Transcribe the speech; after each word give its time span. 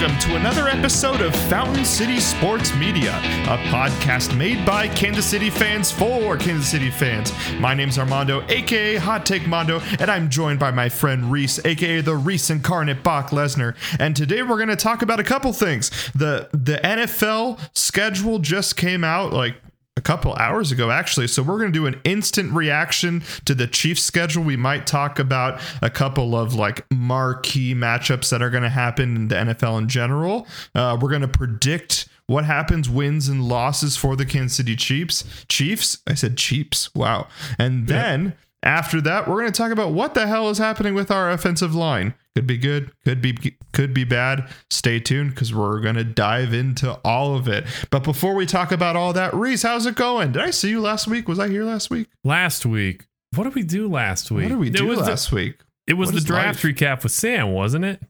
welcome 0.00 0.18
to 0.18 0.36
another 0.36 0.66
episode 0.68 1.20
of 1.20 1.34
Fountain 1.50 1.84
City 1.84 2.20
Sports 2.20 2.74
Media, 2.76 3.14
a 3.18 3.58
podcast 3.68 4.34
made 4.34 4.64
by 4.64 4.88
Kansas 4.88 5.26
City 5.26 5.50
fans 5.50 5.90
for 5.90 6.38
Kansas 6.38 6.70
City 6.70 6.90
fans. 6.90 7.34
My 7.58 7.74
name's 7.74 7.98
Armando, 7.98 8.42
aka 8.48 8.96
Hot 8.96 9.26
Take 9.26 9.46
Mondo, 9.46 9.80
and 9.98 10.10
I'm 10.10 10.30
joined 10.30 10.58
by 10.58 10.70
my 10.70 10.88
friend 10.88 11.30
Rhys, 11.30 11.62
aka 11.66 12.00
the 12.00 12.16
Rhys 12.16 12.48
incarnate 12.48 13.02
Brock 13.02 13.28
Lesnar. 13.28 13.76
And 13.98 14.16
today 14.16 14.42
we're 14.42 14.56
going 14.56 14.68
to 14.68 14.76
talk 14.76 15.02
about 15.02 15.20
a 15.20 15.24
couple 15.24 15.52
things. 15.52 15.90
The 16.14 16.48
the 16.52 16.80
NFL 16.82 17.60
schedule 17.76 18.38
just 18.38 18.78
came 18.78 19.04
out 19.04 19.34
like 19.34 19.56
a 19.96 20.00
couple 20.00 20.34
hours 20.34 20.72
ago 20.72 20.90
actually. 20.90 21.26
So 21.26 21.42
we're 21.42 21.58
going 21.58 21.72
to 21.72 21.78
do 21.78 21.86
an 21.86 22.00
instant 22.04 22.52
reaction 22.52 23.22
to 23.44 23.54
the 23.54 23.66
chiefs 23.66 24.02
schedule. 24.02 24.42
We 24.42 24.56
might 24.56 24.86
talk 24.86 25.18
about 25.18 25.60
a 25.82 25.90
couple 25.90 26.36
of 26.36 26.54
like 26.54 26.86
marquee 26.90 27.74
matchups 27.74 28.30
that 28.30 28.40
are 28.40 28.50
going 28.50 28.62
to 28.62 28.68
happen 28.68 29.16
in 29.16 29.28
the 29.28 29.34
nfl 29.34 29.78
in 29.78 29.88
general. 29.88 30.46
Uh, 30.74 30.96
we're 31.00 31.10
going 31.10 31.22
to 31.22 31.28
predict 31.28 32.08
what 32.26 32.44
happens 32.44 32.88
wins 32.88 33.28
and 33.28 33.46
losses 33.46 33.96
for 33.96 34.16
the 34.16 34.24
kansas 34.24 34.56
city 34.56 34.76
chiefs 34.76 35.24
chiefs? 35.48 35.98
I 36.06 36.14
said 36.14 36.36
chiefs. 36.36 36.94
Wow. 36.94 37.28
And 37.58 37.86
then 37.86 38.34
after 38.62 39.00
that 39.00 39.28
we're 39.28 39.40
going 39.40 39.52
to 39.52 39.56
talk 39.56 39.72
about 39.72 39.92
what 39.92 40.14
the 40.14 40.26
hell 40.26 40.48
is 40.50 40.58
happening 40.58 40.94
with 40.94 41.10
our 41.10 41.30
offensive 41.30 41.74
line. 41.74 42.14
Could 42.36 42.46
be 42.46 42.58
good 42.58 42.92
could 43.04 43.20
be 43.20 43.56
could 43.72 43.92
be 43.94 44.04
bad 44.04 44.48
stay 44.70 44.98
tuned 45.00 45.30
because 45.30 45.54
we're 45.54 45.80
going 45.80 45.94
to 45.94 46.04
dive 46.04 46.52
into 46.52 46.92
all 47.04 47.34
of 47.36 47.46
it 47.48 47.64
but 47.90 48.02
before 48.02 48.34
we 48.34 48.44
talk 48.46 48.72
about 48.72 48.96
all 48.96 49.12
that 49.12 49.32
rhys 49.34 49.62
how's 49.62 49.86
it 49.86 49.94
going 49.94 50.32
did 50.32 50.42
i 50.42 50.50
see 50.50 50.70
you 50.70 50.80
last 50.80 51.06
week 51.06 51.28
was 51.28 51.38
i 51.38 51.48
here 51.48 51.64
last 51.64 51.90
week 51.90 52.08
Last 52.24 52.66
week, 52.66 53.06
what 53.34 53.44
did 53.44 53.54
we 53.54 53.62
do 53.62 53.88
last 53.88 54.30
week? 54.30 54.42
what 54.44 54.48
did 54.50 54.58
we 54.58 54.70
do 54.70 54.86
was 54.86 54.98
the- 54.98 55.04
last 55.04 55.32
week 55.32 55.60
it 55.86 55.94
was 55.94 56.08
What 56.12 56.16
the 56.16 56.26
draft 56.26 56.62
life? 56.64 56.74
recap 56.74 57.02
with 57.02 57.12
Sam, 57.12 57.52
wasn't 57.52 57.84
it? 57.84 58.02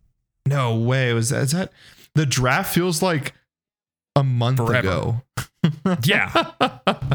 no 0.46 0.76
way 0.76 1.12
was 1.12 1.30
that 1.30 1.42
is 1.42 1.52
that 1.52 1.72
the 2.14 2.26
draft 2.26 2.74
feels 2.74 3.02
like 3.02 3.34
a 4.16 4.24
month 4.24 4.56
Forever. 4.58 4.78
ago 4.88 5.22
Yeah, 6.04 6.52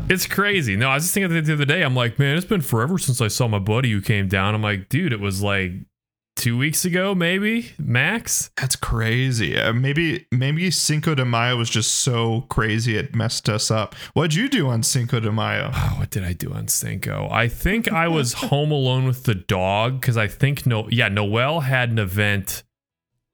it's 0.08 0.28
crazy. 0.28 0.76
No, 0.76 0.90
I 0.90 0.94
was 0.96 1.04
just 1.06 1.16
thinking 1.16 1.44
the 1.44 1.54
other 1.54 1.66
day. 1.66 1.82
I'm 1.82 1.96
like, 1.96 2.20
man, 2.20 2.38
it's 2.38 2.46
been 2.46 2.62
forever 2.62 3.00
since 3.00 3.20
I 3.20 3.28
saw 3.28 3.48
my 3.48 3.58
buddy 3.58 3.92
who 3.92 4.02
came 4.02 4.28
down. 4.28 4.54
I'm 4.54 4.62
like, 4.62 4.88
dude, 4.88 5.12
it 5.14 5.20
was 5.20 5.42
like 5.42 5.72
two 6.36 6.58
weeks 6.58 6.86
ago, 6.86 7.16
maybe 7.16 7.72
max. 7.80 8.50
that's 8.58 8.76
crazy 8.76 9.58
uh, 9.58 9.72
maybe 9.74 10.26
maybe 10.32 10.70
cinco 10.72 11.16
de 11.16 11.24
mayo 11.26 11.56
was 11.58 11.70
just 11.70 11.92
so 11.96 12.42
crazy 12.50 12.98
it 12.98 13.16
messed 13.16 13.48
us 13.50 13.72
up 13.72 13.96
what'd 14.14 14.34
you 14.36 14.50
do 14.50 14.68
on 14.68 14.84
cinco 14.84 15.20
de 15.20 15.32
mayo 15.32 15.72
Oh, 15.74 15.96
what 16.00 16.10
did 16.10 16.24
I 16.24 16.34
do 16.34 16.54
on 16.54 16.68
Cinco? 16.68 17.28
I 17.32 17.48
think 17.48 17.92
I 17.92 18.08
was 18.08 18.34
home 18.52 18.72
alone 18.72 19.06
with 19.06 19.24
the 19.24 19.36
dog 19.36 20.00
because 20.02 20.18
I 20.18 20.28
think 20.28 20.66
no, 20.66 20.88
yeah, 20.90 21.08
Noelle 21.10 21.62
had 21.62 21.90
an 21.90 22.00
event 22.00 22.64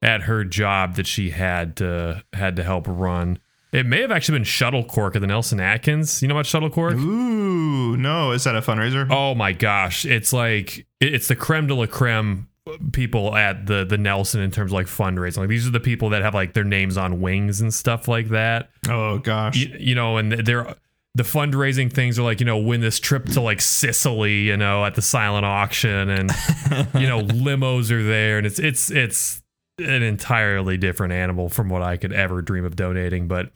at 0.01 0.23
her 0.23 0.43
job 0.43 0.95
that 0.95 1.07
she 1.07 1.31
had 1.31 1.75
to 1.77 2.23
had 2.33 2.55
to 2.57 2.63
help 2.63 2.85
run. 2.87 3.39
It 3.71 3.85
may 3.85 4.01
have 4.01 4.11
actually 4.11 4.39
been 4.39 4.43
Shuttle 4.45 4.83
Cork 4.83 5.15
at 5.15 5.21
the 5.21 5.27
Nelson 5.27 5.59
Atkins. 5.59 6.21
You 6.21 6.27
know 6.27 6.35
about 6.35 6.45
Shuttle 6.45 6.69
Cork? 6.69 6.95
ooh 6.95 7.95
no 7.97 8.31
is 8.31 8.43
that 8.45 8.55
a 8.55 8.61
fundraiser 8.61 9.07
Oh 9.09 9.33
my 9.35 9.51
gosh, 9.53 10.05
it's 10.05 10.31
like 10.33 10.85
it's 10.99 11.27
the 11.27 11.35
creme 11.35 11.67
de 11.67 11.75
la 11.75 11.85
creme 11.87 12.47
people 12.91 13.35
at 13.35 13.65
the 13.65 13.85
the 13.85 13.97
Nelson 13.97 14.41
in 14.41 14.51
terms 14.51 14.71
of 14.71 14.73
like 14.73 14.87
fundraising. 14.87 15.37
Like 15.37 15.49
these 15.49 15.67
are 15.67 15.71
the 15.71 15.79
people 15.79 16.09
that 16.09 16.21
have 16.21 16.33
like 16.33 16.53
their 16.53 16.63
names 16.63 16.97
on 16.97 17.21
wings 17.21 17.61
and 17.61 17.73
stuff 17.73 18.07
like 18.07 18.29
that. 18.29 18.69
oh 18.89 19.19
gosh 19.19 19.57
You, 19.57 19.75
you 19.79 19.95
know, 19.95 20.17
and 20.17 20.31
they're 20.31 20.75
the 21.13 21.23
fundraising 21.23 21.91
things 21.91 22.17
are 22.17 22.23
like 22.23 22.39
you 22.39 22.45
know 22.45 22.57
win 22.57 22.81
this 22.81 22.99
trip 22.99 23.25
to 23.25 23.41
like 23.41 23.61
Sicily, 23.61 24.41
you 24.41 24.57
know, 24.57 24.85
at 24.85 24.95
the 24.95 25.01
silent 25.01 25.45
auction, 25.45 26.09
and 26.09 26.29
you 26.93 27.07
know 27.07 27.21
limos 27.21 27.91
are 27.91 28.03
there, 28.03 28.37
and 28.37 28.47
it's 28.47 28.59
it's 28.59 28.89
it's 28.91 29.41
an 29.79 30.03
entirely 30.03 30.77
different 30.77 31.13
animal 31.13 31.49
from 31.49 31.69
what 31.69 31.81
I 31.81 31.97
could 31.97 32.13
ever 32.13 32.41
dream 32.41 32.65
of 32.65 32.75
donating. 32.75 33.27
But 33.27 33.51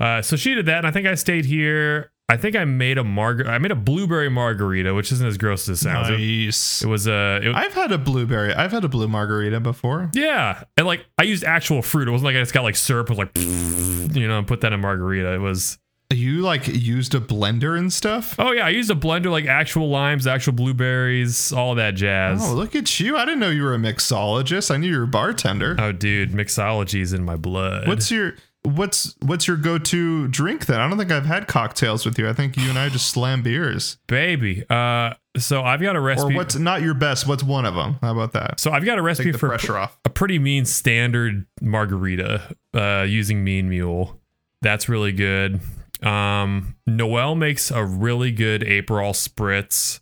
uh, 0.00 0.22
so 0.22 0.36
she 0.36 0.54
did 0.54 0.66
that, 0.66 0.78
and 0.78 0.86
I 0.86 0.90
think 0.90 1.06
I 1.06 1.14
stayed 1.14 1.44
here. 1.44 2.10
I 2.28 2.36
think 2.38 2.56
I 2.56 2.64
made 2.64 2.96
a 2.96 3.02
margar 3.02 3.46
I 3.46 3.58
made 3.58 3.70
a 3.70 3.74
blueberry 3.76 4.30
margarita, 4.30 4.94
which 4.94 5.12
isn't 5.12 5.26
as 5.26 5.36
gross 5.36 5.68
as 5.68 5.80
it 5.80 5.82
sounds. 5.84 6.08
It, 6.08 6.18
nice 6.18 6.82
it 6.82 6.86
was 6.88 7.06
a 7.06 7.40
it, 7.42 7.54
I've 7.54 7.74
had 7.74 7.92
a 7.92 7.98
blueberry. 7.98 8.54
I've 8.54 8.72
had 8.72 8.82
a 8.84 8.88
blue 8.88 9.08
margarita 9.08 9.60
before. 9.60 10.10
yeah, 10.14 10.64
and 10.78 10.86
like 10.86 11.04
I 11.18 11.24
used 11.24 11.44
actual 11.44 11.82
fruit. 11.82 12.08
It 12.08 12.10
wasn't 12.12 12.26
like 12.26 12.36
I 12.36 12.40
just 12.40 12.54
got 12.54 12.62
like 12.62 12.76
syrup. 12.76 13.10
It 13.10 13.16
was 13.16 13.18
like 13.18 13.30
you 14.16 14.26
know, 14.26 14.38
and 14.38 14.46
put 14.46 14.62
that 14.62 14.72
in 14.72 14.80
margarita. 14.80 15.34
It 15.34 15.38
was 15.38 15.78
You 16.10 16.40
like 16.40 16.66
used 16.66 17.14
a 17.14 17.20
blender 17.20 17.76
and 17.78 17.92
stuff? 17.92 18.36
oh 18.38 18.52
yeah, 18.52 18.64
I 18.64 18.70
used 18.70 18.90
a 18.90 18.94
blender 18.94 19.30
like 19.30 19.44
actual 19.44 19.90
limes, 19.90 20.26
actual 20.26 20.54
blueberries, 20.54 21.52
all 21.52 21.74
that 21.74 21.94
jazz. 21.94 22.40
Oh, 22.42 22.54
look 22.54 22.74
at 22.74 23.00
you. 23.00 23.18
I 23.18 23.26
didn't 23.26 23.40
know 23.40 23.50
you 23.50 23.62
were 23.64 23.74
a 23.74 23.78
mixologist. 23.78 24.70
I 24.70 24.78
knew 24.78 24.88
you 24.88 24.96
were 24.98 25.04
a 25.04 25.08
bartender. 25.08 25.76
Oh, 25.78 25.92
dude, 25.92 26.30
mixology 26.30 27.00
is 27.02 27.12
in 27.12 27.22
my 27.22 27.36
blood. 27.36 27.86
What's 27.86 28.10
your 28.10 28.34
what's 28.64 29.14
what's 29.20 29.46
your 29.46 29.56
go-to 29.56 30.28
drink 30.28 30.66
then? 30.66 30.80
I 30.80 30.88
don't 30.88 30.98
think 30.98 31.12
I've 31.12 31.26
had 31.26 31.46
cocktails 31.46 32.04
with 32.04 32.18
you. 32.18 32.28
I 32.28 32.32
think 32.32 32.56
you 32.56 32.68
and 32.68 32.78
I 32.78 32.88
just 32.88 33.08
slam 33.08 33.42
beers. 33.42 33.98
baby? 34.06 34.64
Uh, 34.68 35.14
so 35.36 35.62
I've 35.62 35.80
got 35.80 35.96
a 35.96 36.00
recipe. 36.00 36.34
Or 36.34 36.36
what's 36.36 36.56
not 36.56 36.82
your 36.82 36.94
best? 36.94 37.26
What's 37.26 37.42
one 37.42 37.66
of 37.66 37.74
them? 37.74 37.98
How 38.00 38.12
about 38.12 38.32
that? 38.32 38.60
so 38.60 38.70
I've 38.70 38.84
got 38.84 38.98
a 38.98 39.02
recipe 39.02 39.32
for 39.32 39.48
pressure 39.48 39.76
off. 39.76 39.96
a 40.04 40.10
pretty 40.10 40.38
mean 40.38 40.64
standard 40.64 41.46
margarita 41.60 42.56
uh, 42.72 43.04
using 43.08 43.44
Mean 43.44 43.68
Mule. 43.68 44.20
That's 44.62 44.88
really 44.88 45.12
good. 45.12 45.60
Um, 46.02 46.76
Noel 46.86 47.34
makes 47.34 47.70
a 47.70 47.84
really 47.84 48.30
good 48.30 48.62
Aperol 48.62 49.12
spritz. 49.12 50.00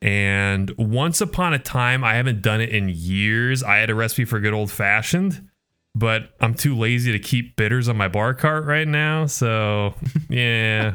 And 0.00 0.70
once 0.78 1.20
upon 1.20 1.54
a 1.54 1.58
time, 1.58 2.04
I 2.04 2.14
haven't 2.14 2.42
done 2.42 2.60
it 2.60 2.68
in 2.68 2.88
years. 2.88 3.64
I 3.64 3.78
had 3.78 3.90
a 3.90 3.94
recipe 3.96 4.24
for 4.24 4.38
good 4.38 4.52
old 4.52 4.70
fashioned, 4.70 5.48
but 5.98 6.30
I'm 6.40 6.54
too 6.54 6.76
lazy 6.76 7.12
to 7.12 7.18
keep 7.18 7.56
bitters 7.56 7.88
on 7.88 7.96
my 7.96 8.08
bar 8.08 8.34
cart 8.34 8.64
right 8.64 8.86
now. 8.86 9.26
So, 9.26 9.94
yeah. 10.28 10.94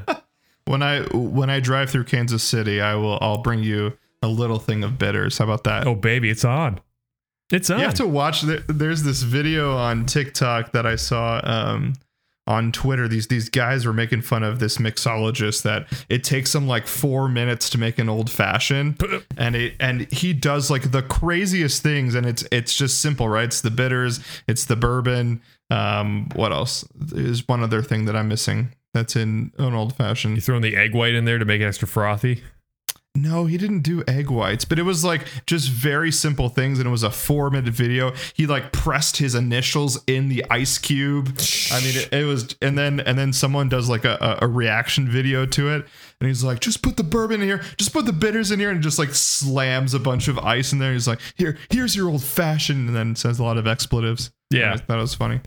When 0.66 0.82
I 0.82 1.02
when 1.14 1.50
I 1.50 1.60
drive 1.60 1.90
through 1.90 2.06
Kansas 2.06 2.42
City, 2.42 2.80
I 2.80 2.96
will 2.96 3.18
I'll 3.22 3.42
bring 3.42 3.64
you 3.64 3.98
a 4.22 4.28
little 4.28 4.60
thing 4.60 4.84
of 4.84 4.98
bitters. 4.98 5.38
How 5.38 5.44
about 5.46 5.66
that? 5.66 5.86
oh, 5.86 5.96
baby, 5.96 6.30
it's 6.30 6.46
on. 6.46 6.80
It's 7.52 7.70
on. 7.70 7.80
You 7.80 7.86
have 7.86 7.94
to 7.96 8.08
watch. 8.08 8.42
The, 8.42 8.64
there's 8.68 9.04
this 9.04 9.24
video 9.24 9.76
on 9.76 10.06
TikTok 10.06 10.72
that 10.72 10.86
I 10.86 10.96
saw 10.96 11.42
um, 11.44 11.94
on 12.48 12.72
Twitter. 12.72 13.08
These 13.08 13.28
these 13.28 13.50
guys 13.50 13.86
were 13.86 13.94
making 13.94 14.22
fun 14.22 14.44
of 14.44 14.60
this 14.60 14.78
mixologist 14.78 15.64
that 15.64 15.88
it 16.10 16.24
takes 16.24 16.54
him 16.54 16.68
like 16.68 16.88
four 16.88 17.28
minutes 17.28 17.70
to 17.72 17.78
make 17.78 18.00
an 18.00 18.10
old 18.10 18.30
fashioned, 18.30 19.02
and 19.38 19.56
it 19.56 19.76
and 19.80 20.12
he 20.12 20.34
does 20.34 20.70
like 20.70 20.92
the 20.92 21.04
craziest 21.04 21.82
things, 21.84 22.16
and 22.16 22.26
it's 22.26 22.44
it's 22.52 22.76
just 22.76 23.02
simple, 23.02 23.30
right? 23.30 23.46
It's 23.46 23.62
the 23.62 23.72
bitters, 23.72 24.20
it's 24.48 24.66
the 24.66 24.76
bourbon. 24.76 25.42
Um, 25.70 26.30
what 26.36 26.52
else? 26.52 26.86
is 27.14 27.48
one 27.48 27.64
other 27.64 27.82
thing 27.82 28.06
that 28.06 28.16
I'm 28.16 28.28
missing. 28.28 28.74
That's 28.94 29.16
in 29.16 29.52
an 29.58 29.74
old 29.74 29.96
fashioned. 29.96 30.36
you 30.36 30.42
throwing 30.42 30.62
the 30.62 30.76
egg 30.76 30.94
white 30.94 31.16
in 31.16 31.26
there 31.26 31.40
to 31.40 31.46
make 31.46 31.62
it 31.62 31.66
extra 31.66 31.88
frothy. 31.88 32.44
No, 33.16 33.46
he 33.46 33.60
didn't 33.60 33.82
do 33.82 34.04
egg 34.08 34.32
whites, 34.32 34.66
but 34.66 34.80
it 34.80 34.84
was 34.84 35.06
like 35.06 35.28
just 35.46 35.70
very 35.70 36.12
simple 36.12 36.50
things, 36.50 36.80
and 36.80 36.88
it 36.88 36.90
was 36.90 37.04
a 37.04 37.12
four 37.12 37.52
minute 37.52 37.72
video. 37.72 38.12
He 38.34 38.48
like 38.48 38.72
pressed 38.72 39.18
his 39.18 39.36
initials 39.36 40.04
in 40.08 40.30
the 40.30 40.44
ice 40.50 40.80
cube. 40.80 41.28
I 41.72 41.80
mean, 41.82 41.96
it, 41.96 42.10
it 42.12 42.26
was, 42.26 42.56
and 42.60 42.76
then 42.76 43.00
and 43.02 43.16
then 43.16 43.32
someone 43.32 43.70
does 43.70 43.88
like 43.88 44.04
a, 44.04 44.40
a, 44.42 44.48
reaction 44.48 45.08
video 45.08 45.46
to 45.46 45.70
it, 45.70 45.86
and 46.20 46.28
he's 46.28 46.44
like, 46.44 46.60
just 46.60 46.82
put 46.82 46.98
the 46.98 47.04
bourbon 47.04 47.42
in 47.42 47.48
here, 47.48 47.62
just 47.78 47.94
put 47.94 48.08
the 48.08 48.14
bitters 48.14 48.50
in 48.50 48.60
here, 48.60 48.72
and 48.72 48.82
just 48.82 48.98
like 48.98 49.14
slams 49.14 49.94
a 49.94 50.00
bunch 50.00 50.28
of 50.28 50.40
ice 50.40 50.74
in 50.74 50.80
there. 50.80 50.94
He's 50.94 51.08
like, 51.08 51.20
here, 51.36 51.60
here's 51.70 51.96
your 51.96 52.10
old 52.10 52.24
fashioned, 52.24 52.88
and 52.88 52.96
then 52.96 53.16
says 53.16 53.38
a 53.38 53.44
lot 53.44 53.58
of 53.58 53.68
expletives. 53.68 54.32
Yeah. 54.50 54.74
I 54.74 54.78
thought 54.78 54.98
it 54.98 55.02
was 55.02 55.14
funny. 55.14 55.40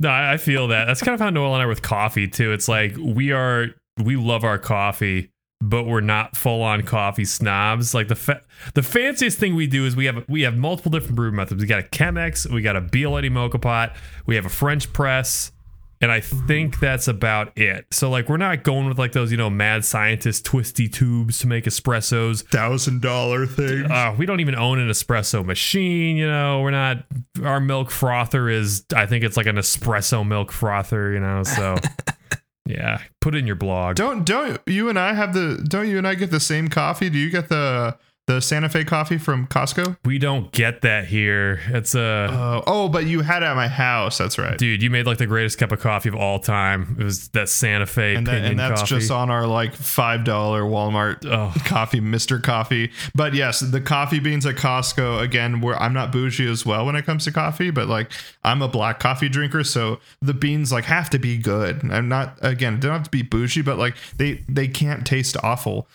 No, 0.00 0.10
I 0.10 0.34
I 0.34 0.36
feel 0.36 0.68
that. 0.68 0.84
That's 0.84 1.02
kind 1.02 1.14
of 1.14 1.20
how 1.20 1.30
Noel 1.30 1.54
and 1.54 1.62
I 1.62 1.64
are 1.64 1.68
with 1.68 1.80
coffee 1.80 2.28
too. 2.28 2.52
It's 2.52 2.68
like 2.68 2.94
we 2.98 3.32
are 3.32 3.68
we 4.04 4.16
love 4.16 4.44
our 4.44 4.58
coffee, 4.58 5.30
but 5.60 5.84
we're 5.84 6.00
not 6.00 6.36
full 6.36 6.62
on 6.62 6.82
coffee 6.82 7.24
snobs. 7.24 7.94
Like 7.94 8.08
the 8.08 8.14
fa- 8.14 8.42
the 8.74 8.82
fanciest 8.82 9.38
thing 9.38 9.54
we 9.54 9.66
do 9.66 9.86
is 9.86 9.96
we 9.96 10.04
have 10.06 10.24
we 10.28 10.42
have 10.42 10.56
multiple 10.56 10.90
different 10.90 11.16
brew 11.16 11.32
methods. 11.32 11.60
We 11.60 11.66
got 11.66 11.80
a 11.80 11.88
Chemex, 11.88 12.50
we 12.50 12.62
got 12.62 12.76
a 12.76 12.80
Bialetti 12.80 13.30
moka 13.30 13.60
pot, 13.60 13.96
we 14.26 14.36
have 14.36 14.44
a 14.46 14.50
French 14.50 14.92
press, 14.92 15.52
and 16.00 16.12
I 16.12 16.20
think 16.20 16.78
that's 16.78 17.08
about 17.08 17.56
it. 17.56 17.86
So 17.90 18.10
like 18.10 18.28
we're 18.28 18.36
not 18.36 18.64
going 18.64 18.86
with 18.86 18.98
like 18.98 19.12
those 19.12 19.30
you 19.30 19.38
know 19.38 19.48
mad 19.48 19.84
scientist 19.84 20.44
twisty 20.44 20.88
tubes 20.88 21.38
to 21.38 21.46
make 21.46 21.64
espressos. 21.64 22.44
Thousand 22.44 23.00
dollar 23.00 23.46
thing. 23.46 23.90
Uh, 23.90 24.14
we 24.16 24.26
don't 24.26 24.40
even 24.40 24.54
own 24.54 24.78
an 24.78 24.88
espresso 24.88 25.44
machine. 25.44 26.16
You 26.16 26.28
know, 26.28 26.60
we're 26.60 26.70
not. 26.70 27.04
Our 27.42 27.60
milk 27.60 27.90
frother 27.90 28.50
is. 28.50 28.84
I 28.94 29.06
think 29.06 29.24
it's 29.24 29.38
like 29.38 29.46
an 29.46 29.56
espresso 29.56 30.26
milk 30.26 30.52
frother. 30.52 31.12
You 31.12 31.20
know, 31.20 31.42
so 31.44 31.76
yeah, 32.66 33.00
put 33.20 33.34
it 33.34 33.38
in 33.38 33.46
your 33.46 33.56
blog. 33.56 33.96
Don't 33.96 34.24
don't 34.24 34.60
you 34.66 34.88
and 34.88 34.98
I 34.98 35.14
have 35.14 35.32
the 35.32 35.64
don't 35.68 35.88
you 35.88 35.98
and 35.98 36.06
I 36.06 36.14
get 36.14 36.30
the 36.30 36.40
same 36.40 36.68
coffee? 36.68 37.08
Do 37.08 37.18
you 37.18 37.30
get 37.30 37.48
the 37.48 37.96
The 38.26 38.40
Santa 38.40 38.68
Fe 38.68 38.82
coffee 38.82 39.18
from 39.18 39.46
Costco. 39.46 39.98
We 40.04 40.18
don't 40.18 40.50
get 40.50 40.80
that 40.80 41.04
here. 41.06 41.60
It's 41.68 41.94
a 41.94 42.00
Uh, 42.00 42.62
oh, 42.66 42.88
but 42.88 43.06
you 43.06 43.20
had 43.20 43.44
it 43.44 43.46
at 43.46 43.54
my 43.54 43.68
house. 43.68 44.18
That's 44.18 44.36
right. 44.36 44.58
dude. 44.58 44.82
You 44.82 44.90
made 44.90 45.06
like 45.06 45.18
the 45.18 45.28
greatest 45.28 45.58
cup 45.58 45.70
of 45.70 45.78
coffee 45.78 46.08
of 46.08 46.16
all 46.16 46.40
time. 46.40 46.96
It 46.98 47.04
was 47.04 47.28
that 47.28 47.48
Santa 47.48 47.86
Fe 47.86 48.16
and, 48.16 48.26
that, 48.26 48.44
and 48.44 48.58
that's 48.58 48.80
coffee. 48.80 48.96
just 48.96 49.12
on 49.12 49.30
our 49.30 49.46
like 49.46 49.74
five 49.74 50.24
dollar 50.24 50.62
Walmart 50.62 51.24
Oh. 51.24 51.54
coffee, 51.66 52.00
Mister 52.00 52.40
Coffee. 52.40 52.90
But 53.14 53.32
yes, 53.34 53.60
the 53.60 53.80
coffee 53.80 54.18
beans 54.18 54.44
at 54.44 54.56
Costco 54.56 55.22
again. 55.22 55.60
Where 55.60 55.80
I'm 55.80 55.92
not 55.92 56.10
bougie 56.10 56.50
as 56.50 56.66
well 56.66 56.84
when 56.84 56.96
it 56.96 57.06
comes 57.06 57.24
to 57.26 57.32
coffee, 57.32 57.70
but 57.70 57.86
like 57.86 58.10
I'm 58.42 58.60
a 58.60 58.66
black 58.66 58.98
coffee 58.98 59.28
drinker, 59.28 59.62
so 59.62 60.00
the 60.20 60.34
beans 60.34 60.72
like 60.72 60.84
have 60.86 61.10
to 61.10 61.20
be 61.20 61.38
good. 61.38 61.80
I'm 61.92 62.08
not 62.08 62.38
again 62.42 62.80
don't 62.80 62.90
have 62.92 63.04
to 63.04 63.10
be 63.10 63.22
bougie, 63.22 63.62
but 63.62 63.78
like 63.78 63.94
they 64.16 64.42
they 64.48 64.66
can't 64.66 65.06
taste 65.06 65.36
awful. 65.44 65.86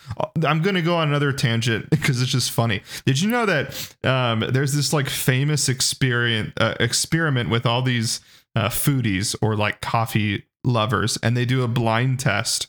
I'm 0.42 0.62
gonna 0.62 0.80
go 0.80 0.96
on 0.96 1.08
another 1.08 1.30
tangent 1.34 1.90
because 1.90 2.21
it's 2.22 2.32
just 2.32 2.50
funny. 2.50 2.82
Did 3.04 3.20
you 3.20 3.30
know 3.30 3.46
that 3.46 3.94
um, 4.04 4.44
there's 4.48 4.72
this 4.72 4.92
like 4.92 5.08
famous 5.08 5.68
experience 5.68 6.52
uh, 6.56 6.74
experiment 6.80 7.50
with 7.50 7.66
all 7.66 7.82
these 7.82 8.20
uh, 8.56 8.68
foodies 8.68 9.34
or 9.42 9.56
like 9.56 9.80
coffee 9.80 10.44
lovers, 10.64 11.18
and 11.22 11.36
they 11.36 11.44
do 11.44 11.62
a 11.62 11.68
blind 11.68 12.20
test 12.20 12.68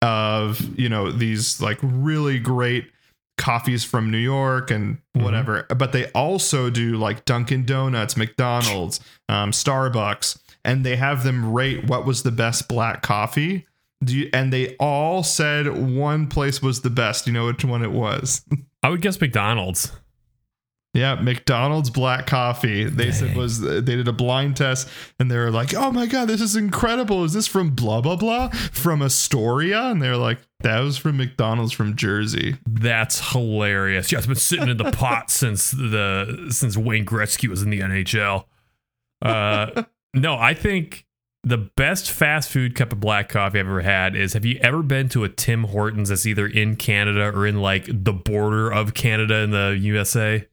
of 0.00 0.78
you 0.78 0.88
know 0.88 1.10
these 1.10 1.60
like 1.60 1.78
really 1.82 2.38
great 2.38 2.90
coffees 3.38 3.82
from 3.82 4.10
New 4.10 4.18
York 4.18 4.70
and 4.70 4.98
whatever, 5.14 5.66
but 5.76 5.92
they 5.92 6.06
also 6.12 6.70
do 6.70 6.96
like 6.96 7.24
Dunkin' 7.24 7.64
Donuts, 7.64 8.16
McDonald's, 8.16 9.00
um, 9.28 9.50
Starbucks, 9.50 10.38
and 10.64 10.84
they 10.84 10.96
have 10.96 11.24
them 11.24 11.52
rate 11.52 11.84
what 11.84 12.04
was 12.04 12.22
the 12.22 12.30
best 12.30 12.68
black 12.68 13.02
coffee. 13.02 13.66
Do 14.04 14.16
you, 14.16 14.30
and 14.32 14.52
they 14.52 14.76
all 14.76 15.22
said 15.22 15.96
one 15.96 16.26
place 16.26 16.60
was 16.60 16.82
the 16.82 16.90
best. 16.90 17.26
You 17.26 17.32
know 17.32 17.46
which 17.46 17.64
one 17.64 17.82
it 17.82 17.92
was? 17.92 18.42
I 18.82 18.90
would 18.90 19.00
guess 19.00 19.20
McDonald's. 19.20 19.92
Yeah, 20.94 21.14
McDonald's 21.14 21.88
black 21.88 22.26
coffee. 22.26 22.84
They 22.84 23.12
said 23.12 23.34
was 23.34 23.60
they 23.60 23.80
did 23.80 24.08
a 24.08 24.12
blind 24.12 24.58
test 24.58 24.88
and 25.18 25.30
they 25.30 25.38
were 25.38 25.50
like, 25.50 25.72
"Oh 25.72 25.90
my 25.90 26.04
god, 26.04 26.28
this 26.28 26.42
is 26.42 26.54
incredible! 26.54 27.24
Is 27.24 27.32
this 27.32 27.46
from 27.46 27.70
blah 27.70 28.02
blah 28.02 28.16
blah 28.16 28.48
from 28.50 29.00
Astoria?" 29.00 29.84
And 29.84 30.02
they're 30.02 30.18
like, 30.18 30.38
"That 30.60 30.80
was 30.80 30.98
from 30.98 31.16
McDonald's 31.16 31.72
from 31.72 31.96
Jersey." 31.96 32.58
That's 32.68 33.32
hilarious. 33.32 34.12
Yeah, 34.12 34.18
it's 34.18 34.26
been 34.26 34.36
sitting 34.36 34.68
in 34.68 34.76
the 34.76 34.92
pot 34.92 35.30
since 35.30 35.70
the 35.70 36.48
since 36.50 36.76
Wayne 36.76 37.06
Gretzky 37.06 37.48
was 37.48 37.62
in 37.62 37.70
the 37.70 37.80
NHL. 37.80 38.44
Uh, 39.22 39.84
no, 40.12 40.36
I 40.36 40.52
think 40.52 41.06
the 41.44 41.58
best 41.58 42.10
fast 42.10 42.50
food 42.50 42.74
cup 42.74 42.92
of 42.92 43.00
black 43.00 43.28
coffee 43.28 43.58
I've 43.58 43.66
ever 43.66 43.80
had 43.80 44.14
is. 44.14 44.32
Have 44.34 44.44
you 44.44 44.58
ever 44.62 44.82
been 44.82 45.08
to 45.10 45.24
a 45.24 45.28
Tim 45.28 45.64
Hortons 45.64 46.08
that's 46.10 46.24
either 46.26 46.46
in 46.46 46.76
Canada 46.76 47.32
or 47.34 47.46
in 47.46 47.60
like 47.60 47.86
the 47.88 48.12
border 48.12 48.70
of 48.72 48.94
Canada 48.94 49.36
in 49.38 49.50
the 49.50 49.76
USA? 49.80 50.46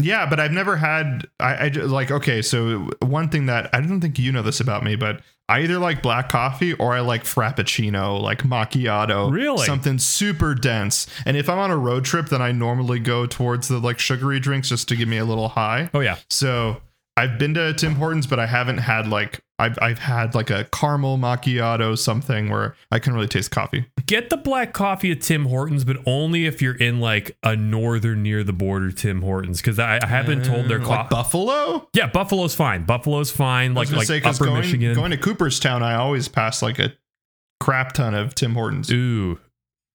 Yeah, 0.00 0.26
but 0.28 0.40
I've 0.40 0.50
never 0.52 0.76
had. 0.76 1.26
I, 1.38 1.54
I 1.54 1.68
like 1.68 2.10
okay. 2.10 2.42
So 2.42 2.90
one 3.00 3.28
thing 3.28 3.46
that 3.46 3.70
I 3.72 3.80
don't 3.80 4.00
think 4.00 4.18
you 4.18 4.32
know 4.32 4.42
this 4.42 4.58
about 4.60 4.82
me, 4.82 4.96
but 4.96 5.20
I 5.48 5.60
either 5.60 5.78
like 5.78 6.02
black 6.02 6.28
coffee 6.28 6.72
or 6.74 6.94
I 6.94 7.00
like 7.00 7.24
frappuccino, 7.24 8.20
like 8.20 8.42
macchiato, 8.42 9.30
Really? 9.30 9.66
something 9.66 9.98
super 9.98 10.54
dense. 10.54 11.06
And 11.26 11.36
if 11.36 11.48
I'm 11.48 11.58
on 11.58 11.70
a 11.70 11.76
road 11.76 12.04
trip, 12.04 12.26
then 12.28 12.40
I 12.42 12.50
normally 12.50 12.98
go 12.98 13.26
towards 13.26 13.68
the 13.68 13.78
like 13.78 13.98
sugary 13.98 14.40
drinks 14.40 14.68
just 14.70 14.88
to 14.88 14.96
give 14.96 15.06
me 15.08 15.18
a 15.18 15.24
little 15.24 15.48
high. 15.50 15.90
Oh 15.94 16.00
yeah, 16.00 16.16
So 16.30 16.80
I've 17.16 17.38
been 17.38 17.54
to 17.54 17.72
Tim 17.74 17.94
Hortons, 17.96 18.26
but 18.26 18.40
I 18.40 18.46
haven't 18.46 18.78
had 18.78 19.06
like 19.06 19.40
I've 19.58 19.78
I've 19.80 19.98
had 20.00 20.34
like 20.34 20.50
a 20.50 20.64
caramel 20.72 21.16
macchiato 21.16 21.96
something 21.96 22.50
where 22.50 22.74
I 22.90 22.98
can 22.98 23.14
really 23.14 23.28
taste 23.28 23.52
coffee. 23.52 23.86
get 24.06 24.28
the 24.28 24.36
black 24.36 24.72
coffee 24.72 25.12
at 25.12 25.20
Tim 25.20 25.46
Hortons, 25.46 25.84
but 25.84 25.98
only 26.06 26.46
if 26.46 26.60
you're 26.60 26.74
in 26.74 26.98
like 27.00 27.36
a 27.42 27.54
northern 27.54 28.22
near 28.22 28.42
the 28.42 28.52
border 28.52 28.90
Tim 28.90 29.22
Hortons, 29.22 29.60
because 29.60 29.78
I, 29.78 30.00
I 30.02 30.06
have 30.06 30.26
been 30.26 30.42
told 30.42 30.66
their 30.66 30.80
like 30.80 30.88
coffee. 30.88 31.14
Buffalo. 31.14 31.88
yeah, 31.94 32.08
Buffalo's 32.08 32.54
fine. 32.54 32.84
Buffalo's 32.84 33.30
fine. 33.30 33.74
Like 33.74 33.92
like 33.92 34.06
say 34.08 34.20
Upper 34.20 34.46
going 34.46 34.60
Michigan. 34.60 34.94
going 34.94 35.12
to 35.12 35.16
Cooperstown, 35.16 35.82
I 35.82 35.94
always 35.94 36.26
pass 36.28 36.60
like 36.60 36.80
a 36.80 36.92
crap 37.60 37.92
ton 37.92 38.14
of 38.14 38.34
Tim 38.34 38.54
Hortons. 38.54 38.90
Ooh, 38.90 39.38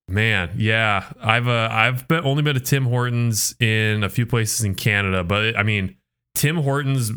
man, 0.07 0.51
yeah. 0.55 1.11
I've 1.21 1.49
uh, 1.49 1.67
I've 1.69 2.07
been 2.07 2.23
only 2.23 2.43
been 2.43 2.55
to 2.55 2.61
Tim 2.61 2.85
Hortons 2.85 3.55
in 3.59 4.05
a 4.05 4.09
few 4.09 4.25
places 4.25 4.63
in 4.63 4.75
Canada, 4.75 5.25
but 5.25 5.57
I 5.57 5.63
mean, 5.63 5.97
Tim 6.35 6.55
Hortons 6.55 7.11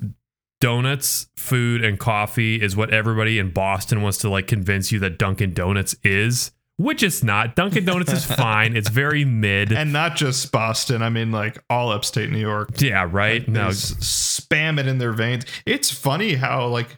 donuts, 0.63 1.27
food, 1.37 1.85
and 1.85 1.99
coffee 1.99 2.63
is 2.63 2.77
what 2.77 2.95
everybody 2.95 3.39
in 3.41 3.51
Boston 3.51 4.01
wants 4.01 4.19
to 4.19 4.31
like 4.31 4.47
convince 4.47 4.93
you 4.93 5.01
that 5.01 5.19
Dunkin' 5.19 5.55
Donuts 5.55 5.97
is, 6.05 6.53
which 6.77 7.03
it's 7.03 7.23
not. 7.25 7.57
Dunkin' 7.57 7.85
Donuts 7.85 8.13
is 8.13 8.25
fine. 8.37 8.77
It's 8.77 8.89
very 8.89 9.25
mid. 9.25 9.73
And 9.73 9.93
not 9.93 10.15
just 10.15 10.53
Boston. 10.53 11.03
I 11.03 11.09
mean, 11.11 11.33
like 11.33 11.59
all 11.69 11.91
upstate 11.91 12.31
New 12.31 12.39
York. 12.39 12.81
yeah, 12.81 13.07
right. 13.11 13.47
No, 13.49 13.69
spam 13.69 14.79
it 14.79 14.87
in 14.87 14.99
their 14.99 15.13
veins. 15.13 15.45
It's 15.67 15.91
funny 15.91 16.35
how 16.35 16.69
like 16.69 16.97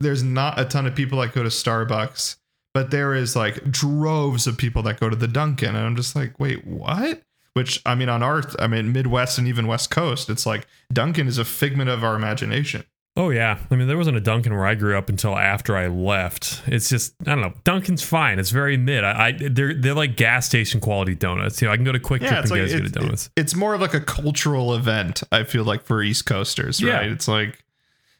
there's 0.00 0.22
not 0.22 0.58
a 0.58 0.64
ton 0.64 0.86
of 0.86 0.94
people 0.94 1.20
that 1.20 1.34
go 1.34 1.42
to 1.42 1.50
Starbucks, 1.50 2.36
but 2.72 2.90
there 2.90 3.14
is 3.14 3.36
like 3.36 3.70
droves 3.70 4.46
of 4.46 4.56
people 4.56 4.82
that 4.84 4.98
go 4.98 5.10
to 5.10 5.16
the 5.16 5.28
Dunkin', 5.28 5.68
and 5.68 5.78
I'm 5.78 5.94
just 5.94 6.16
like, 6.16 6.40
wait, 6.40 6.66
what? 6.66 7.20
Which 7.52 7.82
I 7.84 7.94
mean, 7.94 8.08
on 8.08 8.22
our, 8.22 8.42
I 8.58 8.66
mean, 8.66 8.92
Midwest 8.92 9.38
and 9.38 9.46
even 9.46 9.66
West 9.66 9.90
Coast, 9.90 10.28
it's 10.30 10.46
like 10.46 10.66
Dunkin' 10.92 11.28
is 11.28 11.36
a 11.38 11.44
figment 11.44 11.90
of 11.90 12.02
our 12.02 12.16
imagination. 12.16 12.84
Oh 13.16 13.30
yeah, 13.30 13.58
I 13.70 13.76
mean 13.76 13.86
there 13.86 13.96
wasn't 13.96 14.16
a 14.16 14.20
Dunkin' 14.20 14.52
where 14.52 14.66
I 14.66 14.74
grew 14.74 14.98
up 14.98 15.08
until 15.08 15.36
after 15.38 15.76
I 15.76 15.86
left. 15.86 16.62
It's 16.66 16.88
just 16.88 17.14
I 17.22 17.34
don't 17.36 17.42
know. 17.42 17.54
Dunkin's 17.62 18.02
fine. 18.02 18.40
It's 18.40 18.50
very 18.50 18.76
mid. 18.76 19.04
I, 19.04 19.28
I 19.28 19.32
they're 19.50 19.72
they're 19.74 19.94
like 19.94 20.16
gas 20.16 20.46
station 20.46 20.80
quality 20.80 21.14
donuts. 21.14 21.62
You 21.62 21.68
know, 21.68 21.72
I 21.72 21.76
can 21.76 21.84
go 21.84 21.92
to 21.92 22.00
QuikTrip 22.00 22.22
and 22.22 22.48
get 22.48 22.50
like 22.50 22.68
good 22.70 22.82
it's, 22.86 22.90
donuts. 22.90 23.30
it's 23.36 23.54
more 23.54 23.72
of 23.74 23.80
like 23.80 23.94
a 23.94 24.00
cultural 24.00 24.74
event. 24.74 25.22
I 25.30 25.44
feel 25.44 25.62
like 25.62 25.84
for 25.84 26.02
East 26.02 26.26
Coasters, 26.26 26.80
Yeah. 26.80 26.94
right? 26.96 27.10
It's 27.12 27.28
like 27.28 27.62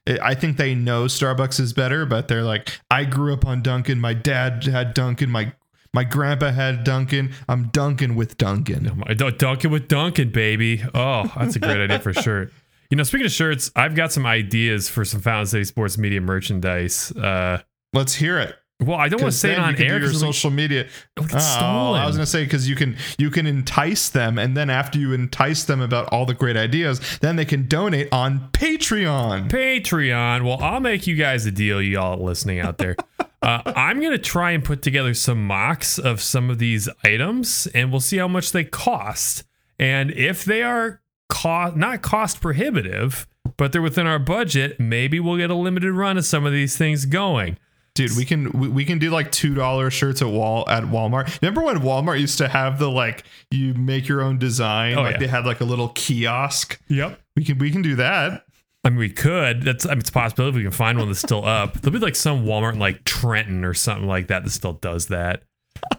it, 0.06 0.20
I 0.20 0.35
think 0.37 0.58
they 0.58 0.76
know 0.76 1.06
Starbucks 1.06 1.58
is 1.58 1.73
better, 1.73 2.06
but 2.06 2.29
they're 2.29 2.44
like, 2.44 2.79
I 2.88 3.05
grew 3.05 3.32
up 3.32 3.44
on 3.44 3.62
Dunkin'. 3.62 3.99
My 3.99 4.14
dad 4.14 4.62
had 4.64 4.94
Dunkin'. 4.94 5.29
My 5.29 5.52
my 5.93 6.05
grandpa 6.05 6.52
had 6.52 6.85
Dunkin'. 6.85 7.32
I'm 7.49 7.69
Dunkin' 7.70 8.14
with 8.14 8.38
Dunkin'. 8.38 8.88
Oh 8.88 8.94
my 8.94 9.12
Dun- 9.14 9.37
Dunkin' 9.38 9.73
with 9.73 9.88
Dunkin', 9.88 10.31
baby. 10.31 10.85
Oh, 10.94 11.32
that's 11.37 11.56
a 11.56 11.58
great 11.58 11.81
idea 11.81 11.99
for 11.99 12.12
sure. 12.12 12.50
You 12.90 12.96
know, 12.96 13.02
speaking 13.02 13.26
of 13.26 13.32
shirts, 13.32 13.70
I've 13.75 13.94
got 13.94 14.12
some 14.12 14.26
ideas 14.26 14.88
for 14.88 15.04
some 15.04 15.20
Fountain 15.20 15.46
City 15.46 15.64
Sports 15.64 15.98
Media 15.98 16.20
merchandise. 16.20 17.10
Uh, 17.12 17.60
Let's 17.92 18.14
hear 18.14 18.38
it. 18.38 18.56
well, 18.81 18.98
I 18.98 19.08
don't 19.08 19.20
want 19.22 19.32
to 19.32 19.38
say 19.38 19.52
it 19.52 19.58
on 19.58 19.76
you 19.76 19.84
air. 19.84 19.98
your 20.00 20.12
social 20.12 20.50
media. 20.50 20.88
it'll 21.16 21.25
Oh, 21.36 21.38
stolen. 21.38 22.00
I 22.00 22.06
was 22.06 22.16
gonna 22.16 22.26
say 22.26 22.44
because 22.44 22.69
you 22.69 22.75
can 22.75 22.96
you 23.19 23.31
can 23.31 23.46
entice 23.46 24.08
them, 24.10 24.38
and 24.38 24.56
then 24.56 24.69
after 24.69 24.98
you 24.98 25.12
entice 25.12 25.64
them 25.64 25.81
about 25.81 26.08
all 26.08 26.26
the 26.26 26.34
great 26.34 26.56
ideas, 26.56 27.00
then 27.20 27.36
they 27.36 27.44
can 27.44 27.69
donate 27.69 28.08
on 28.12 28.48
Patreon. 28.52 29.48
Patreon. 29.48 30.44
Well, 30.44 30.58
I'll 30.60 30.80
make 30.80 31.06
you 31.06 31.14
guys 31.16 31.46
a 31.46 31.50
deal, 31.52 31.80
y'all 31.80 32.22
listening 32.22 32.58
out 32.60 32.78
there. 32.78 32.96
uh, 33.42 33.62
I'm 33.64 34.00
going 34.00 34.12
to 34.12 34.19
try 34.19 34.50
and 34.50 34.64
put 34.64 34.82
together 34.82 35.14
some 35.14 35.46
mocks 35.46 35.98
of 35.98 36.20
some 36.20 36.50
of 36.50 36.58
these 36.58 36.88
items, 37.04 37.66
and 37.75 37.90
we'll 37.92 38.00
see 38.00 38.16
how 38.19 38.28
much 38.28 38.52
they 38.52 38.64
cost. 38.64 39.44
And 39.78 40.11
if 40.12 40.44
they 40.44 40.62
are 40.62 41.00
cost 41.28 41.76
not 41.76 42.02
cost 42.02 42.40
prohibitive, 42.40 43.26
but 43.57 43.73
they're 43.73 43.83
within 43.83 44.07
our 44.07 44.19
budget, 44.19 44.78
maybe 44.81 45.21
we'll 45.21 45.37
get 45.37 45.50
a 45.50 45.54
limited 45.54 45.93
run 45.93 46.19
of 46.19 46.25
some 46.25 46.47
of 46.47 46.52
these 46.52 46.76
things 46.76 47.07
going. 47.07 47.59
Dude, 47.95 48.16
we 48.16 48.25
can 48.25 48.50
we, 48.50 48.69
we 48.69 48.85
can 48.85 48.99
do 48.99 49.11
like 49.11 49.31
two 49.31 49.54
dollar 49.54 49.88
shirts 49.88 50.21
at 50.21 50.26
wall 50.26 50.69
at 50.69 50.83
Walmart. 50.85 51.40
Remember 51.40 51.62
when 51.62 51.76
Walmart 51.78 52.21
used 52.21 52.38
to 52.38 52.49
have 52.49 52.81
the 52.81 52.90
like 52.90 53.25
you 53.52 53.73
make 53.75 54.09
your 54.09 54.21
own 54.21 54.37
design? 54.38 54.99
Oh, 54.99 55.02
like 55.02 55.12
yeah. 55.12 55.19
they 55.21 55.26
had 55.28 55.47
like 55.47 55.61
a 55.61 55.64
little 55.64 55.90
kiosk. 55.90 56.81
Yep. 56.88 57.21
We 57.37 57.45
can 57.45 57.59
we 57.59 57.71
can 57.71 57.83
do 57.83 57.95
that. 57.97 58.47
I 58.85 58.90
mean, 58.90 58.99
we 58.99 59.11
could. 59.11 59.62
That's 59.62 59.87
I 59.87 59.90
mean, 59.90 60.00
it's 60.00 60.11
a 60.11 60.12
possibility 60.12 60.59
we 60.59 60.62
can 60.64 60.73
find 60.73 60.99
one 60.99 61.07
that's 61.07 61.21
still 61.21 61.45
up. 61.45 61.75
There'll 61.81 61.99
be 61.99 62.04
like 62.04 62.16
some 62.16 62.45
Walmart 62.45 62.73
in 62.73 62.81
like 62.81 63.04
Trenton 63.04 63.64
or 63.64 63.75
something 63.75 64.09
like 64.09 64.26
that 64.26 64.43
that 64.43 64.50
still 64.50 64.75
does 64.75 65.07
that. 65.07 65.45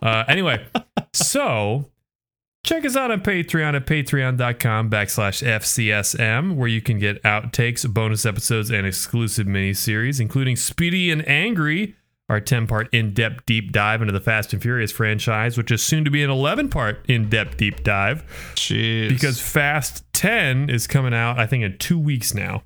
Uh, 0.02 0.26
anyway, 0.28 0.66
so 1.14 1.90
check 2.66 2.84
us 2.84 2.96
out 2.96 3.12
on 3.12 3.22
Patreon 3.22 3.76
at 3.76 3.86
patreon.com 3.86 4.90
backslash 4.90 5.44
FCSM, 5.44 6.56
where 6.56 6.68
you 6.68 6.82
can 6.82 7.00
get 7.00 7.22
outtakes, 7.24 7.88
bonus 7.92 8.26
episodes, 8.26 8.72
and 8.72 8.86
exclusive 8.86 9.46
miniseries, 9.48 10.20
including 10.20 10.56
Speedy 10.56 11.12
and 11.12 11.26
Angry, 11.28 11.96
our 12.28 12.42
10 12.42 12.66
part 12.66 12.92
in 12.92 13.14
depth 13.14 13.46
deep 13.46 13.72
dive 13.72 14.02
into 14.02 14.12
the 14.12 14.20
Fast 14.20 14.52
and 14.52 14.62
Furious 14.62 14.92
franchise, 14.92 15.58
which 15.58 15.72
is 15.72 15.84
soon 15.84 16.04
to 16.04 16.12
be 16.12 16.24
an 16.24 16.32
11 16.32 16.70
part 16.70 17.06
in 17.08 17.30
depth 17.30 17.56
deep 17.58 17.84
dive 17.84 18.26
Jeez. 18.56 19.10
because 19.10 19.40
Fast 19.40 20.04
10 20.14 20.72
is 20.72 20.88
coming 20.88 21.14
out, 21.14 21.38
I 21.38 21.46
think, 21.46 21.64
in 21.64 21.78
two 21.78 22.00
weeks 22.00 22.34
now. 22.34 22.64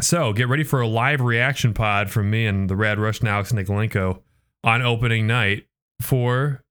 So 0.00 0.32
get 0.32 0.48
ready 0.48 0.64
for 0.64 0.80
a 0.80 0.88
live 0.88 1.20
reaction 1.20 1.72
pod 1.72 2.10
from 2.10 2.28
me 2.28 2.44
and 2.44 2.68
the 2.68 2.76
Rad 2.76 2.98
Rush 2.98 3.20
and 3.20 3.28
Alex 3.28 3.52
Nikolenko 3.52 4.20
on 4.64 4.82
opening 4.82 5.28
night 5.28 5.66
for 6.02 6.64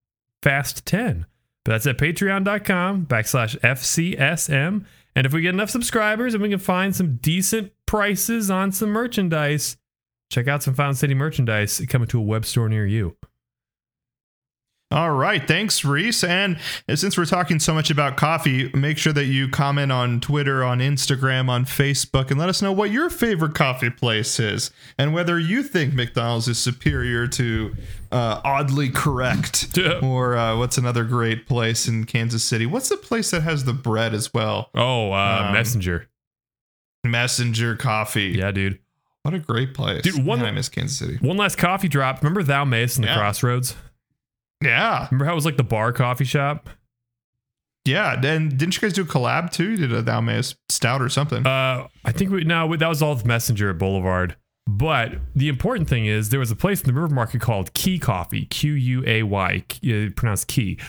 Fast 0.44 0.86
10. 0.86 1.26
But 1.66 1.72
that's 1.72 1.88
at 1.88 1.98
patreon.com 1.98 3.08
backslash 3.08 3.60
FCSM. 3.60 4.86
And 5.16 5.26
if 5.26 5.34
we 5.34 5.42
get 5.42 5.54
enough 5.54 5.72
subscribers 5.72 6.34
and 6.34 6.44
we 6.44 6.50
can 6.50 6.60
find 6.60 6.96
some 6.96 7.18
decent 7.18 7.74
prices 7.88 8.52
on 8.52 8.72
some 8.72 8.90
merchandise, 8.90 9.76
check 10.30 10.48
out 10.48 10.62
some 10.62 10.76
Found 10.76 10.98
City 10.98 11.16
merchandise 11.16 11.84
coming 11.90 12.08
to 12.10 12.20
a 12.20 12.24
web 12.24 12.46
store 12.46 12.70
near 12.70 12.86
you. 12.86 13.18
All 14.96 15.12
right. 15.12 15.46
Thanks, 15.46 15.84
Rhys. 15.84 16.24
And 16.24 16.58
since 16.94 17.18
we're 17.18 17.26
talking 17.26 17.60
so 17.60 17.74
much 17.74 17.92
about 17.92 18.16
coffee, 18.16 18.72
make 18.74 18.98
sure 18.98 19.12
that 19.12 19.26
you 19.26 19.50
comment 19.50 19.92
on 19.92 20.22
Twitter, 20.22 20.64
on 20.64 20.80
Instagram, 20.80 21.50
on 21.50 21.66
Facebook, 21.66 22.32
and 22.32 22.40
let 22.40 22.48
us 22.48 22.62
know 22.62 22.72
what 22.72 22.92
your 22.92 23.10
favorite 23.10 23.54
coffee 23.54 23.90
place 23.90 24.40
is 24.40 24.72
and 24.98 25.14
whether 25.14 25.38
you 25.38 25.64
think 25.64 25.94
McDonald's 25.94 26.48
is 26.48 26.58
superior 26.58 27.28
to 27.28 27.76
uh, 28.14 28.40
Oddly 28.46 28.90
Correct 28.90 29.78
or 30.02 30.38
uh, 30.38 30.58
what's 30.58 30.78
another 30.78 31.04
great 31.04 31.46
place 31.46 31.90
in 31.90 32.06
Kansas 32.06 32.44
City? 32.46 32.66
What's 32.66 32.88
the 32.88 32.96
place 32.98 33.32
that 33.32 33.42
has 33.44 33.66
the 33.66 33.74
bread 33.74 34.14
as 34.14 34.34
well? 34.34 34.70
Oh, 34.74 35.12
uh, 35.12 35.44
Um, 35.48 35.54
Messenger. 35.54 36.08
Messenger 37.04 37.76
Coffee. 37.76 38.36
Yeah, 38.38 38.52
dude. 38.52 38.80
What 39.24 39.34
a 39.34 39.40
great 39.40 39.74
place. 39.74 40.04
Dude, 40.04 40.24
one- 40.24 40.40
Man, 40.40 40.48
I 40.48 40.52
miss 40.52 40.70
Kansas 40.70 40.98
City. 40.98 41.18
One 41.18 41.36
last 41.38 41.58
coffee 41.58 41.88
drop. 41.88 42.22
Remember 42.22 42.44
Thou 42.44 42.64
Mayest 42.64 42.98
in 42.98 43.02
the 43.02 43.08
Yeah. 43.10 43.18
Crossroads? 43.18 43.76
Yeah. 44.64 45.08
Remember 45.12 45.26
how 45.26 45.32
it 45.32 45.36
was 45.36 45.46
like 45.46 45.58
the 45.58 45.64
bar 45.64 45.92
coffee 45.92 46.26
shop? 46.26 46.70
Yeah. 47.84 48.20
And 48.24 48.58
didn't 48.58 48.76
you 48.76 48.82
guys 48.82 48.94
do 48.94 49.04
a 49.04 49.06
collab 49.06 49.52
too? 49.52 49.72
You 49.72 49.78
did 49.78 49.94
a 49.94 50.02
Thou 50.02 50.22
Mayest 50.22 50.56
Stout 50.70 51.02
or 51.02 51.10
something. 51.10 51.46
Uh, 51.46 51.88
I 52.04 52.12
think 52.12 52.32
we 52.32 52.44
no, 52.44 52.76
that 52.76 52.88
was 52.88 53.02
all 53.02 53.16
the 53.16 53.26
Messenger 53.26 53.70
at 53.72 53.78
Boulevard. 53.78 54.36
But 54.68 55.12
the 55.36 55.48
important 55.48 55.88
thing 55.88 56.08
is 56.08 56.30
there 56.30 56.40
was 56.40 56.50
a 56.50 56.56
place 56.56 56.82
in 56.82 56.88
the 56.88 57.00
River 57.00 57.14
Market 57.14 57.40
called 57.42 57.74
Quay 57.74 58.00
Coffee, 58.00 58.46
Q 58.46 58.74
U 58.74 59.04
A 59.06 59.22
Y, 59.22 59.64
uh, 59.88 60.10
pronounced 60.16 60.48
Key. 60.48 60.80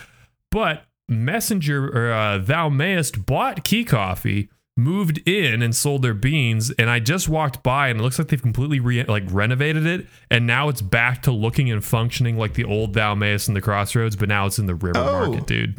But 0.51 0.85
Messenger 1.09 1.89
or 1.89 2.13
uh, 2.13 2.39
Thou 2.39 2.71
Mayest 2.71 3.27
bought 3.27 3.65
Quay 3.65 3.85
Coffee, 3.85 4.49
moved 4.76 5.26
in 5.26 5.62
and 5.62 5.75
sold 5.75 6.02
their 6.02 6.12
beans, 6.14 6.71
and 6.78 6.90
I 6.90 7.00
just 7.00 7.28
walked 7.28 7.62
by 7.62 7.88
and 7.88 7.99
it 7.99 8.02
looks 8.02 8.18
like 8.18 8.28
they've 8.28 8.42
completely 8.42 8.78
re- 8.80 9.04
like 9.04 9.25
renovated 9.30 9.87
it, 9.87 10.06
and 10.30 10.47
now 10.47 10.68
it's 10.68 10.83
back 10.83 11.23
to 11.23 11.33
looking 11.33 11.71
and 11.71 11.85
functioning 11.85 12.37
like 12.37 12.54
the 12.54 12.64
old 12.64 12.95
Mayest 12.95 13.49
in 13.49 13.54
the 13.54 13.62
Crossroads, 13.62 14.16
but 14.16 14.28
now 14.28 14.47
it's 14.47 14.59
in 14.59 14.66
the 14.66 14.75
River 14.75 14.99
Oh. 14.99 15.26
Market, 15.28 15.47
dude. 15.47 15.78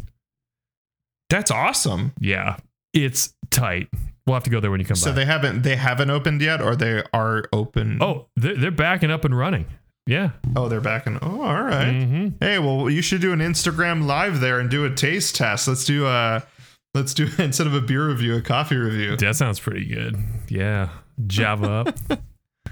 That's 1.30 1.52
awesome. 1.52 2.14
Yeah, 2.20 2.58
it's 2.94 3.34
tight. 3.52 3.90
We'll 4.26 4.34
have 4.36 4.44
to 4.44 4.50
go 4.50 4.60
there 4.60 4.72
when 4.72 4.80
you 4.80 4.86
come 4.86 4.96
So 4.96 5.12
by. 5.12 5.16
they 5.16 5.26
haven't 5.26 5.62
they 5.62 5.76
haven't 5.76 6.10
opened 6.10 6.42
yet, 6.42 6.62
or 6.62 6.76
they 6.76 7.04
are 7.14 7.44
open. 7.54 8.00
Oh, 8.02 8.28
they're, 8.36 8.56
they're 8.56 8.72
backing 8.72 9.12
up 9.12 9.26
and 9.26 9.38
running. 9.38 9.66
Yeah. 10.06 10.32
oh, 10.56 10.70
they're 10.70 10.80
back 10.80 11.06
in. 11.06 11.18
Oh, 11.22 11.42
all 11.42 11.62
right. 11.64 11.92
hmm 11.92 12.30
Hey, 12.40 12.60
well, 12.60 12.90
you 12.90 13.02
should 13.02 13.20
do 13.20 13.34
an 13.34 13.40
Instagram 13.40 14.06
live 14.06 14.40
there 14.40 14.58
and 14.60 14.70
do 14.70 14.86
a 14.86 14.90
taste 14.90 15.36
test. 15.36 15.68
Let's 15.68 15.84
do 15.84 16.08
a 16.08 16.46
let's 16.94 17.14
do 17.14 17.28
instead 17.40 17.68
of 17.68 17.74
a 17.74 17.82
beer 17.82 18.08
review, 18.08 18.36
a 18.36 18.42
coffee 18.42 18.78
review. 18.78 19.18
That 19.18 19.36
sounds 19.36 19.60
pretty 19.60 19.86
good. 19.86 20.18
Yeah. 20.50 20.90
Java 21.26 21.70
up. 21.70 22.20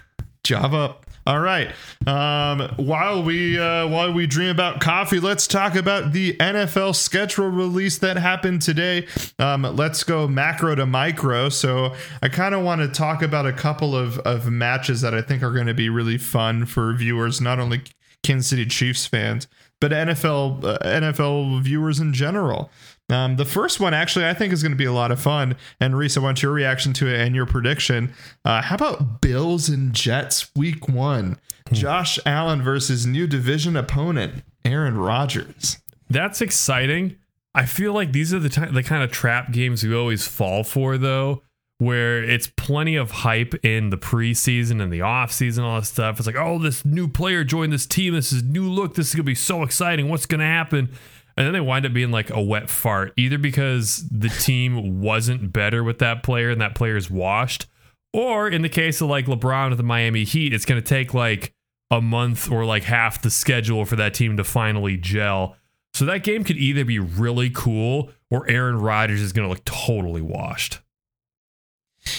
Java 0.44 0.78
up. 0.78 1.06
All 1.28 1.40
right. 1.40 1.72
Um, 2.06 2.72
while 2.76 3.24
we 3.24 3.60
uh, 3.60 3.88
while 3.88 4.14
we 4.14 4.28
dream 4.28 4.52
about 4.52 4.80
coffee, 4.80 5.20
let's 5.20 5.48
talk 5.48 5.74
about 5.74 6.12
the 6.12 6.34
NFL 6.34 6.96
schedule 6.96 7.48
release 7.48 7.98
that 7.98 8.18
happened 8.18 8.62
today. 8.62 9.08
Um, 9.40 9.64
let's 9.64 10.04
go 10.04 10.28
macro 10.28 10.76
to 10.76 10.86
micro. 10.86 11.50
So 11.50 11.96
I 12.22 12.30
kind 12.30 12.54
of 12.54 12.64
want 12.64 12.82
to 12.82 12.88
talk 12.88 13.24
about 13.24 13.48
a 13.48 13.54
couple 13.54 13.96
of 13.96 14.20
of 14.20 14.52
matches 14.52 15.02
that 15.02 15.16
I 15.16 15.24
think 15.24 15.42
are 15.42 15.52
going 15.52 15.66
to 15.66 15.74
be 15.74 15.90
really 15.90 16.20
fun 16.20 16.68
for 16.68 16.94
viewers, 16.94 17.42
not 17.42 17.60
only 17.60 17.82
Kansas 18.22 18.48
City 18.48 18.68
Chiefs 18.68 19.08
fans, 19.08 19.48
but 19.82 19.92
NFL 19.92 20.64
uh, 20.64 20.78
NFL 20.84 21.64
viewers 21.64 22.00
in 22.00 22.14
general. 22.14 22.70
Um, 23.10 23.36
the 23.36 23.46
first 23.46 23.80
one 23.80 23.94
actually 23.94 24.26
I 24.26 24.34
think 24.34 24.52
is 24.52 24.64
going 24.64 24.72
to 24.72 24.78
be 24.78 24.86
a 24.86 24.92
lot 24.92 25.12
of 25.12 25.20
fun. 25.20 25.56
And 25.80 25.96
Rhys, 25.98 26.18
I 26.18 26.22
want 26.22 26.42
your 26.42 26.52
reaction 26.52 26.92
to 26.94 27.08
it 27.08 27.20
and 27.20 27.36
your 27.36 27.46
prediction. 27.46 28.14
Uh, 28.44 28.62
how 28.62 28.76
about 28.76 29.22
Bills 29.22 29.70
and 29.70 29.94
Jets 29.94 30.50
Week 30.56 30.90
One? 30.90 31.38
Josh 31.72 32.20
Allen 32.26 32.62
versus 32.62 33.06
new 33.06 33.28
division 33.28 33.76
opponent 33.76 34.44
Aaron 34.64 34.98
Rodgers. 34.98 35.78
That's 36.10 36.42
exciting. 36.42 37.18
I 37.54 37.66
feel 37.66 37.94
like 37.94 38.12
these 38.12 38.34
are 38.34 38.40
the 38.40 38.50
ti- 38.50 38.72
the 38.72 38.84
kind 38.84 39.04
of 39.04 39.12
trap 39.12 39.52
games 39.52 39.84
we 39.84 39.96
always 39.96 40.28
fall 40.28 40.64
for 40.64 40.98
though, 40.98 41.42
where 41.78 42.24
it's 42.24 42.48
plenty 42.48 42.96
of 42.96 43.12
hype 43.12 43.54
in 43.64 43.90
the 43.90 43.98
preseason 43.98 44.82
and 44.82 44.92
the 44.92 45.00
offseason, 45.00 45.64
all 45.64 45.80
that 45.80 45.86
stuff. 45.86 46.18
It's 46.18 46.28
like, 46.28 46.36
oh, 46.36 46.60
this 46.60 46.84
new 46.86 47.08
player 47.08 47.44
joined 47.44 47.72
this 47.74 47.86
team. 47.86 48.14
This 48.14 48.32
is 48.32 48.44
new 48.44 48.70
look. 48.70 48.96
This 48.96 49.10
is 49.10 49.16
gonna 49.16 49.24
be 49.24 49.36
so 49.36 49.64
exciting. 49.64 50.10
What's 50.10 50.26
gonna 50.26 50.44
happen? 50.46 50.90
And 51.38 51.46
then 51.46 51.54
they 51.54 51.62
wind 51.62 51.86
up 51.86 51.94
being 51.94 52.12
like 52.12 52.30
a 52.30 52.42
wet 52.42 52.70
fart, 52.70 53.13
either 53.18 53.38
because 53.38 54.08
the 54.10 54.30
team 54.30 55.01
wasn't 55.01 55.51
better 55.51 55.84
with 55.84 56.00
that 56.00 56.24
player 56.24 56.50
and 56.50 56.62
that 56.62 56.75
player 56.75 56.96
is 56.96 57.12
washed, 57.12 57.68
or 58.13 58.48
in 58.48 58.62
the 58.62 58.70
case 58.70 59.01
of 59.01 59.10
like 59.10 59.25
LeBron 59.25 59.70
with 59.70 59.77
the 59.77 59.84
Miami 59.84 60.24
Heat, 60.24 60.54
it's 60.54 60.65
gonna 60.65 60.82
take 60.82 61.13
like 61.13 61.54
a 61.92 62.01
month 62.01 62.51
or 62.51 62.65
like 62.65 62.84
half 62.84 63.22
the 63.22 63.30
schedule 63.30 63.86
for 63.86 63.96
that 63.98 64.13
team 64.13 64.38
to 64.38 64.44
finally 64.44 64.98
gel. 64.98 65.56
So 65.94 66.06
that 66.06 66.24
game 66.24 66.44
could 66.44 66.58
either 66.58 66.84
be 66.84 67.00
really 67.00 67.50
cool 67.50 68.12
or 68.30 68.50
Aaron 68.50 68.77
Rodgers 68.77 69.22
is 69.22 69.32
going 69.32 69.48
to 69.48 69.50
look 69.50 69.63
totally 69.63 70.22
washed. 70.22 70.80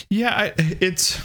Yeah, 0.08 0.35
I, 0.35 0.52
it's 0.56 1.20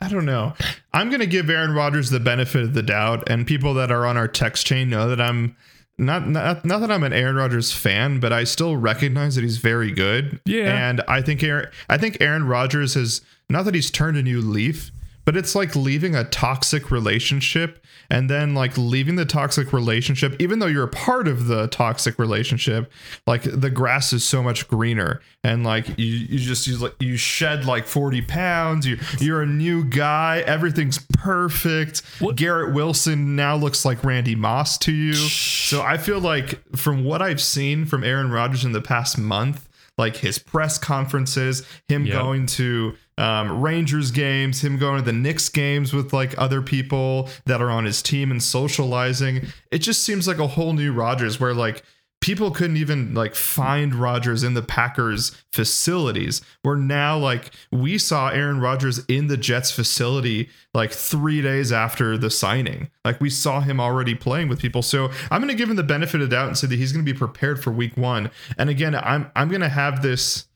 I 0.00 0.08
don't 0.08 0.26
know. 0.26 0.52
I'm 0.92 1.08
going 1.08 1.20
to 1.20 1.26
give 1.26 1.48
Aaron 1.48 1.72
Rodgers 1.72 2.10
the 2.10 2.20
benefit 2.20 2.62
of 2.62 2.74
the 2.74 2.82
doubt, 2.82 3.24
and 3.28 3.46
people 3.46 3.74
that 3.74 3.90
are 3.90 4.04
on 4.06 4.16
our 4.16 4.28
text 4.28 4.66
chain 4.66 4.90
know 4.90 5.08
that 5.08 5.20
I'm 5.20 5.56
not 5.98 6.28
not 6.28 6.64
not 6.64 6.80
that 6.80 6.90
I'm 6.90 7.02
an 7.04 7.12
Aaron 7.12 7.36
Rodgers 7.36 7.72
fan, 7.72 8.20
but 8.20 8.32
I 8.32 8.44
still 8.44 8.76
recognize 8.76 9.34
that 9.36 9.42
he's 9.42 9.58
very 9.58 9.92
good. 9.92 10.40
Yeah. 10.44 10.88
and 10.88 11.00
I 11.06 11.22
think 11.22 11.42
Aaron 11.42 11.68
I 11.88 11.98
think 11.98 12.18
Aaron 12.20 12.46
Rodgers 12.46 12.94
has 12.94 13.20
not 13.48 13.64
that 13.64 13.74
he's 13.74 13.90
turned 13.90 14.16
a 14.16 14.22
new 14.22 14.40
leaf. 14.40 14.90
But 15.24 15.36
it's 15.36 15.54
like 15.54 15.74
leaving 15.74 16.14
a 16.14 16.24
toxic 16.24 16.90
relationship 16.90 17.84
and 18.10 18.28
then 18.28 18.54
like 18.54 18.76
leaving 18.76 19.16
the 19.16 19.24
toxic 19.24 19.72
relationship, 19.72 20.36
even 20.38 20.58
though 20.58 20.66
you're 20.66 20.84
a 20.84 20.88
part 20.88 21.26
of 21.28 21.46
the 21.46 21.66
toxic 21.68 22.18
relationship, 22.18 22.92
like 23.26 23.42
the 23.42 23.70
grass 23.70 24.12
is 24.12 24.22
so 24.24 24.42
much 24.42 24.68
greener. 24.68 25.22
And 25.42 25.64
like 25.64 25.88
you, 25.98 26.04
you 26.06 26.38
just 26.38 26.66
you 26.66 26.76
like 26.76 26.94
you 27.00 27.16
shed 27.16 27.64
like 27.64 27.86
40 27.86 28.20
pounds, 28.22 28.86
you 28.86 28.98
you're 29.18 29.40
a 29.42 29.46
new 29.46 29.84
guy, 29.84 30.42
everything's 30.46 30.98
perfect. 31.16 32.02
What- 32.18 32.36
Garrett 32.36 32.74
Wilson 32.74 33.34
now 33.36 33.56
looks 33.56 33.84
like 33.84 34.04
Randy 34.04 34.34
Moss 34.34 34.76
to 34.78 34.92
you. 34.92 35.14
So 35.14 35.80
I 35.82 35.96
feel 35.96 36.20
like 36.20 36.60
from 36.76 37.04
what 37.04 37.22
I've 37.22 37.40
seen 37.40 37.86
from 37.86 38.04
Aaron 38.04 38.30
Rodgers 38.30 38.64
in 38.64 38.72
the 38.72 38.82
past 38.82 39.16
month, 39.18 39.68
like 39.96 40.16
his 40.16 40.38
press 40.38 40.76
conferences, 40.76 41.64
him 41.88 42.04
Yep. 42.04 42.12
going 42.14 42.46
to 42.46 42.94
um, 43.16 43.60
Rangers 43.60 44.10
games, 44.10 44.62
him 44.62 44.78
going 44.78 44.98
to 44.98 45.04
the 45.04 45.12
Knicks 45.12 45.48
games 45.48 45.92
with 45.92 46.12
like 46.12 46.34
other 46.36 46.60
people 46.62 47.28
that 47.46 47.62
are 47.62 47.70
on 47.70 47.84
his 47.84 48.02
team 48.02 48.30
and 48.30 48.42
socializing. 48.42 49.46
It 49.70 49.78
just 49.78 50.02
seems 50.02 50.26
like 50.26 50.38
a 50.38 50.48
whole 50.48 50.72
new 50.72 50.92
Rodgers 50.92 51.38
where 51.38 51.54
like 51.54 51.84
people 52.20 52.50
couldn't 52.50 52.78
even 52.78 53.14
like 53.14 53.34
find 53.34 53.94
Rodgers 53.94 54.42
in 54.42 54.54
the 54.54 54.62
Packers 54.62 55.30
facilities. 55.52 56.40
Where 56.62 56.74
now 56.74 57.16
like 57.16 57.52
we 57.70 57.98
saw 57.98 58.30
Aaron 58.30 58.60
Rodgers 58.60 59.04
in 59.06 59.28
the 59.28 59.36
Jets 59.36 59.70
facility 59.70 60.48
like 60.72 60.90
3 60.90 61.40
days 61.40 61.70
after 61.70 62.18
the 62.18 62.30
signing. 62.30 62.90
Like 63.04 63.20
we 63.20 63.30
saw 63.30 63.60
him 63.60 63.78
already 63.78 64.16
playing 64.16 64.48
with 64.48 64.58
people. 64.58 64.82
So 64.82 65.10
I'm 65.30 65.40
going 65.40 65.52
to 65.52 65.56
give 65.56 65.70
him 65.70 65.76
the 65.76 65.84
benefit 65.84 66.20
of 66.20 66.28
the 66.28 66.34
doubt 66.34 66.48
and 66.48 66.58
say 66.58 66.66
that 66.66 66.76
he's 66.76 66.92
going 66.92 67.04
to 67.04 67.12
be 67.12 67.16
prepared 67.16 67.62
for 67.62 67.70
week 67.70 67.96
1. 67.96 68.28
And 68.58 68.70
again, 68.70 68.96
I'm 68.96 69.30
I'm 69.36 69.48
going 69.48 69.60
to 69.60 69.68
have 69.68 70.02
this 70.02 70.48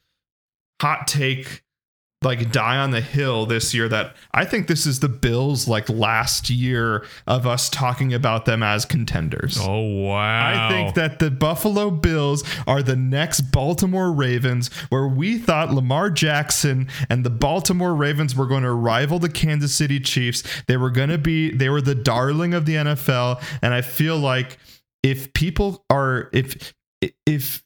hot 0.81 1.07
take 1.07 1.63
like 2.23 2.51
die 2.51 2.79
on 2.79 2.91
the 2.91 3.01
hill 3.01 3.47
this 3.47 3.73
year 3.73 3.89
that 3.89 4.17
I 4.35 4.45
think 4.45 4.67
this 4.67 4.87
is 4.87 4.99
the 4.99 5.09
Bills 5.09 5.69
like 5.69 5.89
last 5.89 6.51
year 6.51 7.07
of 7.29 7.47
us 7.47 7.71
talking 7.71 8.13
about 8.13 8.45
them 8.45 8.61
as 8.61 8.85
contenders. 8.85 9.57
Oh, 9.61 10.03
wow. 10.03 10.67
I 10.67 10.69
think 10.69 10.97
that 10.97 11.21
the 11.21 11.31
Buffalo 11.31 11.91
Bills 11.91 12.43
are 12.67 12.83
the 12.83 12.97
next 12.97 13.43
Baltimore 13.53 14.11
Ravens, 14.11 14.69
where 14.89 15.07
we 15.07 15.39
thought 15.39 15.73
Lamar 15.73 16.11
Jackson 16.11 16.89
and 17.09 17.25
the 17.25 17.31
Baltimore 17.31 17.95
Ravens 17.95 18.35
were 18.35 18.47
going 18.47 18.65
to 18.65 18.73
rival 18.73 19.21
the 19.21 19.29
Kansas 19.29 19.73
City 19.73 20.01
Chiefs. 20.01 20.43
They 20.67 20.77
were 20.77 20.91
going 20.91 21.11
to 21.11 21.19
be, 21.19 21.53
they 21.53 21.69
were 21.69 21.83
the 21.83 21.95
darling 21.95 22.53
of 22.53 22.67
the 22.67 22.75
NFL. 22.75 23.41
And 23.63 23.73
I 23.73 23.83
feel 23.83 24.19
like 24.19 24.59
if 25.05 25.33
people 25.35 25.85
are, 25.89 26.31
if, 26.33 26.75
if, 27.27 27.63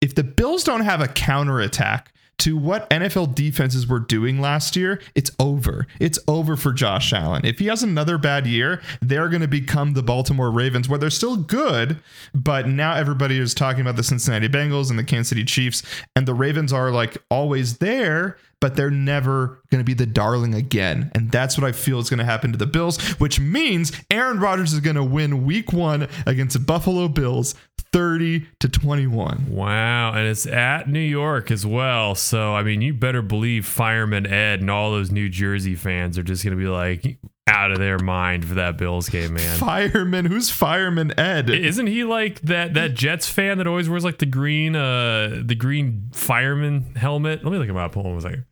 if 0.00 0.14
the 0.14 0.22
Bills 0.22 0.62
don't 0.62 0.82
have 0.82 1.00
a 1.00 1.08
counterattack 1.08 2.12
to 2.38 2.56
what 2.56 2.88
NFL 2.90 3.34
defenses 3.34 3.86
were 3.86 3.98
doing 3.98 4.40
last 4.40 4.76
year, 4.76 5.00
it's 5.14 5.30
over. 5.38 5.86
It's 5.98 6.18
over 6.28 6.56
for 6.56 6.72
Josh 6.72 7.12
Allen. 7.12 7.44
If 7.44 7.58
he 7.58 7.66
has 7.66 7.82
another 7.82 8.16
bad 8.16 8.46
year, 8.46 8.80
they're 9.00 9.28
going 9.28 9.42
to 9.42 9.48
become 9.48 9.94
the 9.94 10.02
Baltimore 10.02 10.50
Ravens, 10.50 10.88
where 10.88 10.98
they're 10.98 11.10
still 11.10 11.36
good, 11.36 12.00
but 12.34 12.68
now 12.68 12.94
everybody 12.94 13.38
is 13.38 13.54
talking 13.54 13.80
about 13.80 13.96
the 13.96 14.02
Cincinnati 14.02 14.48
Bengals 14.48 14.90
and 14.90 14.98
the 14.98 15.04
Kansas 15.04 15.28
City 15.28 15.44
Chiefs, 15.44 15.82
and 16.14 16.26
the 16.26 16.34
Ravens 16.34 16.72
are 16.72 16.90
like 16.90 17.18
always 17.30 17.78
there, 17.78 18.36
but 18.60 18.76
they're 18.76 18.90
never 18.90 19.62
going 19.70 19.80
to 19.80 19.84
be 19.84 19.94
the 19.94 20.06
darling 20.06 20.54
again. 20.54 21.10
And 21.14 21.30
that's 21.30 21.56
what 21.56 21.66
I 21.66 21.72
feel 21.72 21.98
is 21.98 22.10
going 22.10 22.18
to 22.18 22.24
happen 22.24 22.52
to 22.52 22.58
the 22.58 22.66
Bills, 22.66 23.00
which 23.20 23.38
means 23.38 23.92
Aaron 24.10 24.40
Rodgers 24.40 24.72
is 24.72 24.80
going 24.80 24.96
to 24.96 25.04
win 25.04 25.44
week 25.44 25.72
one 25.72 26.08
against 26.26 26.54
the 26.54 26.60
Buffalo 26.60 27.08
Bills 27.08 27.54
30 27.92 28.46
to 28.60 28.68
21. 28.68 29.46
Wow. 29.48 30.12
And 30.12 30.26
it's 30.26 30.46
at 30.46 30.88
New 30.88 30.98
York 30.98 31.50
as 31.50 31.64
well. 31.64 32.14
So, 32.14 32.54
I 32.54 32.62
mean, 32.62 32.82
you 32.82 32.92
better 32.94 33.22
believe 33.22 33.66
Fireman 33.66 34.26
Ed 34.26 34.60
and 34.60 34.70
all 34.70 34.90
those 34.90 35.10
New 35.10 35.28
Jersey 35.28 35.74
fans 35.74 36.18
are 36.18 36.22
just 36.22 36.44
going 36.44 36.56
to 36.56 36.62
be 36.62 36.68
like, 36.68 37.18
out 37.48 37.72
of 37.72 37.78
their 37.78 37.98
mind 37.98 38.44
for 38.46 38.54
that 38.54 38.76
Bills 38.76 39.08
game, 39.08 39.34
man. 39.34 39.58
Fireman, 39.58 40.26
who's 40.26 40.50
Fireman 40.50 41.18
Ed? 41.18 41.50
Isn't 41.50 41.86
he 41.86 42.04
like 42.04 42.40
that 42.42 42.74
that 42.74 42.94
Jets 42.94 43.28
fan 43.28 43.58
that 43.58 43.66
always 43.66 43.88
wears 43.88 44.04
like 44.04 44.18
the 44.18 44.26
green 44.26 44.76
uh 44.76 45.42
the 45.44 45.54
green 45.54 46.10
fireman 46.12 46.94
helmet? 46.94 47.42
Let 47.42 47.52
me 47.52 47.58
look 47.58 47.68
him 47.68 47.76
up. 47.76 47.94
Hold 47.94 48.06
on 48.06 48.16
a 48.16 48.20
second. 48.20 48.44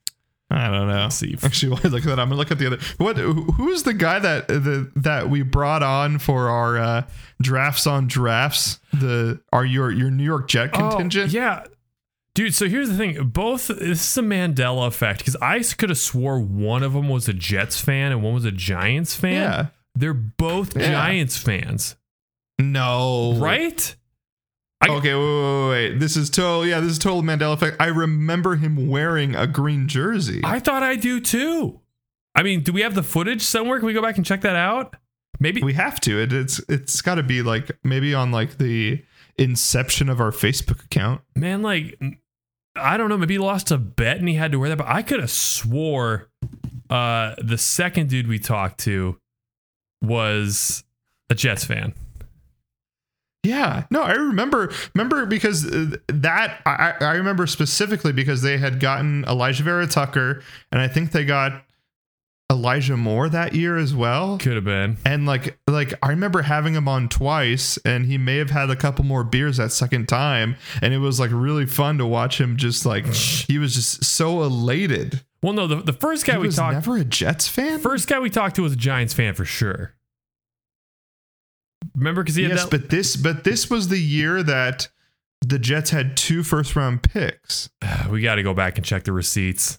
I 0.49 0.71
don't 0.71 0.87
know. 0.89 1.03
Let's 1.03 1.17
see. 1.17 1.37
Actually, 1.43 1.73
while 1.73 1.81
I 1.85 1.89
look 1.89 2.03
at 2.03 2.07
that, 2.07 2.21
I'm 2.21 2.29
gonna 2.29 2.37
look 2.37 2.53
at 2.53 2.59
the 2.59 2.67
other. 2.69 2.79
What? 2.99 3.17
Who's 3.17 3.83
the 3.83 3.95
guy 3.95 4.21
that 4.21 4.47
the 4.47 4.91
that 4.97 5.29
we 5.29 5.43
brought 5.43 5.83
on 5.83 6.19
for 6.19 6.49
our 6.49 6.79
uh, 6.79 7.03
drafts 7.43 7.87
on 7.87 8.07
drafts? 8.07 8.79
The 8.93 9.41
are 9.53 9.65
your 9.65 9.91
your 9.91 10.11
New 10.11 10.23
York 10.23 10.49
Jet 10.49 10.73
contingent? 10.73 11.35
Oh, 11.35 11.37
yeah. 11.37 11.65
Dude, 12.37 12.55
so 12.55 12.69
here's 12.69 12.89
the 12.91 12.97
thing. 12.97 13.29
Both 13.31 13.69
this 13.69 14.07
is 14.09 14.17
a 14.19 14.23
Mandela 14.23 14.87
effect 14.87 15.19
because 15.21 15.37
I 15.43 15.63
could 15.63 15.89
have 15.89 15.97
swore 15.99 16.39
one 16.39 16.83
of 16.83 16.93
them 16.93 17.09
was 17.09 17.29
a 17.29 17.33
Jets 17.33 17.81
fan 17.81 18.13
and 18.13 18.23
one 18.23 18.35
was 18.35 18.45
a 18.45 18.53
Giants 18.53 19.17
fan. 19.17 19.33
Yeah. 19.35 19.67
They're 19.95 20.13
both 20.13 20.77
Yeah. 20.77 20.91
Giants 20.91 21.39
fans, 21.39 21.97
No. 22.61 23.35
right? 23.39 23.97
I- 24.83 24.89
Okay. 24.91 25.15
Wait, 25.15 25.23
wait, 25.25 25.69
wait, 25.69 25.69
wait. 25.93 25.99
This 25.99 26.17
is 26.19 26.29
total. 26.29 26.67
Yeah. 26.67 26.81
This 26.81 26.93
is 26.93 26.99
total 26.99 27.23
Mandela 27.23 27.55
effect. 27.55 27.79
I 27.81 27.87
remember 27.87 28.57
him 28.57 28.87
wearing 28.89 29.35
a 29.35 29.47
green 29.47 29.89
jersey. 29.89 30.43
I 30.45 30.59
thought 30.61 30.83
I 30.83 30.97
do 30.97 31.21
too. 31.21 31.81
I 32.35 32.43
mean, 32.43 32.61
do 32.63 32.71
we 32.73 32.83
have 32.83 32.95
the 32.95 33.03
footage 33.03 33.41
somewhere? 33.41 33.79
Can 33.79 33.87
we 33.87 33.95
go 33.95 34.03
back 34.03 34.19
and 34.19 34.27
check 34.27 34.43
that 34.43 34.57
out? 34.57 34.95
Maybe. 35.41 35.63
we 35.63 35.73
have 35.73 36.01
to. 36.03 36.21
It, 36.21 36.33
it's 36.33 36.61
it's 36.69 37.01
got 37.03 37.15
to 37.17 37.23
be 37.23 37.41
like 37.43 37.71
maybe 37.83 38.13
on 38.15 38.31
like 38.31 38.59
the 38.59 39.03
inception 39.39 40.09
of 40.11 40.21
our 40.21 40.31
Facebook 40.31 40.85
account. 40.85 41.21
man, 41.35 41.63
like 41.63 41.99
I 42.79 42.97
don't 42.97 43.09
know, 43.09 43.17
maybe 43.17 43.35
he 43.35 43.39
lost 43.39 43.71
a 43.71 43.79
bet 43.79 44.19
and 44.19 44.29
he 44.29 44.35
had 44.35 44.53
to 44.53 44.59
wear 44.59 44.69
that, 44.69 44.79
but 44.79 44.89
I 44.89 45.03
could 45.03 45.21
have 45.21 45.31
swore 45.31 46.29
uh 46.89 47.35
the 47.43 47.59
second 47.59 48.09
dude 48.11 48.29
we 48.29 48.39
talked 48.39 48.79
to 48.81 49.19
was 50.03 50.85
a 51.31 51.35
Jets 51.35 51.65
fan. 51.65 51.95
Yeah, 53.43 53.85
no, 53.91 54.03
I 54.03 54.13
remember. 54.13 54.73
Remember 54.95 55.25
because 55.25 55.65
uh, 55.65 55.97
that 56.09 56.61
I, 56.67 56.95
I 57.01 57.13
remember 57.13 57.47
specifically 57.47 58.13
because 58.13 58.43
they 58.43 58.59
had 58.59 58.81
gotten 58.81 59.25
Alijah 59.25 59.61
Vera 59.61 59.87
Tucker, 59.87 60.43
and 60.73 60.81
I 60.81 60.89
think 60.89 61.13
they 61.13 61.25
got 61.25 61.63
Elijah 62.51 62.97
Moore 62.97 63.29
that 63.29 63.55
year 63.55 63.77
as 63.77 63.95
well. 63.95 64.39
Could 64.39 64.55
have 64.55 64.65
been. 64.65 64.99
And 65.05 65.27
like, 65.27 65.59
like 65.69 65.95
I 66.03 66.11
remember 66.11 66.43
having 66.43 66.75
him 66.75 66.89
on 66.89 67.09
twice, 67.09 67.77
and 67.85 68.07
he 68.07 68.19
may 68.19 68.37
have 68.37 68.51
had 68.51 68.71
a 68.71 68.77
couple 68.77 69.05
more 69.05 69.25
beers 69.25 69.57
that 69.57 69.73
second 69.73 70.09
time, 70.09 70.57
and 70.81 70.95
it 70.95 70.99
was 70.99 71.19
like 71.19 71.31
really 71.33 71.67
fun 71.67 71.99
to 71.99 72.07
watch 72.07 72.41
him. 72.41 72.57
Just 72.57 72.87
like 72.87 73.07
he 73.15 73.59
was 73.59 73.75
just 73.75 74.05
so 74.05 74.43
elated. 74.43 75.25
Well, 75.43 75.53
no, 75.53 75.67
the, 75.67 75.77
the 75.77 75.93
first 75.93 76.25
guy 76.25 76.35
he 76.35 76.39
we 76.39 76.47
was 76.47 76.57
talked 76.57 76.75
never 76.75 76.97
a 76.97 77.05
Jets 77.05 77.49
fan. 77.49 77.81
first 77.81 78.09
guy 78.09 78.19
we 78.19 78.31
talked 78.31 78.57
to 78.57 78.63
was 78.63 78.73
a 78.73 78.77
Giants 78.77 79.15
fan 79.15 79.35
for 79.35 79.45
sure. 79.45 79.95
Remember 81.95 82.23
because 82.23 82.37
he 82.37 82.43
had 82.43 82.53
yes, 82.53 82.65
that 82.65 82.71
but 82.71 82.91
this, 82.91 83.17
but 83.17 83.45
this 83.45 83.71
was 83.71 83.89
the 83.89 83.99
year 83.99 84.43
that 84.43 84.89
the 85.41 85.59
Jets 85.59 85.91
had 85.91 86.17
two 86.17 86.43
first 86.43 86.77
round 86.77 87.03
picks. 87.03 87.71
we 88.11 88.23
got 88.23 88.37
to 88.37 88.43
go 88.43 88.55
back 88.55 88.77
and 88.77 88.85
check 88.85 89.05
the 89.05 89.13
receipts. 89.13 89.79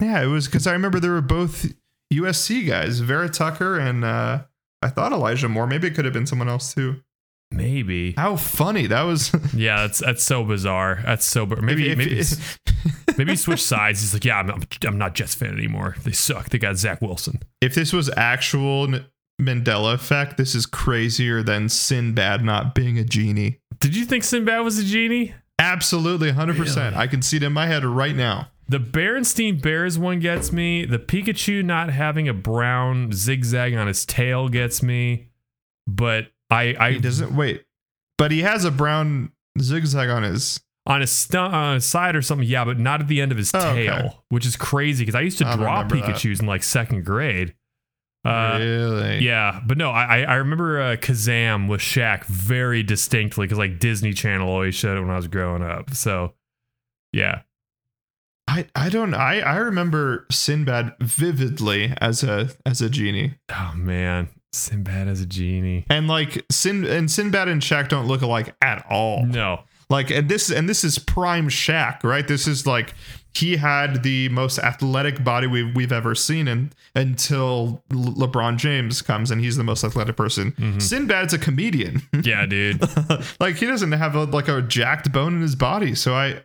Yeah, 0.00 0.22
it 0.22 0.26
was 0.26 0.46
because 0.46 0.66
I 0.66 0.72
remember 0.72 0.98
they 0.98 1.08
were 1.08 1.20
both 1.20 1.72
USC 2.12 2.66
guys, 2.66 3.00
Vera 3.00 3.28
Tucker 3.28 3.78
and 3.78 4.04
uh, 4.04 4.42
I 4.82 4.88
thought 4.88 5.12
Elijah 5.12 5.48
Moore. 5.48 5.66
Maybe 5.66 5.88
it 5.88 5.94
could 5.94 6.04
have 6.04 6.14
been 6.14 6.26
someone 6.26 6.48
else 6.48 6.74
too. 6.74 7.02
Maybe. 7.50 8.12
How 8.12 8.36
funny 8.36 8.86
that 8.86 9.02
was! 9.02 9.30
Yeah, 9.54 9.82
that's 9.82 9.98
that's 10.00 10.22
so 10.24 10.42
bizarre. 10.44 11.00
That's 11.04 11.24
so 11.24 11.44
bizarre. 11.46 11.64
Maybe 11.64 11.90
If- 11.90 11.98
maybe 11.98 12.18
if- 12.18 12.58
maybe 13.18 13.32
he 13.32 13.36
switched 13.36 13.64
sides. 13.64 14.00
He's 14.00 14.14
like, 14.14 14.24
yeah, 14.24 14.38
I'm, 14.38 14.50
I'm, 14.50 14.62
I'm 14.86 14.98
not 14.98 15.14
Jets 15.14 15.34
fan 15.34 15.52
anymore. 15.52 15.96
They 16.02 16.12
suck. 16.12 16.48
They 16.48 16.58
got 16.58 16.76
Zach 16.76 17.02
Wilson. 17.02 17.40
if 17.60 17.74
this 17.74 17.92
was 17.92 18.08
actual 18.16 18.88
Mandela 19.40 19.92
effect, 19.94 20.36
this 20.38 20.54
is 20.54 20.64
crazier 20.66 21.42
than 21.42 21.68
Sinbad 21.68 22.42
not 22.42 22.74
being 22.74 22.98
a 22.98 23.04
genie. 23.04 23.60
Did 23.80 23.94
you 23.96 24.04
think 24.06 24.24
Sinbad 24.24 24.62
was 24.64 24.78
a 24.78 24.84
genie? 24.84 25.34
Absolutely, 25.58 26.30
hundred 26.30 26.56
percent. 26.56 26.94
Really? 26.94 27.04
I 27.04 27.06
can 27.06 27.20
see 27.22 27.36
it 27.36 27.42
in 27.42 27.52
my 27.52 27.66
head 27.66 27.84
right 27.84 28.16
now. 28.16 28.48
The 28.68 28.78
Berenstein 28.78 29.60
Bears 29.60 29.98
one 29.98 30.18
gets 30.20 30.50
me. 30.52 30.84
The 30.84 30.98
Pikachu 30.98 31.64
not 31.64 31.90
having 31.90 32.28
a 32.28 32.32
brown 32.34 33.12
zigzag 33.12 33.74
on 33.74 33.86
his 33.86 34.06
tail 34.06 34.48
gets 34.48 34.82
me. 34.82 35.28
But 35.86 36.28
I, 36.50 36.74
I 36.78 36.92
He 36.92 36.98
doesn't 37.00 37.34
wait, 37.36 37.64
but 38.18 38.30
he 38.30 38.42
has 38.42 38.64
a 38.64 38.70
brown 38.70 39.32
zigzag 39.60 40.08
on 40.08 40.22
his. 40.22 40.60
on 40.86 41.00
his 41.00 41.10
stu- 41.10 41.36
on 41.38 41.74
his 41.74 41.84
side 41.84 42.14
or 42.16 42.22
something. 42.22 42.46
Yeah, 42.48 42.64
but 42.64 42.78
not 42.78 43.00
at 43.00 43.08
the 43.08 43.20
end 43.20 43.32
of 43.32 43.38
his 43.38 43.52
Oh, 43.54 43.58
okay. 43.70 43.86
tail, 43.86 44.24
which 44.28 44.46
is 44.46 44.56
crazy 44.56 45.02
because 45.04 45.16
I 45.16 45.20
used 45.22 45.38
to 45.38 45.46
I 45.46 45.56
draw 45.56 45.80
remember 45.82 45.96
that. 45.96 46.04
Pikachu's 46.16 46.40
in 46.40 46.46
like 46.46 46.62
second 46.62 47.04
grade. 47.04 47.54
Uh, 48.24 48.56
really? 48.60 49.18
Yeah, 49.18 49.60
but 49.66 49.76
no, 49.76 49.90
I 49.90 50.18
I- 50.20 50.22
I 50.22 50.34
remember 50.36 50.80
uh, 50.80 50.96
Kazam 50.96 51.68
with 51.68 51.80
Shaq 51.80 52.24
very 52.26 52.84
distinctly 52.84 53.46
because 53.46 53.58
like 53.58 53.80
Disney 53.80 54.12
Channel 54.12 54.48
always 54.48 54.76
showed 54.76 54.96
it 54.96 55.00
when 55.00 55.10
I 55.10 55.16
was 55.16 55.26
growing 55.26 55.62
up. 55.62 55.92
So, 55.94 56.34
yeah, 57.12 57.42
I, 58.52 58.66
I 58.74 58.88
don't 58.90 59.14
I, 59.14 59.40
I 59.40 59.56
remember 59.56 60.26
Sinbad 60.30 60.94
vividly 61.00 61.94
as 62.02 62.22
a 62.22 62.50
as 62.66 62.82
a 62.82 62.90
genie. 62.90 63.34
oh 63.50 63.72
man, 63.74 64.28
Sinbad 64.52 65.08
as 65.08 65.22
a 65.22 65.26
genie. 65.26 65.86
And 65.88 66.06
like 66.06 66.44
Sin 66.50 66.84
and 66.84 67.10
Sinbad 67.10 67.48
and 67.48 67.62
Shaq 67.62 67.88
don't 67.88 68.06
look 68.06 68.20
alike 68.20 68.54
at 68.60 68.84
all. 68.90 69.24
No, 69.24 69.60
Like 69.88 70.10
and 70.10 70.28
this 70.28 70.50
and 70.50 70.68
this 70.68 70.84
is 70.84 70.98
prime 70.98 71.48
Shaq, 71.48 72.04
right? 72.04 72.28
This 72.28 72.46
is 72.46 72.66
like 72.66 72.92
he 73.34 73.56
had 73.56 74.02
the 74.02 74.28
most 74.28 74.58
athletic 74.58 75.24
body 75.24 75.46
we've 75.46 75.74
we've 75.74 75.92
ever 75.92 76.14
seen 76.14 76.46
and 76.46 76.74
until 76.94 77.82
LeBron 77.90 78.58
James 78.58 79.00
comes 79.00 79.30
and 79.30 79.40
he's 79.40 79.56
the 79.56 79.64
most 79.64 79.82
athletic 79.82 80.16
person. 80.16 80.52
Mm-hmm. 80.52 80.78
Sinbad's 80.78 81.32
a 81.32 81.38
comedian. 81.38 82.02
yeah, 82.22 82.44
dude. 82.44 82.82
like 83.40 83.56
he 83.56 83.64
doesn't 83.64 83.92
have 83.92 84.14
a, 84.14 84.24
like 84.24 84.48
a 84.48 84.60
jacked 84.60 85.10
bone 85.10 85.36
in 85.36 85.40
his 85.40 85.54
body. 85.56 85.94
So 85.94 86.14
I 86.14 86.42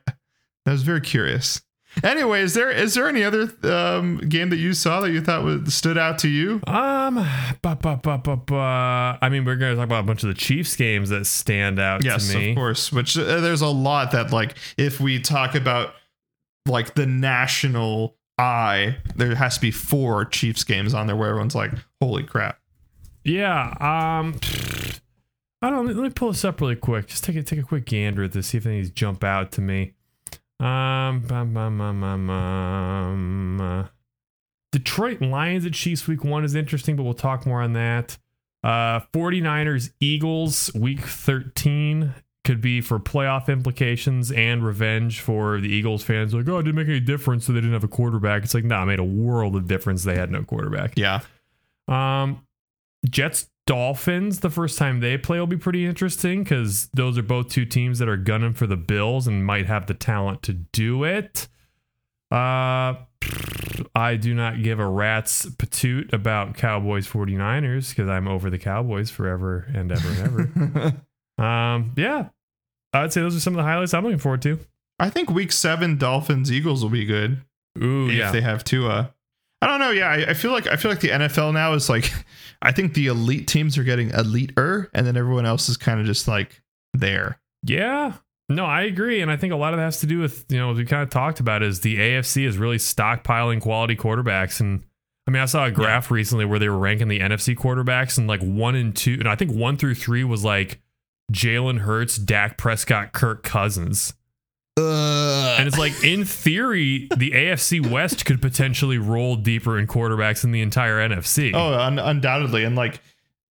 I 0.65 0.71
was 0.71 0.83
very 0.83 1.01
curious. 1.01 1.61
Anyway, 2.03 2.41
is 2.41 2.53
there 2.53 2.69
is 2.69 2.93
there 2.93 3.07
any 3.07 3.23
other 3.23 3.49
um, 3.63 4.17
game 4.19 4.49
that 4.49 4.57
you 4.57 4.73
saw 4.73 5.01
that 5.01 5.11
you 5.11 5.21
thought 5.21 5.43
was, 5.43 5.73
stood 5.73 5.97
out 5.97 6.19
to 6.19 6.27
you? 6.29 6.61
Um. 6.67 7.17
I 8.53 9.29
mean, 9.29 9.45
we're 9.45 9.55
gonna 9.55 9.75
talk 9.75 9.85
about 9.85 10.01
a 10.01 10.07
bunch 10.07 10.23
of 10.23 10.29
the 10.29 10.35
Chiefs 10.35 10.75
games 10.75 11.09
that 11.09 11.25
stand 11.25 11.79
out 11.79 12.03
Yes, 12.03 12.29
to 12.31 12.37
me. 12.37 12.49
of 12.51 12.55
course. 12.55 12.91
Which 12.91 13.17
uh, 13.17 13.39
there's 13.41 13.61
a 13.61 13.67
lot 13.67 14.11
that 14.11 14.31
like 14.31 14.55
if 14.77 14.99
we 14.99 15.19
talk 15.19 15.55
about 15.55 15.93
like 16.67 16.95
the 16.95 17.05
national 17.05 18.15
eye, 18.37 18.97
there 19.15 19.33
has 19.35 19.55
to 19.55 19.61
be 19.61 19.71
four 19.71 20.25
Chiefs 20.25 20.63
games 20.63 20.93
on 20.93 21.07
there 21.07 21.15
where 21.15 21.29
everyone's 21.29 21.55
like, 21.55 21.71
"Holy 22.01 22.23
crap!" 22.23 22.59
Yeah. 23.23 23.69
Um, 23.79 24.39
I 25.61 25.69
don't. 25.69 25.87
Let 25.87 25.95
me 25.97 26.09
pull 26.09 26.31
this 26.31 26.45
up 26.45 26.61
really 26.61 26.75
quick. 26.75 27.07
Just 27.07 27.23
take 27.23 27.35
a 27.35 27.43
take 27.43 27.59
a 27.59 27.63
quick 27.63 27.85
gander 27.85 28.23
at 28.23 28.31
this. 28.33 28.47
See 28.47 28.57
if 28.57 28.65
any 28.65 28.83
jump 28.83 29.23
out 29.23 29.51
to 29.53 29.61
me. 29.61 29.93
Um, 30.59 31.19
bum, 31.21 31.53
bum, 31.53 31.77
bum, 31.77 33.61
uh, 33.61 33.87
Detroit 34.71 35.21
Lions 35.21 35.65
at 35.65 35.73
Chiefs 35.73 36.07
week 36.07 36.23
one 36.23 36.43
is 36.43 36.55
interesting, 36.55 36.95
but 36.95 37.03
we'll 37.03 37.13
talk 37.13 37.45
more 37.45 37.61
on 37.61 37.73
that. 37.73 38.17
Uh, 38.63 38.99
49ers 39.13 39.91
Eagles 39.99 40.71
week 40.73 41.01
13 41.01 42.13
could 42.43 42.59
be 42.61 42.81
for 42.81 42.97
playoff 42.99 43.49
implications 43.49 44.31
and 44.31 44.65
revenge 44.65 45.19
for 45.19 45.59
the 45.59 45.67
Eagles 45.67 46.03
fans. 46.03 46.33
Like, 46.33 46.47
oh, 46.47 46.59
it 46.59 46.63
didn't 46.63 46.75
make 46.75 46.87
any 46.87 46.99
difference, 46.99 47.45
so 47.45 47.53
they 47.53 47.59
didn't 47.59 47.73
have 47.73 47.83
a 47.83 47.89
quarterback. 47.89 48.43
It's 48.43 48.53
like, 48.53 48.63
nah, 48.63 48.83
it 48.83 48.87
made 48.87 48.99
a 48.99 49.03
world 49.03 49.55
of 49.55 49.67
difference. 49.67 50.03
They 50.03 50.15
had 50.15 50.31
no 50.31 50.43
quarterback. 50.43 50.93
Yeah, 50.97 51.21
Um, 51.87 52.45
Jets 53.09 53.47
Dolphins, 53.67 54.39
the 54.39 54.49
first 54.49 54.77
time 54.77 55.01
they 55.01 55.17
play 55.17 55.39
will 55.39 55.45
be 55.45 55.57
pretty 55.57 55.85
interesting 55.85 56.43
because 56.43 56.87
those 56.93 57.17
are 57.17 57.23
both 57.23 57.49
two 57.49 57.65
teams 57.65 57.99
that 57.99 58.07
are 58.07 58.17
gunning 58.17 58.53
for 58.53 58.65
the 58.65 58.77
Bills 58.77 59.27
and 59.27 59.45
might 59.45 59.67
have 59.67 59.85
the 59.85 59.93
talent 59.93 60.41
to 60.43 60.53
do 60.53 61.03
it. 61.03 61.47
Uh, 62.31 62.95
I 63.93 64.15
do 64.15 64.33
not 64.33 64.63
give 64.63 64.79
a 64.79 64.87
rat's 64.87 65.45
patoot 65.45 66.13
about 66.13 66.55
Cowboys 66.55 67.07
49ers 67.07 67.89
because 67.89 68.09
I'm 68.09 68.27
over 68.27 68.49
the 68.49 68.57
Cowboys 68.57 69.11
forever 69.11 69.67
and 69.73 69.91
ever 69.91 70.07
and 70.09 70.19
ever. 70.19 71.01
um, 71.45 71.91
yeah, 71.97 72.29
I 72.93 73.01
would 73.01 73.13
say 73.13 73.21
those 73.21 73.35
are 73.35 73.41
some 73.41 73.53
of 73.53 73.57
the 73.57 73.63
highlights 73.63 73.93
I'm 73.93 74.03
looking 74.03 74.17
forward 74.17 74.41
to. 74.43 74.59
I 74.97 75.09
think 75.09 75.29
Week 75.29 75.51
Seven 75.51 75.97
Dolphins 75.97 76.51
Eagles 76.51 76.83
will 76.83 76.89
be 76.89 77.05
good 77.05 77.41
Ooh, 77.81 78.09
if 78.09 78.15
yeah. 78.15 78.31
they 78.31 78.41
have 78.41 78.63
Tua. 78.63 79.13
I 79.61 79.67
don't 79.67 79.79
know. 79.79 79.91
Yeah, 79.91 80.09
I, 80.09 80.29
I 80.29 80.33
feel 80.33 80.51
like 80.51 80.67
I 80.67 80.75
feel 80.75 80.91
like 80.91 80.99
the 80.99 81.09
NFL 81.09 81.53
now 81.53 81.73
is 81.73 81.89
like, 81.89 82.11
I 82.61 82.71
think 82.71 82.93
the 82.93 83.07
elite 83.07 83.47
teams 83.47 83.77
are 83.77 83.83
getting 83.83 84.11
elite-er, 84.11 84.89
and 84.93 85.05
then 85.05 85.17
everyone 85.17 85.45
else 85.45 85.69
is 85.69 85.77
kind 85.77 85.99
of 85.99 86.05
just 86.05 86.27
like 86.27 86.61
there. 86.93 87.39
Yeah. 87.63 88.13
No, 88.49 88.65
I 88.65 88.83
agree. 88.83 89.21
And 89.21 89.29
I 89.29 89.35
think 89.35 89.51
a 89.51 89.57
lot 89.57 89.73
of 89.73 89.77
that 89.79 89.83
has 89.83 89.99
to 89.99 90.05
do 90.05 90.19
with, 90.19 90.45
you 90.49 90.57
know, 90.57 90.71
we 90.71 90.85
kind 90.85 91.03
of 91.03 91.09
talked 91.09 91.41
about 91.41 91.63
is 91.63 91.81
the 91.81 91.97
AFC 91.97 92.47
is 92.47 92.57
really 92.57 92.77
stockpiling 92.77 93.61
quality 93.61 93.95
quarterbacks. 93.97 94.61
And 94.61 94.83
I 95.27 95.31
mean, 95.31 95.41
I 95.41 95.45
saw 95.45 95.65
a 95.65 95.71
graph 95.71 96.09
recently 96.09 96.45
where 96.45 96.57
they 96.57 96.69
were 96.69 96.77
ranking 96.77 97.09
the 97.09 97.19
NFC 97.19 97.57
quarterbacks 97.57 98.17
and 98.17 98.27
like 98.27 98.41
one 98.41 98.75
and 98.75 98.95
two, 98.95 99.15
and 99.19 99.27
I 99.27 99.35
think 99.35 99.51
one 99.51 99.75
through 99.75 99.95
three 99.95 100.23
was 100.23 100.45
like 100.45 100.79
Jalen 101.33 101.79
Hurts, 101.79 102.17
Dak 102.17 102.57
Prescott, 102.57 103.11
Kirk 103.11 103.43
Cousins. 103.43 104.13
Ugh. 104.77 105.59
And 105.59 105.67
it's 105.67 105.77
like, 105.77 106.03
in 106.03 106.23
theory, 106.25 107.07
the 107.17 107.31
AFC 107.31 107.89
West 107.89 108.25
could 108.25 108.41
potentially 108.41 108.97
roll 108.97 109.35
deeper 109.35 109.77
in 109.79 109.87
quarterbacks 109.87 110.41
than 110.41 110.51
the 110.51 110.61
entire 110.61 110.97
NFC. 110.97 111.51
Oh, 111.53 111.73
un- 111.73 111.99
undoubtedly, 111.99 112.63
and 112.63 112.75
like, 112.75 113.01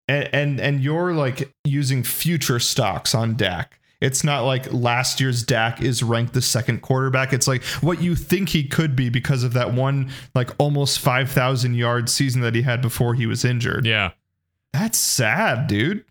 and, 0.09 0.29
and 0.33 0.61
and 0.61 0.81
you're 0.81 1.13
like 1.15 1.53
using 1.65 2.03
future 2.05 2.61
stocks 2.61 3.15
on 3.15 3.35
Dak. 3.37 3.81
It's 4.01 4.23
not 4.23 4.43
like 4.43 4.73
last 4.73 5.21
year's 5.21 5.43
Dak 5.43 5.81
is 5.83 6.03
ranked 6.03 6.35
the 6.35 6.43
second 6.43 6.83
quarterback. 6.83 7.33
It's 7.33 7.49
like 7.49 7.65
what 7.81 8.01
you 8.03 8.15
think 8.15 8.51
he 8.51 8.63
could 8.65 8.95
be 8.95 9.09
because 9.09 9.43
of 9.43 9.55
that 9.55 9.73
one 9.73 10.11
like 10.35 10.51
almost 10.59 11.01
five 11.01 11.31
thousand 11.31 11.75
yard 11.75 12.09
season 12.09 12.43
that 12.43 12.55
he 12.55 12.63
had 12.63 12.83
before 12.83 13.15
he 13.15 13.27
was 13.27 13.45
injured. 13.45 13.85
Yeah. 13.87 14.11
That's 14.73 14.99
sad, 14.99 15.67
dude. 15.67 16.05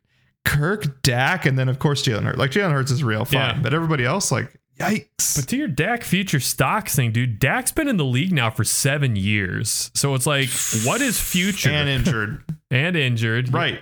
Kirk, 0.44 1.02
Dak, 1.04 1.46
and 1.46 1.58
then 1.58 1.70
of 1.70 1.78
course 1.80 2.02
Jalen 2.04 2.24
Hurts. 2.24 2.38
Like 2.40 2.52
Jalen 2.52 2.72
Hurts 2.72 2.92
is 2.92 3.04
real 3.04 3.24
fun, 3.24 3.34
Yeah. 3.36 3.60
but 3.62 3.74
everybody 3.74 4.04
else, 4.04 4.32
like, 4.32 4.60
yikes. 4.80 5.36
But 5.36 5.48
to 5.50 5.58
your 5.58 5.68
Dak 5.68 6.04
future 6.04 6.40
stocks 6.40 6.96
thing, 6.96 7.12
dude, 7.12 7.40
Dak's 7.40 7.72
been 7.72 7.88
in 7.88 7.98
the 7.98 8.06
league 8.06 8.32
now 8.32 8.50
for 8.50 8.64
seven 8.64 9.16
years. 9.16 9.92
So 9.94 10.14
it's 10.16 10.26
like, 10.28 10.50
what 10.84 11.02
is 11.02 11.20
future? 11.20 11.70
and 11.70 11.88
injured, 11.90 12.44
and 12.72 12.96
injured. 12.96 13.54
right? 13.54 13.80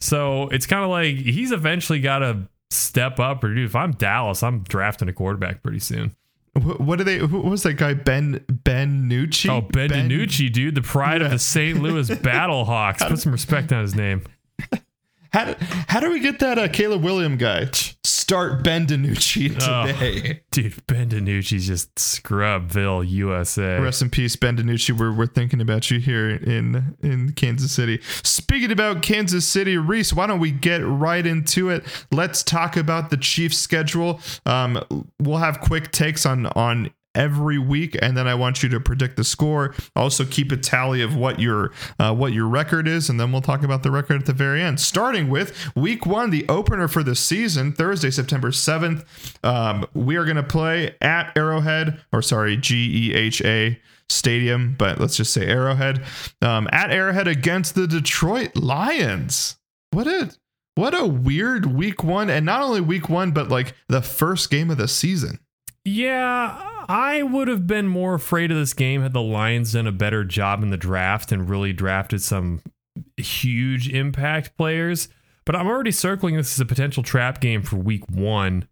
So 0.00 0.48
it's 0.48 0.66
kind 0.66 0.84
of 0.84 0.90
like 0.90 1.16
he's 1.16 1.50
eventually 1.52 2.00
got 2.00 2.18
to 2.18 2.48
step 2.70 3.18
up. 3.20 3.42
Or 3.42 3.54
dude, 3.54 3.64
if 3.66 3.74
I'm 3.76 3.92
Dallas, 3.92 4.42
I'm 4.42 4.62
drafting 4.64 5.08
a 5.08 5.12
quarterback 5.12 5.62
pretty 5.62 5.78
soon. 5.78 6.14
What, 6.52 6.80
what 6.80 6.98
do 6.98 7.04
they? 7.04 7.18
Who 7.18 7.26
what 7.40 7.44
was 7.50 7.62
that 7.64 7.74
guy? 7.74 7.94
Ben 7.94 8.44
Ben 8.48 9.08
Nucci. 9.10 9.48
Oh, 9.50 9.60
Ben, 9.62 9.88
DiNucci, 9.90 10.52
dude, 10.52 10.74
the 10.76 10.82
pride 10.82 11.20
of 11.22 11.30
the 11.30 11.38
St. 11.38 11.82
Louis 11.82 12.08
Battlehawks. 12.10 13.08
Put 13.08 13.18
some 13.18 13.32
respect 13.32 13.72
on 13.72 13.82
his 13.82 13.94
name. 13.94 14.22
How 15.34 15.46
do, 15.46 15.54
how 15.88 15.98
do 15.98 16.10
we 16.12 16.20
get 16.20 16.38
that 16.38 16.58
uh, 16.58 16.68
Caleb 16.68 17.02
William 17.02 17.36
guy? 17.36 17.68
Start 18.04 18.62
Ben 18.62 18.86
DiNucci 18.86 19.56
Oh. 19.68 19.86
today. 19.88 20.42
Dude, 20.52 20.86
Ben 20.86 21.08
DiNucci's 21.10 21.66
just 21.66 21.98
Scrubville, 21.98 23.02
USA. 23.02 23.80
Rest 23.80 24.00
in 24.00 24.10
peace, 24.10 24.36
Ben 24.36 24.56
DiNucci. 24.56 24.96
We're, 24.96 25.12
we're 25.12 25.26
thinking 25.26 25.60
about 25.60 25.90
you 25.90 25.98
here 25.98 26.30
in 26.30 26.96
in 27.02 27.32
Kansas 27.32 27.72
City. 27.72 28.00
Speaking 28.22 28.70
about 28.70 29.02
Kansas 29.02 29.44
City, 29.44 29.76
Rhys, 29.76 30.14
why 30.14 30.28
don't 30.28 30.38
we 30.40 30.52
get 30.52 30.78
right 30.86 31.26
into 31.26 31.68
it? 31.68 31.84
Let's 32.12 32.44
talk 32.44 32.76
about 32.76 33.10
the 33.10 33.16
Chiefs' 33.16 33.58
schedule. 33.58 34.20
Um, 34.46 34.82
we'll 35.18 35.38
have 35.38 35.60
quick 35.60 35.90
takes 35.90 36.24
on 36.24 36.46
on 36.46 36.90
every 37.14 37.58
week, 37.58 37.96
and 38.00 38.16
then 38.16 38.26
I 38.26 38.34
want 38.34 38.62
you 38.62 38.68
to 38.70 38.80
predict 38.80 39.16
the 39.16 39.24
score. 39.24 39.74
Also, 39.94 40.24
keep 40.24 40.52
a 40.52 40.56
tally 40.56 41.02
of 41.02 41.16
what 41.16 41.40
your 41.40 41.72
uh, 41.98 42.14
what 42.14 42.32
your 42.32 42.46
record 42.46 42.88
is, 42.88 43.08
and 43.08 43.18
then 43.18 43.32
we'll 43.32 43.40
talk 43.40 43.62
about 43.62 43.82
the 43.82 43.90
record 43.90 44.20
at 44.20 44.26
the 44.26 44.32
very 44.32 44.62
end. 44.62 44.80
Starting 44.80 45.28
with 45.28 45.56
Week 45.74 46.06
One, 46.06 46.30
the 46.30 46.46
opener 46.48 46.88
for 46.88 47.02
the 47.02 47.14
season, 47.14 47.72
Thursday, 47.72 48.10
September 48.10 48.52
seventh. 48.52 49.04
Um, 49.44 49.86
we 49.94 50.16
are 50.16 50.24
going 50.24 50.36
to 50.36 50.42
play 50.42 50.94
at 51.00 51.36
Arrowhead, 51.36 52.00
or 52.12 52.22
sorry, 52.22 52.56
G 52.56 53.10
E 53.10 53.14
H 53.14 53.42
A 53.42 53.80
Stadium, 54.08 54.74
but 54.78 55.00
let's 55.00 55.16
just 55.16 55.32
say 55.32 55.46
Arrowhead. 55.46 56.04
Um, 56.42 56.68
at 56.72 56.90
Arrowhead 56.90 57.26
against 57.26 57.74
the 57.74 57.86
Detroit 57.86 58.54
Lions. 58.56 59.56
What 59.92 60.06
a 60.06 60.30
what 60.74 60.92
a 60.92 61.06
weird 61.06 61.66
Week 61.66 62.02
One, 62.02 62.28
and 62.28 62.44
not 62.44 62.60
only 62.60 62.80
Week 62.80 63.08
One, 63.08 63.30
but 63.30 63.48
like 63.48 63.74
the 63.88 64.02
first 64.02 64.50
game 64.50 64.70
of 64.70 64.76
the 64.76 64.88
season. 64.88 65.38
Yeah, 65.84 66.68
I 66.88 67.22
would 67.22 67.48
have 67.48 67.66
been 67.66 67.88
more 67.88 68.14
afraid 68.14 68.50
of 68.50 68.56
this 68.56 68.74
game 68.74 69.02
had 69.02 69.12
the 69.12 69.22
Lions 69.22 69.72
done 69.72 69.86
a 69.86 69.92
better 69.92 70.24
job 70.24 70.62
in 70.62 70.70
the 70.70 70.76
draft 70.76 71.32
and 71.32 71.48
really 71.48 71.72
drafted 71.72 72.22
some 72.22 72.60
huge 73.16 73.88
impact 73.88 74.56
players. 74.56 75.08
But 75.44 75.56
I'm 75.56 75.66
already 75.66 75.90
circling 75.90 76.36
this 76.36 76.54
as 76.54 76.60
a 76.60 76.64
potential 76.64 77.02
trap 77.02 77.40
game 77.40 77.62
for 77.62 77.76
week 77.76 78.08
one. 78.08 78.66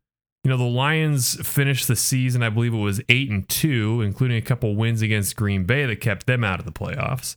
You 0.45 0.51
know, 0.51 0.57
the 0.57 0.65
Lions 0.65 1.35
finished 1.47 1.87
the 1.87 1.95
season, 1.95 2.43
I 2.43 2.49
believe 2.49 2.75
it 2.75 2.79
was 2.79 3.01
eight 3.09 3.31
and 3.31 3.49
two, 3.49 4.01
including 4.01 4.37
a 4.39 4.43
couple 4.43 4.75
wins 4.75 5.01
against 5.01 5.37
Green 5.37 5.65
Bay 5.65 5.87
that 5.87 6.01
kept 6.01 6.27
them 6.27 6.43
out 6.43 6.59
of 6.59 6.65
the 6.65 6.73
playoffs. 6.73 7.37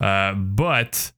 Uh, 0.00 0.34
but 0.34 1.12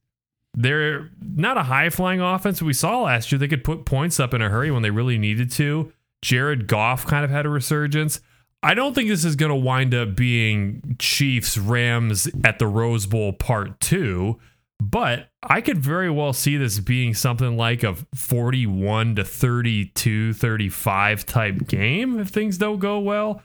they're 0.55 1.11
not 1.21 1.57
a 1.57 1.63
high 1.63 1.89
flying 1.89 2.21
offense. 2.21 2.61
We 2.61 2.73
saw 2.73 3.03
last 3.03 3.31
year 3.31 3.37
they 3.37 3.47
could 3.47 3.63
put 3.63 3.85
points 3.85 4.19
up 4.19 4.33
in 4.33 4.41
a 4.41 4.49
hurry 4.49 4.71
when 4.71 4.81
they 4.81 4.89
really 4.89 5.17
needed 5.17 5.51
to. 5.51 5.91
Jared 6.21 6.67
Goff 6.67 7.05
kind 7.05 7.23
of 7.23 7.29
had 7.29 7.45
a 7.45 7.49
resurgence. 7.49 8.21
I 8.61 8.73
don't 8.73 8.93
think 8.93 9.07
this 9.07 9.23
is 9.23 9.35
going 9.35 9.51
to 9.51 9.55
wind 9.55 9.93
up 9.93 10.15
being 10.15 10.95
Chiefs 10.99 11.57
Rams 11.57 12.27
at 12.43 12.59
the 12.59 12.67
Rose 12.67 13.05
Bowl 13.05 13.31
part 13.31 13.79
two, 13.79 14.37
but 14.81 15.29
I 15.41 15.61
could 15.61 15.77
very 15.77 16.09
well 16.09 16.33
see 16.33 16.57
this 16.57 16.79
being 16.79 17.13
something 17.13 17.55
like 17.55 17.83
a 17.83 17.95
41 18.15 19.15
to 19.15 19.23
32, 19.23 20.33
35 20.33 21.25
type 21.25 21.67
game 21.67 22.19
if 22.19 22.29
things 22.29 22.57
don't 22.57 22.79
go 22.79 22.99
well. 22.99 23.41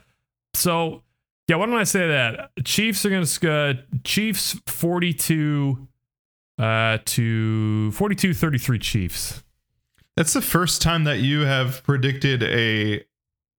So, 0.53 1.03
yeah, 1.47 1.55
why 1.55 1.67
don't 1.67 1.77
I 1.77 1.83
say 1.85 2.07
that? 2.07 2.51
Chiefs 2.65 3.05
are 3.05 3.09
going 3.09 3.25
to, 3.25 3.51
uh, 3.51 3.73
Chiefs 4.03 4.59
42 4.67 5.87
uh, 6.57 6.97
to 7.05 7.91
42 7.91 8.33
33 8.33 8.79
Chiefs. 8.79 9.43
That's 10.17 10.33
the 10.33 10.41
first 10.41 10.81
time 10.81 11.03
that 11.05 11.19
you 11.19 11.41
have 11.41 11.83
predicted 11.83 12.43
a 12.43 13.03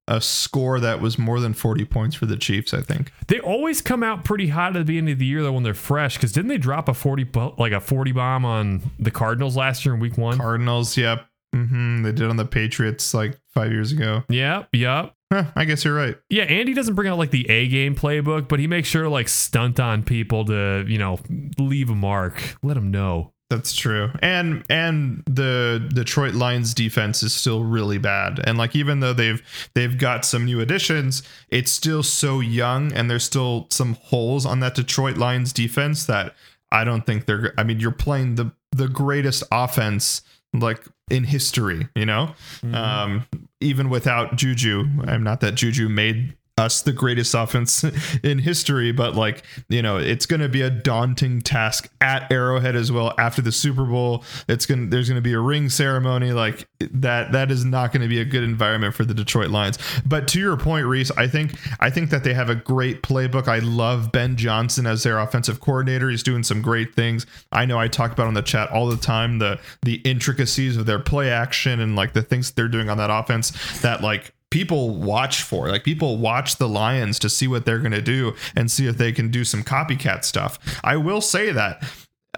a 0.09 0.21
score 0.21 0.79
that 0.81 1.01
was 1.01 1.19
more 1.19 1.41
than 1.41 1.53
40 1.53 1.85
points 1.87 2.15
for 2.15 2.27
the 2.27 2.37
Chiefs, 2.37 2.73
I 2.73 2.81
think. 2.81 3.13
They 3.29 3.41
always 3.41 3.83
come 3.83 4.03
out 4.03 4.25
pretty 4.25 4.49
hot 4.49 4.77
at 4.77 4.79
the 4.81 4.85
beginning 4.85 5.13
of 5.15 5.19
the 5.19 5.27
year 5.27 5.43
though 5.43 5.53
when 5.53 5.63
they're 5.65 5.75
fresh. 5.75 6.15
Because 6.17 6.33
didn't 6.33 6.49
they 6.49 6.59
drop 6.59 6.89
a 6.89 6.95
forty 6.95 7.27
like 7.59 7.73
a 7.73 7.81
forty 7.81 8.13
bomb 8.13 8.45
on 8.45 8.83
the 8.99 9.11
Cardinals 9.11 9.57
last 9.57 9.85
year 9.85 9.95
in 9.95 10.01
Week 10.01 10.17
One? 10.17 10.39
Cardinals, 10.39 10.97
yep. 10.97 11.27
hmm 11.55 12.03
They 12.03 12.13
did 12.13 12.29
on 12.31 12.37
the 12.37 12.45
Patriots 12.45 13.13
like 13.15 13.39
five 13.53 13.73
years 13.73 13.91
ago. 13.93 14.23
yep, 14.29 14.69
yep, 14.73 15.13
Huh, 15.33 15.45
I 15.57 15.65
guess 15.65 15.85
you're 15.85 15.95
right. 15.95 16.17
yeah. 16.31 16.45
Andy 16.45 16.73
doesn't 16.73 16.95
bring 16.95 17.09
out 17.11 17.19
like 17.19 17.33
the 17.33 17.51
A 17.51 17.67
game 17.67 17.97
playbook, 17.97 18.47
but 18.49 18.61
he 18.61 18.69
makes 18.69 18.87
sure 18.89 19.03
to 19.03 19.11
like 19.11 19.29
stunt 19.29 19.81
on 19.81 20.05
people 20.05 20.45
to 20.45 20.85
you 20.87 20.99
know 20.99 21.19
leave 21.59 21.91
a 21.91 21.95
mark, 21.97 22.57
let 22.63 22.75
them 22.75 22.93
know. 22.93 23.33
That's 23.49 23.77
true. 23.77 24.11
And 24.21 24.65
and 24.69 25.23
the 25.27 25.89
Detroit 25.95 26.35
Lions 26.35 26.75
defense 26.75 27.23
is 27.23 27.33
still 27.33 27.63
really 27.63 27.99
bad. 27.99 28.41
And 28.43 28.59
like 28.59 28.75
even 28.75 29.01
though 29.01 29.13
they've 29.13 29.41
they've 29.75 29.97
got 29.97 30.25
some 30.25 30.45
new 30.47 30.61
additions, 30.61 31.23
it's 31.49 31.71
still 31.71 32.03
so 32.03 32.41
young 32.41 32.93
and 32.93 33.09
there's 33.09 33.25
still 33.25 33.69
some 33.71 33.95
holes 33.95 34.47
on 34.47 34.61
that 34.61 34.75
Detroit 34.75 35.17
Lions 35.17 35.53
defense 35.53 36.07
that 36.07 36.35
I 36.73 36.83
don't 36.83 37.07
think 37.07 37.27
they're 37.27 37.55
I 37.57 37.63
mean 37.63 37.79
you're 37.79 37.93
playing 37.93 38.35
the 38.35 38.51
the 38.73 38.89
greatest 38.89 39.45
offense 39.53 40.23
like 40.53 40.85
in 41.09 41.23
history, 41.23 41.87
you 41.95 42.07
know? 42.07 42.35
Um 42.73 43.27
even 43.61 43.91
without 43.91 44.35
Juju. 44.35 44.89
I'm 45.07 45.23
not 45.23 45.41
that 45.41 45.55
Juju 45.55 45.89
made 45.89 46.35
us 46.59 46.81
the 46.81 46.93
greatest 46.93 47.35
offense 47.35 47.85
in 48.23 48.39
history, 48.39 48.91
but 48.91 49.15
like, 49.15 49.43
you 49.69 49.83
know, 49.83 49.99
it's 49.99 50.25
going 50.25 50.41
to 50.41 50.49
be 50.49 50.63
a 50.63 50.71
daunting 50.71 51.43
task 51.43 51.91
at 52.01 52.33
Arrowhead 52.33 52.75
as 52.75 52.91
well 52.91 53.13
after 53.19 53.43
the 53.43 53.53
Super 53.53 53.85
Bowl. 53.85 54.25
It's 54.49 54.65
going 54.65 54.85
to 54.85 54.87
there's 54.87 55.09
going 55.09 55.17
to 55.17 55.23
be 55.23 55.35
a 55.35 55.41
ring 55.41 55.69
ceremony 55.69 56.33
like 56.33 56.67
that 56.81 57.33
that 57.33 57.51
is 57.51 57.67
not 57.67 57.93
going 57.93 58.01
to 58.01 58.09
be 58.09 58.21
a 58.21 58.25
good 58.25 58.43
environment 58.43 58.95
for 58.95 59.05
the 59.05 59.13
Detroit 59.13 59.51
Lions. 59.51 59.79
But 60.07 60.29
to 60.29 60.41
your 60.41 60.57
point, 60.57 60.87
Rhys, 60.87 61.11
I 61.11 61.29
think 61.29 61.59
I 61.79 61.91
think 61.91 62.09
that 62.09 62.25
they 62.25 62.33
have 62.33 62.49
a 62.49 62.55
great 62.55 63.03
playbook. 63.03 63.49
I 63.49 63.59
love 63.59 64.11
Ben 64.11 64.37
Johnson 64.37 64.87
as 64.87 65.03
their 65.03 65.19
offensive 65.19 65.61
coordinator. 65.61 66.09
He's 66.09 66.23
doing 66.23 66.43
some 66.43 66.63
great 66.63 66.95
things. 66.95 67.27
I 67.53 67.67
know 67.67 67.79
I 67.79 67.89
talk 67.89 68.13
about 68.13 68.29
on 68.29 68.35
the 68.35 68.41
chat 68.41 68.71
all 68.71 68.87
the 68.87 68.97
time 68.97 69.41
the 69.41 69.61
the 69.83 69.97
intricacies 70.05 70.79
of 70.79 70.87
their 70.87 71.01
play 71.01 71.31
action 71.31 71.81
and 71.81 71.97
like 71.97 72.15
the 72.15 72.23
things 72.23 72.51
they're 72.53 72.67
doing 72.67 72.89
on 72.89 72.97
that 72.97 73.11
offense 73.11 73.51
that 73.83 74.03
like 74.03 74.33
people 74.57 74.89
watch 74.89 75.43
for. 75.43 75.69
Like 75.69 75.85
people 75.85 76.17
watch 76.17 76.57
the 76.57 76.67
Lions 76.67 77.19
to 77.19 77.29
see 77.29 77.47
what 77.47 77.67
they're 77.67 77.79
going 77.79 77.93
to 77.93 78.01
do 78.01 78.35
and 78.55 78.71
see 78.71 78.87
if 78.87 78.97
they 78.97 79.13
can 79.13 79.31
do 79.31 79.45
some 79.45 79.63
copycat 79.63 80.25
stuff. 80.25 80.59
I 80.83 80.97
will 80.97 81.21
say 81.21 81.53
that 81.53 81.85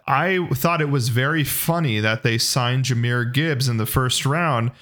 I 0.09 0.49
thought 0.53 0.81
it 0.81 0.91
was 0.91 1.11
very 1.11 1.45
funny 1.45 2.01
that 2.01 2.25
they 2.25 2.37
signed 2.37 2.87
Jahmyr 2.87 3.33
Gibbs 3.33 3.69
in 3.69 3.77
the 3.77 3.87
first 3.87 4.27
round, 4.27 4.73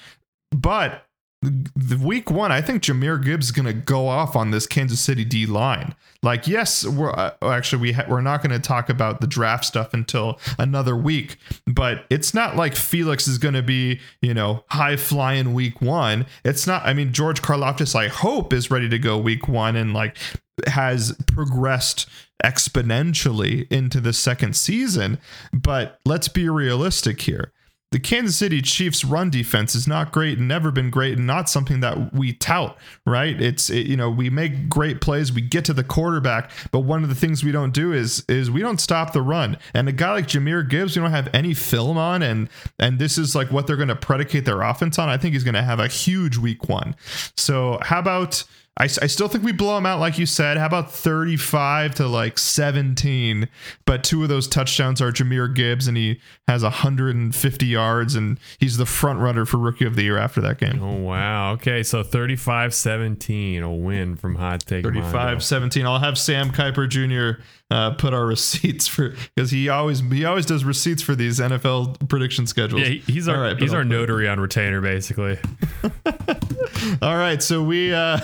but 0.49 1.05
the 1.41 1.99
week 2.01 2.31
one, 2.31 2.51
I 2.51 2.61
think 2.61 2.81
Jahmyr 2.81 3.23
Gibbs 3.23 3.47
is 3.47 3.51
going 3.51 3.67
to 3.67 3.73
go 3.73 4.07
off 4.07 4.35
on 4.35 4.49
this 4.49 4.65
Kansas 4.65 4.99
City 4.99 5.23
D 5.23 5.45
line. 5.45 5.93
Like, 6.23 6.47
yes, 6.47 6.83
we're 6.85 7.11
uh, 7.11 7.33
actually 7.43 7.81
we 7.81 7.91
ha- 7.91 8.05
we're 8.09 8.21
not 8.21 8.41
going 8.41 8.59
to 8.59 8.59
talk 8.59 8.89
about 8.89 9.21
the 9.21 9.27
draft 9.27 9.63
stuff 9.63 9.93
until 9.93 10.39
another 10.57 10.95
week, 10.95 11.37
but 11.67 12.05
it's 12.09 12.33
not 12.33 12.55
like 12.55 12.75
Felix 12.75 13.27
is 13.27 13.37
going 13.37 13.53
to 13.53 13.61
be 13.61 13.99
you 14.19 14.33
know 14.33 14.63
high 14.69 14.95
flying 14.95 15.53
week 15.53 15.79
one. 15.79 16.25
It's 16.43 16.65
not. 16.65 16.83
I 16.85 16.93
mean, 16.93 17.13
George 17.13 17.43
Karlaftis, 17.43 17.93
I 17.93 18.07
hope, 18.07 18.51
is 18.51 18.71
ready 18.71 18.89
to 18.89 18.97
go 18.97 19.17
week 19.17 19.47
one 19.47 19.75
and 19.75 19.93
like 19.93 20.17
has 20.65 21.15
progressed 21.27 22.07
exponentially 22.43 23.71
into 23.71 24.01
the 24.01 24.13
second 24.13 24.55
season. 24.55 25.19
But 25.53 25.99
let's 26.03 26.27
be 26.27 26.49
realistic 26.49 27.21
here 27.21 27.51
the 27.91 27.99
Kansas 27.99 28.35
City 28.35 28.61
Chiefs 28.61 29.05
run 29.05 29.29
defense 29.29 29.73
is 29.73 29.87
not 29.87 30.11
great 30.11 30.37
and 30.37 30.47
never 30.47 30.71
been 30.71 30.89
great 30.89 31.17
and 31.17 31.25
not 31.25 31.49
something 31.49 31.79
that 31.79 32.13
we 32.13 32.33
tout, 32.33 32.77
right? 33.05 33.41
It's 33.41 33.69
it, 33.69 33.87
you 33.87 33.95
know, 33.95 34.09
we 34.09 34.29
make 34.29 34.67
great 34.67 34.99
plays, 34.99 35.31
we 35.31 35.41
get 35.41 35.63
to 35.65 35.73
the 35.73 35.85
quarterback, 35.85 36.51
but 36.71 36.79
one 36.79 37.03
of 37.03 37.09
the 37.09 37.15
things 37.15 37.45
we 37.45 37.53
don't 37.53 37.73
do 37.73 37.93
is 37.93 38.25
is 38.27 38.51
we 38.51 38.61
don't 38.61 38.81
stop 38.81 39.13
the 39.13 39.21
run. 39.21 39.57
And 39.73 39.87
a 39.87 39.93
guy 39.93 40.11
like 40.11 40.27
Jahmyr 40.27 40.67
Gibbs, 40.67 40.97
we 40.97 41.01
don't 41.01 41.11
have 41.11 41.29
any 41.33 41.53
film 41.53 41.97
on 41.97 42.21
and 42.21 42.49
and 42.77 42.99
this 42.99 43.17
is 43.17 43.35
like 43.35 43.51
what 43.51 43.67
they're 43.67 43.77
going 43.77 43.87
to 43.87 43.95
predicate 43.95 44.43
their 44.43 44.61
offense 44.61 44.99
on. 44.99 45.07
I 45.07 45.17
think 45.17 45.33
he's 45.33 45.45
going 45.45 45.55
to 45.55 45.63
have 45.63 45.79
a 45.79 45.87
huge 45.87 46.37
week 46.37 46.67
1. 46.67 46.93
So, 47.37 47.79
how 47.81 47.99
about 47.99 48.43
I, 48.79 48.83
I 48.83 49.07
still 49.07 49.27
think 49.27 49.43
we 49.43 49.51
blow 49.51 49.75
them 49.75 49.85
out, 49.85 49.99
like 49.99 50.19
you 50.19 50.25
said. 50.25 50.57
How 50.57 50.67
about 50.67 50.91
35 50.91 51.95
to 51.95 52.07
like 52.07 52.37
17? 52.37 53.49
But 53.85 54.03
two 54.03 54.21
of 54.21 54.29
those 54.29 54.47
touchdowns 54.47 55.01
are 55.01 55.11
Jahmyr 55.11 55.53
Gibbs, 55.53 55.87
and 55.87 55.97
he 55.97 56.19
has 56.47 56.61
150 56.63 57.65
yards, 57.65 58.15
and 58.15 58.39
he's 58.59 58.77
the 58.77 58.85
front 58.85 59.19
runner 59.19 59.45
for 59.45 59.57
Rookie 59.57 59.85
of 59.85 59.95
the 59.95 60.03
Year 60.03 60.17
after 60.17 60.41
that 60.41 60.59
game. 60.59 60.81
Oh, 60.81 60.95
wow. 60.97 61.53
Okay, 61.53 61.81
so 61.81 62.03
35 62.03 62.73
17, 62.73 63.63
a 63.63 63.73
win 63.73 64.15
from 64.15 64.35
Hot 64.35 64.61
Take. 64.61 64.83
35 64.83 65.43
17. 65.43 65.85
I'll 65.85 65.99
have 65.99 66.17
Sam 66.17 66.51
Kiper 66.51 66.87
Jr. 66.87 67.41
Uh, 67.69 67.91
put 67.91 68.13
our 68.13 68.25
receipts 68.27 68.87
for 68.87 69.13
because 69.35 69.51
he 69.51 69.67
always 69.67 69.99
he 69.99 70.23
always 70.23 70.45
does 70.45 70.63
receipts 70.63 71.01
for 71.01 71.15
these 71.15 71.39
NFL 71.39 72.07
prediction 72.07 72.47
schedules. 72.47 72.87
Yeah, 72.87 73.01
he's 73.05 73.27
our 73.27 73.41
right, 73.41 73.59
he's 73.59 73.73
our 73.73 73.83
notary 73.83 74.25
on 74.29 74.39
retainer 74.39 74.79
basically. 74.79 75.37
All 77.01 77.17
right, 77.17 77.41
so 77.41 77.63
we 77.63 77.93
uh, 77.93 78.19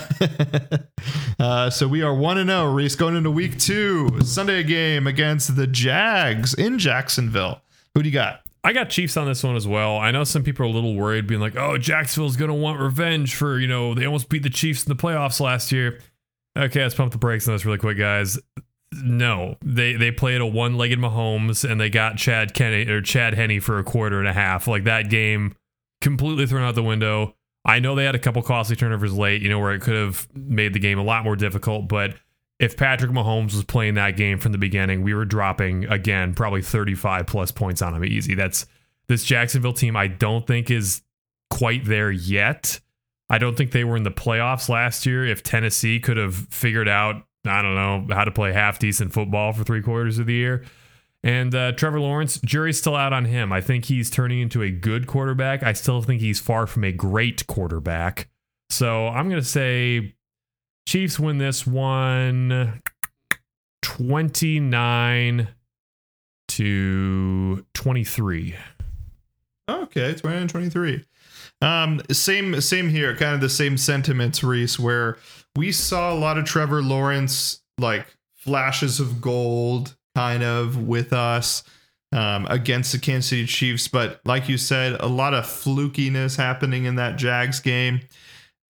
uh 1.38 1.70
so 1.70 1.88
we 1.88 2.02
are 2.02 2.14
one 2.14 2.38
and 2.38 2.50
zero. 2.50 2.62
Oh, 2.62 2.72
Rhys 2.72 2.96
going 2.96 3.16
into 3.16 3.30
week 3.30 3.58
two, 3.58 4.20
Sunday 4.22 4.62
game 4.62 5.06
against 5.06 5.56
the 5.56 5.66
Jags 5.66 6.54
in 6.54 6.78
Jacksonville. 6.78 7.62
Who 7.94 8.02
do 8.02 8.08
you 8.08 8.12
got? 8.12 8.40
I 8.62 8.72
got 8.72 8.90
Chiefs 8.90 9.16
on 9.16 9.26
this 9.26 9.42
one 9.42 9.56
as 9.56 9.66
well. 9.66 9.98
I 9.98 10.10
know 10.10 10.24
some 10.24 10.42
people 10.42 10.64
are 10.64 10.68
a 10.68 10.72
little 10.72 10.94
worried, 10.94 11.26
being 11.26 11.40
like, 11.40 11.56
"Oh, 11.56 11.78
Jacksonville's 11.78 12.36
going 12.36 12.50
to 12.50 12.54
want 12.54 12.80
revenge 12.80 13.34
for 13.34 13.58
you 13.58 13.66
know 13.66 13.94
they 13.94 14.04
almost 14.04 14.28
beat 14.28 14.42
the 14.42 14.50
Chiefs 14.50 14.84
in 14.84 14.88
the 14.88 15.00
playoffs 15.00 15.40
last 15.40 15.72
year." 15.72 16.00
Okay, 16.56 16.82
let's 16.82 16.94
pump 16.94 17.12
the 17.12 17.18
brakes 17.18 17.48
on 17.48 17.54
this 17.54 17.64
really 17.64 17.78
quick, 17.78 17.98
guys. 17.98 18.38
No, 18.92 19.56
they 19.64 19.94
they 19.94 20.10
played 20.10 20.40
a 20.40 20.46
one-legged 20.46 20.98
Mahomes 20.98 21.68
and 21.68 21.80
they 21.80 21.90
got 21.90 22.16
Chad 22.16 22.54
Kenny 22.54 22.86
or 22.86 23.02
Chad 23.02 23.34
Henne 23.34 23.60
for 23.60 23.78
a 23.78 23.84
quarter 23.84 24.18
and 24.20 24.28
a 24.28 24.32
half. 24.32 24.68
Like 24.68 24.84
that 24.84 25.10
game, 25.10 25.56
completely 26.00 26.46
thrown 26.46 26.62
out 26.62 26.74
the 26.74 26.82
window. 26.82 27.34
I 27.64 27.78
know 27.78 27.94
they 27.94 28.04
had 28.04 28.14
a 28.14 28.18
couple 28.18 28.42
costly 28.42 28.76
turnovers 28.76 29.14
late, 29.14 29.40
you 29.40 29.48
know, 29.48 29.58
where 29.58 29.72
it 29.72 29.80
could 29.80 29.94
have 29.94 30.28
made 30.34 30.74
the 30.74 30.78
game 30.78 30.98
a 30.98 31.02
lot 31.02 31.24
more 31.24 31.36
difficult. 31.36 31.88
But 31.88 32.14
if 32.58 32.76
Patrick 32.76 33.10
Mahomes 33.10 33.54
was 33.54 33.64
playing 33.64 33.94
that 33.94 34.16
game 34.16 34.38
from 34.38 34.52
the 34.52 34.58
beginning, 34.58 35.02
we 35.02 35.14
were 35.14 35.24
dropping 35.24 35.84
again 35.86 36.34
probably 36.34 36.62
35 36.62 37.26
plus 37.26 37.50
points 37.50 37.82
on 37.82 37.94
him 37.94 38.04
easy. 38.04 38.34
That's 38.34 38.66
this 39.08 39.24
Jacksonville 39.24 39.72
team. 39.72 39.96
I 39.96 40.08
don't 40.08 40.46
think 40.46 40.70
is 40.70 41.02
quite 41.50 41.84
there 41.84 42.10
yet. 42.10 42.80
I 43.30 43.38
don't 43.38 43.56
think 43.56 43.72
they 43.72 43.84
were 43.84 43.96
in 43.96 44.02
the 44.02 44.10
playoffs 44.10 44.68
last 44.68 45.06
year. 45.06 45.24
If 45.24 45.42
Tennessee 45.42 46.00
could 46.00 46.16
have 46.16 46.34
figured 46.34 46.88
out, 46.88 47.24
I 47.46 47.62
don't 47.62 47.74
know, 47.74 48.14
how 48.14 48.24
to 48.24 48.30
play 48.30 48.52
half 48.52 48.78
decent 48.78 49.12
football 49.12 49.52
for 49.52 49.64
three 49.64 49.82
quarters 49.82 50.18
of 50.18 50.26
the 50.26 50.34
year, 50.34 50.64
and 51.24 51.54
uh, 51.54 51.72
Trevor 51.72 52.00
Lawrence, 52.00 52.38
jury's 52.44 52.78
still 52.78 52.94
out 52.94 53.14
on 53.14 53.24
him. 53.24 53.50
I 53.50 53.62
think 53.62 53.86
he's 53.86 54.10
turning 54.10 54.40
into 54.40 54.62
a 54.62 54.70
good 54.70 55.06
quarterback. 55.06 55.62
I 55.62 55.72
still 55.72 56.02
think 56.02 56.20
he's 56.20 56.38
far 56.38 56.66
from 56.66 56.84
a 56.84 56.92
great 56.92 57.46
quarterback. 57.46 58.28
So 58.68 59.08
I'm 59.08 59.30
going 59.30 59.40
to 59.40 59.48
say 59.48 60.16
Chiefs 60.86 61.18
win 61.18 61.38
this 61.38 61.66
one 61.66 62.82
29 63.80 65.48
to 66.48 67.66
23. 67.72 68.54
Okay, 69.70 70.14
29 70.14 70.48
23. 70.48 71.04
Um, 71.62 72.02
same 72.12 72.60
same 72.60 72.90
here, 72.90 73.16
kind 73.16 73.34
of 73.34 73.40
the 73.40 73.48
same 73.48 73.78
sentiments, 73.78 74.44
Rhys, 74.44 74.78
where 74.78 75.16
we 75.56 75.72
saw 75.72 76.12
a 76.12 76.18
lot 76.18 76.36
of 76.36 76.44
Trevor 76.44 76.82
Lawrence 76.82 77.62
like 77.78 78.14
flashes 78.34 79.00
of 79.00 79.22
gold 79.22 79.96
kind 80.14 80.42
of 80.42 80.76
with 80.76 81.12
us 81.12 81.64
um, 82.12 82.46
against 82.48 82.92
the 82.92 82.98
Kansas 82.98 83.30
City 83.30 83.46
Chiefs. 83.46 83.88
But 83.88 84.20
like 84.24 84.48
you 84.48 84.56
said, 84.56 84.96
a 85.00 85.08
lot 85.08 85.34
of 85.34 85.44
flukiness 85.44 86.36
happening 86.36 86.84
in 86.84 86.94
that 86.96 87.16
Jags 87.16 87.60
game. 87.60 88.00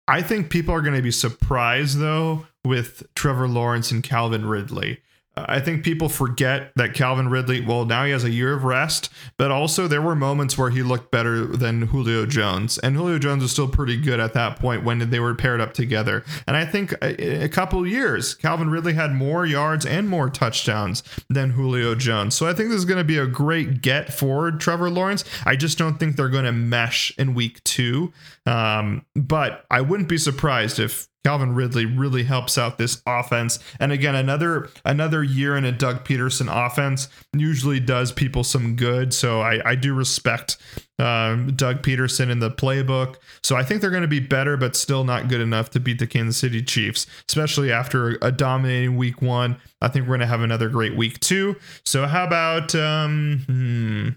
I 0.09 0.23
think 0.23 0.51
people 0.51 0.75
are 0.75 0.83
going 0.83 0.97
to 0.97 1.03
be 1.03 1.11
surprised 1.11 1.99
though 1.99 2.47
with 2.65 3.03
Trevor 3.15 3.49
Lawrence 3.49 3.91
and 3.91 4.03
Calvin 4.03 4.47
Ridley. 4.47 5.01
I 5.35 5.61
think 5.61 5.83
people 5.83 6.11
forget 6.11 6.73
that 6.77 6.92
Calvin 6.92 7.29
Ridley, 7.29 7.62
well, 7.62 7.87
now 7.87 8.05
he 8.05 8.11
has 8.11 8.23
a 8.23 8.31
year 8.31 8.53
of 8.53 8.64
rest, 8.64 9.09
but 9.38 9.51
also 9.51 9.88
there 9.88 10.03
were 10.03 10.14
moments 10.14 10.59
where 10.59 10.68
he 10.68 10.83
looked 10.83 11.11
better 11.11 11.47
than 11.47 11.83
Julio 11.83 12.27
Jones. 12.27 12.79
And 12.79 12.97
Julio 12.97 13.18
Jones 13.18 13.42
was 13.42 13.51
still 13.51 13.68
pretty 13.68 13.97
good 13.97 14.21
at 14.21 14.35
that 14.35 14.59
point 14.59 14.85
when 14.85 15.11
they 15.11 15.21
were 15.21 15.35
paired 15.35 15.61
up 15.61 15.73
together. 15.73 16.23
And 16.47 16.55
I 16.55 16.66
think 16.66 16.92
a, 17.01 17.45
a 17.45 17.49
couple 17.49 17.87
years, 17.87 18.35
Calvin 18.35 18.68
Ridley 18.68 18.92
had 18.92 19.14
more 19.14 19.47
yards 19.47 19.87
and 19.87 20.07
more 20.07 20.29
touchdowns 20.29 21.03
than 21.31 21.51
Julio 21.51 21.95
Jones. 21.95 22.35
So 22.35 22.47
I 22.47 22.53
think 22.53 22.68
this 22.68 22.79
is 22.79 22.85
going 22.85 22.99
to 22.99 23.05
be 23.05 23.18
a 23.18 23.27
great 23.27 23.81
get 23.81 24.12
for 24.12 24.51
Trevor 24.51 24.90
Lawrence. 24.90 25.25
I 25.47 25.57
just 25.57 25.79
don't 25.79 25.99
think 25.99 26.16
they're 26.16 26.29
going 26.29 26.45
to 26.45 26.53
mesh 26.53 27.11
in 27.16 27.33
week 27.33 27.64
two. 27.64 28.12
Um, 28.45 29.07
but 29.14 29.64
I 29.71 29.81
wouldn't 29.81 30.11
be 30.11 30.18
surprised 30.18 30.79
if 30.79 31.09
Calvin 31.25 31.55
Ridley 31.55 31.87
really 31.87 32.25
helps 32.25 32.59
out 32.59 32.79
this 32.79 33.01
offense. 33.07 33.59
And 33.79 33.93
again, 33.93 34.15
another 34.15 34.71
another 34.85 35.23
year 35.23 35.57
in 35.57 35.65
a 35.65 35.73
Doug 35.73 36.05
Pederson 36.05 36.49
offense 36.51 37.09
usually 37.37 37.79
does 37.79 38.11
people 38.11 38.43
some 38.43 38.75
good. 38.75 39.15
So 39.15 39.41
I, 39.41 39.71
I 39.71 39.75
do 39.77 39.95
respect 39.95 40.57
um, 40.99 41.53
Doug 41.55 41.83
Pederson 41.83 42.29
in 42.29 42.41
the 42.41 42.51
playbook. 42.51 43.17
So 43.43 43.57
I 43.57 43.63
think 43.63 43.81
they're 43.81 43.91
going 43.91 44.03
to 44.03 44.09
be 44.09 44.21
better, 44.21 44.57
but 44.57 44.75
still 44.75 45.05
not 45.05 45.29
good 45.29 45.41
enough 45.41 45.71
to 45.71 45.81
beat 45.81 45.99
the 45.99 46.07
Kansas 46.07 46.37
City 46.37 46.63
Chiefs, 46.63 47.07
especially 47.29 47.71
after 47.71 48.19
a 48.21 48.33
dominating 48.33 48.97
week 48.97 49.23
one. 49.23 49.57
I 49.81 49.89
think 49.89 50.05
we're 50.05 50.17
going 50.17 50.21
to 50.21 50.27
have 50.27 50.43
another 50.43 50.69
great 50.69 50.97
week 50.97 51.21
two. 51.21 51.57
So 51.85 52.07
how 52.07 52.25
about 52.25 52.75
um, 52.75 53.43
hmm, 53.47 54.09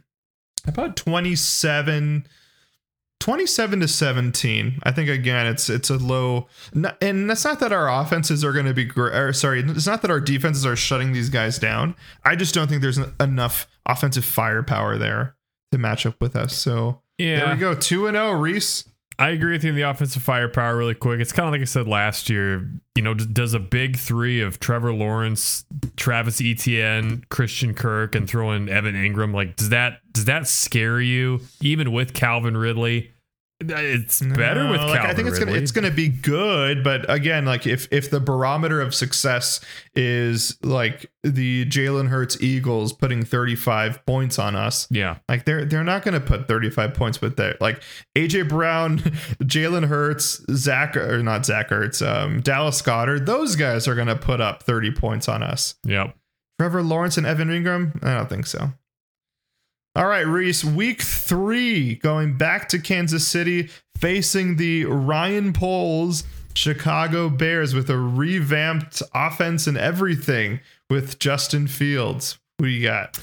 about 0.68 0.96
27- 0.96 2.26
27 3.21 3.80
to 3.80 3.88
17 3.88 4.80
i 4.84 4.91
think 4.91 5.10
again 5.10 5.47
it's 5.47 5.69
it's 5.69 5.89
a 5.89 5.97
low 5.97 6.47
and 7.01 7.30
that's 7.30 7.43
not 7.45 7.60
that 7.60 7.71
our 7.71 7.89
offenses 7.89 8.43
are 8.43 8.51
going 8.54 8.65
to 8.65 8.73
be 8.73 8.89
or 8.95 9.34
sorry 9.34 9.62
it's 9.62 9.88
not 9.88 10.01
that 10.01 10.12
our 10.12 10.19
defenses 10.19 10.65
are 10.65 10.75
shutting 10.75 11.12
these 11.13 11.30
guys 11.30 11.58
down. 11.58 11.95
I 12.23 12.36
just 12.36 12.54
don't 12.54 12.67
think 12.67 12.82
there's 12.82 12.99
enough 13.19 13.67
offensive 13.86 14.25
firepower 14.25 14.97
there 14.97 15.36
to 15.71 15.78
match 15.78 16.06
up 16.06 16.19
with 16.21 16.36
us. 16.36 16.56
So 16.56 17.01
yeah 17.17 17.45
there 17.45 17.54
we 17.56 17.60
go. 17.60 17.73
2 17.73 18.08
and 18.08 18.15
0 18.15 18.32
rhys 18.34 18.86
I 19.17 19.30
agree 19.30 19.54
with 19.54 19.63
you 19.63 19.69
in 19.69 19.75
the 19.75 19.84
offensive 19.84 20.21
firepower 20.21 20.75
really 20.75 20.93
quick. 20.93 21.21
It's 21.21 21.32
kind 21.32 21.47
of 21.47 21.54
like 21.54 21.62
I 21.62 21.65
said 21.65 21.88
last 21.88 22.30
year. 22.30 22.69
You 22.95 23.01
know, 23.01 23.13
does 23.13 23.54
a 23.54 23.60
big 23.60 23.97
three 23.97 24.41
of 24.41 24.60
Trevor 24.60 24.93
Lawrence, 24.93 25.65
Travis 25.95 26.41
Etienne, 26.41 27.23
Christian 27.30 27.73
Kirk, 27.73 28.15
and 28.15 28.30
throw 28.30 28.51
in 28.51 28.67
Evan 28.67 28.95
Engram 28.95 29.34
like 29.34 29.56
does 29.56 29.69
that 29.69 29.99
does 30.12 30.25
that 30.25 30.47
scare 30.47 30.99
you? 30.99 31.41
Even 31.62 31.91
with 31.91 32.13
Calvin 32.13 32.58
Ridley, 32.58 33.12
it's 33.62 34.22
better 34.22 34.65
no, 34.65 34.72
with 34.72 34.82
like, 34.82 35.00
Calvin 35.00 35.10
I 35.10 35.13
think 35.13 35.28
it's 35.30 35.39
Ridley. 35.39 35.54
gonna 35.54 35.62
it's 35.63 35.72
gonna 35.72 35.91
be 35.91 36.10
good, 36.10 36.84
but 36.84 37.10
again, 37.10 37.46
like 37.46 37.65
if 37.65 37.88
if 37.91 38.10
the 38.10 38.20
barometer 38.20 38.82
of 38.82 38.94
success 38.94 39.62
is 39.96 40.58
like 40.62 41.10
the 41.24 41.65
Jalen 41.65 42.10
Hurts 42.10 42.41
Eagles 42.41 42.91
putting 42.91 43.24
35 43.24 44.06
points 44.06 44.39
on 44.39 44.56
us, 44.56 44.88
yeah, 44.91 45.18
like 45.30 45.46
they're 45.46 45.63
they're 45.63 45.86
not 45.86 46.04
gonna 46.04 46.20
put 46.20 46.48
35 46.50 46.94
points, 46.94 47.18
but 47.18 47.38
they 47.38 47.54
like 47.62 47.82
AJ 48.18 48.50
Brown, 48.50 49.00
Jalen 49.44 49.88
Hurts, 49.88 50.44
Zach 50.52 50.98
or 50.98 51.24
not 51.24 51.46
Zach 51.46 51.70
Ertz, 51.70 52.06
um, 52.06 52.41
Dallas 52.41 52.82
Goedert, 52.82 53.26
those 53.26 53.56
guys 53.56 53.88
are 53.88 53.96
gonna 53.96 54.18
put 54.18 54.41
up 54.41 54.63
30 54.63 54.91
points 54.91 55.30
on 55.30 55.41
us. 55.41 55.76
Yep. 55.86 56.13
Trevor 56.60 56.84
Lawrence 56.84 57.18
and 57.18 57.26
Evan 57.26 57.50
Engram, 57.50 58.04
I 58.04 58.15
don't 58.15 58.30
think 58.30 58.48
so. 58.48 58.74
All 59.97 60.08
right, 60.08 60.27
Rhys, 60.27 60.65
week 60.65 61.01
three, 61.01 61.95
going 61.95 62.36
back 62.36 62.67
to 62.69 62.79
Kansas 62.79 63.25
City, 63.25 63.69
facing 63.97 64.58
the 64.58 64.84
Ryan 64.84 65.53
Poles 65.53 66.25
Chicago 66.53 67.29
Bears 67.29 67.73
with 67.73 67.89
a 67.89 67.97
revamped 67.97 69.01
offense 69.13 69.67
and 69.67 69.77
everything 69.77 70.60
with 70.89 71.17
Justin 71.19 71.67
Fields. 71.67 72.38
Who 72.60 72.65
do 72.65 72.71
you 72.71 72.86
got? 72.86 73.17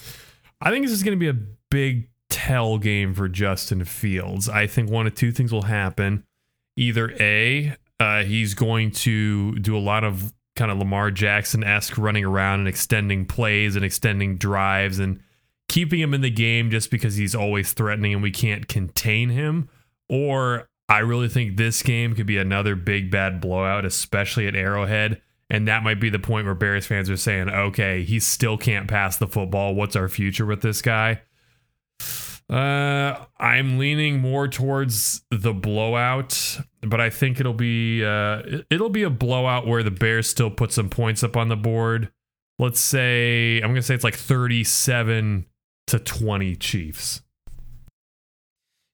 I 0.62 0.70
think 0.70 0.86
this 0.86 0.94
is 0.94 1.02
going 1.02 1.18
to 1.18 1.20
be 1.20 1.28
a 1.28 1.46
big 1.70 2.08
tell 2.30 2.78
game 2.78 3.12
for 3.12 3.28
Justin 3.28 3.84
Fields. 3.84 4.48
I 4.48 4.66
think 4.66 4.88
one 4.88 5.06
of 5.06 5.14
two 5.14 5.30
things 5.30 5.52
will 5.52 5.64
happen. 5.64 6.24
Either 6.78 7.14
A, 7.20 7.76
uh, 8.00 8.22
he's 8.22 8.54
going 8.54 8.92
to 8.92 9.58
do 9.58 9.76
a 9.76 9.78
lot 9.78 10.04
of 10.04 10.32
kind 10.56 10.70
of 10.70 10.78
Lamar 10.78 11.10
Jackson 11.10 11.64
esque 11.64 11.98
running 11.98 12.24
around 12.24 12.60
and 12.60 12.68
extending 12.68 13.26
plays 13.26 13.76
and 13.76 13.84
extending 13.84 14.38
drives 14.38 14.98
and 14.98 15.20
keeping 15.72 16.00
him 16.00 16.12
in 16.12 16.20
the 16.20 16.30
game 16.30 16.70
just 16.70 16.90
because 16.90 17.16
he's 17.16 17.34
always 17.34 17.72
threatening 17.72 18.12
and 18.12 18.22
we 18.22 18.30
can't 18.30 18.68
contain 18.68 19.30
him, 19.30 19.70
or 20.06 20.68
I 20.86 20.98
really 20.98 21.30
think 21.30 21.56
this 21.56 21.82
game 21.82 22.14
could 22.14 22.26
be 22.26 22.36
another 22.36 22.76
big 22.76 23.10
bad 23.10 23.40
blowout, 23.40 23.86
especially 23.86 24.46
at 24.46 24.54
Arrowhead. 24.54 25.22
And 25.48 25.66
that 25.68 25.82
might 25.82 25.98
be 25.98 26.10
the 26.10 26.18
point 26.18 26.44
where 26.44 26.54
Bears 26.54 26.84
fans 26.84 27.08
are 27.08 27.16
saying, 27.16 27.48
okay, 27.48 28.04
he 28.04 28.20
still 28.20 28.58
can't 28.58 28.86
pass 28.86 29.16
the 29.16 29.26
football. 29.26 29.74
What's 29.74 29.96
our 29.96 30.10
future 30.10 30.44
with 30.44 30.60
this 30.60 30.82
guy? 30.82 31.22
Uh, 32.50 33.24
I'm 33.38 33.78
leaning 33.78 34.20
more 34.20 34.48
towards 34.48 35.22
the 35.30 35.54
blowout, 35.54 36.58
but 36.82 37.00
I 37.00 37.08
think 37.08 37.40
it'll 37.40 37.54
be 37.54 38.04
uh, 38.04 38.42
it'll 38.70 38.90
be 38.90 39.04
a 39.04 39.10
blowout 39.10 39.66
where 39.66 39.82
the 39.82 39.90
Bears 39.90 40.28
still 40.28 40.50
put 40.50 40.70
some 40.70 40.90
points 40.90 41.22
up 41.22 41.34
on 41.34 41.48
the 41.48 41.56
board. 41.56 42.10
Let's 42.58 42.80
say 42.80 43.56
I'm 43.62 43.70
gonna 43.70 43.80
say 43.80 43.94
it's 43.94 44.04
like 44.04 44.16
37 44.16 45.46
to 45.92 45.98
20 45.98 46.56
Chiefs. 46.56 47.20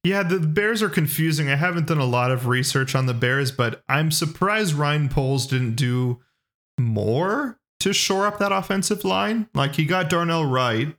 Yeah, 0.03 0.25
the 0.25 0.41
Bears 0.41 0.83
are 0.83 0.89
confusing. 0.89 1.49
I 1.49 1.55
haven't 1.55 1.87
done 1.87 1.99
a 1.99 2.05
lot 2.05 2.33
of 2.33 2.49
research 2.49 2.97
on 2.97 3.07
the 3.07 3.15
Bears, 3.15 3.53
but 3.53 3.83
I'm 3.89 4.11
surprised 4.11 4.75
Ryan 4.75 5.09
Poles 5.09 5.47
didn't 5.47 5.77
do 5.77 6.19
more 6.77 7.61
to 7.79 7.93
shore 7.93 8.27
up 8.27 8.41
that 8.41 8.51
offensive 8.51 9.05
line. 9.05 9.49
Like 9.55 9.77
he 9.77 9.85
got 9.85 10.11
Darnell 10.11 10.45
Wright, 10.45 10.97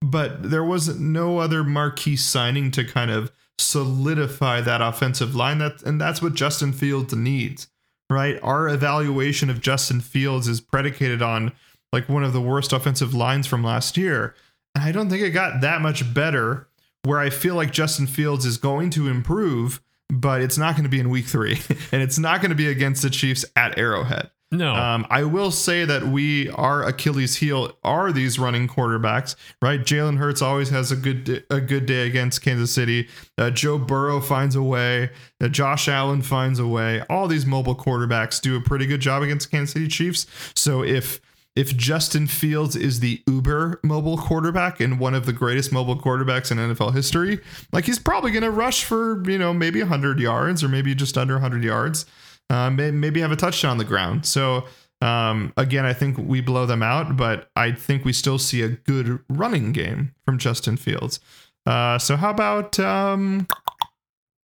but 0.00 0.50
there 0.50 0.64
was 0.64 0.98
no 0.98 1.40
other 1.40 1.62
marquee 1.62 2.16
signing 2.16 2.70
to 2.70 2.84
kind 2.84 3.10
of 3.10 3.30
solidify 3.58 4.62
that 4.62 4.80
offensive 4.80 5.34
line. 5.34 5.58
That 5.58 5.82
and 5.82 6.00
that's 6.00 6.22
what 6.22 6.32
Justin 6.32 6.72
Fields 6.72 7.14
needs, 7.14 7.68
right? 8.08 8.38
Our 8.42 8.66
evaluation 8.70 9.50
of 9.50 9.60
Justin 9.60 10.00
Fields 10.00 10.48
is 10.48 10.62
predicated 10.62 11.20
on 11.20 11.52
like 11.92 12.08
one 12.08 12.24
of 12.24 12.32
the 12.32 12.40
worst 12.40 12.72
offensive 12.72 13.12
lines 13.12 13.46
from 13.46 13.62
last 13.62 13.98
year. 13.98 14.34
And 14.74 14.84
I 14.84 14.92
don't 14.92 15.08
think 15.08 15.22
it 15.22 15.30
got 15.30 15.60
that 15.60 15.80
much 15.80 16.12
better 16.14 16.68
where 17.04 17.18
I 17.18 17.30
feel 17.30 17.54
like 17.54 17.72
Justin 17.72 18.06
Fields 18.06 18.44
is 18.46 18.56
going 18.56 18.90
to 18.90 19.08
improve, 19.08 19.80
but 20.10 20.40
it's 20.40 20.58
not 20.58 20.74
going 20.74 20.84
to 20.84 20.90
be 20.90 21.00
in 21.00 21.10
week 21.10 21.26
three. 21.26 21.60
and 21.92 22.02
it's 22.02 22.18
not 22.18 22.40
going 22.40 22.50
to 22.50 22.56
be 22.56 22.68
against 22.68 23.02
the 23.02 23.10
Chiefs 23.10 23.44
at 23.56 23.78
Arrowhead. 23.78 24.30
No. 24.50 24.74
Um, 24.74 25.06
I 25.10 25.24
will 25.24 25.50
say 25.50 25.84
that 25.84 26.04
we 26.04 26.48
our 26.50 26.84
Achilles 26.84 27.36
heel 27.36 27.76
are 27.82 28.12
these 28.12 28.38
running 28.38 28.68
quarterbacks, 28.68 29.34
right? 29.60 29.80
Jalen 29.80 30.18
Hurts 30.18 30.42
always 30.42 30.68
has 30.70 30.92
a 30.92 30.96
good 30.96 31.44
a 31.50 31.60
good 31.60 31.86
day 31.86 32.06
against 32.06 32.42
Kansas 32.42 32.70
City. 32.70 33.08
Uh, 33.36 33.50
Joe 33.50 33.78
Burrow 33.78 34.20
finds 34.20 34.54
a 34.54 34.62
way. 34.62 35.10
Uh, 35.40 35.48
Josh 35.48 35.88
Allen 35.88 36.22
finds 36.22 36.58
a 36.58 36.66
way. 36.66 37.02
All 37.10 37.26
these 37.26 37.44
mobile 37.44 37.74
quarterbacks 37.74 38.40
do 38.40 38.56
a 38.56 38.60
pretty 38.60 38.86
good 38.86 39.00
job 39.00 39.22
against 39.22 39.50
Kansas 39.50 39.72
City 39.72 39.88
Chiefs. 39.88 40.26
So 40.54 40.84
if 40.84 41.20
if 41.56 41.76
Justin 41.76 42.26
Fields 42.26 42.74
is 42.74 43.00
the 43.00 43.22
uber 43.28 43.78
mobile 43.84 44.18
quarterback 44.18 44.80
and 44.80 44.98
one 44.98 45.14
of 45.14 45.24
the 45.24 45.32
greatest 45.32 45.72
mobile 45.72 45.96
quarterbacks 45.96 46.50
in 46.50 46.58
NFL 46.58 46.94
history, 46.94 47.40
like 47.72 47.84
he's 47.84 47.98
probably 47.98 48.32
going 48.32 48.42
to 48.42 48.50
rush 48.50 48.84
for, 48.84 49.22
you 49.28 49.38
know, 49.38 49.54
maybe 49.54 49.80
100 49.80 50.18
yards 50.18 50.64
or 50.64 50.68
maybe 50.68 50.94
just 50.94 51.16
under 51.16 51.34
100 51.34 51.62
yards, 51.62 52.06
uh, 52.50 52.70
maybe 52.70 53.20
have 53.20 53.32
a 53.32 53.36
touchdown 53.36 53.72
on 53.72 53.78
the 53.78 53.84
ground. 53.84 54.26
So, 54.26 54.64
um, 55.00 55.52
again, 55.56 55.84
I 55.84 55.92
think 55.92 56.18
we 56.18 56.40
blow 56.40 56.66
them 56.66 56.82
out, 56.82 57.16
but 57.16 57.50
I 57.54 57.72
think 57.72 58.04
we 58.04 58.12
still 58.12 58.38
see 58.38 58.62
a 58.62 58.68
good 58.68 59.20
running 59.28 59.72
game 59.72 60.14
from 60.24 60.38
Justin 60.38 60.76
Fields. 60.76 61.20
Uh, 61.66 61.98
so, 61.98 62.16
how 62.16 62.30
about 62.30 62.78
um, 62.80 63.46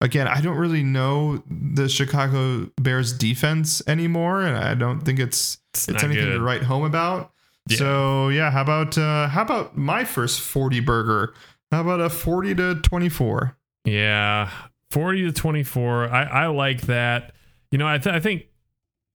again, 0.01 0.27
I 0.27 0.41
don't 0.41 0.57
really 0.57 0.83
know 0.83 1.43
the 1.49 1.87
Chicago 1.87 2.69
Bears 2.81 3.13
defense 3.13 3.81
anymore, 3.87 4.41
and 4.41 4.57
I 4.57 4.73
don't 4.73 5.01
think 5.01 5.19
it's 5.19 5.60
it's, 5.73 5.87
it's 5.87 6.03
anything 6.03 6.25
good. 6.25 6.33
to 6.35 6.41
write 6.41 6.63
home 6.63 6.83
about. 6.83 7.31
Yeah. 7.67 7.77
So 7.77 8.29
yeah, 8.29 8.51
how 8.51 8.61
about 8.61 8.97
uh, 8.97 9.27
how 9.27 9.41
about 9.43 9.77
my 9.77 10.03
first 10.03 10.41
forty 10.41 10.79
burger? 10.79 11.33
How 11.71 11.81
about 11.81 12.01
a 12.01 12.09
forty 12.09 12.55
to 12.55 12.75
twenty 12.81 13.09
four? 13.09 13.55
Yeah, 13.85 14.49
forty 14.89 15.23
to 15.23 15.31
twenty 15.31 15.63
four. 15.63 16.09
I 16.09 16.23
I 16.23 16.47
like 16.47 16.81
that. 16.81 17.33
You 17.71 17.77
know, 17.77 17.87
I 17.87 17.97
th- 17.97 18.13
I 18.15 18.19
think 18.19 18.47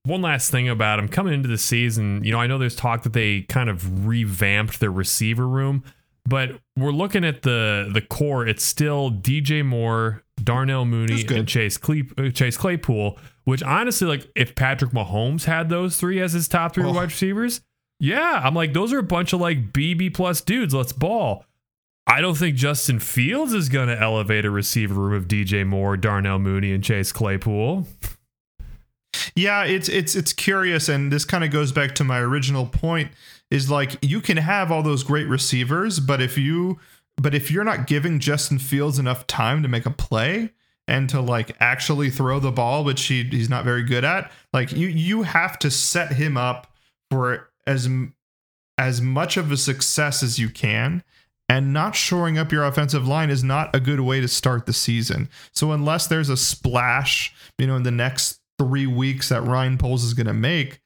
one 0.04 0.22
last 0.22 0.50
thing 0.50 0.68
about 0.68 0.98
him 0.98 1.08
coming 1.08 1.34
into 1.34 1.48
the 1.48 1.58
season. 1.58 2.22
You 2.24 2.32
know, 2.32 2.38
I 2.38 2.46
know 2.46 2.58
there's 2.58 2.76
talk 2.76 3.02
that 3.02 3.12
they 3.12 3.42
kind 3.42 3.68
of 3.68 4.06
revamped 4.06 4.80
their 4.80 4.92
receiver 4.92 5.46
room. 5.46 5.82
But 6.28 6.58
we're 6.76 6.90
looking 6.92 7.24
at 7.24 7.42
the 7.42 7.90
the 7.92 8.00
core. 8.00 8.46
It's 8.46 8.64
still 8.64 9.10
DJ 9.10 9.64
Moore, 9.64 10.24
Darnell 10.42 10.84
Mooney, 10.84 11.24
and 11.28 11.46
Chase 11.46 11.76
Cle- 11.78 12.30
Chase 12.32 12.56
Claypool. 12.56 13.18
Which 13.46 13.62
honestly, 13.62 14.08
like 14.08 14.28
if 14.34 14.56
Patrick 14.56 14.90
Mahomes 14.90 15.44
had 15.44 15.68
those 15.68 15.96
three 15.96 16.20
as 16.20 16.32
his 16.32 16.48
top 16.48 16.74
three 16.74 16.84
oh. 16.84 16.92
wide 16.92 17.04
receivers, 17.04 17.60
yeah, 18.00 18.40
I'm 18.42 18.54
like 18.54 18.72
those 18.72 18.92
are 18.92 18.98
a 18.98 19.04
bunch 19.04 19.32
of 19.32 19.40
like 19.40 19.72
BB 19.72 20.14
plus 20.14 20.40
dudes. 20.40 20.74
Let's 20.74 20.92
ball. 20.92 21.44
I 22.08 22.20
don't 22.20 22.36
think 22.36 22.56
Justin 22.56 22.98
Fields 22.98 23.52
is 23.52 23.68
going 23.68 23.86
to 23.86 24.00
elevate 24.00 24.44
a 24.44 24.50
receiver 24.50 24.94
room 24.94 25.14
of 25.14 25.28
DJ 25.28 25.64
Moore, 25.64 25.96
Darnell 25.96 26.40
Mooney, 26.40 26.72
and 26.72 26.82
Chase 26.82 27.12
Claypool. 27.12 27.86
Yeah, 29.36 29.64
it's 29.64 29.88
it's 29.88 30.16
it's 30.16 30.32
curious, 30.32 30.88
and 30.88 31.12
this 31.12 31.24
kind 31.24 31.44
of 31.44 31.52
goes 31.52 31.70
back 31.70 31.94
to 31.96 32.04
my 32.04 32.18
original 32.18 32.66
point 32.66 33.12
is 33.52 33.70
like 33.70 33.96
you 34.02 34.20
can 34.20 34.38
have 34.38 34.72
all 34.72 34.82
those 34.82 35.04
great 35.04 35.28
receivers, 35.28 36.00
but 36.00 36.20
if 36.20 36.36
you 36.36 36.80
but 37.16 37.32
if 37.32 37.52
you're 37.52 37.62
not 37.62 37.86
giving 37.86 38.18
Justin 38.18 38.58
Fields 38.58 38.98
enough 38.98 39.26
time 39.28 39.62
to 39.62 39.68
make 39.68 39.86
a 39.86 39.90
play 39.90 40.50
and 40.88 41.08
to 41.10 41.20
like 41.20 41.56
actually 41.60 42.10
throw 42.10 42.38
the 42.38 42.52
ball, 42.52 42.84
which 42.84 43.04
he, 43.04 43.24
he's 43.24 43.50
not 43.50 43.64
very 43.64 43.82
good 43.82 44.04
at, 44.04 44.30
like 44.52 44.72
you 44.72 44.88
you 44.88 45.22
have 45.22 45.58
to 45.60 45.70
set 45.70 46.12
him 46.12 46.36
up 46.36 46.72
for 47.10 47.50
as 47.66 47.88
as 48.78 49.00
much 49.00 49.36
of 49.36 49.50
a 49.50 49.56
success 49.56 50.22
as 50.22 50.38
you 50.38 50.48
can. 50.48 51.02
And 51.48 51.72
not 51.72 51.94
shoring 51.94 52.38
up 52.38 52.50
your 52.50 52.64
offensive 52.64 53.06
line 53.06 53.30
is 53.30 53.44
not 53.44 53.74
a 53.74 53.78
good 53.78 54.00
way 54.00 54.20
to 54.20 54.26
start 54.26 54.66
the 54.66 54.72
season. 54.72 55.28
So 55.52 55.70
unless 55.70 56.08
there's 56.08 56.28
a 56.28 56.36
splash, 56.36 57.32
you 57.56 57.68
know, 57.68 57.76
in 57.76 57.84
the 57.84 57.92
next 57.92 58.40
three 58.58 58.88
weeks 58.88 59.28
that 59.28 59.42
Ryan 59.42 59.78
Poles 59.78 60.02
is 60.02 60.12
going 60.12 60.26
to 60.26 60.34
make, 60.34 60.80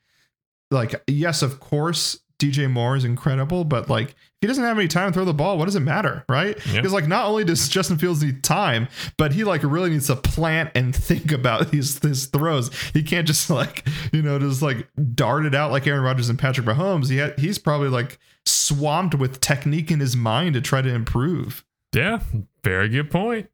like 0.71 1.03
yes, 1.07 1.41
of 1.41 1.61
course, 1.61 2.21
DJ 2.39 2.71
Moore 2.71 2.95
is 2.95 3.05
incredible, 3.05 3.65
but 3.65 3.89
like 3.89 4.15
he 4.41 4.47
doesn't 4.47 4.65
have 4.65 4.79
any 4.79 4.89
time 4.89 5.11
to 5.11 5.15
throw 5.15 5.25
the 5.25 5.35
ball. 5.35 5.59
What 5.59 5.67
does 5.67 5.77
it 5.77 5.81
matter, 5.81 6.25
right? 6.29 6.57
Because 6.73 6.93
like 6.93 7.07
not 7.07 7.27
only 7.27 7.45
does 7.45 7.69
Justin 7.69 7.99
Fields 7.99 8.23
need 8.23 8.43
time, 8.43 8.89
but 9.19 9.33
he 9.33 9.45
like 9.45 9.63
really 9.63 9.91
needs 9.91 10.07
to 10.07 10.17
plant 10.17 10.71
and 10.75 10.95
think 11.11 11.31
about 11.33 11.71
these 11.71 11.99
his 12.03 12.27
throws. 12.27 12.71
He 12.93 13.03
can't 13.03 13.27
just 13.27 13.51
like 13.51 13.87
you 14.13 14.23
know 14.23 14.39
just 14.39 14.63
like 14.63 14.89
dart 15.15 15.45
it 15.45 15.55
out 15.55 15.71
like 15.71 15.87
Aaron 15.87 16.03
Rodgers 16.03 16.29
and 16.29 16.39
Patrick 16.39 16.67
Mahomes. 16.67 17.11
He 17.11 17.19
ha- 17.19 17.35
he's 17.37 17.59
probably 17.59 17.89
like 17.89 18.19
swamped 18.47 19.15
with 19.15 19.41
technique 19.41 19.91
in 19.91 20.01
his 20.01 20.17
mind 20.17 20.55
to 20.55 20.61
try 20.61 20.81
to 20.81 20.89
improve. 20.89 21.65
Yeah, 21.95 22.21
very 22.65 22.89
good 22.89 23.11
point. 23.11 23.51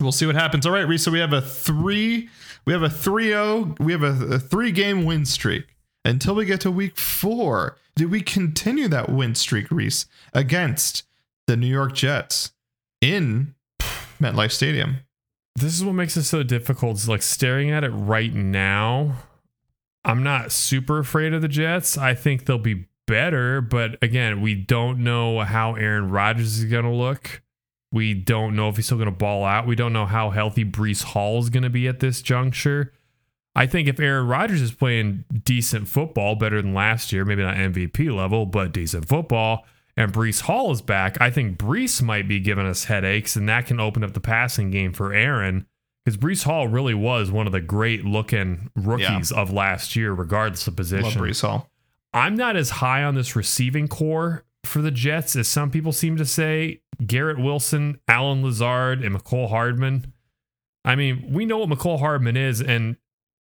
We'll 0.00 0.12
see 0.12 0.26
what 0.26 0.34
happens. 0.34 0.66
All 0.66 0.72
right, 0.72 0.86
Rhys. 0.86 1.02
So 1.02 1.10
we 1.10 1.20
have 1.20 1.32
a 1.32 1.40
three. 1.40 2.28
We 2.66 2.72
have 2.72 2.82
a 2.82 2.88
3-0. 2.88 3.78
We 3.78 3.92
have 3.92 4.02
a, 4.02 4.34
a 4.34 4.38
three 4.38 4.72
game 4.72 5.04
win 5.04 5.26
streak 5.26 5.66
until 6.04 6.34
we 6.34 6.46
get 6.46 6.60
to 6.62 6.70
week 6.70 6.96
four. 6.96 7.76
Do 7.96 8.08
we 8.08 8.20
continue 8.20 8.88
that 8.88 9.10
win 9.10 9.34
streak, 9.34 9.70
Rhys, 9.70 10.06
against 10.32 11.04
the 11.46 11.56
New 11.56 11.68
York 11.68 11.94
Jets 11.94 12.52
in 13.00 13.54
MetLife 14.20 14.50
Stadium? 14.50 14.98
This 15.54 15.74
is 15.76 15.84
what 15.84 15.92
makes 15.92 16.16
it 16.16 16.24
so 16.24 16.42
difficult. 16.42 16.96
Is 16.96 17.08
like 17.08 17.22
staring 17.22 17.70
at 17.70 17.84
it 17.84 17.90
right 17.90 18.34
now. 18.34 19.14
I'm 20.04 20.22
not 20.22 20.52
super 20.52 20.98
afraid 20.98 21.32
of 21.32 21.42
the 21.42 21.48
Jets. 21.48 21.96
I 21.96 22.14
think 22.14 22.44
they'll 22.44 22.58
be 22.58 22.86
better, 23.06 23.60
but 23.60 23.96
again, 24.02 24.40
we 24.40 24.54
don't 24.54 24.98
know 24.98 25.40
how 25.40 25.74
Aaron 25.74 26.10
Rodgers 26.10 26.58
is 26.58 26.64
going 26.64 26.84
to 26.84 26.90
look. 26.90 27.42
We 27.92 28.12
don't 28.12 28.56
know 28.56 28.68
if 28.68 28.76
he's 28.76 28.86
still 28.86 28.98
going 28.98 29.10
to 29.10 29.16
ball 29.16 29.44
out. 29.44 29.66
We 29.66 29.76
don't 29.76 29.92
know 29.92 30.06
how 30.06 30.30
healthy 30.30 30.64
Breece 30.64 31.04
Hall 31.04 31.38
is 31.38 31.48
going 31.48 31.62
to 31.62 31.70
be 31.70 31.86
at 31.86 32.00
this 32.00 32.22
juncture. 32.22 32.92
I 33.56 33.66
think 33.66 33.88
if 33.88 34.00
Aaron 34.00 34.26
Rodgers 34.26 34.60
is 34.60 34.72
playing 34.72 35.24
decent 35.44 35.86
football, 35.86 36.34
better 36.34 36.60
than 36.60 36.74
last 36.74 37.12
year, 37.12 37.24
maybe 37.24 37.42
not 37.42 37.54
MVP 37.54 38.14
level, 38.14 38.46
but 38.46 38.72
decent 38.72 39.06
football, 39.06 39.64
and 39.96 40.12
Breece 40.12 40.42
Hall 40.42 40.72
is 40.72 40.82
back, 40.82 41.20
I 41.20 41.30
think 41.30 41.56
Breece 41.56 42.02
might 42.02 42.26
be 42.26 42.40
giving 42.40 42.66
us 42.66 42.84
headaches, 42.84 43.36
and 43.36 43.48
that 43.48 43.66
can 43.66 43.78
open 43.78 44.02
up 44.02 44.12
the 44.12 44.20
passing 44.20 44.70
game 44.70 44.92
for 44.92 45.12
Aaron. 45.12 45.66
Because 46.04 46.18
Breece 46.18 46.44
Hall 46.44 46.68
really 46.68 46.94
was 46.94 47.30
one 47.30 47.46
of 47.46 47.52
the 47.52 47.60
great 47.60 48.04
looking 48.04 48.70
rookies 48.76 49.30
yeah. 49.30 49.40
of 49.40 49.52
last 49.52 49.96
year, 49.96 50.12
regardless 50.12 50.66
of 50.66 50.76
position. 50.76 51.04
Love 51.04 51.14
Breece 51.14 51.40
Hall. 51.42 51.70
I'm 52.12 52.36
not 52.36 52.56
as 52.56 52.70
high 52.70 53.02
on 53.04 53.14
this 53.14 53.34
receiving 53.34 53.88
core 53.88 54.44
for 54.64 54.82
the 54.82 54.90
Jets 54.90 55.36
as 55.36 55.48
some 55.48 55.70
people 55.70 55.92
seem 55.92 56.16
to 56.16 56.26
say. 56.26 56.80
Garrett 57.06 57.38
Wilson, 57.38 58.00
Allen 58.06 58.42
Lazard, 58.42 59.02
and 59.02 59.14
Mecole 59.16 59.48
Hardman. 59.48 60.12
I 60.84 60.94
mean, 60.94 61.32
we 61.32 61.46
know 61.46 61.58
what 61.58 61.70
Mecole 61.70 61.98
Hardman 61.98 62.36
is, 62.36 62.60
and 62.60 62.96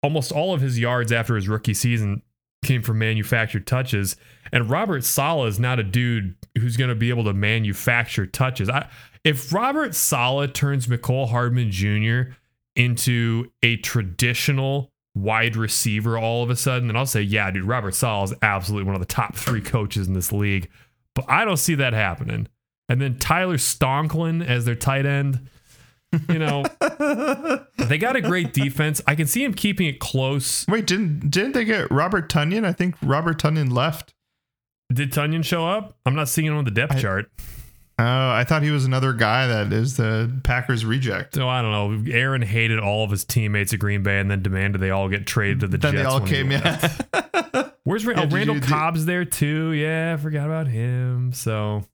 almost 0.02 0.32
all 0.32 0.54
of 0.54 0.61
his 0.61 0.78
yards 0.78 1.12
after 1.12 1.37
his 1.37 1.48
rookie 1.48 1.74
season 1.74 2.22
came 2.64 2.82
from 2.82 2.98
manufactured 2.98 3.66
touches. 3.66 4.16
And 4.52 4.70
Robert 4.70 5.04
Saleh 5.04 5.48
is 5.48 5.61
not 5.61 5.78
a 5.78 5.84
dude 5.84 6.34
who's 6.56 6.76
going 6.76 6.88
to 6.90 6.94
be 6.94 7.11
able 7.11 7.24
to 7.24 7.32
manufacture 7.32 8.26
touches. 8.26 8.68
I, 8.68 8.88
if 9.24 9.52
Robert 9.52 9.94
Saleh 9.94 10.52
turns 10.52 10.87
Mecole 10.87 11.28
Hardman 11.28 11.70
Jr. 11.70 12.32
into 12.76 13.50
a 13.62 13.76
traditional 13.76 14.90
wide 15.14 15.56
receiver 15.56 16.18
all 16.18 16.42
of 16.42 16.50
a 16.50 16.56
sudden, 16.56 16.88
then 16.88 16.96
I'll 16.96 17.06
say, 17.06 17.22
yeah, 17.22 17.50
dude, 17.50 17.64
Robert 17.64 17.94
Saleh 17.94 18.30
is 18.30 18.37
absolutely 18.42 18.87
one 18.87 18.94
of 18.94 19.00
the 19.00 19.06
top 19.06 19.34
three 19.37 19.61
coaches 19.61 20.06
in 20.06 20.14
this 20.14 20.32
league. 20.32 20.70
But 21.14 21.26
I 21.28 21.44
don't 21.44 21.56
see 21.56 21.74
that 21.76 21.92
happening. 21.92 22.48
And 22.88 23.00
then 23.00 23.18
Tyler 23.18 23.58
Conklin 23.58 24.40
as 24.40 24.64
their 24.64 24.74
tight 24.74 25.04
end. 25.04 25.48
You 26.29 26.38
know, 26.38 26.64
they 27.77 27.99
got 27.99 28.16
a 28.16 28.21
great 28.21 28.55
defense. 28.55 29.03
I 29.07 29.14
can 29.14 29.27
see 29.27 29.44
him 29.44 29.53
keeping 29.53 29.87
it 29.87 30.01
close. 30.01 30.66
Wait, 30.66 30.87
didn't 30.87 31.31
didn't 31.31 31.53
they 31.53 31.64
get 31.64 31.90
Robert 31.90 32.31
Tonyan? 32.31 32.64
I 32.64 32.73
think 32.73 32.94
Robert 33.03 33.38
Tonyan 33.38 33.73
left. 33.73 34.14
Did 34.92 35.12
Tonyan 35.12 35.44
show 35.44 35.66
up? 35.66 35.99
I'm 36.07 36.14
not 36.14 36.29
seeing 36.29 36.47
him 36.47 36.57
on 36.57 36.64
the 36.64 36.71
depth 36.71 36.94
I, 36.94 37.01
chart. 37.01 37.31
Oh, 38.01 38.31
I 38.31 38.45
thought 38.45 38.62
he 38.62 38.70
was 38.70 38.85
another 38.85 39.12
guy 39.12 39.49
that 39.49 39.72
is 39.72 39.97
the 39.97 40.32
Packers 40.45 40.85
reject. 40.85 41.35
So 41.35 41.49
I 41.49 41.61
don't 41.61 41.72
know. 41.72 42.12
Aaron 42.12 42.43
hated 42.43 42.78
all 42.78 43.05
of 43.05 43.11
his 43.11 43.24
teammates 43.24 43.72
at 43.72 43.80
Green 43.80 44.05
Bay 44.05 44.20
and 44.20 44.30
then 44.30 44.41
demanded 44.41 44.80
they 44.80 44.91
all 44.91 45.09
get 45.09 45.26
traded 45.26 45.61
to 45.61 45.68
the 45.68 45.78
then 45.78 45.93
Jets. 45.93 46.05
They 46.05 46.09
all 46.09 46.20
came, 46.20 46.53
yeah. 46.53 46.93
Where's 47.85 48.05
yeah, 48.05 48.22
oh, 48.22 48.28
Randall 48.28 48.57
you, 48.57 48.61
Cobb's 48.61 49.05
there 49.05 49.24
too? 49.24 49.72
Yeah, 49.72 50.14
I 50.14 50.22
forgot 50.22 50.47
about 50.47 50.68
him. 50.68 51.32
So 51.32 51.85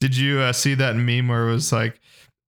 did 0.00 0.16
you 0.16 0.40
uh, 0.40 0.52
see 0.52 0.74
that 0.74 0.96
meme 0.96 1.28
where 1.28 1.48
it 1.48 1.52
was 1.52 1.72
like 1.72 1.98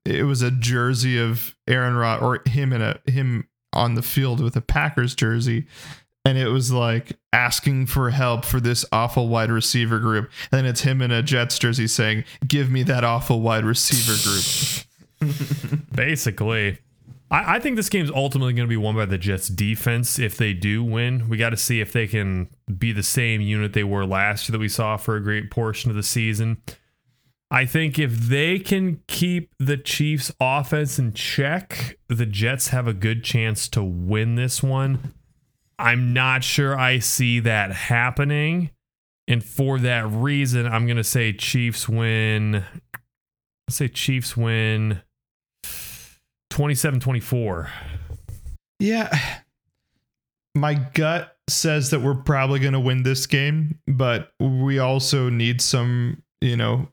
it 0.05 0.25
was 0.25 0.43
a 0.43 0.51
jersey 0.51 1.19
of 1.19 1.55
Aaron 1.69 1.95
Rod 1.95 2.23
or 2.23 2.43
him 2.47 2.73
in 2.73 2.83
a 2.83 2.99
him 3.07 3.49
on 3.73 3.95
the 3.95 4.03
field 4.03 4.41
with 4.41 4.57
a 4.57 4.61
Packers 4.61 5.15
jersey. 5.15 5.67
And 6.25 6.37
it 6.37 6.49
was 6.49 6.71
like 6.71 7.19
asking 7.33 7.87
for 7.87 8.11
help 8.11 8.45
for 8.45 8.61
this 8.61 8.85
awful 8.93 9.29
wide 9.29 9.51
receiver 9.51 9.99
group. 9.99 10.31
And 10.53 10.59
then 10.59 10.67
it's 10.67 10.83
him 10.83 11.01
in 11.01 11.11
a 11.11 11.23
Jets 11.23 11.59
jersey 11.59 11.87
saying, 11.87 12.25
Give 12.47 12.71
me 12.71 12.83
that 12.85 13.05
awful 13.05 13.41
wide 13.41 13.65
receiver 13.65 14.21
group. 14.23 15.83
Basically. 15.95 16.79
I, 17.31 17.57
I 17.57 17.59
think 17.61 17.77
this 17.77 17.89
game's 17.89 18.11
ultimately 18.11 18.53
going 18.53 18.69
to 18.69 18.71
be 18.71 18.77
won 18.77 18.97
by 18.97 19.07
the 19.07 19.17
Jets 19.17 19.49
defense 19.49 20.19
if 20.19 20.37
they 20.37 20.53
do 20.53 20.85
win. 20.85 21.29
We 21.29 21.39
got 21.39 21.51
to 21.51 21.57
see 21.57 21.81
if 21.81 21.93
they 21.93 22.07
can 22.07 22.49
be 22.79 22.93
the 22.93 23.03
same 23.03 23.41
unit 23.41 23.73
they 23.73 23.85
were 23.85 24.05
last 24.05 24.49
year 24.49 24.53
that 24.53 24.61
we 24.61 24.69
saw 24.69 24.99
for 24.99 25.17
a 25.17 25.23
great 25.23 25.51
portion 25.51 25.91
of 25.91 25.97
the 25.97 26.03
season. 26.03 26.61
I 27.51 27.67
think 27.67 27.99
if 27.99 28.13
they 28.13 28.61
can 28.61 29.03
keep 29.09 29.51
the 29.59 29.77
Chiefs' 29.77 30.31
offense 30.41 30.99
in 30.99 31.13
check, 31.13 31.99
the 32.09 32.27
Jets 32.27 32.69
have 32.69 32.87
a 32.87 32.95
good 32.95 33.25
chance 33.25 33.69
to 33.71 33.83
win 33.83 34.37
this 34.37 34.63
one. 34.63 35.15
I'm 35.79 36.13
not 36.13 36.45
sure 36.45 36.79
I 36.79 37.01
see 37.01 37.41
that 37.41 37.73
happening. 37.73 38.71
And 39.27 39.45
for 39.45 39.79
that 39.79 40.07
reason, 40.09 40.67
I'm 40.67 40.87
going 40.87 40.97
to 40.97 41.05
say 41.05 41.33
Chiefs 41.33 41.89
win. 41.89 42.65
Let's 43.67 43.77
say 43.77 43.89
Chiefs 43.89 44.37
win 44.37 45.03
27 46.51 47.01
24. 47.01 47.71
Yeah. 48.79 49.17
My 50.55 50.75
gut 50.75 51.37
says 51.49 51.91
that 51.91 52.01
we're 52.01 52.15
probably 52.15 52.61
going 52.61 52.73
to 52.75 52.81
win 52.81 53.03
this 53.03 53.27
game, 53.27 53.79
but 53.87 54.33
we 54.41 54.79
also 54.79 55.29
need 55.29 55.61
some, 55.61 56.23
you 56.41 56.57
know, 56.57 56.89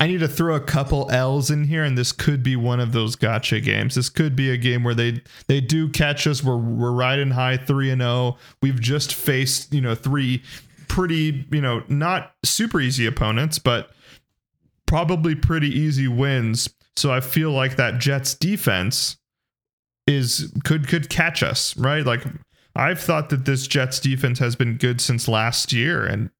I 0.00 0.06
need 0.06 0.20
to 0.20 0.28
throw 0.28 0.54
a 0.54 0.60
couple 0.60 1.10
L's 1.10 1.50
in 1.50 1.64
here, 1.64 1.84
and 1.84 1.96
this 1.96 2.10
could 2.10 2.42
be 2.42 2.56
one 2.56 2.80
of 2.80 2.92
those 2.92 3.16
gotcha 3.16 3.60
games. 3.60 3.94
This 3.94 4.08
could 4.08 4.34
be 4.34 4.50
a 4.50 4.56
game 4.56 4.82
where 4.82 4.94
they 4.94 5.20
they 5.46 5.60
do 5.60 5.90
catch 5.90 6.26
us. 6.26 6.42
We're 6.42 6.56
we're 6.56 6.90
riding 6.90 7.30
high, 7.30 7.58
three 7.58 7.90
and 7.90 8.00
zero. 8.00 8.10
Oh. 8.10 8.38
We've 8.62 8.80
just 8.80 9.12
faced 9.12 9.74
you 9.74 9.82
know 9.82 9.94
three 9.94 10.42
pretty 10.88 11.46
you 11.52 11.60
know 11.60 11.82
not 11.88 12.32
super 12.42 12.80
easy 12.80 13.04
opponents, 13.04 13.58
but 13.58 13.90
probably 14.86 15.34
pretty 15.34 15.68
easy 15.68 16.08
wins. 16.08 16.70
So 16.96 17.12
I 17.12 17.20
feel 17.20 17.50
like 17.52 17.76
that 17.76 17.98
Jets 17.98 18.34
defense 18.34 19.18
is 20.06 20.50
could 20.64 20.88
could 20.88 21.10
catch 21.10 21.42
us 21.42 21.76
right. 21.76 22.06
Like 22.06 22.24
I've 22.74 23.00
thought 23.00 23.28
that 23.28 23.44
this 23.44 23.66
Jets 23.66 24.00
defense 24.00 24.38
has 24.38 24.56
been 24.56 24.78
good 24.78 25.02
since 25.02 25.28
last 25.28 25.74
year, 25.74 26.06
and 26.06 26.30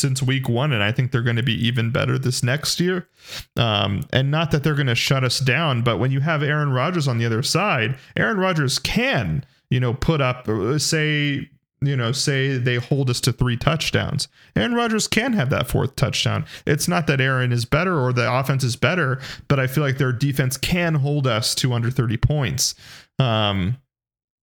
since 0.00 0.22
week 0.22 0.48
one, 0.48 0.72
and 0.72 0.82
I 0.82 0.92
think 0.92 1.12
they're 1.12 1.22
going 1.22 1.36
to 1.36 1.42
be 1.42 1.66
even 1.66 1.90
better 1.90 2.18
this 2.18 2.42
next 2.42 2.80
year. 2.80 3.08
Um, 3.56 4.02
and 4.12 4.30
not 4.30 4.50
that 4.50 4.64
they're 4.64 4.74
going 4.74 4.86
to 4.86 4.94
shut 4.94 5.24
us 5.24 5.40
down, 5.40 5.82
but 5.82 5.98
when 5.98 6.10
you 6.10 6.20
have 6.20 6.42
Aaron 6.42 6.72
Rodgers 6.72 7.06
on 7.06 7.18
the 7.18 7.26
other 7.26 7.42
side, 7.42 7.96
Aaron 8.16 8.38
Rodgers 8.38 8.78
can, 8.78 9.44
you 9.70 9.80
know, 9.80 9.94
put 9.94 10.20
up, 10.20 10.48
uh, 10.48 10.78
say, 10.78 11.48
you 11.82 11.96
know, 11.96 12.12
say 12.12 12.58
they 12.58 12.76
hold 12.76 13.08
us 13.08 13.20
to 13.22 13.32
three 13.32 13.56
touchdowns. 13.56 14.28
Aaron 14.56 14.74
Rodgers 14.74 15.06
can 15.06 15.32
have 15.32 15.50
that 15.50 15.68
fourth 15.68 15.96
touchdown. 15.96 16.44
It's 16.66 16.88
not 16.88 17.06
that 17.06 17.20
Aaron 17.20 17.52
is 17.52 17.64
better 17.64 17.98
or 17.98 18.12
the 18.12 18.30
offense 18.32 18.64
is 18.64 18.76
better, 18.76 19.20
but 19.48 19.58
I 19.58 19.66
feel 19.66 19.84
like 19.84 19.98
their 19.98 20.12
defense 20.12 20.56
can 20.56 20.94
hold 20.94 21.26
us 21.26 21.54
to 21.56 21.72
under 21.72 21.90
30 21.90 22.16
points. 22.18 22.74
Um, 23.18 23.78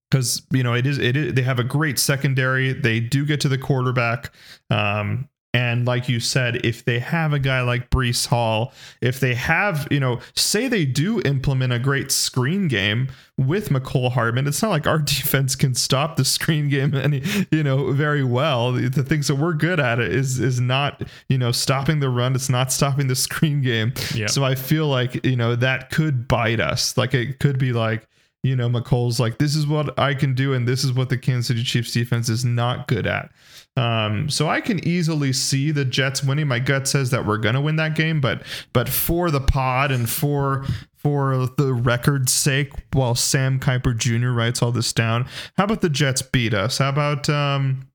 because 0.09 0.41
you 0.51 0.63
know 0.63 0.73
it 0.73 0.85
is 0.87 0.97
it 0.97 1.17
is 1.17 1.33
they 1.33 1.41
have 1.41 1.59
a 1.59 1.63
great 1.63 1.99
secondary 1.99 2.73
they 2.73 2.99
do 2.99 3.25
get 3.25 3.41
to 3.41 3.49
the 3.49 3.57
quarterback 3.57 4.31
um 4.69 5.27
and 5.53 5.87
like 5.87 6.09
you 6.09 6.19
said, 6.19 6.65
if 6.65 6.83
they 6.83 6.99
have 6.99 7.33
a 7.33 7.39
guy 7.39 7.61
like 7.61 7.89
Breece 7.89 8.27
Hall, 8.27 8.73
if 9.01 9.19
they 9.19 9.33
have, 9.33 9.87
you 9.89 9.99
know, 9.99 10.19
say 10.35 10.67
they 10.67 10.85
do 10.85 11.21
implement 11.21 11.73
a 11.73 11.79
great 11.79 12.11
screen 12.11 12.67
game 12.67 13.09
with 13.37 13.69
Mecole 13.69 14.11
Hardman, 14.11 14.45
it's 14.45 14.61
not 14.61 14.69
like 14.69 14.85
our 14.85 14.99
defense 14.99 15.55
can 15.55 15.73
stop 15.73 16.15
the 16.15 16.25
screen 16.25 16.69
game 16.69 16.93
any, 16.93 17.23
you 17.49 17.63
know, 17.63 17.91
very 17.91 18.23
well. 18.23 18.73
The, 18.73 18.89
the 18.89 19.03
things 19.03 19.27
that 19.27 19.35
we're 19.35 19.53
good 19.53 19.79
at 19.79 19.99
it 19.99 20.13
is 20.13 20.39
is 20.39 20.59
not, 20.59 21.01
you 21.29 21.37
know, 21.37 21.51
stopping 21.51 22.01
the 22.01 22.09
run. 22.09 22.35
It's 22.35 22.49
not 22.49 22.71
stopping 22.71 23.07
the 23.07 23.15
screen 23.27 23.61
game. 23.61 23.93
Yep. 24.13 24.29
So 24.29 24.43
I 24.43 24.55
feel 24.55 24.87
like, 24.87 25.25
you 25.25 25.37
know, 25.37 25.55
that 25.55 25.89
could 25.89 26.27
bite 26.27 26.59
us. 26.59 26.97
Like 26.97 27.13
it 27.13 27.39
could 27.39 27.57
be 27.57 27.71
like, 27.71 28.07
you 28.47 28.55
know, 28.55 28.69
Mecole's 28.69 29.19
like, 29.19 29.37
this 29.37 29.55
is 29.55 29.67
what 29.67 29.97
I 29.99 30.13
can 30.13 30.33
do, 30.33 30.53
and 30.53 30.67
this 30.67 30.83
is 30.83 30.93
what 30.93 31.09
the 31.09 31.17
Kansas 31.17 31.47
City 31.47 31.63
Chiefs 31.63 31.91
defense 31.91 32.29
is 32.29 32.45
not 32.45 32.87
good 32.87 33.05
at. 33.05 33.31
Um, 33.75 34.29
so 34.29 34.49
I 34.49 34.59
can 34.59 34.85
easily 34.87 35.31
see 35.33 35.69
the 35.71 35.85
Jets 35.85 36.23
winning. 36.23 36.47
My 36.47 36.59
gut 36.59 36.87
says 36.87 37.11
that 37.11 37.25
we're 37.25 37.37
gonna 37.37 37.61
win 37.61 37.75
that 37.75 37.95
game, 37.95 38.19
but 38.19 38.41
but 38.73 38.89
for 38.89 39.29
the 39.29 39.39
pod 39.41 39.91
and 39.91 40.09
for 40.09 40.65
for 40.95 41.45
the 41.57 41.73
record's 41.73 42.33
sake, 42.33 42.73
while 42.93 43.13
Sam 43.13 43.59
Kiper 43.59 43.95
Jr. 43.95 44.29
writes 44.29 44.63
all 44.63 44.71
this 44.71 44.91
down, 44.93 45.27
how 45.57 45.65
about 45.65 45.81
the 45.81 45.89
Jets 45.89 46.23
beat 46.23 46.55
us? 46.55 46.79
How 46.79 46.89
about 46.89 47.29
um 47.29 47.87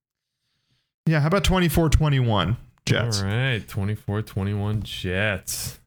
yeah, 1.07 1.21
how 1.21 1.27
about 1.27 1.43
24-21 1.43 2.57
Jets? 2.87 3.23
All 3.23 3.27
right, 3.27 3.67
24-21 3.67 4.85
Jets. 4.85 5.81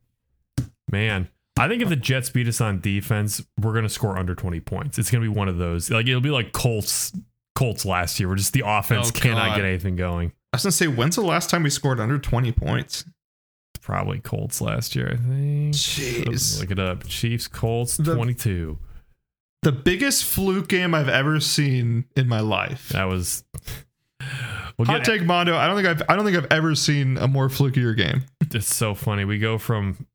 Man, 0.91 1.29
I 1.57 1.67
think 1.67 1.81
if 1.81 1.89
the 1.89 1.95
Jets 1.95 2.29
beat 2.29 2.47
us 2.47 2.59
on 2.59 2.81
defense, 2.81 3.41
we're 3.61 3.71
going 3.71 3.83
to 3.83 3.89
score 3.89 4.17
under 4.17 4.35
20 4.35 4.59
points. 4.59 4.99
It's 4.99 5.09
going 5.09 5.23
to 5.23 5.29
be 5.29 5.35
one 5.35 5.47
of 5.47 5.57
those. 5.57 5.89
Like 5.89 6.07
it'll 6.07 6.21
be 6.21 6.29
like 6.29 6.51
Colts 6.51 7.13
Colts 7.55 7.85
last 7.85 8.19
year, 8.19 8.27
where 8.27 8.35
just 8.35 8.53
the 8.53 8.63
offense 8.65 9.09
oh, 9.09 9.11
cannot 9.11 9.55
get 9.55 9.65
anything 9.65 9.95
going. 9.95 10.33
I 10.51 10.57
was 10.57 10.63
gonna 10.63 10.71
say, 10.73 10.87
when's 10.87 11.15
the 11.15 11.21
last 11.21 11.49
time 11.49 11.63
we 11.63 11.69
scored 11.69 11.99
under 11.99 12.19
20 12.19 12.51
points? 12.51 13.05
Probably 13.81 14.19
Colts 14.19 14.61
last 14.61 14.95
year, 14.95 15.11
I 15.13 15.15
think. 15.15 15.73
Jeez. 15.73 16.59
Look 16.59 16.71
it 16.71 16.79
up. 16.79 17.07
Chiefs, 17.07 17.47
Colts, 17.47 17.97
the, 17.97 18.15
22. 18.15 18.77
The 19.61 19.71
biggest 19.71 20.25
fluke 20.25 20.67
game 20.67 20.93
I've 20.93 21.09
ever 21.09 21.39
seen 21.39 22.05
in 22.15 22.27
my 22.27 22.39
life. 22.39 22.89
That 22.89 23.05
was 23.05 23.43
We'll 24.77 24.87
Hot 24.87 25.05
take 25.05 25.23
Mondo. 25.23 25.55
I 25.55 25.67
don't 25.67 25.75
think 25.75 25.87
I've 25.87 26.01
I 26.09 26.15
don't 26.15 26.25
think 26.25 26.37
I've 26.37 26.51
ever 26.51 26.75
seen 26.75 27.17
a 27.17 27.27
more 27.27 27.47
flukier 27.47 27.95
game. 27.95 28.23
It's 28.53 28.73
so 28.73 28.93
funny. 28.93 29.23
We 29.23 29.39
go 29.39 29.57
from 29.57 30.05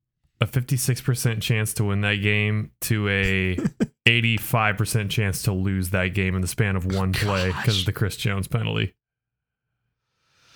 a 0.40 0.46
56% 0.46 1.42
chance 1.42 1.74
to 1.74 1.84
win 1.84 2.00
that 2.00 2.16
game 2.16 2.70
to 2.82 3.08
a 3.08 3.56
85% 4.06 5.10
chance 5.10 5.42
to 5.42 5.52
lose 5.52 5.90
that 5.90 6.08
game 6.08 6.34
in 6.34 6.40
the 6.40 6.48
span 6.48 6.76
of 6.76 6.86
one 6.86 7.12
play 7.12 7.48
because 7.48 7.80
of 7.80 7.86
the 7.86 7.92
Chris 7.92 8.16
Jones 8.16 8.48
penalty. 8.48 8.94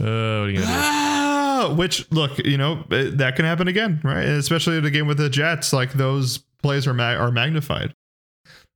Oh, 0.01 0.53
ah, 0.59 1.75
which 1.77 2.11
look, 2.11 2.39
you 2.39 2.59
know, 2.59 2.85
that 2.89 3.37
can 3.37 3.45
happen 3.45 3.69
again, 3.69 4.01
right? 4.03 4.25
Especially 4.25 4.77
in 4.77 4.85
a 4.85 4.91
game 4.91 5.07
with 5.07 5.19
the 5.19 5.31
Jets, 5.31 5.73
like 5.73 5.93
those 5.93 6.39
plays 6.63 6.87
are 6.87 7.01
are 7.01 7.31
magnified. 7.31 7.95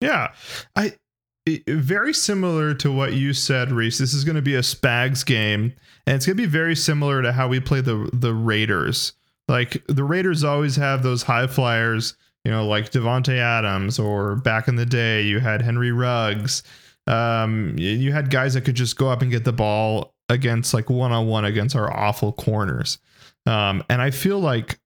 Yeah, 0.00 0.32
I 0.74 0.94
very 1.68 2.14
similar 2.14 2.74
to 2.74 2.92
what 2.92 3.14
you 3.14 3.32
said, 3.32 3.72
Rhys. 3.72 3.98
This 3.98 4.14
is 4.14 4.24
going 4.24 4.36
to 4.36 4.42
be 4.42 4.54
a 4.54 4.60
Spags 4.60 5.24
game, 5.24 5.74
and 6.06 6.16
it's 6.16 6.26
going 6.26 6.36
to 6.36 6.42
be 6.42 6.48
very 6.48 6.76
similar 6.76 7.22
to 7.22 7.32
how 7.32 7.48
we 7.48 7.60
play 7.60 7.80
the 7.80 8.10
the 8.12 8.34
Raiders. 8.34 9.12
Like 9.48 9.82
the 9.88 10.04
Raiders 10.04 10.44
always 10.44 10.76
have 10.76 11.02
those 11.02 11.22
high 11.22 11.46
flyers, 11.46 12.16
you 12.44 12.50
know, 12.50 12.66
like 12.66 12.90
Davante 12.90 13.36
Adams, 13.36 13.98
or 13.98 14.36
back 14.36 14.68
in 14.68 14.76
the 14.76 14.86
day 14.86 15.22
you 15.22 15.40
had 15.40 15.62
Henry 15.62 15.92
Ruggs. 15.92 16.62
Um, 17.06 17.74
you 17.76 18.12
had 18.12 18.30
guys 18.30 18.54
that 18.54 18.62
could 18.62 18.76
just 18.76 18.96
go 18.96 19.08
up 19.08 19.22
and 19.22 19.30
get 19.30 19.44
the 19.44 19.52
ball 19.52 20.14
against 20.30 20.72
like 20.72 20.88
one 20.88 21.12
on 21.12 21.26
one 21.26 21.44
against 21.44 21.76
our 21.76 21.94
awful 21.94 22.32
corners. 22.32 22.98
Um, 23.46 23.84
and 23.90 24.00
I 24.00 24.10
feel 24.10 24.38
like 24.38 24.78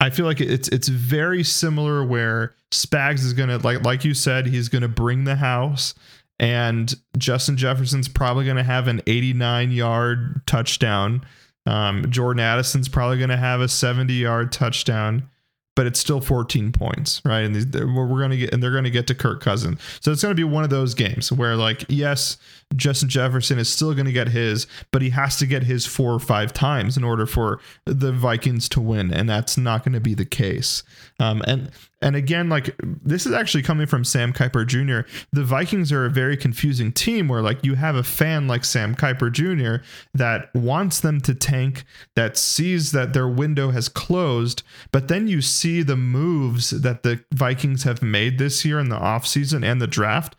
I 0.00 0.10
feel 0.10 0.26
like 0.26 0.40
it's 0.40 0.68
it's 0.68 0.88
very 0.88 1.44
similar 1.44 2.04
where 2.04 2.54
Spags 2.72 3.20
is 3.24 3.32
gonna 3.32 3.58
like 3.58 3.84
like 3.84 4.04
you 4.04 4.14
said 4.14 4.46
he's 4.46 4.68
gonna 4.68 4.88
bring 4.88 5.24
the 5.24 5.36
house 5.36 5.94
and 6.40 6.92
Justin 7.16 7.56
Jefferson's 7.56 8.08
probably 8.08 8.44
gonna 8.44 8.64
have 8.64 8.88
an 8.88 9.00
89 9.06 9.70
yard 9.70 10.42
touchdown. 10.46 11.24
Um, 11.66 12.10
Jordan 12.10 12.40
Addison's 12.40 12.88
probably 12.88 13.18
gonna 13.18 13.36
have 13.36 13.60
a 13.60 13.68
70 13.68 14.12
yard 14.12 14.50
touchdown, 14.50 15.28
but 15.76 15.86
it's 15.86 16.00
still 16.00 16.20
14 16.20 16.72
points, 16.72 17.22
right? 17.24 17.42
And 17.42 17.54
these, 17.54 17.66
we're 17.66 18.20
gonna 18.20 18.36
get 18.36 18.52
and 18.52 18.60
they're 18.60 18.74
gonna 18.74 18.90
get 18.90 19.06
to 19.06 19.14
Kirk 19.14 19.40
Cousins, 19.40 19.80
so 20.00 20.10
it's 20.10 20.20
gonna 20.20 20.34
be 20.34 20.42
one 20.42 20.64
of 20.64 20.70
those 20.70 20.94
games 20.94 21.30
where 21.30 21.54
like 21.54 21.84
yes, 21.88 22.38
Justin 22.76 23.08
Jefferson 23.08 23.58
is 23.58 23.68
still 23.68 23.94
gonna 23.94 24.12
get 24.12 24.28
his, 24.28 24.66
but 24.90 25.02
he 25.02 25.10
has 25.10 25.38
to 25.38 25.46
get 25.46 25.64
his 25.64 25.86
four 25.86 26.12
or 26.12 26.20
five 26.20 26.52
times 26.52 26.96
in 26.96 27.04
order 27.04 27.26
for 27.26 27.60
the 27.84 28.12
Vikings 28.12 28.68
to 28.70 28.80
win, 28.80 29.12
and 29.12 29.28
that's 29.28 29.56
not 29.56 29.84
going 29.84 29.92
to 29.92 30.00
be 30.00 30.14
the 30.14 30.24
case. 30.24 30.82
Um, 31.18 31.42
and 31.46 31.70
and 32.00 32.16
again, 32.16 32.48
like 32.48 32.74
this 32.82 33.26
is 33.26 33.32
actually 33.32 33.62
coming 33.62 33.86
from 33.86 34.04
Sam 34.04 34.32
Kiper 34.32 34.66
Jr. 34.66 35.08
The 35.32 35.44
Vikings 35.44 35.92
are 35.92 36.04
a 36.04 36.10
very 36.10 36.36
confusing 36.36 36.92
team 36.92 37.28
where 37.28 37.42
like 37.42 37.64
you 37.64 37.74
have 37.74 37.94
a 37.94 38.02
fan 38.02 38.48
like 38.48 38.64
Sam 38.64 38.94
Kiper 38.94 39.30
Jr. 39.30 39.84
that 40.14 40.52
wants 40.54 41.00
them 41.00 41.20
to 41.22 41.34
tank, 41.34 41.84
that 42.16 42.36
sees 42.36 42.92
that 42.92 43.12
their 43.12 43.28
window 43.28 43.70
has 43.70 43.88
closed, 43.88 44.62
but 44.90 45.08
then 45.08 45.28
you 45.28 45.40
see 45.40 45.82
the 45.82 45.96
moves 45.96 46.70
that 46.70 47.02
the 47.02 47.22
Vikings 47.32 47.84
have 47.84 48.02
made 48.02 48.38
this 48.38 48.64
year 48.64 48.80
in 48.80 48.88
the 48.88 48.98
offseason 48.98 49.64
and 49.64 49.80
the 49.80 49.86
draft 49.86 50.34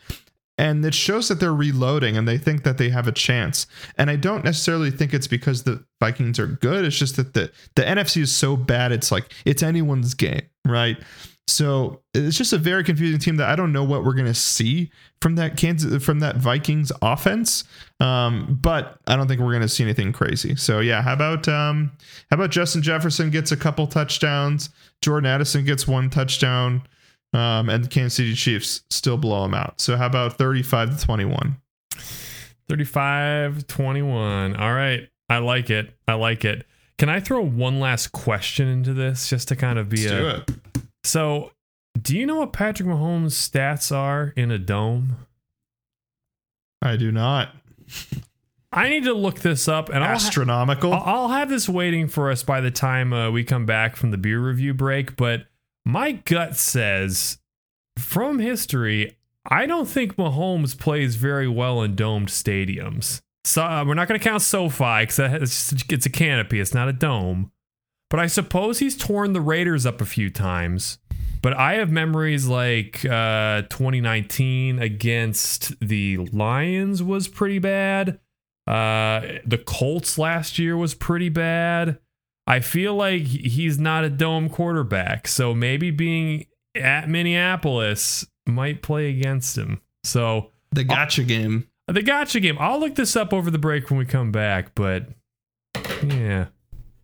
and 0.57 0.85
it 0.85 0.93
shows 0.93 1.27
that 1.29 1.39
they're 1.39 1.53
reloading 1.53 2.15
and 2.15 2.27
they 2.27 2.37
think 2.37 2.63
that 2.63 2.77
they 2.77 2.89
have 2.89 3.07
a 3.07 3.11
chance. 3.11 3.65
And 3.97 4.09
I 4.09 4.15
don't 4.15 4.43
necessarily 4.43 4.91
think 4.91 5.13
it's 5.13 5.27
because 5.27 5.63
the 5.63 5.83
Vikings 5.99 6.39
are 6.39 6.47
good. 6.47 6.85
It's 6.85 6.97
just 6.97 7.15
that 7.15 7.33
the 7.33 7.51
the 7.75 7.83
NFC 7.83 8.21
is 8.21 8.35
so 8.35 8.55
bad. 8.55 8.91
It's 8.91 9.11
like 9.11 9.33
it's 9.45 9.63
anyone's 9.63 10.13
game, 10.13 10.43
right? 10.65 10.97
So 11.47 12.01
it's 12.13 12.37
just 12.37 12.53
a 12.53 12.57
very 12.57 12.83
confusing 12.85 13.19
team 13.19 13.35
that 13.35 13.49
I 13.49 13.55
don't 13.55 13.73
know 13.73 13.83
what 13.83 14.05
we're 14.05 14.13
gonna 14.13 14.33
see 14.33 14.91
from 15.21 15.35
that 15.35 15.57
Kansas 15.57 16.03
from 16.03 16.19
that 16.19 16.37
Vikings 16.37 16.91
offense. 17.01 17.63
Um, 17.99 18.59
but 18.61 18.97
I 19.07 19.15
don't 19.15 19.27
think 19.27 19.41
we're 19.41 19.53
gonna 19.53 19.67
see 19.67 19.83
anything 19.83 20.13
crazy. 20.13 20.55
So 20.55 20.79
yeah, 20.79 21.01
how 21.01 21.13
about 21.13 21.47
um, 21.47 21.91
how 22.29 22.35
about 22.35 22.51
Justin 22.51 22.81
Jefferson 22.81 23.29
gets 23.29 23.51
a 23.51 23.57
couple 23.57 23.87
touchdowns, 23.87 24.69
Jordan 25.01 25.29
Addison 25.29 25.65
gets 25.65 25.87
one 25.87 26.09
touchdown 26.09 26.83
um, 27.33 27.69
and 27.69 27.83
the 27.83 27.89
Kansas 27.89 28.15
City 28.15 28.33
Chiefs 28.33 28.83
still 28.89 29.17
blow 29.17 29.43
them 29.43 29.53
out. 29.53 29.81
So 29.81 29.97
how 29.97 30.05
about 30.05 30.37
35 30.37 30.99
to 30.99 31.05
21? 31.05 31.57
35 32.69 33.67
21. 33.67 34.55
All 34.55 34.73
right. 34.73 35.09
I 35.29 35.37
like 35.39 35.69
it. 35.69 35.95
I 36.07 36.13
like 36.13 36.45
it. 36.45 36.65
Can 36.97 37.09
I 37.09 37.19
throw 37.19 37.41
one 37.43 37.79
last 37.79 38.11
question 38.11 38.67
into 38.67 38.93
this 38.93 39.29
just 39.29 39.47
to 39.49 39.55
kind 39.55 39.79
of 39.79 39.89
be 39.89 40.05
a. 40.05 40.37
it. 40.37 40.51
So, 41.03 41.51
do 42.01 42.17
you 42.17 42.25
know 42.25 42.37
what 42.37 42.53
Patrick 42.53 42.87
Mahomes' 42.87 43.31
stats 43.31 43.93
are 43.95 44.31
in 44.35 44.51
a 44.51 44.57
dome? 44.57 45.17
I 46.81 46.95
do 46.95 47.11
not. 47.11 47.49
I 48.71 48.89
need 48.89 49.03
to 49.03 49.13
look 49.13 49.39
this 49.39 49.67
up 49.67 49.89
and 49.89 50.03
I'll, 50.03 50.11
ha- 50.11 50.15
Astronomical. 50.15 50.93
I'll 50.93 51.03
I'll 51.05 51.27
have 51.29 51.49
this 51.49 51.69
waiting 51.69 52.07
for 52.07 52.31
us 52.31 52.43
by 52.43 52.61
the 52.61 52.71
time 52.71 53.13
uh, 53.13 53.31
we 53.31 53.43
come 53.43 53.65
back 53.65 53.95
from 53.95 54.11
the 54.11 54.17
beer 54.17 54.39
review 54.39 54.73
break. 54.73 55.15
But 55.15 55.45
my 55.85 56.13
gut 56.13 56.55
says 56.55 57.37
from 57.97 58.39
history, 58.39 59.17
I 59.45 59.65
don't 59.65 59.87
think 59.87 60.15
Mahomes 60.15 60.77
plays 60.77 61.15
very 61.15 61.47
well 61.47 61.81
in 61.81 61.95
domed 61.95 62.29
stadiums. 62.29 63.21
So 63.45 63.61
uh, 63.63 63.83
we're 63.85 63.93
not 63.93 64.07
going 64.07 64.19
to 64.19 64.23
count 64.23 64.41
SoFi 64.41 65.01
because 65.01 65.19
it's, 65.19 65.73
it's 65.89 66.05
a 66.05 66.09
canopy, 66.09 66.59
it's 66.59 66.73
not 66.73 66.87
a 66.87 66.93
dome. 66.93 67.51
But 68.09 68.19
I 68.19 68.27
suppose 68.27 68.79
he's 68.79 68.95
torn 68.95 69.33
the 69.33 69.41
Raiders 69.41 69.85
up 69.85 69.99
a 69.99 70.05
few 70.05 70.29
times. 70.29 70.99
But 71.41 71.53
I 71.53 71.73
have 71.73 71.91
memories 71.91 72.47
like 72.47 73.03
uh, 73.03 73.63
2019 73.63 74.79
against 74.79 75.77
the 75.81 76.17
Lions 76.31 77.03
was 77.03 77.27
pretty 77.27 77.59
bad. 77.59 78.19
Uh, 78.65 79.39
the 79.45 79.61
Colts 79.65 80.17
last 80.17 80.57
year 80.57 80.77
was 80.77 80.95
pretty 80.95 81.27
bad. 81.27 81.99
I 82.45 82.59
feel 82.59 82.95
like 82.95 83.21
he's 83.23 83.79
not 83.79 84.03
a 84.03 84.09
dome 84.09 84.49
quarterback, 84.49 85.27
so 85.27 85.53
maybe 85.53 85.91
being 85.91 86.45
at 86.75 87.07
Minneapolis 87.07 88.25
might 88.45 88.81
play 88.81 89.09
against 89.09 89.57
him. 89.57 89.81
So 90.03 90.51
the 90.71 90.83
gotcha 90.83 91.23
game. 91.23 91.67
the 91.87 92.01
gotcha 92.01 92.39
game. 92.39 92.57
I'll 92.59 92.79
look 92.79 92.95
this 92.95 93.15
up 93.15 93.33
over 93.33 93.49
the 93.49 93.57
break 93.57 93.89
when 93.89 93.97
we 93.99 94.05
come 94.05 94.31
back, 94.31 94.75
but 94.75 95.07
yeah. 96.05 96.47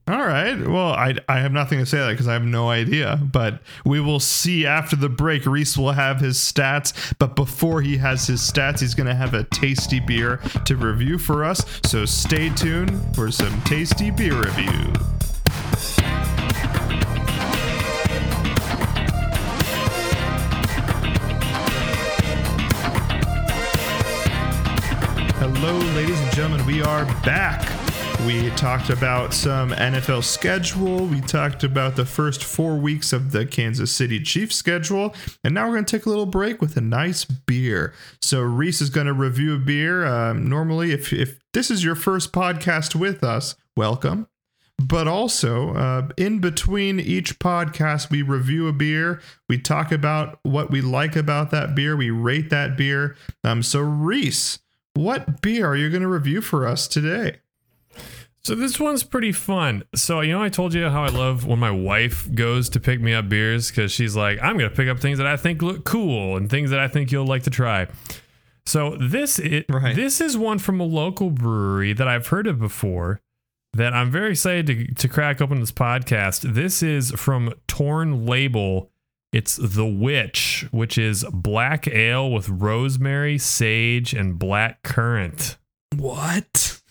All 0.09 0.25
right. 0.25 0.59
Well, 0.67 0.93
I, 0.93 1.13
I 1.29 1.39
have 1.39 1.51
nothing 1.51 1.77
to 1.77 1.85
say 1.85 1.97
to 1.97 2.03
that 2.05 2.11
because 2.13 2.27
I 2.27 2.33
have 2.33 2.43
no 2.43 2.69
idea. 2.69 3.19
But 3.31 3.61
we 3.85 4.01
will 4.01 4.19
see 4.19 4.65
after 4.65 4.95
the 4.95 5.07
break. 5.07 5.45
Rhys 5.45 5.77
will 5.77 5.91
have 5.91 6.19
his 6.19 6.39
stats. 6.39 7.13
But 7.19 7.35
before 7.35 7.79
he 7.83 7.95
has 7.97 8.25
his 8.25 8.41
stats, 8.41 8.79
he's 8.79 8.95
going 8.95 9.05
to 9.05 9.13
have 9.13 9.35
a 9.35 9.43
tasty 9.43 9.99
beer 9.99 10.37
to 10.65 10.75
review 10.75 11.19
for 11.19 11.43
us. 11.43 11.63
So 11.85 12.05
stay 12.05 12.49
tuned 12.49 13.15
for 13.15 13.29
some 13.29 13.61
tasty 13.61 14.09
beer 14.09 14.45
review. 14.45 14.93
Hello, 25.61 25.77
ladies 25.93 26.17
and 26.21 26.31
gentlemen. 26.31 26.65
We 26.65 26.81
are 26.81 27.03
back. 27.21 27.67
We 28.25 28.49
talked 28.51 28.89
about 28.89 29.33
some 29.33 29.71
NFL 29.71 30.23
schedule. 30.23 31.05
We 31.05 31.19
talked 31.19 31.65
about 31.65 31.97
the 31.97 32.05
first 32.05 32.45
four 32.45 32.77
weeks 32.77 33.11
of 33.11 33.33
the 33.33 33.45
Kansas 33.45 33.91
City 33.91 34.21
Chiefs 34.21 34.55
schedule. 34.55 35.13
And 35.43 35.53
now 35.53 35.65
we're 35.67 35.73
going 35.73 35.83
to 35.83 35.97
take 35.97 36.05
a 36.05 36.09
little 36.09 36.25
break 36.25 36.61
with 36.61 36.77
a 36.77 36.81
nice 36.81 37.25
beer. 37.25 37.93
So, 38.21 38.39
Rhys 38.39 38.79
is 38.79 38.89
going 38.89 39.07
to 39.07 39.13
review 39.13 39.55
a 39.55 39.57
beer. 39.59 40.05
Um, 40.05 40.47
normally, 40.47 40.93
if, 40.93 41.11
if 41.11 41.37
this 41.53 41.69
is 41.69 41.83
your 41.83 41.95
first 41.95 42.31
podcast 42.31 42.95
with 42.95 43.21
us, 43.21 43.57
welcome. 43.75 44.29
But 44.81 45.09
also, 45.09 45.73
uh, 45.73 46.07
in 46.15 46.39
between 46.39 47.01
each 47.01 47.37
podcast, 47.37 48.09
we 48.09 48.21
review 48.21 48.69
a 48.69 48.73
beer. 48.73 49.19
We 49.49 49.59
talk 49.59 49.91
about 49.91 50.39
what 50.43 50.71
we 50.71 50.79
like 50.79 51.17
about 51.17 51.51
that 51.51 51.75
beer. 51.75 51.97
We 51.97 52.11
rate 52.11 52.49
that 52.49 52.77
beer. 52.77 53.17
Um, 53.43 53.61
so, 53.61 53.81
Rhys, 53.81 54.59
what 54.93 55.41
beer 55.41 55.67
are 55.67 55.75
you 55.75 55.89
going 55.89 56.01
to 56.01 56.07
review 56.07 56.41
for 56.41 56.67
us 56.67 56.87
today? 56.87 57.37
So 58.43 58.55
this 58.55 58.79
one's 58.79 59.03
pretty 59.03 59.31
fun. 59.33 59.83
So 59.93 60.21
you 60.21 60.31
know, 60.31 60.41
I 60.41 60.49
told 60.49 60.73
you 60.73 60.87
how 60.89 61.03
I 61.03 61.09
love 61.09 61.45
when 61.45 61.59
my 61.59 61.71
wife 61.71 62.27
goes 62.33 62.69
to 62.69 62.79
pick 62.79 63.01
me 63.01 63.13
up 63.13 63.27
beers 63.29 63.69
because 63.69 63.91
she's 63.91 64.15
like, 64.15 64.39
I'm 64.41 64.57
gonna 64.57 64.69
pick 64.69 64.87
up 64.87 64.99
things 64.99 65.17
that 65.17 65.27
I 65.27 65.35
think 65.35 65.61
look 65.61 65.83
cool 65.83 66.37
and 66.37 66.49
things 66.49 66.69
that 66.71 66.79
I 66.79 66.87
think 66.87 67.11
you'll 67.11 67.27
like 67.27 67.43
to 67.43 67.49
try. 67.49 67.87
So 68.65 68.95
this 68.95 69.39
it, 69.39 69.65
Right. 69.69 69.95
this 69.95 70.21
is 70.21 70.37
one 70.37 70.57
from 70.57 70.79
a 70.79 70.85
local 70.85 71.31
brewery 71.31 71.91
that 71.93 72.07
I've 72.07 72.27
heard 72.27 72.47
of 72.47 72.59
before 72.59 73.19
that 73.73 73.93
I'm 73.93 74.09
very 74.09 74.31
excited 74.31 74.67
to, 74.67 74.93
to 74.95 75.07
crack 75.09 75.41
open 75.41 75.59
this 75.59 75.71
podcast. 75.73 76.53
This 76.53 76.81
is 76.81 77.11
from 77.11 77.53
Torn 77.67 78.25
Label. 78.25 78.89
It's 79.31 79.57
The 79.57 79.85
Witch, 79.85 80.65
which 80.71 80.97
is 80.97 81.23
black 81.31 81.87
ale 81.87 82.31
with 82.31 82.49
rosemary, 82.49 83.37
sage, 83.37 84.13
and 84.13 84.39
black 84.39 84.81
currant. 84.83 85.57
What? 85.95 86.81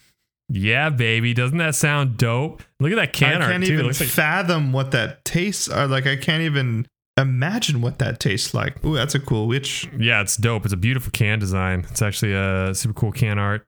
Yeah, 0.49 0.89
baby. 0.91 1.35
Doesn't 1.35 1.59
that 1.59 1.75
sound 1.75 2.17
dope? 2.17 2.63
Look 2.81 2.93
at 2.93 2.97
that 2.97 3.13
can 3.13 3.35
art. 3.35 3.43
I 3.43 3.45
art 3.45 3.53
can't 3.53 3.65
too. 3.65 3.73
Even 3.75 3.87
like 3.87 3.97
fathom 3.97 4.73
what 4.73 4.93
that 4.93 5.25
tastes 5.25 5.69
are 5.69 5.87
like. 5.89 6.07
I 6.07 6.17
can't 6.17 6.43
even 6.43 6.87
imagine 7.19 7.81
what 7.83 7.99
that 7.99 8.21
tastes 8.21 8.55
like. 8.55 8.83
Ooh, 8.85 8.95
that's 8.95 9.15
a 9.17 9.21
cool 9.21 9.49
witch. 9.49 9.89
Yeah, 9.99 10.21
it's 10.23 10.37
dope. 10.37 10.65
It's 10.65 10.73
a 10.73 10.77
beautiful 10.79 11.11
can 11.11 11.39
design. 11.41 11.85
It's 11.91 12.01
actually 12.03 12.35
a 12.35 12.73
super 12.75 12.95
cool 12.95 13.13
can 13.13 13.39
art. 13.39 13.67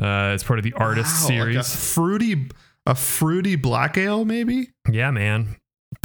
Uh, 0.00 0.32
it's 0.34 0.44
part 0.44 0.58
of 0.58 0.62
the 0.64 0.74
artist 0.74 1.28
Wow, 1.30 1.38
like 1.38 1.48
a 1.56 1.62
series. 1.64 1.94
fruity, 1.94 2.48
a 2.86 2.94
fruity 2.94 3.56
black 3.56 3.96
ale, 3.98 4.24
maybe. 4.24 4.68
yeah, 4.90 5.10
man. 5.10 5.56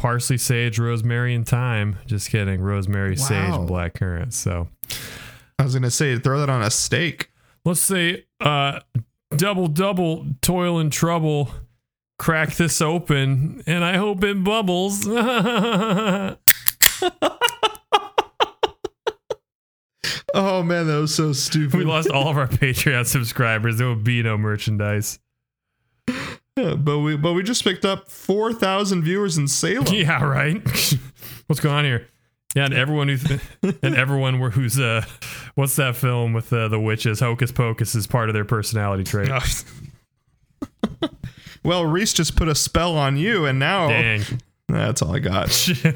Parsley, 0.04 0.38
sage, 0.38 0.78
rosemary, 0.80 1.34
and 1.34 1.48
thyme. 1.48 1.98
Just 2.06 2.30
kidding. 2.30 2.60
Rosemary, 2.60 3.16
sage, 3.16 3.54
and 3.54 3.66
black 3.66 3.94
currant. 3.94 4.34
So 4.34 4.68
I 5.58 5.64
was 5.64 5.74
gonna 5.74 5.90
say 5.90 6.20
throw 6.20 6.42
that 6.42 6.50
on 6.50 6.62
a 6.62 6.70
steak. 6.70 7.32
let's 7.64 7.80
say 7.80 8.26
uh, 8.42 8.82
double, 9.38 9.68
double, 9.70 10.26
toil 10.42 10.78
and 10.80 10.92
trouble. 10.92 11.52
Crack 12.20 12.58
this 12.58 12.82
open, 12.82 13.64
and 13.66 13.86
I 13.86 13.96
hope 13.96 14.26
it 14.26 14.44
bubbles. 14.44 15.08
Oh 20.36 20.64
man, 20.64 20.88
that 20.88 21.00
was 21.00 21.14
so 21.14 21.32
stupid. 21.32 21.76
we 21.78 21.86
lost 21.86 22.10
all 22.10 22.28
of 22.28 22.38
our 22.40 22.48
Patreon 22.48 23.06
subscribers. 23.06 23.78
There 23.78 23.86
will 23.86 23.96
be 23.96 24.24
no 24.24 24.36
merchandise. 24.36 25.20
Yeah, 26.56 26.76
but 26.76 27.00
we 27.00 27.18
but 27.18 27.34
we 27.34 27.42
just 27.44 27.64
picked 27.64 27.84
up 27.86 28.10
four 28.10 28.54
thousand 28.54 29.04
viewers 29.04 29.38
in 29.38 29.48
Salem. 29.48 29.86
Yeah, 29.94 30.24
right. 30.24 30.62
What's 31.48 31.60
going 31.60 31.76
on 31.76 31.84
here? 31.84 32.08
Yeah, 32.56 32.66
and 32.66 32.74
everyone 32.76 33.08
who's 33.08 33.26
and 33.82 33.96
everyone 33.96 34.36
who's 34.52 34.80
uh, 34.80 35.04
what's 35.56 35.76
that 35.78 35.96
film 35.96 36.34
with 36.34 36.54
uh, 36.54 36.68
the 36.68 36.80
witches? 36.80 37.20
Hocus 37.20 37.52
Pocus 37.52 37.96
is 37.96 38.06
part 38.06 38.30
of 38.30 38.34
their 38.36 38.46
personality 38.46 39.04
trait. 39.04 39.30
well, 41.64 41.84
Rhys 41.86 42.14
just 42.14 42.36
put 42.36 42.48
a 42.48 42.54
spell 42.54 42.96
on 42.96 43.18
you, 43.18 43.46
and 43.46 43.58
now 43.58 43.88
Dang. 43.88 44.22
That's 44.74 45.02
all 45.02 45.16
I 45.16 45.20
got. 45.20 45.50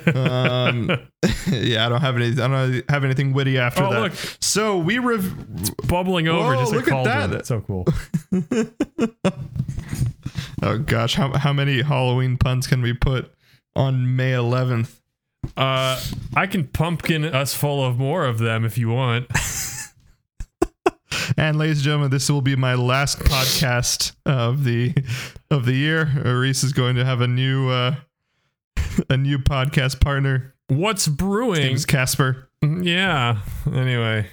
um, 0.16 0.90
yeah, 1.52 1.86
I 1.86 1.90
don't 1.90 2.02
have 2.02 2.16
any. 2.16 2.28
I 2.32 2.48
don't 2.48 2.90
have 2.90 3.04
anything 3.04 3.34
witty 3.34 3.58
after 3.58 3.84
Oh, 3.84 3.92
that. 3.94 4.00
look. 4.02 4.14
So 4.40 4.78
we 4.78 5.00
rev- 5.00 5.78
Bubbling 5.88 6.28
over, 6.28 6.56
Whoa, 6.56 6.60
just 6.62 6.74
look 6.74 6.88
at 6.92 7.04
that. 7.32 7.46
So 7.46 7.62
cool. 7.62 7.86
Oh 10.64 10.80
gosh, 10.80 11.14
how 11.14 11.38
how 11.38 11.54
many 11.54 11.84
Halloween 11.84 12.36
puns 12.38 12.66
can 12.66 12.82
we 12.82 12.92
put 12.94 13.32
on 13.76 14.16
May 14.16 14.32
11th? 14.32 14.92
Uh, 15.56 16.02
I 16.36 16.48
can 16.48 16.66
pumpkin 16.68 17.24
us 17.24 17.54
full 17.54 17.86
of 17.86 18.00
more 18.00 18.26
of 18.26 18.40
them 18.40 18.66
if 18.66 18.76
you 18.78 18.90
want. 18.90 19.28
And 21.38 21.60
ladies 21.60 21.78
and 21.78 21.84
gentlemen, 21.86 22.10
this 22.10 22.30
will 22.32 22.42
be 22.42 22.56
my 22.56 22.74
last 22.74 23.20
podcast 23.20 24.14
of 24.26 24.64
the 24.64 24.96
of 25.52 25.66
the 25.66 25.74
year. 25.74 26.06
Rhys 26.26 26.64
is 26.64 26.74
going 26.74 26.96
to 26.96 27.06
have 27.06 27.22
a 27.22 27.28
new 27.28 27.70
uh, 27.70 27.96
a 29.10 29.18
new 29.18 29.38
podcast 29.38 30.02
partner. 30.02 30.54
What's 30.68 31.08
brewing? 31.08 31.62
Name's 31.62 31.86
Casper. 31.86 32.50
Yeah. 32.62 33.40
Anyway. 33.66 34.28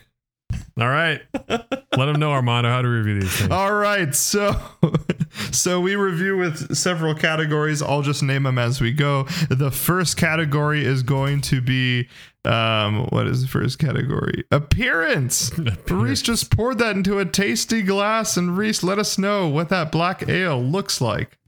All 0.79 0.89
right. 0.89 1.21
Let 1.49 2.07
them 2.07 2.19
know, 2.19 2.33
Armando, 2.33 2.69
how 2.69 2.83
to 2.83 2.89
review 2.89 3.21
these 3.21 3.37
things. 3.37 3.51
All 3.51 3.73
right, 3.73 4.15
so 4.15 4.61
so 5.53 5.81
we 5.81 5.95
review 5.95 6.37
with 6.37 6.77
several 6.77 7.15
categories. 7.15 7.81
I'll 7.83 8.03
just 8.03 8.23
name 8.23 8.43
them 8.43 8.59
as 8.59 8.81
we 8.81 8.93
go. 8.93 9.25
The 9.49 9.71
first 9.71 10.17
category 10.17 10.85
is 10.85 11.03
going 11.03 11.41
to 11.43 11.61
be 11.61 12.09
um 12.45 13.07
what 13.07 13.27
is 13.27 13.43
the 13.43 13.49
first 13.49 13.79
category? 13.79 14.45
Appearance. 14.51 15.57
Rhys 15.89 16.23
just 16.23 16.55
poured 16.55 16.79
that 16.79 16.97
into 16.97 17.19
a 17.19 17.25
tasty 17.25 17.83
glass 17.83 18.37
and 18.37 18.57
Rhys 18.59 18.83
let 18.83 18.99
us 18.99 19.17
know 19.17 19.49
what 19.49 19.69
that 19.71 19.93
black 19.93 20.29
ale 20.29 20.63
looks 20.63 21.01
like. 21.01 21.39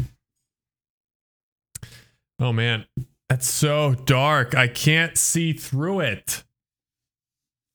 Oh 2.38 2.52
man, 2.52 2.86
that's 3.28 3.48
so 3.48 3.94
dark. 3.94 4.54
I 4.54 4.68
can't 4.68 5.16
see 5.16 5.52
through 5.52 6.00
it. 6.00 6.44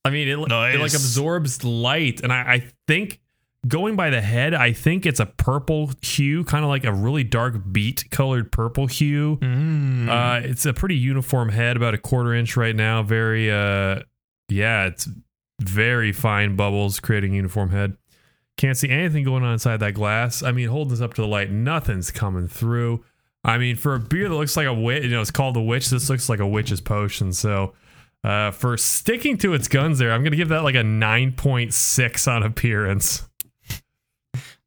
I 0.04 0.10
mean, 0.10 0.28
it, 0.28 0.38
it 0.38 0.80
like 0.80 0.94
absorbs 0.94 1.64
light, 1.64 2.20
and 2.22 2.32
I, 2.32 2.40
I 2.40 2.72
think 2.88 3.20
going 3.66 3.94
by 3.94 4.10
the 4.10 4.20
head, 4.20 4.54
I 4.54 4.72
think 4.72 5.06
it's 5.06 5.20
a 5.20 5.26
purple 5.26 5.90
hue, 6.02 6.44
kind 6.44 6.64
of 6.64 6.68
like 6.68 6.84
a 6.84 6.92
really 6.92 7.24
dark 7.24 7.54
beet 7.70 8.10
colored 8.10 8.50
purple 8.50 8.86
hue. 8.86 9.36
Mm. 9.36 10.08
Uh, 10.08 10.46
it's 10.46 10.66
a 10.66 10.72
pretty 10.72 10.96
uniform 10.96 11.50
head, 11.50 11.76
about 11.76 11.94
a 11.94 11.98
quarter 11.98 12.34
inch 12.34 12.56
right 12.56 12.74
now. 12.74 13.02
Very, 13.02 13.50
uh, 13.50 14.00
yeah, 14.48 14.86
it's 14.86 15.08
very 15.60 16.12
fine 16.12 16.56
bubbles, 16.56 16.98
creating 16.98 17.34
uniform 17.34 17.70
head. 17.70 17.96
Can't 18.56 18.76
see 18.76 18.90
anything 18.90 19.24
going 19.24 19.44
on 19.44 19.52
inside 19.52 19.78
that 19.78 19.94
glass. 19.94 20.42
I 20.42 20.52
mean, 20.52 20.68
holding 20.68 20.90
this 20.90 21.00
up 21.00 21.14
to 21.14 21.22
the 21.22 21.28
light, 21.28 21.50
nothing's 21.50 22.10
coming 22.10 22.48
through. 22.48 23.04
I 23.44 23.58
mean, 23.58 23.76
for 23.76 23.94
a 23.94 24.00
beer 24.00 24.28
that 24.28 24.34
looks 24.34 24.56
like 24.56 24.66
a 24.66 24.74
witch, 24.74 25.04
you 25.04 25.10
know, 25.10 25.20
it's 25.20 25.30
called 25.30 25.56
the 25.56 25.62
witch. 25.62 25.90
This 25.90 26.08
looks 26.08 26.28
like 26.28 26.40
a 26.40 26.46
witch's 26.46 26.80
potion. 26.80 27.32
So, 27.32 27.74
uh, 28.22 28.52
for 28.52 28.76
sticking 28.76 29.36
to 29.38 29.54
its 29.54 29.66
guns, 29.66 29.98
there, 29.98 30.12
I'm 30.12 30.22
gonna 30.22 30.36
give 30.36 30.50
that 30.50 30.62
like 30.62 30.76
a 30.76 30.84
nine 30.84 31.32
point 31.32 31.74
six 31.74 32.28
on 32.28 32.42
appearance. 32.42 33.28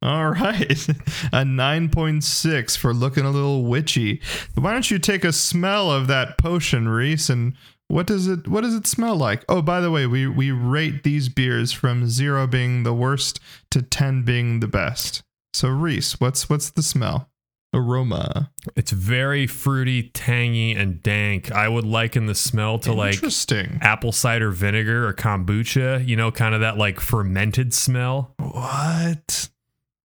All 0.02 0.30
right. 0.30 0.70
A 1.32 1.42
9.6 1.42 2.76
for 2.76 2.92
looking 2.92 3.24
a 3.24 3.30
little 3.30 3.64
witchy. 3.64 4.20
Why 4.54 4.72
don't 4.72 4.90
you 4.90 4.98
take 4.98 5.24
a 5.24 5.32
smell 5.32 5.90
of 5.90 6.06
that 6.06 6.38
potion, 6.38 6.86
Rhys, 6.86 7.30
and 7.30 7.54
what 7.88 8.06
does 8.06 8.26
it 8.28 8.46
what 8.46 8.60
does 8.60 8.74
it 8.74 8.86
smell 8.86 9.16
like? 9.16 9.44
Oh, 9.48 9.62
by 9.62 9.80
the 9.80 9.90
way, 9.90 10.06
we 10.06 10.26
we 10.26 10.50
rate 10.50 11.02
these 11.02 11.28
beers 11.28 11.72
from 11.72 12.08
0 12.08 12.46
being 12.46 12.82
the 12.82 12.94
worst 12.94 13.40
to 13.70 13.80
10 13.80 14.22
being 14.22 14.60
the 14.60 14.68
best. 14.68 15.22
So 15.54 15.68
Rhys, 15.68 16.20
what's 16.20 16.50
what's 16.50 16.70
the 16.70 16.82
smell? 16.82 17.30
Aroma. 17.76 18.50
It's 18.74 18.90
very 18.90 19.46
fruity, 19.46 20.04
tangy, 20.10 20.72
and 20.72 21.02
dank. 21.02 21.52
I 21.52 21.68
would 21.68 21.84
liken 21.84 22.26
the 22.26 22.34
smell 22.34 22.78
to 22.80 22.92
like 22.92 23.14
Interesting. 23.14 23.78
apple 23.82 24.12
cider 24.12 24.50
vinegar 24.50 25.06
or 25.06 25.12
kombucha, 25.12 26.06
you 26.06 26.16
know, 26.16 26.30
kind 26.32 26.54
of 26.54 26.62
that 26.62 26.76
like 26.78 26.98
fermented 26.98 27.72
smell. 27.74 28.34
What? 28.38 29.50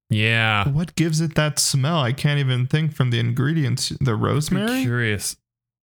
Yeah. 0.10 0.68
What 0.68 0.96
gives 0.96 1.22
it 1.22 1.36
that 1.36 1.58
smell? 1.58 2.00
I 2.02 2.12
can't 2.14 2.40
even 2.40 2.68
think 2.68 2.94
from 2.94 3.12
the 3.12 3.20
ingredients. 3.20 3.90
The 4.02 4.12
I'm 4.12 4.22
rosemary? 4.22 4.82
curious. 4.82 5.38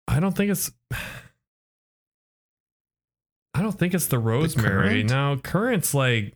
I 0.08 0.20
don't 0.20 0.36
think 0.36 0.52
it's 0.52 0.70
I 3.54 3.62
don't 3.62 3.78
think 3.78 3.94
it's 3.94 4.08
the 4.08 4.20
rosemary. 4.20 5.04
currant? 5.04 5.10
no, 5.10 5.40
currant's 5.44 5.94
like 5.94 6.34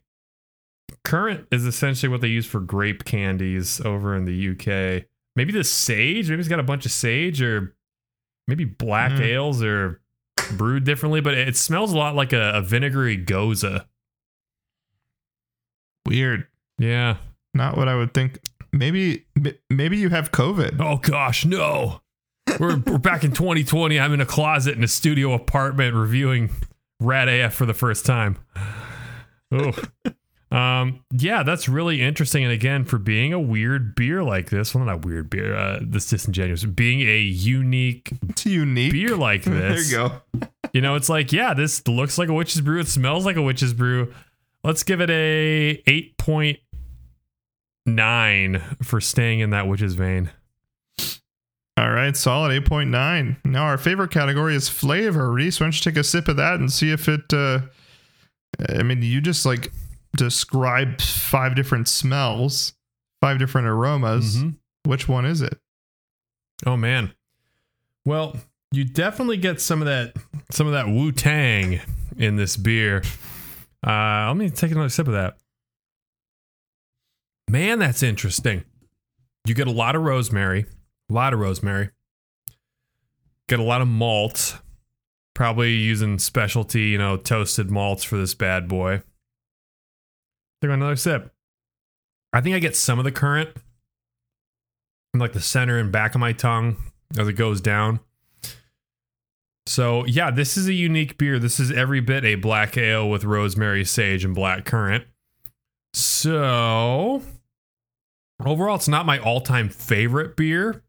currant 1.03 1.47
is 1.51 1.65
essentially 1.65 2.09
what 2.09 2.21
they 2.21 2.27
use 2.27 2.45
for 2.45 2.59
grape 2.59 3.05
candies 3.05 3.79
over 3.81 4.15
in 4.15 4.25
the 4.25 4.49
UK. 4.51 5.05
Maybe 5.35 5.51
the 5.53 5.63
sage, 5.63 6.29
maybe 6.29 6.39
it's 6.39 6.49
got 6.49 6.59
a 6.59 6.63
bunch 6.63 6.85
of 6.85 6.91
sage 6.91 7.41
or 7.41 7.75
maybe 8.47 8.65
black 8.65 9.13
Mm. 9.13 9.21
ales 9.21 9.63
are 9.63 10.01
brewed 10.57 10.83
differently, 10.83 11.21
but 11.21 11.33
it 11.35 11.55
smells 11.55 11.93
a 11.93 11.97
lot 11.97 12.15
like 12.15 12.33
a, 12.33 12.51
a 12.55 12.61
vinegary 12.61 13.17
gose. 13.17 13.85
Weird. 16.05 16.47
Yeah. 16.77 17.17
Not 17.53 17.77
what 17.77 17.87
I 17.87 17.95
would 17.95 18.13
think. 18.13 18.39
Maybe 18.73 19.25
maybe 19.69 19.97
you 19.97 20.09
have 20.09 20.31
COVID. 20.31 20.79
Oh 20.79 20.97
gosh, 20.97 21.45
no. 21.45 22.01
We're 22.59 22.77
we're 22.77 22.97
back 22.97 23.23
in 23.23 23.31
2020. 23.33 23.99
I'm 23.99 24.13
in 24.13 24.21
a 24.21 24.25
closet 24.25 24.77
in 24.77 24.83
a 24.83 24.87
studio 24.87 25.33
apartment 25.33 25.93
reviewing 25.95 26.49
Rad 26.99 27.27
AF 27.27 27.53
for 27.53 27.65
the 27.65 27.73
first 27.73 28.05
time. 28.05 28.37
Oh. 29.51 29.73
Um 30.51 31.03
yeah, 31.11 31.43
that's 31.43 31.69
really 31.69 32.01
interesting 32.01 32.43
and 32.43 32.51
again 32.51 32.83
for 32.83 32.97
being 32.97 33.31
a 33.31 33.39
weird 33.39 33.95
beer 33.95 34.21
like 34.23 34.49
this, 34.49 34.75
well 34.75 34.83
not 34.83 34.93
a 34.93 34.97
weird 34.97 35.29
beer, 35.29 35.55
uh 35.55 35.79
this 35.81 36.09
disingenuous, 36.09 36.65
being 36.65 37.01
a 37.01 37.19
unique 37.19 38.11
It's 38.29 38.45
unique. 38.45 38.91
beer 38.91 39.15
like 39.15 39.43
this. 39.43 39.89
there 39.91 40.03
you 40.03 40.09
go. 40.09 40.49
You 40.73 40.81
know, 40.81 40.95
it's 40.95 41.07
like, 41.09 41.31
yeah, 41.31 41.53
this 41.53 41.87
looks 41.87 42.17
like 42.17 42.27
a 42.29 42.33
witch's 42.33 42.59
brew, 42.61 42.79
it 42.81 42.87
smells 42.87 43.25
like 43.25 43.35
a 43.37 43.41
witch's 43.41 43.73
brew. 43.73 44.13
Let's 44.63 44.83
give 44.83 44.99
it 45.01 45.09
a 45.09 45.81
8.9 47.87 48.85
for 48.85 49.01
staying 49.01 49.39
in 49.39 49.49
that 49.51 49.67
witch's 49.67 49.93
vein. 49.95 50.29
All 51.77 51.89
right, 51.91 52.15
solid 52.15 52.51
8.9. 52.65 53.37
Now 53.45 53.63
our 53.63 53.77
favorite 53.77 54.11
category 54.11 54.55
is 54.55 54.67
flavor. 54.69 55.31
Rhys, 55.31 55.59
why 55.59 55.65
don't 55.65 55.73
you 55.75 55.91
take 55.91 55.97
a 55.99 56.03
sip 56.03 56.27
of 56.27 56.35
that 56.37 56.55
and 56.59 56.71
see 56.71 56.91
if 56.91 57.07
it 57.07 57.33
uh 57.33 57.61
I 58.77 58.83
mean, 58.83 59.01
you 59.01 59.21
just 59.21 59.45
like 59.45 59.71
described 60.15 61.01
five 61.01 61.55
different 61.55 61.87
smells, 61.87 62.73
five 63.21 63.39
different 63.39 63.67
aromas. 63.67 64.37
Mhm. 64.37 64.55
Which 64.85 65.07
one 65.07 65.25
is 65.25 65.41
it? 65.41 65.59
Oh 66.65 66.77
man. 66.77 67.13
Well, 68.05 68.35
you 68.71 68.83
definitely 68.83 69.37
get 69.37 69.61
some 69.61 69.81
of 69.81 69.85
that 69.87 70.15
some 70.51 70.67
of 70.67 70.73
that 70.73 70.87
Wu 70.87 71.11
Tang 71.11 71.79
in 72.17 72.35
this 72.35 72.57
beer. 72.57 73.03
Uh 73.85 74.27
let 74.27 74.37
me 74.37 74.49
take 74.49 74.71
another 74.71 74.89
sip 74.89 75.07
of 75.07 75.13
that. 75.13 75.37
Man, 77.49 77.79
that's 77.79 78.03
interesting. 78.03 78.63
You 79.45 79.53
get 79.55 79.67
a 79.67 79.71
lot 79.71 79.95
of 79.95 80.03
rosemary, 80.03 80.65
a 81.09 81.13
lot 81.13 81.33
of 81.33 81.39
rosemary. 81.39 81.89
Get 83.47 83.59
a 83.59 83.63
lot 83.63 83.81
of 83.81 83.87
malt. 83.87 84.57
Probably 85.33 85.73
using 85.73 86.19
specialty, 86.19 86.83
you 86.83 86.97
know, 86.97 87.17
toasted 87.17 87.71
malts 87.71 88.03
for 88.03 88.17
this 88.17 88.35
bad 88.35 88.67
boy. 88.67 89.01
Take 90.61 90.71
another 90.71 90.95
sip. 90.95 91.33
I 92.33 92.41
think 92.41 92.55
I 92.55 92.59
get 92.59 92.75
some 92.75 92.99
of 92.99 93.05
the 93.05 93.11
currant 93.11 93.49
in 95.13 95.19
like 95.19 95.33
the 95.33 95.41
center 95.41 95.77
and 95.77 95.91
back 95.91 96.15
of 96.15 96.21
my 96.21 96.33
tongue 96.33 96.77
as 97.17 97.27
it 97.27 97.33
goes 97.33 97.61
down. 97.61 97.99
So, 99.67 100.05
yeah, 100.05 100.31
this 100.31 100.57
is 100.57 100.67
a 100.67 100.73
unique 100.73 101.17
beer. 101.17 101.37
This 101.39 101.59
is 101.59 101.71
every 101.71 101.99
bit 101.99 102.25
a 102.25 102.35
black 102.35 102.77
ale 102.77 103.09
with 103.09 103.23
rosemary, 103.23 103.85
sage, 103.85 104.25
and 104.25 104.33
black 104.33 104.65
currant. 104.65 105.05
So, 105.93 107.21
overall, 108.43 108.75
it's 108.75 108.87
not 108.87 109.05
my 109.05 109.19
all 109.19 109.41
time 109.41 109.69
favorite 109.69 110.35
beer, 110.35 110.83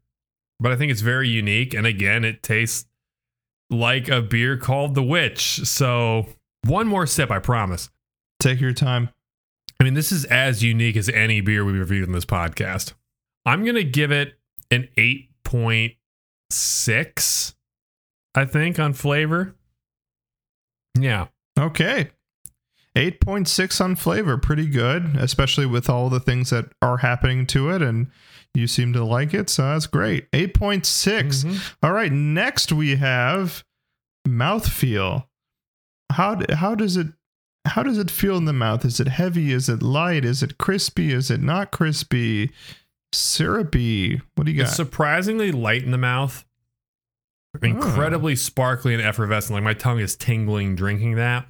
but 0.59 0.71
I 0.71 0.75
think 0.75 0.91
it's 0.91 1.01
very 1.01 1.29
unique. 1.29 1.73
And 1.73 1.85
again, 1.85 2.25
it 2.25 2.41
tastes 2.41 2.87
like 3.69 4.09
a 4.09 4.21
beer 4.21 4.57
called 4.57 4.95
The 4.95 5.03
Witch. 5.03 5.61
So, 5.65 6.27
one 6.65 6.87
more 6.87 7.05
sip, 7.05 7.29
I 7.29 7.39
promise. 7.39 7.89
Take 8.39 8.59
your 8.59 8.73
time. 8.73 9.09
I 9.79 9.83
mean, 9.83 9.93
this 9.95 10.11
is 10.11 10.25
as 10.25 10.63
unique 10.63 10.95
as 10.95 11.09
any 11.09 11.41
beer 11.41 11.65
we've 11.65 11.79
reviewed 11.79 12.07
in 12.07 12.13
this 12.13 12.25
podcast. 12.25 12.93
I'm 13.45 13.63
going 13.63 13.75
to 13.75 13.83
give 13.83 14.11
it 14.11 14.35
an 14.71 14.87
8.6, 14.97 17.53
I 18.35 18.45
think, 18.45 18.79
on 18.79 18.93
flavor. 18.93 19.55
Yeah. 20.97 21.27
Okay. 21.59 22.11
8.6 22.95 23.81
on 23.81 23.95
flavor. 23.95 24.37
Pretty 24.37 24.67
good, 24.67 25.15
especially 25.17 25.65
with 25.65 25.89
all 25.89 26.09
the 26.09 26.19
things 26.19 26.51
that 26.51 26.65
are 26.81 26.97
happening 26.97 27.47
to 27.47 27.69
it. 27.71 27.81
And 27.81 28.07
you 28.53 28.67
seem 28.67 28.93
to 28.93 29.03
like 29.03 29.33
it. 29.33 29.49
So 29.49 29.63
that's 29.63 29.87
great. 29.87 30.29
8.6. 30.31 31.43
Mhm. 31.43 31.73
All 31.81 31.91
right. 31.91 32.11
Next, 32.11 32.71
we 32.71 32.95
have 32.97 33.63
mouthfeel. 34.27 35.25
How, 36.11 36.39
how 36.53 36.75
does 36.75 36.97
it. 36.97 37.07
How 37.65 37.81
does 37.83 37.97
it 37.97 38.11
feel 38.11 38.35
in 38.37 38.45
the 38.45 38.53
mouth? 38.53 38.83
Is 38.85 38.99
it 38.99 39.07
heavy? 39.07 39.51
Is 39.53 39.69
it 39.69 39.81
light? 39.81 40.25
Is 40.25 40.43
it 40.43 40.57
crispy? 40.57 41.11
Is 41.13 41.31
it 41.31 41.41
not 41.41 41.71
crispy? 41.71 42.51
Syrupy? 43.13 44.21
What 44.35 44.45
do 44.45 44.51
you 44.51 44.57
got? 44.57 44.67
It's 44.67 44.75
surprisingly 44.75 45.51
light 45.51 45.83
in 45.83 45.91
the 45.91 45.97
mouth, 45.97 46.43
incredibly 47.61 48.35
sparkly 48.35 48.93
and 48.93 49.01
effervescent. 49.01 49.53
Like 49.55 49.63
my 49.63 49.73
tongue 49.73 49.99
is 49.99 50.15
tingling 50.15 50.75
drinking 50.75 51.15
that. 51.15 51.47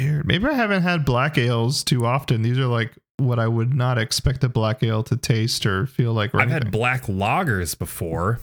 Weird. 0.00 0.26
Maybe 0.26 0.46
I 0.46 0.52
haven't 0.54 0.82
had 0.82 1.04
black 1.04 1.38
ales 1.38 1.84
too 1.84 2.06
often. 2.06 2.42
These 2.42 2.58
are 2.58 2.66
like 2.66 2.92
what 3.18 3.38
I 3.38 3.46
would 3.46 3.74
not 3.74 3.98
expect 3.98 4.42
a 4.42 4.48
black 4.48 4.82
ale 4.82 5.02
to 5.04 5.16
taste 5.16 5.66
or 5.66 5.86
feel 5.86 6.12
like. 6.12 6.34
or 6.34 6.40
I've 6.40 6.50
had 6.50 6.70
black 6.70 7.04
lagers 7.06 7.78
before. 7.78 8.40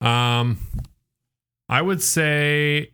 Um, 0.00 0.58
I 1.68 1.82
would 1.82 2.02
say, 2.02 2.92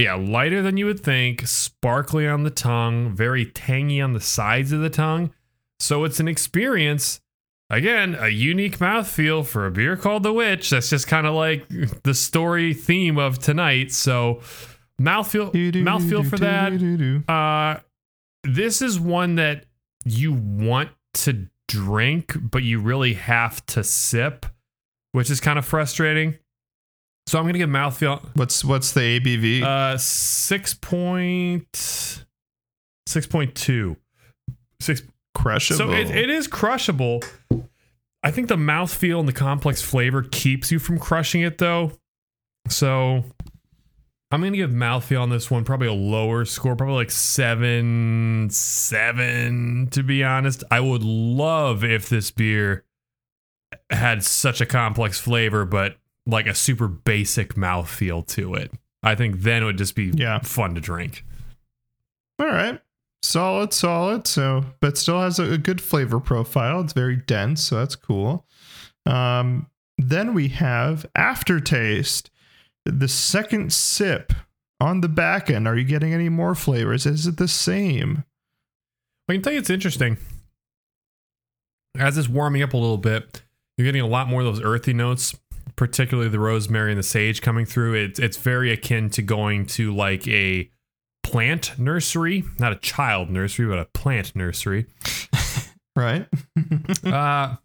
yeah, 0.00 0.14
lighter 0.14 0.62
than 0.62 0.76
you 0.76 0.86
would 0.86 1.00
think, 1.00 1.46
sparkly 1.46 2.26
on 2.26 2.42
the 2.42 2.50
tongue, 2.50 3.14
very 3.14 3.44
tangy 3.44 4.00
on 4.00 4.14
the 4.14 4.20
sides 4.20 4.72
of 4.72 4.80
the 4.80 4.90
tongue. 4.90 5.32
So 5.78 6.04
it's 6.04 6.20
an 6.20 6.28
experience. 6.28 7.20
Again, 7.68 8.16
a 8.18 8.28
unique 8.28 8.78
mouthfeel 8.78 9.46
for 9.46 9.66
a 9.66 9.70
beer 9.70 9.96
called 9.96 10.22
The 10.22 10.32
Witch. 10.32 10.70
That's 10.70 10.90
just 10.90 11.06
kind 11.06 11.26
of 11.26 11.34
like 11.34 11.66
the 12.02 12.14
story 12.14 12.74
theme 12.74 13.18
of 13.18 13.38
tonight. 13.38 13.92
So 13.92 14.40
mouthfeel, 15.00 15.52
mouthfeel 15.52 16.28
for 16.28 16.38
that. 16.38 17.32
Uh, 17.32 17.80
this 18.42 18.82
is 18.82 18.98
one 18.98 19.36
that 19.36 19.66
you 20.04 20.32
want 20.32 20.90
to 21.12 21.46
drink, 21.68 22.36
but 22.40 22.62
you 22.62 22.80
really 22.80 23.14
have 23.14 23.64
to 23.66 23.84
sip, 23.84 24.46
which 25.12 25.30
is 25.30 25.40
kind 25.40 25.58
of 25.58 25.66
frustrating. 25.66 26.38
So 27.30 27.38
I'm 27.38 27.46
gonna 27.46 27.58
give 27.58 27.70
mouthfeel 27.70 28.20
What's 28.34 28.64
what's 28.64 28.90
the 28.90 29.20
ABV? 29.20 29.62
uh 29.62 29.96
six 29.98 30.74
point 30.74 32.24
six 33.06 33.26
point 33.28 33.54
two. 33.54 33.96
Six 34.80 35.02
Crushable. 35.32 35.78
so 35.78 35.92
it, 35.92 36.10
it 36.10 36.28
is 36.28 36.48
crushable. 36.48 37.22
I 38.24 38.32
think 38.32 38.48
the 38.48 38.56
mouthfeel 38.56 39.20
and 39.20 39.28
the 39.28 39.32
complex 39.32 39.80
flavor 39.80 40.24
keeps 40.24 40.72
you 40.72 40.80
from 40.80 40.98
crushing 40.98 41.42
it 41.42 41.58
though. 41.58 41.92
So 42.68 43.22
I'm 44.32 44.42
gonna 44.42 44.56
give 44.56 44.70
mouthfeel 44.70 45.22
on 45.22 45.30
this 45.30 45.52
one 45.52 45.62
probably 45.62 45.86
a 45.86 45.92
lower 45.92 46.44
score, 46.44 46.74
probably 46.74 46.96
like 46.96 47.12
seven, 47.12 48.48
seven 48.50 49.86
to 49.92 50.02
be 50.02 50.24
honest. 50.24 50.64
I 50.68 50.80
would 50.80 51.04
love 51.04 51.84
if 51.84 52.08
this 52.08 52.32
beer 52.32 52.84
had 53.88 54.24
such 54.24 54.60
a 54.60 54.66
complex 54.66 55.20
flavor, 55.20 55.64
but 55.64 55.96
like 56.26 56.46
a 56.46 56.54
super 56.54 56.88
basic 56.88 57.54
mouthfeel 57.54 58.26
to 58.28 58.54
it. 58.54 58.72
I 59.02 59.14
think 59.14 59.40
then 59.40 59.62
it 59.62 59.66
would 59.66 59.78
just 59.78 59.94
be 59.94 60.06
Yeah. 60.14 60.38
fun 60.40 60.74
to 60.74 60.80
drink. 60.80 61.24
All 62.38 62.46
right. 62.46 62.80
Solid, 63.22 63.72
solid. 63.72 64.26
So, 64.26 64.64
but 64.80 64.96
still 64.98 65.20
has 65.20 65.38
a, 65.38 65.52
a 65.52 65.58
good 65.58 65.80
flavor 65.80 66.20
profile. 66.20 66.80
It's 66.80 66.92
very 66.92 67.16
dense, 67.16 67.62
so 67.62 67.76
that's 67.76 67.96
cool. 67.96 68.46
Um, 69.06 69.66
then 69.98 70.32
we 70.34 70.48
have 70.48 71.06
aftertaste. 71.14 72.30
The 72.86 73.08
second 73.08 73.72
sip 73.72 74.32
on 74.80 75.02
the 75.02 75.08
back 75.08 75.50
end. 75.50 75.68
Are 75.68 75.76
you 75.76 75.84
getting 75.84 76.14
any 76.14 76.30
more 76.30 76.54
flavors? 76.54 77.04
Is 77.04 77.26
it 77.26 77.36
the 77.36 77.48
same? 77.48 78.24
I 79.28 79.34
can 79.34 79.42
tell 79.42 79.52
you 79.52 79.58
it's 79.58 79.68
interesting. 79.70 80.16
As 81.98 82.16
it's 82.16 82.28
warming 82.28 82.62
up 82.62 82.72
a 82.72 82.76
little 82.78 82.96
bit, 82.98 83.42
you're 83.76 83.84
getting 83.84 84.00
a 84.00 84.06
lot 84.06 84.28
more 84.28 84.40
of 84.40 84.46
those 84.46 84.62
earthy 84.64 84.92
notes, 84.94 85.34
particularly 85.80 86.28
the 86.28 86.38
rosemary 86.38 86.92
and 86.92 86.98
the 86.98 87.02
sage 87.02 87.40
coming 87.40 87.64
through. 87.64 87.94
It's 87.94 88.18
it's 88.18 88.36
very 88.36 88.70
akin 88.70 89.08
to 89.10 89.22
going 89.22 89.64
to 89.68 89.94
like 89.96 90.28
a 90.28 90.68
plant 91.22 91.78
nursery, 91.78 92.44
not 92.58 92.70
a 92.72 92.76
child 92.76 93.30
nursery, 93.30 93.66
but 93.66 93.78
a 93.78 93.86
plant 93.86 94.36
nursery. 94.36 94.86
Right. 95.96 96.28
Uh 97.04 97.56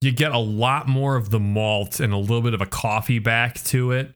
you 0.00 0.12
get 0.12 0.32
a 0.32 0.38
lot 0.38 0.88
more 0.88 1.16
of 1.16 1.28
the 1.30 1.38
malt 1.40 2.00
and 2.00 2.12
a 2.12 2.16
little 2.16 2.40
bit 2.40 2.54
of 2.54 2.60
a 2.62 2.66
coffee 2.66 3.18
back 3.18 3.56
to 3.64 3.92
it 3.92 4.14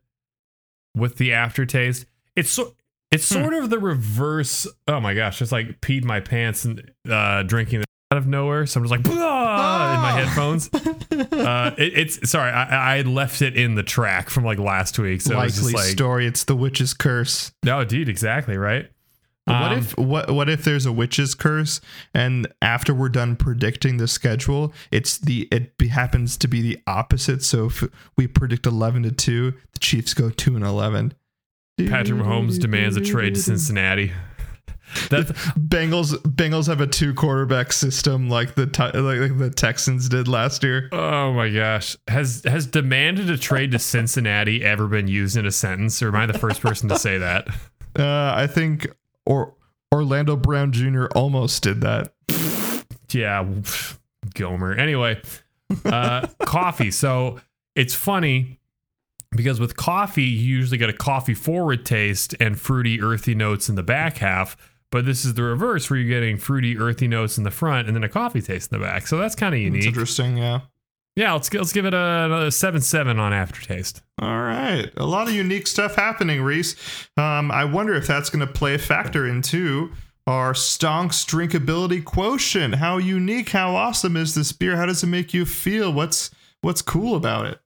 with 0.97 1.17
the 1.17 1.33
aftertaste. 1.35 2.07
It's 2.37 2.51
so 2.51 2.75
it's 3.11 3.29
Hmm. 3.29 3.43
sort 3.43 3.55
of 3.55 3.69
the 3.71 3.79
reverse. 3.81 4.67
Oh 4.89 4.99
my 5.01 5.13
gosh, 5.15 5.43
it's 5.43 5.53
like 5.53 5.81
peed 5.83 6.05
my 6.05 6.21
pants 6.21 6.65
and 6.65 6.91
uh, 7.11 7.43
drinking 7.43 7.85
out 8.15 8.19
of 8.19 8.27
nowhere. 8.27 8.65
So 8.67 8.81
I'm 8.81 8.85
just 8.87 8.91
like 8.93 9.03
"Blah!" 9.03 9.15
in 9.95 10.01
my 10.01 10.13
Ah. 10.13 10.17
headphones. 10.25 10.71
Uh, 11.15 11.73
it, 11.79 11.93
it's 11.99 12.31
sorry, 12.31 12.51
I, 12.51 12.99
I 12.99 13.03
left 13.03 13.41
it 13.43 13.57
in 13.57 13.75
the 13.77 13.83
track 13.83 14.31
from 14.31 14.45
like 14.45 14.59
last 14.59 14.99
week. 14.99 15.21
So 15.21 15.35
Likely 15.37 15.49
just 15.51 15.75
like, 15.75 15.85
story. 15.85 16.27
It's 16.27 16.45
the 16.45 16.57
witch's 16.57 16.95
curse. 16.95 17.53
no, 17.63 17.85
dude, 17.85 18.09
exactly 18.09 18.57
right. 18.57 18.91
what 19.45 19.55
Um, 19.73 19.79
if 19.79 19.97
what 19.99 20.31
what 20.33 20.49
if 20.49 20.65
there's 20.65 20.87
a 20.87 20.93
witch's 20.93 21.35
curse 21.35 21.81
and 22.15 22.49
after 22.63 22.95
we're 22.95 23.11
done 23.11 23.37
predicting 23.37 23.99
the 23.99 24.09
schedule, 24.09 24.73
it's 24.91 25.19
the 25.19 25.47
it 25.53 25.77
be, 25.79 25.89
happens 25.89 26.37
to 26.39 26.49
be 26.49 26.63
the 26.63 26.79
opposite. 26.87 27.43
So 27.45 27.67
if 27.67 27.85
we 28.17 28.27
predict 28.27 28.67
eleven 28.67 29.03
to 29.05 29.13
two, 29.13 29.53
the 29.73 29.79
Chiefs 29.81 30.15
go 30.15 30.31
two 30.31 30.57
and 30.57 30.65
eleven. 30.65 31.13
Patrick 31.79 32.19
Mahomes 32.21 32.59
demands 32.59 32.97
a 32.97 33.01
trade 33.01 33.35
to 33.35 33.43
Cincinnati? 33.51 34.13
That's 35.11 35.33
Bengals 35.59 36.13
Bengals 36.23 36.67
have 36.67 36.81
a 36.81 36.87
two 36.87 37.15
quarterback 37.15 37.73
system 37.73 38.29
like 38.29 38.55
the 38.55 38.67
like, 38.95 39.31
like 39.31 39.39
the 39.39 39.51
Texans 39.51 40.09
did 40.09 40.29
last 40.29 40.63
year. 40.63 40.89
Oh 40.93 41.33
my 41.33 41.51
gosh. 41.51 41.97
Has 42.09 42.43
has 42.45 42.67
demanded 42.67 43.31
a 43.31 43.39
trade 43.39 43.73
to 43.73 43.79
Cincinnati 43.79 44.65
ever 44.65 44.87
been 44.87 45.09
used 45.09 45.37
in 45.37 45.47
a 45.47 45.53
sentence? 45.53 46.03
Or 46.03 46.09
am 46.09 46.17
I 46.17 46.27
the 46.27 46.39
first 46.39 46.61
person 46.61 46.89
to 46.89 46.99
say 46.99 47.19
that? 47.19 47.49
Uh, 47.97 48.35
I 48.35 48.49
think 48.49 48.89
or 49.25 49.55
Orlando 49.95 50.35
Brown 50.35 50.73
Jr. 50.73 51.05
almost 51.15 51.63
did 51.63 51.81
that. 51.83 52.13
Yeah, 53.13 53.47
Gomer. 54.35 54.75
Anyway, 54.75 55.23
uh 55.85 56.27
coffee. 56.45 56.91
So 56.91 57.41
it's 57.77 57.95
funny 57.95 58.59
because 59.31 59.61
with 59.61 59.77
coffee, 59.77 60.25
you 60.25 60.57
usually 60.57 60.79
get 60.79 60.89
a 60.89 60.95
coffee 60.95 61.35
forward 61.35 61.85
taste 61.85 62.35
and 62.41 62.59
fruity, 62.59 63.01
earthy 63.01 63.35
notes 63.35 63.69
in 63.69 63.75
the 63.75 63.83
back 63.83 64.19
half. 64.19 64.57
But 64.95 65.07
this 65.07 65.25
is 65.25 65.35
the 65.35 65.43
reverse 65.43 65.91
where 65.91 65.99
you're 65.99 66.09
getting 66.09 66.37
fruity, 66.37 66.79
earthy 66.79 67.09
notes 67.09 67.37
in 67.37 67.43
the 67.43 67.51
front 67.51 67.89
and 67.89 67.97
then 67.97 68.05
a 68.05 68.09
coffee 68.09 68.41
taste 68.41 68.73
in 68.73 68.79
the 68.79 68.87
back. 68.87 69.09
So 69.09 69.19
that's 69.19 69.35
kind 69.35 69.53
of 69.53 69.61
unique. 69.61 69.87
interesting, 69.87 70.37
yeah. 70.37 70.61
Yeah, 71.17 71.33
let's 71.33 71.53
let's 71.53 71.73
give 71.73 71.85
it 71.85 71.95
a, 71.95 72.45
a 72.47 72.53
seven 72.53 72.81
seven 72.81 73.19
on 73.19 73.33
aftertaste. 73.33 74.03
All 74.23 74.41
right. 74.43 74.89
A 74.97 75.05
lot 75.05 75.27
of 75.27 75.35
unique 75.35 75.67
stuff 75.67 75.97
happening, 75.97 76.43
Rhys. 76.43 76.77
Um, 77.17 77.51
I 77.51 77.65
wonder 77.65 77.95
if 77.95 78.07
that's 78.07 78.31
going 78.31 78.47
to 78.47 78.53
play 78.53 78.75
a 78.75 78.79
factor 78.79 79.27
into 79.27 79.91
our 80.29 80.53
Stonks 80.53 81.27
drinkability 81.27 82.05
quotient. 82.05 82.77
How 82.77 82.99
unique, 82.99 83.49
how 83.49 83.75
awesome 83.75 84.17
is 84.17 84.37
this 84.37 84.53
beer? 84.53 84.77
How 84.77 84.87
does 84.87 85.03
it 85.03 85.09
make 85.09 85.35
you 85.35 85.45
feel? 85.45 85.93
What's 85.93 86.31
what's 86.61 86.83
cool 86.83 87.17
about 87.17 87.47
it? 87.47 87.59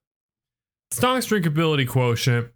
Stonk's 0.92 1.26
drinkability 1.26 1.86
quotient 1.86 2.52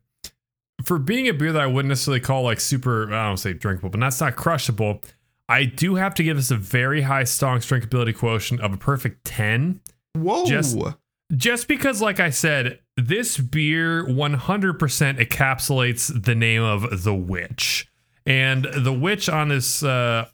for 0.85 0.99
being 0.99 1.29
a 1.29 1.33
beer 1.33 1.53
that 1.53 1.63
I 1.63 1.67
wouldn't 1.67 1.89
necessarily 1.91 2.21
call 2.21 2.43
like 2.43 2.61
super, 2.61 3.13
I 3.13 3.27
don't 3.29 3.37
say 3.37 3.53
drinkable, 3.53 3.91
but 3.91 4.01
that's 4.01 4.21
not 4.21 4.37
crushable. 4.37 5.01
I 5.49 5.65
do 5.65 5.97
have 5.97 6.15
to 6.15 6.23
give 6.23 6.37
this 6.37 6.51
a 6.51 6.57
very 6.57 7.03
high 7.03 7.25
Stonk's 7.25 7.67
drinkability 7.67 8.17
quotient 8.17 8.61
of 8.61 8.73
a 8.73 8.77
perfect 8.77 9.25
10. 9.25 9.81
Whoa. 10.15 10.47
Just- 10.47 10.77
Just 11.35 11.67
because, 11.67 12.03
like 12.03 12.21
I 12.21 12.29
said, 12.29 12.81
this 12.99 13.39
beer 13.39 14.05
100% 14.05 15.19
encapsulates 15.19 16.25
the 16.25 16.35
name 16.35 16.63
of 16.63 17.05
the 17.05 17.15
witch. 17.15 17.89
And 18.27 18.65
the 18.77 18.93
witch 18.93 19.29
on 19.31 19.49
this 19.49 19.83
uh, 19.83 20.27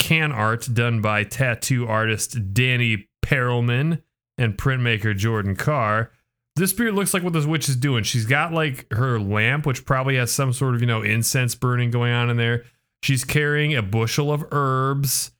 can 0.00 0.32
art 0.32 0.68
done 0.72 1.00
by 1.00 1.22
tattoo 1.24 1.86
artist 1.86 2.52
Danny 2.52 3.08
Perelman 3.24 4.02
and 4.36 4.56
printmaker 4.58 5.16
Jordan 5.16 5.54
Carr. 5.56 6.10
This 6.56 6.72
beard 6.72 6.94
looks 6.94 7.12
like 7.12 7.22
what 7.22 7.34
this 7.34 7.44
witch 7.44 7.68
is 7.68 7.76
doing. 7.76 8.02
She's 8.02 8.24
got 8.24 8.52
like 8.52 8.90
her 8.92 9.20
lamp, 9.20 9.66
which 9.66 9.84
probably 9.84 10.16
has 10.16 10.32
some 10.32 10.52
sort 10.54 10.74
of, 10.74 10.80
you 10.80 10.86
know, 10.86 11.02
incense 11.02 11.54
burning 11.54 11.90
going 11.90 12.12
on 12.12 12.30
in 12.30 12.38
there. 12.38 12.64
She's 13.02 13.24
carrying 13.24 13.76
a 13.76 13.82
bushel 13.82 14.32
of 14.32 14.44
herbs, 14.50 15.32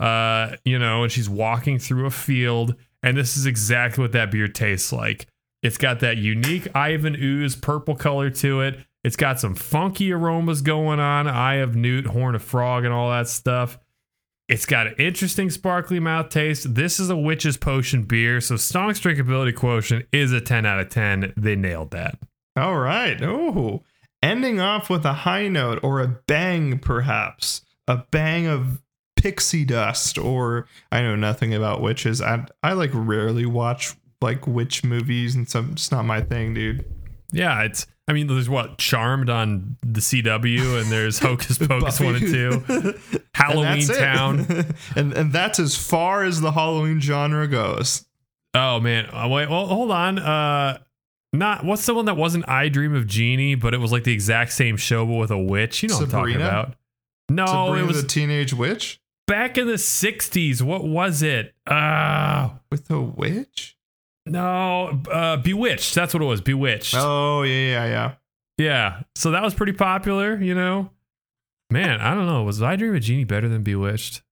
uh, 0.00 0.56
you 0.64 0.78
know, 0.78 1.02
and 1.02 1.12
she's 1.12 1.28
walking 1.28 1.78
through 1.78 2.06
a 2.06 2.10
field. 2.10 2.74
And 3.02 3.16
this 3.16 3.36
is 3.36 3.44
exactly 3.44 4.02
what 4.02 4.12
that 4.12 4.30
beer 4.30 4.48
tastes 4.48 4.92
like. 4.92 5.26
It's 5.62 5.78
got 5.78 6.00
that 6.00 6.16
unique 6.16 6.68
Ivan 6.74 7.16
ooze 7.16 7.54
purple 7.54 7.94
color 7.94 8.30
to 8.30 8.62
it. 8.62 8.80
It's 9.04 9.16
got 9.16 9.40
some 9.40 9.54
funky 9.54 10.12
aromas 10.12 10.62
going 10.62 11.00
on, 11.00 11.26
eye 11.26 11.56
of 11.56 11.76
newt, 11.76 12.06
horn 12.06 12.34
of 12.34 12.42
frog, 12.42 12.84
and 12.84 12.94
all 12.94 13.10
that 13.10 13.28
stuff. 13.28 13.78
It's 14.52 14.66
got 14.66 14.86
an 14.86 14.94
interesting 14.98 15.48
sparkly 15.48 15.98
mouth 15.98 16.28
taste. 16.28 16.74
This 16.74 17.00
is 17.00 17.08
a 17.08 17.16
witch's 17.16 17.56
potion 17.56 18.02
beer, 18.02 18.38
so 18.38 18.56
Stonk's 18.56 19.00
drinkability 19.00 19.56
quotient 19.56 20.04
is 20.12 20.30
a 20.30 20.42
10 20.42 20.66
out 20.66 20.78
of 20.78 20.90
10. 20.90 21.32
They 21.38 21.56
nailed 21.56 21.92
that. 21.92 22.18
All 22.54 22.76
right. 22.76 23.18
Oh, 23.22 23.82
ending 24.22 24.60
off 24.60 24.90
with 24.90 25.06
a 25.06 25.14
high 25.14 25.48
note 25.48 25.80
or 25.82 26.02
a 26.02 26.08
bang, 26.26 26.78
perhaps 26.80 27.62
a 27.88 28.04
bang 28.10 28.46
of 28.46 28.82
pixie 29.16 29.64
dust, 29.64 30.18
or 30.18 30.66
I 30.90 31.00
know 31.00 31.16
nothing 31.16 31.54
about 31.54 31.80
witches. 31.80 32.20
I 32.20 32.44
I 32.62 32.74
like 32.74 32.90
rarely 32.92 33.46
watch 33.46 33.94
like 34.20 34.46
witch 34.46 34.84
movies, 34.84 35.34
and 35.34 35.48
so 35.48 35.64
it's 35.72 35.90
not 35.90 36.04
my 36.04 36.20
thing, 36.20 36.52
dude. 36.52 36.84
Yeah, 37.32 37.62
it's. 37.62 37.86
I 38.08 38.12
mean, 38.12 38.26
there's 38.26 38.48
what 38.48 38.78
Charmed 38.78 39.30
on 39.30 39.76
the 39.82 40.00
CW, 40.00 40.80
and 40.80 40.90
there's 40.90 41.18
Hocus 41.20 41.58
Pocus 41.58 42.00
one 42.00 42.16
and 42.16 42.26
two, 42.26 42.94
Halloween 43.34 43.86
And. 43.86 43.98
Town. 43.98 44.66
and 44.96 45.12
and 45.12 45.32
that's 45.32 45.58
as 45.58 45.76
far 45.76 46.24
as 46.24 46.40
the 46.40 46.52
Halloween 46.52 47.00
genre 47.00 47.46
goes. 47.46 48.04
Oh 48.54 48.80
man, 48.80 49.06
uh, 49.12 49.28
wait, 49.28 49.48
well, 49.48 49.66
hold 49.66 49.90
on. 49.90 50.18
Uh, 50.18 50.78
not 51.32 51.64
what's 51.64 51.86
the 51.86 51.94
one 51.94 52.06
that 52.06 52.16
wasn't 52.16 52.48
I 52.48 52.68
Dream 52.68 52.94
of 52.94 53.06
Jeannie, 53.06 53.54
but 53.54 53.72
it 53.72 53.78
was 53.78 53.92
like 53.92 54.04
the 54.04 54.12
exact 54.12 54.52
same 54.52 54.76
show 54.76 55.06
but 55.06 55.14
with 55.14 55.30
a 55.30 55.38
witch. 55.38 55.82
You 55.82 55.88
know 55.88 55.96
what 55.96 56.04
I'm 56.04 56.10
talking 56.10 56.36
about? 56.36 56.74
No, 57.30 57.46
Sabrina 57.46 57.70
Oh, 57.70 57.74
it 57.74 57.86
was 57.86 58.02
the 58.02 58.08
teenage 58.08 58.52
witch 58.52 59.00
back 59.26 59.56
in 59.56 59.66
the 59.66 59.74
'60s. 59.74 60.60
What 60.60 60.84
was 60.84 61.22
it? 61.22 61.54
Uh 61.66 62.50
with 62.70 62.90
a 62.90 63.00
witch. 63.00 63.76
No, 64.26 65.00
uh, 65.10 65.36
Bewitched. 65.38 65.94
That's 65.94 66.14
what 66.14 66.22
it 66.22 66.26
was. 66.26 66.40
Bewitched. 66.40 66.94
Oh 66.96 67.42
yeah 67.42 67.54
yeah 67.54 67.86
yeah. 67.86 68.12
Yeah. 68.58 69.02
So 69.16 69.30
that 69.32 69.42
was 69.42 69.54
pretty 69.54 69.72
popular, 69.72 70.40
you 70.40 70.54
know? 70.54 70.90
Man, 71.70 72.00
I 72.00 72.14
don't 72.14 72.26
know. 72.26 72.42
Was 72.44 72.62
I 72.62 72.76
Dream 72.76 72.94
of 72.94 73.00
Jeannie 73.02 73.24
better 73.24 73.48
than 73.48 73.62
Bewitched? 73.62 74.22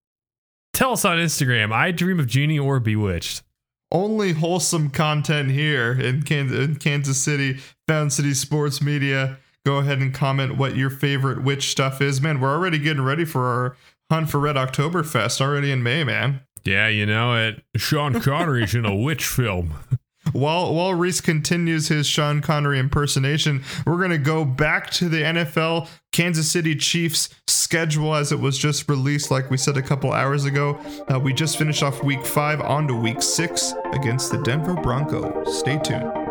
Tell 0.72 0.92
us 0.92 1.04
on 1.04 1.16
Instagram. 1.16 1.72
I 1.72 1.90
Dream 1.90 2.20
of 2.20 2.26
Jeannie 2.26 2.58
or 2.58 2.78
Bewitched. 2.80 3.42
only 3.90 4.32
wholesome 4.32 4.90
content 4.90 5.50
here 5.50 5.92
in 5.98 6.22
Kansas, 6.22 6.58
in 6.64 6.76
Kansas 6.76 7.18
City, 7.18 7.58
Found 7.88 8.12
City 8.12 8.34
Sports 8.34 8.80
Media. 8.80 9.38
Go 9.66 9.78
ahead 9.78 9.98
and 9.98 10.14
comment 10.14 10.56
what 10.56 10.76
your 10.76 10.90
favorite 10.90 11.42
witch 11.42 11.70
stuff 11.70 12.00
is. 12.00 12.20
Man, 12.20 12.40
we're 12.40 12.54
already 12.54 12.78
getting 12.78 13.02
ready 13.02 13.24
for 13.24 13.46
our 13.46 13.76
Hunt 14.10 14.30
for 14.30 14.38
Red 14.38 14.56
Oktoberfest 14.56 15.40
already 15.40 15.70
in 15.72 15.82
May, 15.82 16.04
man. 16.04 16.40
Yeah, 16.64 16.88
you 16.88 17.06
know 17.06 17.36
it. 17.36 17.62
Sean 17.76 18.20
Connery's 18.20 18.74
in 18.74 18.84
a 18.84 18.94
witch 18.94 19.26
film. 19.26 19.74
While 20.32 20.74
while 20.74 20.94
Rhys 20.94 21.20
continues 21.20 21.88
his 21.88 22.06
Sean 22.06 22.40
Connery 22.40 22.78
impersonation, 22.78 23.64
we're 23.86 24.00
gonna 24.00 24.18
go 24.18 24.44
back 24.44 24.90
to 24.90 25.08
the 25.08 25.22
NFL 25.22 25.88
Kansas 26.12 26.48
City 26.48 26.76
Chiefs 26.76 27.30
schedule 27.48 28.14
as 28.14 28.30
it 28.30 28.38
was 28.38 28.58
just 28.58 28.88
released, 28.88 29.30
like 29.30 29.50
we 29.50 29.56
said 29.56 29.76
a 29.78 29.82
couple 29.82 30.12
hours 30.12 30.44
ago. 30.44 30.78
Uh, 31.12 31.18
we 31.18 31.32
just 31.32 31.56
finished 31.58 31.82
off 31.82 32.04
Week 32.04 32.24
Five, 32.24 32.60
on 32.60 32.86
to 32.88 32.94
Week 32.94 33.22
Six 33.22 33.72
against 33.92 34.30
the 34.30 34.38
Denver 34.42 34.74
Broncos. 34.74 35.58
Stay 35.58 35.78
tuned. 35.78 36.29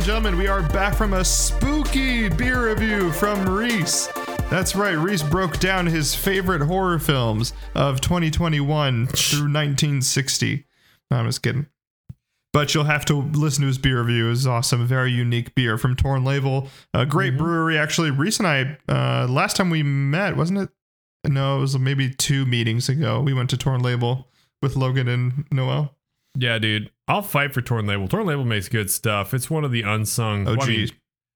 And 0.00 0.06
gentlemen. 0.06 0.38
We 0.38 0.46
are 0.46 0.66
back 0.70 0.94
from 0.94 1.12
a 1.12 1.22
spooky 1.22 2.30
beer 2.30 2.70
review 2.70 3.12
from 3.12 3.46
Rhys. 3.46 4.08
That's 4.48 4.74
right, 4.74 4.96
Rhys 4.96 5.22
broke 5.22 5.60
down 5.60 5.84
his 5.84 6.14
favorite 6.14 6.62
horror 6.62 6.98
films 6.98 7.52
of 7.74 8.00
2021 8.00 9.08
through 9.08 9.40
1960. 9.40 10.64
No, 11.10 11.18
I'm 11.18 11.26
just 11.26 11.42
kidding. 11.42 11.66
But 12.54 12.72
you'll 12.72 12.84
have 12.84 13.04
to 13.06 13.20
listen 13.20 13.60
to 13.60 13.66
his 13.66 13.76
beer 13.76 14.00
review. 14.00 14.30
It's 14.30 14.46
awesome. 14.46 14.86
Very 14.86 15.12
unique 15.12 15.54
beer 15.54 15.76
from 15.76 15.96
Torn 15.96 16.24
Label. 16.24 16.68
A 16.94 17.04
great 17.04 17.36
brewery, 17.36 17.76
actually. 17.76 18.10
Rhys 18.10 18.38
and 18.38 18.48
I, 18.48 18.78
uh, 18.88 19.26
last 19.28 19.56
time 19.56 19.68
we 19.68 19.82
met, 19.82 20.34
wasn't 20.34 20.60
it? 20.60 20.70
No, 21.28 21.58
it 21.58 21.60
was 21.60 21.78
maybe 21.78 22.08
two 22.08 22.46
meetings 22.46 22.88
ago. 22.88 23.20
We 23.20 23.34
went 23.34 23.50
to 23.50 23.58
Torn 23.58 23.82
Label 23.82 24.28
with 24.62 24.76
Logan 24.76 25.08
and 25.08 25.44
Noel. 25.52 25.94
Yeah, 26.36 26.58
dude. 26.58 26.90
I'll 27.08 27.22
fight 27.22 27.52
for 27.52 27.60
Torn 27.60 27.86
Label. 27.86 28.06
Torn 28.08 28.26
Label 28.26 28.44
makes 28.44 28.68
good 28.68 28.90
stuff. 28.90 29.34
It's 29.34 29.50
one 29.50 29.64
of 29.64 29.72
the 29.72 29.82
unsung. 29.82 30.46
Oh, 30.46 30.52
well, 30.52 30.62
I 30.62 30.66
mean, 30.66 30.76
geez. 30.86 30.92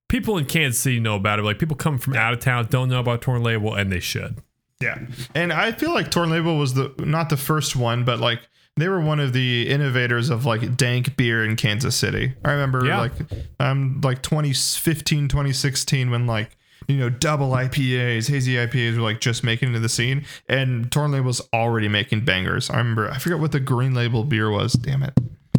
people 0.08 0.38
in 0.38 0.44
Kansas 0.46 0.80
City 0.80 1.00
know 1.00 1.16
about 1.16 1.38
it. 1.38 1.42
Like 1.42 1.58
people 1.58 1.76
come 1.76 1.98
from 1.98 2.14
out 2.14 2.32
of 2.32 2.40
town 2.40 2.66
don't 2.70 2.88
know 2.88 3.00
about 3.00 3.22
Torn 3.22 3.42
Label, 3.42 3.74
and 3.74 3.90
they 3.90 4.00
should. 4.00 4.38
Yeah. 4.80 4.98
And 5.34 5.52
I 5.52 5.72
feel 5.72 5.92
like 5.92 6.10
Torn 6.10 6.30
Label 6.30 6.56
was 6.58 6.74
the 6.74 6.94
not 6.98 7.28
the 7.28 7.36
first 7.36 7.74
one, 7.76 8.04
but 8.04 8.20
like 8.20 8.40
they 8.76 8.88
were 8.88 9.00
one 9.00 9.18
of 9.20 9.32
the 9.32 9.68
innovators 9.68 10.30
of 10.30 10.44
like 10.46 10.76
dank 10.76 11.16
beer 11.16 11.44
in 11.44 11.56
Kansas 11.56 11.96
City. 11.96 12.34
I 12.44 12.52
remember 12.52 12.84
Yeah. 12.84 12.98
like 13.00 13.12
um 13.60 14.00
like 14.02 14.22
2015, 14.22 15.28
2016 15.28 16.10
when 16.10 16.26
like 16.26 16.56
you 16.88 16.96
know 16.96 17.08
double 17.08 17.50
IPAs, 17.50 18.28
hazy 18.28 18.54
IPAs 18.54 18.96
were 18.96 19.02
like 19.02 19.20
just 19.20 19.44
making 19.44 19.68
it 19.68 19.70
into 19.70 19.80
the 19.80 19.88
scene 19.88 20.24
and 20.48 20.90
Torn 20.90 21.12
Label 21.12 21.26
was 21.26 21.40
already 21.52 21.88
making 21.88 22.24
bangers. 22.24 22.70
I 22.70 22.78
remember 22.78 23.10
I 23.10 23.18
forget 23.18 23.38
what 23.38 23.52
the 23.52 23.60
green 23.60 23.94
label 23.94 24.24
beer 24.24 24.50
was. 24.50 24.74
Damn 24.74 25.02
it. 25.02 25.14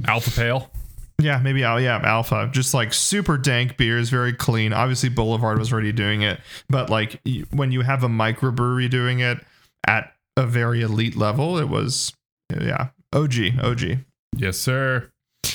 Alpha 0.07 0.32
Pale. 0.32 0.69
Yeah, 1.19 1.39
maybe 1.39 1.63
Al. 1.63 1.80
Yeah, 1.80 2.01
Alpha. 2.03 2.49
Just 2.51 2.73
like 2.73 2.93
super 2.93 3.38
dank 3.38 3.78
beers, 3.78 4.09
very 4.09 4.34
clean. 4.34 4.73
Obviously, 4.73 5.09
Boulevard 5.09 5.57
was 5.57 5.71
already 5.71 5.93
doing 5.93 6.21
it, 6.21 6.39
but 6.69 6.89
like 6.89 7.21
when 7.51 7.71
you 7.71 7.82
have 7.82 8.03
a 8.03 8.09
microbrewery 8.09 8.89
doing 8.89 9.19
it 9.19 9.39
at 9.88 10.13
a 10.36 10.45
very 10.45 10.82
elite 10.82 11.15
level, 11.15 11.57
it 11.57 11.69
was 11.69 12.13
yeah, 12.51 12.89
OG, 13.13 13.59
OG. 13.61 13.82
Yes, 14.36 14.57
sir. 14.57 15.09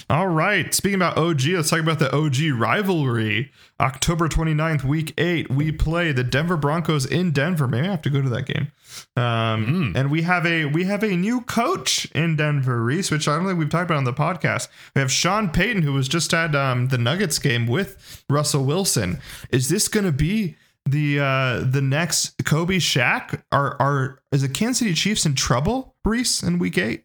All 0.09 0.29
right. 0.29 0.73
Speaking 0.75 0.97
about 0.97 1.17
OG, 1.17 1.43
let's 1.47 1.71
talk 1.71 1.81
about 1.81 1.99
the 1.99 2.15
OG 2.15 2.59
rivalry. 2.59 3.51
October 3.79 4.29
29th, 4.29 4.85
week 4.85 5.15
eight, 5.19 5.51
we 5.51 5.73
play 5.73 6.13
the 6.13 6.25
Denver 6.25 6.57
Broncos 6.57 7.07
in 7.07 7.33
Denver. 7.33 7.67
Maybe 7.67 7.87
I 7.87 7.91
have 7.91 8.03
to 8.03 8.11
go 8.11 8.21
to 8.21 8.29
that 8.29 8.47
game. 8.47 8.73
Um, 9.17 9.93
and 9.97 10.11
we 10.11 10.23
have 10.23 10.45
a 10.47 10.67
we 10.67 10.85
have 10.85 11.03
a 11.03 11.17
new 11.17 11.41
coach 11.43 12.07
in 12.13 12.37
Denver, 12.37 12.83
Rhys, 12.83 13.11
which 13.11 13.29
I 13.29 13.37
don't 13.37 13.47
think 13.47 13.59
we've 13.59 13.71
talked 13.71 13.91
about 13.91 13.99
on 13.99 14.05
the 14.05 14.13
podcast. 14.13 14.69
We 14.95 15.01
have 15.01 15.13
Sean 15.13 15.49
Payton, 15.49 15.83
who 15.83 15.93
was 15.93 16.09
just 16.09 16.35
at 16.35 16.55
um, 16.55 16.89
the 16.89 16.99
Nuggets 16.99 17.39
game 17.39 17.67
with 17.67 18.25
Russell 18.29 18.65
Wilson. 18.65 19.21
Is 19.51 19.69
this 19.69 19.89
going 19.89 20.07
to 20.07 20.13
be 20.13 20.57
the 20.85 21.21
uh, 21.21 21.65
the 21.65 21.83
next 21.83 22.45
Kobe 22.45 22.77
Shaq? 22.77 23.43
Are 23.53 23.81
are 23.81 24.21
is 24.33 24.43
the 24.43 24.49
Kansas 24.49 24.79
City 24.79 24.95
Chiefs 24.95 25.25
in 25.25 25.35
trouble, 25.35 25.95
Rhys, 26.05 26.43
in 26.43 26.59
week 26.59 26.77
eight? 26.79 27.05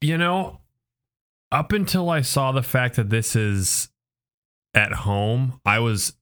You 0.00 0.16
know, 0.16 0.59
up 1.52 1.72
until 1.72 2.10
I 2.10 2.20
saw 2.20 2.52
the 2.52 2.62
fact 2.62 2.96
that 2.96 3.10
this 3.10 3.34
is 3.34 3.88
at 4.74 4.92
home, 4.92 5.60
I 5.64 5.80
was 5.80 6.14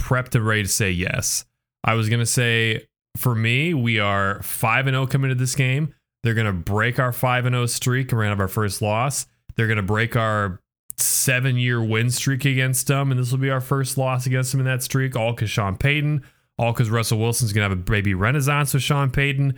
prepped 0.00 0.34
and 0.34 0.46
ready 0.46 0.62
to 0.62 0.68
say 0.68 0.90
yes. 0.90 1.44
I 1.84 1.94
was 1.94 2.08
going 2.08 2.20
to 2.20 2.26
say, 2.26 2.88
for 3.16 3.34
me, 3.34 3.74
we 3.74 3.98
are 3.98 4.42
5 4.42 4.86
and 4.86 4.94
0 4.94 5.06
coming 5.06 5.30
to 5.30 5.34
this 5.34 5.54
game. 5.54 5.94
They're 6.22 6.34
going 6.34 6.46
to 6.46 6.52
break 6.52 6.98
our 6.98 7.12
5 7.12 7.46
and 7.46 7.54
0 7.54 7.66
streak 7.66 8.08
to 8.08 8.18
have 8.18 8.40
our 8.40 8.48
first 8.48 8.82
loss. 8.82 9.26
They're 9.56 9.66
going 9.66 9.76
to 9.76 9.82
break 9.82 10.16
our 10.16 10.60
seven 10.96 11.56
year 11.56 11.82
win 11.82 12.10
streak 12.10 12.44
against 12.44 12.86
them, 12.86 13.10
and 13.10 13.20
this 13.20 13.30
will 13.30 13.38
be 13.38 13.50
our 13.50 13.60
first 13.60 13.98
loss 13.98 14.26
against 14.26 14.52
them 14.52 14.60
in 14.60 14.66
that 14.66 14.82
streak, 14.82 15.16
all 15.16 15.32
because 15.32 15.50
Sean 15.50 15.76
Payton, 15.76 16.24
all 16.58 16.72
because 16.72 16.90
Russell 16.90 17.18
Wilson's 17.18 17.52
going 17.52 17.64
to 17.64 17.70
have 17.70 17.78
a 17.78 17.82
baby 17.82 18.14
renaissance 18.14 18.74
with 18.74 18.82
Sean 18.82 19.10
Payton. 19.10 19.54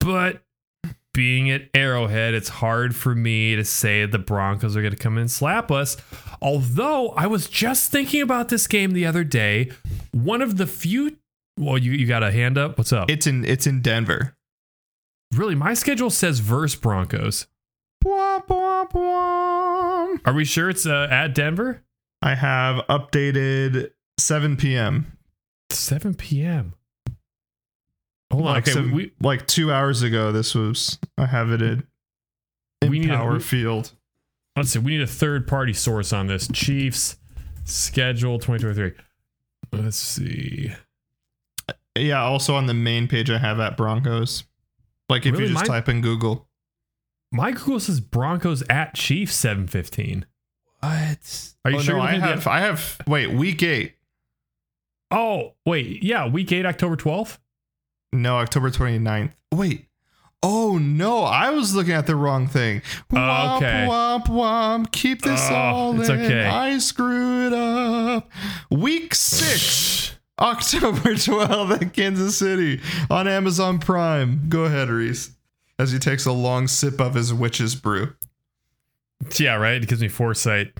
But 0.00 0.42
being 1.12 1.50
at 1.50 1.68
Arrowhead, 1.74 2.34
it's 2.34 2.48
hard 2.48 2.94
for 2.94 3.14
me 3.14 3.56
to 3.56 3.64
say 3.64 4.06
the 4.06 4.18
Broncos 4.18 4.76
are 4.76 4.80
going 4.82 4.94
to 4.94 4.98
come 4.98 5.16
in 5.16 5.22
and 5.22 5.30
slap 5.30 5.70
us. 5.70 5.96
Although 6.40 7.10
I 7.10 7.26
was 7.26 7.48
just 7.48 7.90
thinking 7.90 8.22
about 8.22 8.48
this 8.48 8.66
game 8.66 8.92
the 8.92 9.06
other 9.06 9.24
day. 9.24 9.70
One 10.12 10.42
of 10.42 10.56
the 10.56 10.66
few. 10.66 11.16
Well, 11.58 11.78
you, 11.78 11.92
you 11.92 12.06
got 12.06 12.22
a 12.22 12.30
hand 12.30 12.56
up? 12.56 12.78
What's 12.78 12.92
up? 12.92 13.10
It's 13.10 13.26
in 13.26 13.44
it's 13.44 13.66
in 13.66 13.82
Denver. 13.82 14.34
really, 15.34 15.54
my 15.54 15.74
schedule 15.74 16.10
says 16.10 16.38
verse 16.38 16.74
Broncos. 16.74 17.46
Bwah, 18.04 18.46
bwah, 18.46 18.90
bwah. 18.90 20.20
Are 20.24 20.32
we 20.32 20.44
sure 20.44 20.70
it's 20.70 20.86
uh, 20.86 21.08
at 21.10 21.34
Denver? 21.34 21.82
I 22.22 22.34
have 22.34 22.84
updated 22.88 23.90
7 24.18 24.56
p.m. 24.56 25.18
7 25.70 26.14
p.m. 26.14 26.74
Hold 28.30 28.44
hold 28.44 28.46
on. 28.48 28.54
Like, 28.54 28.64
Okay, 28.64 28.72
some- 28.72 28.92
we 28.92 29.12
like 29.20 29.46
two 29.46 29.72
hours 29.72 30.02
ago, 30.02 30.32
this 30.32 30.54
was 30.54 30.98
I 31.18 31.26
have 31.26 31.50
it 31.50 31.62
in, 31.62 31.84
in 32.82 32.90
We 32.90 32.98
need 33.00 33.10
a- 33.10 33.16
Power 33.16 33.34
we- 33.34 33.40
Field. 33.40 33.92
let's 34.56 34.70
see. 34.70 34.78
We 34.78 34.92
need 34.92 35.02
a 35.02 35.06
third 35.06 35.46
party 35.48 35.72
source 35.72 36.12
on 36.12 36.26
this. 36.28 36.48
Chiefs 36.52 37.16
schedule 37.64 38.38
2023. 38.38 38.92
Let's 39.72 39.96
see. 39.96 40.72
Uh, 41.68 41.72
yeah, 41.96 42.22
also 42.22 42.54
on 42.54 42.66
the 42.66 42.74
main 42.74 43.08
page 43.08 43.30
I 43.30 43.38
have 43.38 43.58
at 43.60 43.76
Broncos. 43.76 44.44
Like 45.08 45.26
if 45.26 45.32
Really? 45.32 45.44
you 45.44 45.50
just 45.54 45.66
Mine- 45.68 45.80
type 45.82 45.88
in 45.88 46.00
Google. 46.00 46.48
My 47.32 47.52
Google 47.52 47.78
says 47.80 48.00
Broncos 48.00 48.62
at 48.68 48.94
Chiefs 48.94 49.34
715. 49.34 50.26
What? 50.80 51.52
Are 51.64 51.70
you 51.70 51.76
oh, 51.76 51.80
sure 51.80 51.96
No, 51.96 52.02
I 52.02 52.12
have. 52.18 52.44
the- 52.44 52.50
I 52.50 52.60
have. 52.60 53.00
Wait, 53.06 53.30
week 53.32 53.62
eight. 53.62 53.96
Oh, 55.12 55.54
wait. 55.66 56.02
Yeah, 56.04 56.28
week 56.28 56.50
8, 56.52 56.64
October 56.66 56.96
12th. 56.96 57.38
No, 58.12 58.36
October 58.38 58.70
29th. 58.70 59.32
Wait. 59.52 59.86
Oh 60.42 60.78
no, 60.78 61.22
I 61.24 61.50
was 61.50 61.74
looking 61.74 61.92
at 61.92 62.06
the 62.06 62.16
wrong 62.16 62.46
thing. 62.46 62.80
Oh, 63.12 63.14
womp, 63.16 63.56
okay. 63.58 63.86
Womp 63.88 64.24
womp. 64.26 64.90
Keep 64.92 65.20
this 65.22 65.40
Oh, 65.50 65.54
all 65.54 66.00
it's 66.00 66.08
in. 66.08 66.18
okay. 66.22 66.44
I 66.46 66.78
screwed 66.78 67.52
up. 67.52 68.30
Week 68.70 69.14
six, 69.14 70.14
October 70.40 71.10
12th 71.14 71.82
at 71.82 71.92
Kansas 71.92 72.38
City 72.38 72.80
on 73.10 73.28
Amazon 73.28 73.78
Prime. 73.78 74.48
Go 74.48 74.64
ahead, 74.64 74.88
Rhys. 74.88 75.36
As 75.78 75.92
he 75.92 75.98
takes 75.98 76.24
a 76.24 76.32
long 76.32 76.68
sip 76.68 77.00
of 77.02 77.14
his 77.14 77.34
witch's 77.34 77.74
brew. 77.74 78.14
Yeah, 79.38 79.56
right. 79.56 79.82
It 79.82 79.88
gives 79.88 80.00
me 80.00 80.08
foresight. 80.08 80.72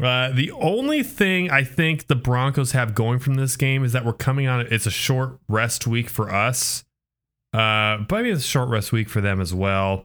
Uh, 0.00 0.30
the 0.30 0.50
only 0.52 1.02
thing 1.02 1.50
I 1.50 1.64
think 1.64 2.06
the 2.06 2.14
Broncos 2.14 2.72
have 2.72 2.94
going 2.94 3.18
from 3.18 3.34
this 3.34 3.56
game 3.56 3.82
is 3.82 3.92
that 3.92 4.04
we're 4.04 4.12
coming 4.12 4.46
on. 4.46 4.66
It's 4.70 4.86
a 4.86 4.90
short 4.90 5.38
rest 5.48 5.86
week 5.86 6.10
for 6.10 6.30
us, 6.30 6.84
uh, 7.54 7.98
but 7.98 8.16
maybe 8.16 8.30
it's 8.30 8.44
a 8.44 8.48
short 8.48 8.68
rest 8.68 8.92
week 8.92 9.08
for 9.08 9.22
them 9.22 9.40
as 9.40 9.54
well. 9.54 10.04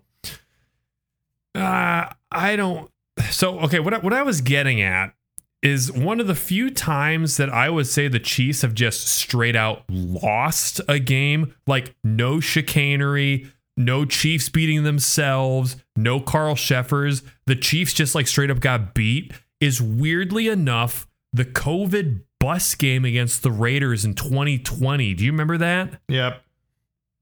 Uh, 1.54 2.06
I 2.32 2.56
don't. 2.56 2.90
So 3.30 3.60
okay, 3.62 3.80
what 3.80 3.94
I, 3.94 3.98
what 3.98 4.14
I 4.14 4.24
was 4.24 4.40
getting 4.40 4.82
at 4.82 5.14
is 5.62 5.92
one 5.92 6.20
of 6.20 6.28
the 6.28 6.36
few 6.36 6.72
times 6.72 7.38
that 7.38 7.50
I 7.50 7.70
would 7.70 7.86
say 7.86 8.08
the 8.08 8.20
Chiefs 8.20 8.62
have 8.62 8.74
just 8.74 9.08
straight 9.08 9.56
out 9.56 9.84
lost 9.90 10.80
a 10.88 11.00
game, 11.00 11.54
like 11.68 11.96
no 12.04 12.40
chicanery, 12.40 13.52
no 13.78 14.06
Chiefs 14.06 14.50
beating 14.50 14.84
themselves, 14.84 15.76
no 15.96 16.20
Carl 16.22 16.56
Cheffers. 16.56 17.24
The 17.46 17.56
Chiefs 17.56 17.94
just 17.94 18.16
like 18.16 18.28
straight 18.28 18.50
up 18.50 18.62
got 18.62 18.94
beat. 18.94 19.34
Is 19.62 19.82
weirdly 19.82 20.50
enough 20.50 21.08
the 21.32 21.46
COVID 21.46 22.22
bus 22.42 22.76
game 22.76 23.06
against 23.06 23.44
the 23.44 23.52
Raiders 23.52 24.04
in 24.04 24.16
2020. 24.16 25.14
Do 25.14 25.24
you 25.24 25.32
remember 25.32 25.58
that? 25.60 26.02
Yep. 26.10 26.44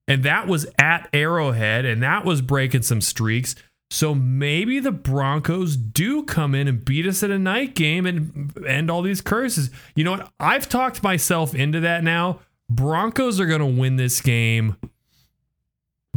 And 0.07 0.23
that 0.23 0.47
was 0.47 0.65
at 0.79 1.07
Arrowhead, 1.13 1.85
and 1.85 2.01
that 2.01 2.25
was 2.25 2.41
breaking 2.41 2.81
some 2.81 3.01
streaks. 3.01 3.55
So 3.91 4.15
maybe 4.15 4.79
the 4.79 4.91
Broncos 4.91 5.75
do 5.75 6.23
come 6.23 6.55
in 6.55 6.67
and 6.67 6.85
beat 6.85 7.05
us 7.05 7.23
at 7.23 7.31
a 7.31 7.39
night 7.39 7.75
game 7.75 8.05
and 8.05 8.55
end 8.65 8.89
all 8.89 9.01
these 9.01 9.21
curses. 9.21 9.69
You 9.95 10.03
know 10.03 10.11
what? 10.11 10.31
I've 10.39 10.69
talked 10.69 11.03
myself 11.03 11.53
into 11.53 11.79
that 11.81 12.03
now. 12.03 12.39
Broncos 12.69 13.39
are 13.39 13.47
going 13.47 13.61
to 13.61 13.65
win 13.65 13.95
this 13.95 14.21
game. 14.21 14.77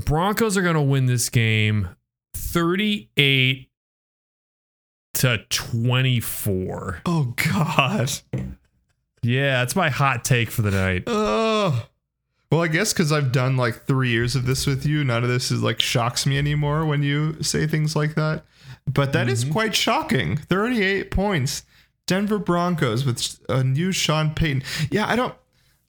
Broncos 0.04 0.56
are 0.56 0.62
going 0.62 0.74
to 0.74 0.82
win 0.82 1.06
this 1.06 1.28
game 1.28 1.88
38 2.34 3.68
to 5.14 5.38
24. 5.48 7.02
Oh 7.06 7.34
God. 7.54 8.10
Yeah, 9.22 9.60
that's 9.60 9.76
my 9.76 9.88
hot 9.88 10.24
take 10.24 10.50
for 10.50 10.62
the 10.62 10.70
night. 10.70 11.04
Oh. 11.06 11.86
Well, 12.50 12.60
I 12.60 12.68
guess 12.68 12.92
because 12.92 13.12
I've 13.12 13.32
done 13.32 13.56
like 13.56 13.86
three 13.86 14.10
years 14.10 14.36
of 14.36 14.46
this 14.46 14.66
with 14.66 14.84
you, 14.84 15.04
none 15.04 15.22
of 15.22 15.30
this 15.30 15.50
is 15.50 15.62
like 15.62 15.80
shocks 15.80 16.26
me 16.26 16.36
anymore 16.36 16.84
when 16.84 17.02
you 17.02 17.42
say 17.42 17.66
things 17.66 17.96
like 17.96 18.14
that. 18.14 18.44
But 18.86 19.12
that 19.12 19.28
is 19.28 19.44
mm-hmm. 19.44 19.52
quite 19.52 19.74
shocking. 19.74 20.36
38 20.36 21.10
points. 21.10 21.62
Denver 22.06 22.38
Broncos 22.38 23.06
with 23.06 23.40
a 23.48 23.62
new 23.62 23.92
Sean 23.92 24.34
Payton. 24.34 24.64
Yeah, 24.90 25.06
I 25.06 25.16
don't 25.16 25.34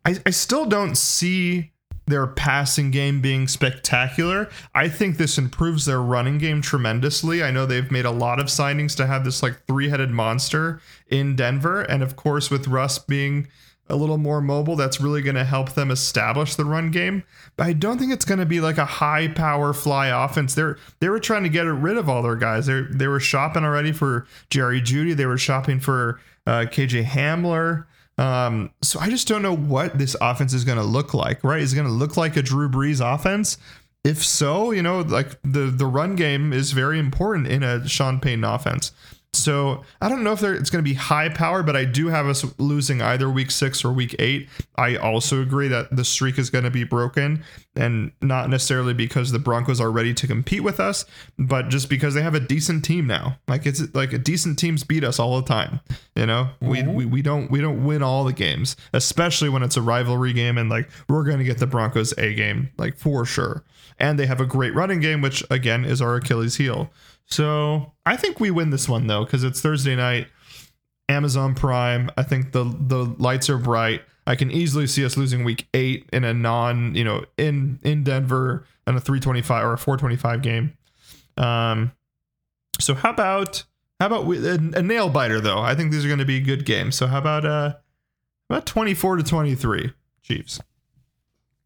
I, 0.05 0.17
I 0.25 0.29
still 0.29 0.65
don't 0.65 0.95
see 0.95 1.72
their 2.05 2.27
passing 2.27 2.91
game 2.91 3.21
being 3.21 3.47
spectacular. 3.47 4.49
I 4.75 4.89
think 4.89 5.17
this 5.17 5.37
improves 5.37 5.85
their 5.85 6.01
running 6.01 6.37
game 6.37 6.61
tremendously. 6.61 7.43
I 7.43 7.51
know 7.51 7.65
they've 7.65 7.91
made 7.91 8.05
a 8.05 8.11
lot 8.11 8.39
of 8.39 8.47
signings 8.47 8.95
to 8.97 9.07
have 9.07 9.23
this 9.23 9.41
like 9.41 9.65
three-headed 9.67 10.11
monster 10.11 10.81
in 11.07 11.35
Denver, 11.35 11.81
and 11.81 12.03
of 12.03 12.15
course 12.15 12.49
with 12.49 12.67
Russ 12.67 12.99
being 12.99 13.47
a 13.89 13.95
little 13.95 14.17
more 14.17 14.41
mobile, 14.41 14.75
that's 14.75 15.01
really 15.01 15.21
going 15.21 15.35
to 15.35 15.43
help 15.43 15.73
them 15.73 15.91
establish 15.91 16.55
the 16.55 16.65
run 16.65 16.89
game. 16.89 17.23
But 17.57 17.67
I 17.67 17.73
don't 17.73 17.97
think 17.97 18.13
it's 18.13 18.25
going 18.25 18.39
to 18.39 18.45
be 18.45 18.61
like 18.61 18.77
a 18.77 18.85
high 18.85 19.27
power 19.27 19.73
fly 19.73 20.07
offense. 20.07 20.55
They're 20.55 20.77
they 20.99 21.09
were 21.09 21.19
trying 21.19 21.43
to 21.43 21.49
get 21.49 21.63
rid 21.63 21.97
of 21.97 22.07
all 22.07 22.23
their 22.23 22.35
guys. 22.35 22.65
They 22.65 22.83
they 22.89 23.07
were 23.07 23.19
shopping 23.19 23.63
already 23.63 23.91
for 23.91 24.25
Jerry 24.49 24.81
Jeudy. 24.81 25.15
They 25.15 25.25
were 25.25 25.37
shopping 25.37 25.79
for 25.79 26.19
uh, 26.47 26.65
KJ 26.71 27.05
Hamler. 27.05 27.85
Um, 28.17 28.71
so 28.81 28.99
I 28.99 29.09
just 29.09 29.27
don't 29.27 29.41
know 29.41 29.55
what 29.55 29.97
this 29.97 30.15
offense 30.21 30.53
is 30.53 30.63
going 30.63 30.77
to 30.77 30.83
look 30.83 31.13
like. 31.13 31.43
Right? 31.43 31.61
Is 31.61 31.73
it 31.73 31.75
going 31.75 31.87
to 31.87 31.93
look 31.93 32.17
like 32.17 32.37
a 32.37 32.41
Drew 32.41 32.69
Brees 32.69 33.01
offense? 33.01 33.57
If 34.03 34.23
so, 34.23 34.71
you 34.71 34.81
know, 34.81 34.99
like 34.99 35.39
the 35.43 35.71
the 35.71 35.85
run 35.85 36.15
game 36.15 36.51
is 36.51 36.71
very 36.71 36.99
important 36.99 37.47
in 37.47 37.63
a 37.63 37.87
Sean 37.87 38.19
Payton 38.19 38.43
offense. 38.43 38.91
So 39.33 39.83
I 39.99 40.09
don't 40.09 40.23
know 40.23 40.31
if 40.31 40.43
it's 40.43 40.69
going 40.69 40.83
to 40.83 40.89
be 40.89 40.93
high 40.93 41.27
power, 41.27 41.63
but 41.63 41.75
I 41.75 41.85
do 41.85 42.07
have 42.07 42.27
us 42.27 42.45
losing 42.59 43.01
either 43.01 43.29
week 43.29 43.49
six 43.49 43.83
or 43.83 43.91
week 43.91 44.15
eight. 44.19 44.47
I 44.77 44.95
also 44.95 45.41
agree 45.41 45.67
that 45.69 45.95
the 45.95 46.05
streak 46.05 46.37
is 46.37 46.51
going 46.51 46.65
to 46.65 46.69
be 46.69 46.83
broken, 46.83 47.43
and 47.75 48.11
not 48.21 48.49
necessarily 48.49 48.93
because 48.93 49.31
the 49.31 49.39
Broncos 49.39 49.81
are 49.81 49.91
ready 49.91 50.13
to 50.13 50.27
compete 50.27 50.63
with 50.63 50.79
us, 50.79 51.05
but 51.39 51.69
just 51.69 51.89
because 51.89 52.13
they 52.13 52.21
have 52.21 52.35
a 52.35 52.39
decent 52.39 52.85
team 52.85 53.07
now. 53.07 53.37
Like 53.47 53.65
it's 53.65 53.93
like 53.95 54.13
a 54.13 54.19
decent 54.19 54.59
teams 54.59 54.83
beat 54.83 55.03
us 55.03 55.19
all 55.19 55.41
the 55.41 55.47
time. 55.47 55.79
You 56.15 56.27
know, 56.27 56.49
we, 56.61 56.79
mm-hmm. 56.79 56.93
we 56.93 57.05
we 57.05 57.21
don't 57.23 57.49
we 57.49 57.59
don't 57.59 57.83
win 57.83 58.03
all 58.03 58.23
the 58.23 58.33
games, 58.33 58.75
especially 58.93 59.49
when 59.49 59.63
it's 59.63 59.77
a 59.77 59.81
rivalry 59.81 60.33
game, 60.33 60.59
and 60.59 60.69
like 60.69 60.89
we're 61.09 61.23
going 61.23 61.39
to 61.39 61.43
get 61.43 61.57
the 61.57 61.67
Broncos 61.67 62.13
a 62.19 62.35
game 62.35 62.69
like 62.77 62.97
for 62.97 63.25
sure. 63.25 63.63
And 63.99 64.17
they 64.19 64.25
have 64.25 64.41
a 64.41 64.45
great 64.45 64.73
running 64.75 64.99
game, 64.99 65.21
which 65.21 65.43
again 65.49 65.85
is 65.85 66.01
our 66.01 66.15
Achilles 66.15 66.57
heel. 66.57 66.91
So 67.25 67.93
I 68.05 68.15
think 68.15 68.39
we 68.39 68.51
win 68.51 68.69
this 68.69 68.87
one 68.87 69.07
though, 69.07 69.25
because 69.25 69.43
it's 69.43 69.61
Thursday 69.61 69.95
night, 69.95 70.27
Amazon 71.09 71.55
Prime. 71.55 72.09
I 72.17 72.23
think 72.23 72.51
the 72.51 72.63
the 72.63 73.15
lights 73.17 73.49
are 73.49 73.57
bright. 73.57 74.03
I 74.25 74.35
can 74.35 74.51
easily 74.51 74.87
see 74.87 75.03
us 75.03 75.17
losing 75.17 75.43
week 75.43 75.67
eight 75.73 76.09
in 76.13 76.23
a 76.23 76.33
non, 76.33 76.95
you 76.95 77.03
know, 77.03 77.25
in 77.37 77.79
in 77.83 78.03
Denver 78.03 78.65
in 78.87 78.95
a 78.95 78.99
325 78.99 79.65
or 79.65 79.73
a 79.73 79.77
425 79.77 80.41
game. 80.41 80.77
Um, 81.37 81.91
so 82.79 82.93
how 82.93 83.09
about 83.09 83.63
how 83.99 84.07
about 84.07 84.25
we, 84.25 84.45
a, 84.47 84.55
a 84.55 84.81
nail 84.81 85.09
biter 85.09 85.41
though? 85.41 85.59
I 85.59 85.75
think 85.75 85.91
these 85.91 86.05
are 86.05 86.09
going 86.09 86.19
to 86.19 86.25
be 86.25 86.39
good 86.39 86.65
games. 86.65 86.95
So 86.95 87.07
how 87.07 87.17
about 87.17 87.45
uh 87.45 87.75
about 88.49 88.65
24 88.65 89.17
to 89.17 89.23
23 89.23 89.93
Chiefs. 90.21 90.61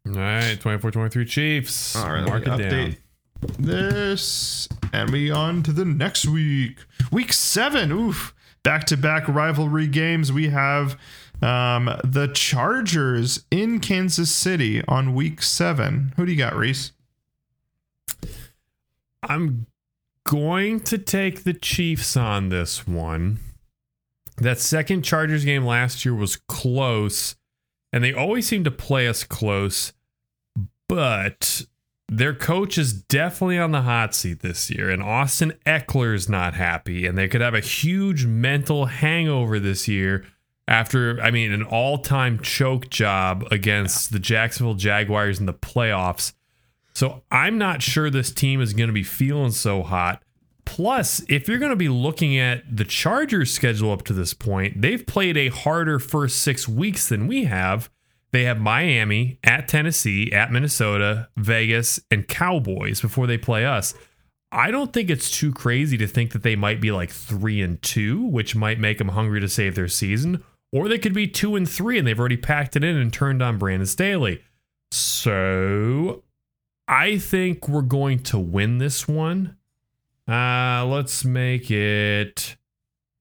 All 0.06 0.14
right, 0.14 0.58
24 0.58 0.90
23 0.90 1.24
Chiefs. 1.26 1.96
All 1.96 2.10
right, 2.10 2.26
mark 2.26 2.46
it 2.46 2.48
let 2.48 2.58
me 2.58 2.68
down. 2.68 2.96
This 3.58 4.68
and 4.92 5.10
we 5.10 5.30
on 5.30 5.62
to 5.64 5.72
the 5.72 5.84
next 5.84 6.26
week. 6.26 6.78
Week 7.12 7.32
seven 7.32 7.92
oof. 7.92 8.34
Back-to-back 8.62 9.28
rivalry 9.28 9.86
games. 9.86 10.32
We 10.32 10.48
have 10.48 10.98
um 11.40 11.90
the 12.02 12.28
chargers 12.34 13.44
in 13.50 13.78
kansas 13.78 14.30
city 14.34 14.82
on 14.88 15.14
week 15.14 15.40
seven. 15.42 16.12
Who 16.16 16.26
do 16.26 16.32
you 16.32 16.38
got 16.38 16.54
rhys? 16.56 16.92
I'm 19.22 19.66
going 20.24 20.80
to 20.80 20.98
take 20.98 21.44
the 21.44 21.54
Chiefs 21.54 22.16
on 22.16 22.50
this 22.50 22.86
one. 22.86 23.38
That 24.36 24.60
second 24.60 25.02
Chargers 25.02 25.44
game 25.44 25.64
last 25.64 26.04
year 26.04 26.14
was 26.14 26.36
close, 26.36 27.34
and 27.92 28.04
they 28.04 28.12
always 28.12 28.46
seem 28.46 28.62
to 28.64 28.70
play 28.70 29.08
us 29.08 29.24
close, 29.24 29.92
but 30.88 31.66
their 32.08 32.34
coach 32.34 32.78
is 32.78 32.94
definitely 32.94 33.58
on 33.58 33.70
the 33.70 33.82
hot 33.82 34.14
seat 34.14 34.40
this 34.40 34.70
year, 34.70 34.90
and 34.90 35.02
Austin 35.02 35.52
Ekeler's 35.66 36.28
not 36.28 36.54
happy, 36.54 37.06
and 37.06 37.18
they 37.18 37.28
could 37.28 37.42
have 37.42 37.54
a 37.54 37.60
huge 37.60 38.24
mental 38.24 38.86
hangover 38.86 39.60
this 39.60 39.86
year 39.86 40.24
after, 40.66 41.20
I 41.20 41.30
mean, 41.30 41.52
an 41.52 41.62
all 41.62 41.98
time 41.98 42.40
choke 42.40 42.88
job 42.90 43.46
against 43.50 44.12
the 44.12 44.18
Jacksonville 44.18 44.74
Jaguars 44.74 45.38
in 45.38 45.46
the 45.46 45.54
playoffs. 45.54 46.32
So 46.94 47.22
I'm 47.30 47.58
not 47.58 47.82
sure 47.82 48.10
this 48.10 48.32
team 48.32 48.60
is 48.60 48.72
going 48.72 48.88
to 48.88 48.94
be 48.94 49.04
feeling 49.04 49.52
so 49.52 49.82
hot. 49.82 50.22
Plus, 50.64 51.22
if 51.28 51.48
you're 51.48 51.58
going 51.58 51.70
to 51.70 51.76
be 51.76 51.88
looking 51.88 52.38
at 52.38 52.76
the 52.76 52.84
Chargers 52.84 53.52
schedule 53.52 53.92
up 53.92 54.02
to 54.04 54.12
this 54.12 54.34
point, 54.34 54.82
they've 54.82 55.06
played 55.06 55.36
a 55.36 55.48
harder 55.48 55.98
first 55.98 56.42
six 56.42 56.68
weeks 56.68 57.08
than 57.08 57.26
we 57.26 57.44
have. 57.44 57.88
They 58.30 58.44
have 58.44 58.60
Miami, 58.60 59.38
at 59.42 59.68
Tennessee, 59.68 60.32
at 60.32 60.52
Minnesota, 60.52 61.28
Vegas, 61.36 62.00
and 62.10 62.28
Cowboys 62.28 63.00
before 63.00 63.26
they 63.26 63.38
play 63.38 63.64
us. 63.64 63.94
I 64.50 64.70
don't 64.70 64.92
think 64.92 65.10
it's 65.10 65.30
too 65.30 65.52
crazy 65.52 65.96
to 65.98 66.06
think 66.06 66.32
that 66.32 66.42
they 66.42 66.56
might 66.56 66.80
be 66.80 66.90
like 66.90 67.10
three 67.10 67.60
and 67.60 67.80
two, 67.82 68.22
which 68.22 68.56
might 68.56 68.80
make 68.80 68.98
them 68.98 69.08
hungry 69.08 69.40
to 69.40 69.48
save 69.48 69.74
their 69.74 69.88
season, 69.88 70.42
or 70.72 70.88
they 70.88 70.98
could 70.98 71.14
be 71.14 71.26
two 71.28 71.56
and 71.56 71.68
three 71.68 71.98
and 71.98 72.06
they've 72.06 72.18
already 72.18 72.36
packed 72.36 72.76
it 72.76 72.84
in 72.84 72.96
and 72.96 73.12
turned 73.12 73.42
on 73.42 73.58
Brandon 73.58 73.86
Staley. 73.86 74.42
So 74.90 76.22
I 76.86 77.18
think 77.18 77.68
we're 77.68 77.82
going 77.82 78.20
to 78.24 78.38
win 78.38 78.78
this 78.78 79.06
one. 79.06 79.56
Uh, 80.26 80.84
let's 80.86 81.24
make 81.24 81.70
it 81.70 82.56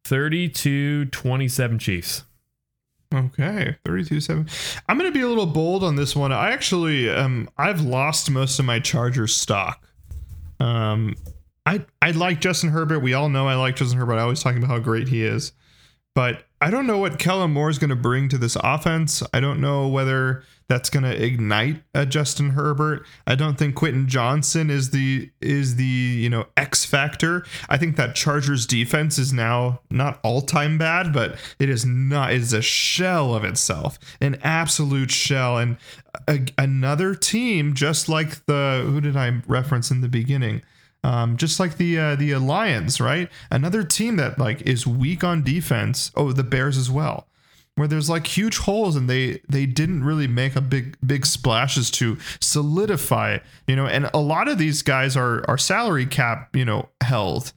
32 0.05 1.05
27 1.05 1.80
Chiefs. 1.80 2.24
Okay, 3.14 3.78
32 3.86 4.20
7. 4.20 4.47
I'm 4.89 4.97
going 4.97 5.12
to 5.12 5.18
be 5.18 5.24
a 5.24 5.28
little 5.28 5.45
bold 5.45 5.84
on 5.84 5.95
this 5.95 6.16
one. 6.16 6.32
I 6.32 6.51
actually 6.51 7.10
um 7.10 7.49
I've 7.58 7.82
lost 7.82 8.30
most 8.30 8.60
of 8.60 8.66
my 8.66 8.80
Chargers 8.80 9.36
stock. 9.36 9.88
Um 10.60 11.16
I 11.66 11.86
I 12.01 12.12
like 12.12 12.41
Justin 12.41 12.70
Herbert. 12.70 12.99
We 12.99 13.14
all 13.14 13.30
know 13.30 13.47
I 13.47 13.55
like 13.55 13.76
Justin 13.76 13.99
Herbert. 13.99 14.16
I 14.16 14.22
always 14.22 14.41
talking 14.41 14.58
about 14.60 14.70
how 14.70 14.80
great 14.80 15.08
he 15.08 15.24
is. 15.24 15.53
But 16.16 16.45
I 16.62 16.72
don't 16.72 16.88
know 16.88 16.97
what 16.97 17.20
Kellen 17.20 17.51
Moore 17.51 17.70
is 17.70 17.78
going 17.78 17.91
to 17.91 17.95
bring 17.95 18.28
to 18.30 18.39
this 18.39 18.58
offense. 18.64 19.22
I 19.34 19.39
don't 19.39 19.62
know 19.62 19.88
whether 19.88 20.43
that's 20.70 20.89
going 20.89 21.03
to 21.03 21.24
ignite 21.24 21.82
a 21.93 22.05
Justin 22.05 22.51
Herbert. 22.51 23.05
I 23.26 23.36
don't 23.36 23.57
think 23.57 23.76
Quentin 23.76 24.07
Johnston 24.07 24.70
is 24.70 24.89
the 24.89 25.30
is 25.41 25.78
the 25.78 25.84
you 25.84 26.30
know 26.30 26.47
X 26.57 26.86
factor. 26.86 27.45
I 27.70 27.78
think 27.78 27.95
that 27.95 28.15
Chargers 28.15 28.65
defense 28.65 29.18
is 29.18 29.32
now 29.32 29.82
not 29.89 30.20
all 30.24 30.41
time 30.41 30.78
bad, 30.78 31.13
but 31.13 31.38
it 31.59 31.70
is 31.70 31.86
not. 31.86 32.34
It 32.34 32.41
is 32.41 32.53
a 32.53 32.61
shell 32.61 33.34
of 33.34 33.43
itself, 33.43 33.97
an 34.20 34.38
absolute 34.43 35.11
shell, 35.11 35.57
and 35.57 35.78
a, 36.28 36.45
another 36.57 37.15
team 37.15 37.74
just 37.74 38.09
like 38.09 38.45
the 38.45 38.84
who 38.86 38.99
did 38.99 39.15
I 39.15 39.41
reference 39.47 39.89
in 39.91 40.01
the 40.01 40.09
beginning? 40.09 40.61
Um, 41.03 41.38
just 41.38 41.59
like 41.59 41.78
the 41.78 41.97
uh, 41.97 42.15
the 42.15 42.36
Lions, 42.36 42.99
right? 42.99 43.30
Another 43.49 43.84
team 43.84 44.18
that 44.18 44.38
like 44.38 44.61
is 44.63 44.86
weak 44.86 45.24
on 45.24 45.43
defense. 45.43 46.11
Oh, 46.15 46.34
the 46.34 46.43
Bears 46.43 46.78
as 46.78 46.91
well, 46.91 47.28
where 47.78 47.88
there's 47.88 48.10
like 48.10 48.26
huge 48.26 48.58
holes 48.58 48.96
and 48.96 49.10
they 49.10 49.40
they 49.48 49.66
didn't 49.66 50.04
really 50.04 50.28
make 50.28 50.56
a 50.56 50.62
big 50.62 50.98
big 51.06 51.26
splashes 51.26 51.90
to 51.92 52.18
solidify, 52.42 53.38
you 53.68 53.76
know. 53.76 53.86
And 53.86 54.10
a 54.14 54.20
lot 54.20 54.48
of 54.48 54.58
these 54.58 54.82
guys 54.82 55.16
are 55.16 55.46
are 55.48 55.58
salary 55.58 56.06
cap, 56.06 56.56
you 56.56 56.66
know, 56.66 56.90
held 57.02 57.54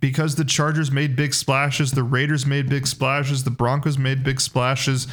because 0.00 0.36
the 0.36 0.44
Chargers 0.44 0.92
made 0.92 1.16
big 1.16 1.34
splashes, 1.34 1.92
the 1.92 2.02
Raiders 2.02 2.46
made 2.46 2.68
big 2.68 2.86
splashes, 2.86 3.44
the 3.44 3.50
Broncos 3.50 3.98
made 3.98 4.22
big 4.22 4.40
splashes 4.40 5.08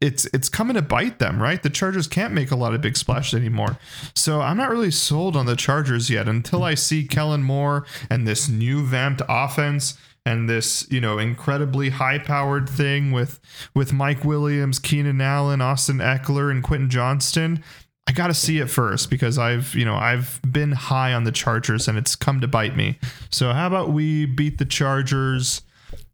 it's 0.00 0.24
it's 0.26 0.48
coming 0.48 0.74
to 0.74 0.82
bite 0.82 1.18
them, 1.18 1.40
right? 1.40 1.62
The 1.62 1.70
Chargers 1.70 2.06
can't 2.06 2.34
make 2.34 2.50
a 2.50 2.56
lot 2.56 2.74
of 2.74 2.80
big 2.80 2.96
splashes 2.96 3.34
anymore. 3.38 3.78
So 4.14 4.40
I'm 4.40 4.56
not 4.56 4.70
really 4.70 4.90
sold 4.90 5.36
on 5.36 5.46
the 5.46 5.56
Chargers 5.56 6.10
yet 6.10 6.28
until 6.28 6.64
I 6.64 6.74
see 6.74 7.06
Kellen 7.06 7.42
Moore 7.42 7.86
and 8.10 8.26
this 8.26 8.48
new 8.48 8.84
vamped 8.84 9.22
offense 9.28 9.96
and 10.26 10.50
this, 10.50 10.86
you 10.90 11.00
know, 11.00 11.18
incredibly 11.18 11.88
high-powered 11.88 12.68
thing 12.68 13.12
with 13.12 13.40
with 13.74 13.92
Mike 13.92 14.24
Williams, 14.24 14.80
Keenan 14.80 15.20
Allen, 15.20 15.62
Austin 15.62 15.98
Ekeler, 15.98 16.50
and 16.50 16.62
Quentin 16.62 16.90
Johnston. 16.90 17.62
I 18.08 18.12
got 18.12 18.26
to 18.26 18.34
see 18.34 18.58
it 18.58 18.68
first 18.68 19.08
because 19.08 19.38
I've, 19.38 19.74
you 19.74 19.84
know, 19.84 19.94
I've 19.94 20.40
been 20.42 20.72
high 20.72 21.12
on 21.12 21.24
the 21.24 21.32
Chargers 21.32 21.88
and 21.88 21.96
it's 21.96 22.14
come 22.14 22.40
to 22.40 22.48
bite 22.48 22.76
me. 22.76 22.98
So 23.30 23.52
how 23.52 23.66
about 23.66 23.90
we 23.90 24.26
beat 24.26 24.58
the 24.58 24.64
Chargers? 24.64 25.62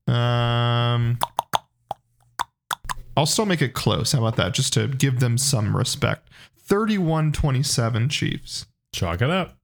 Um, 0.07 1.19
I'll 3.17 3.27
still 3.27 3.47
make 3.47 3.61
it 3.61 3.75
close. 3.75 4.13
How 4.13 4.21
about 4.21 4.37
that? 4.37 4.55
Just 4.55 4.73
to 4.75 4.89
give 4.89 5.21
them 5.21 5.37
some 5.37 5.77
respect. 5.77 6.29
31 6.59 7.33
27 7.33 8.09
Chiefs. 8.09 8.67
Chalk 8.95 9.23
it 9.23 9.31
up. 9.31 9.57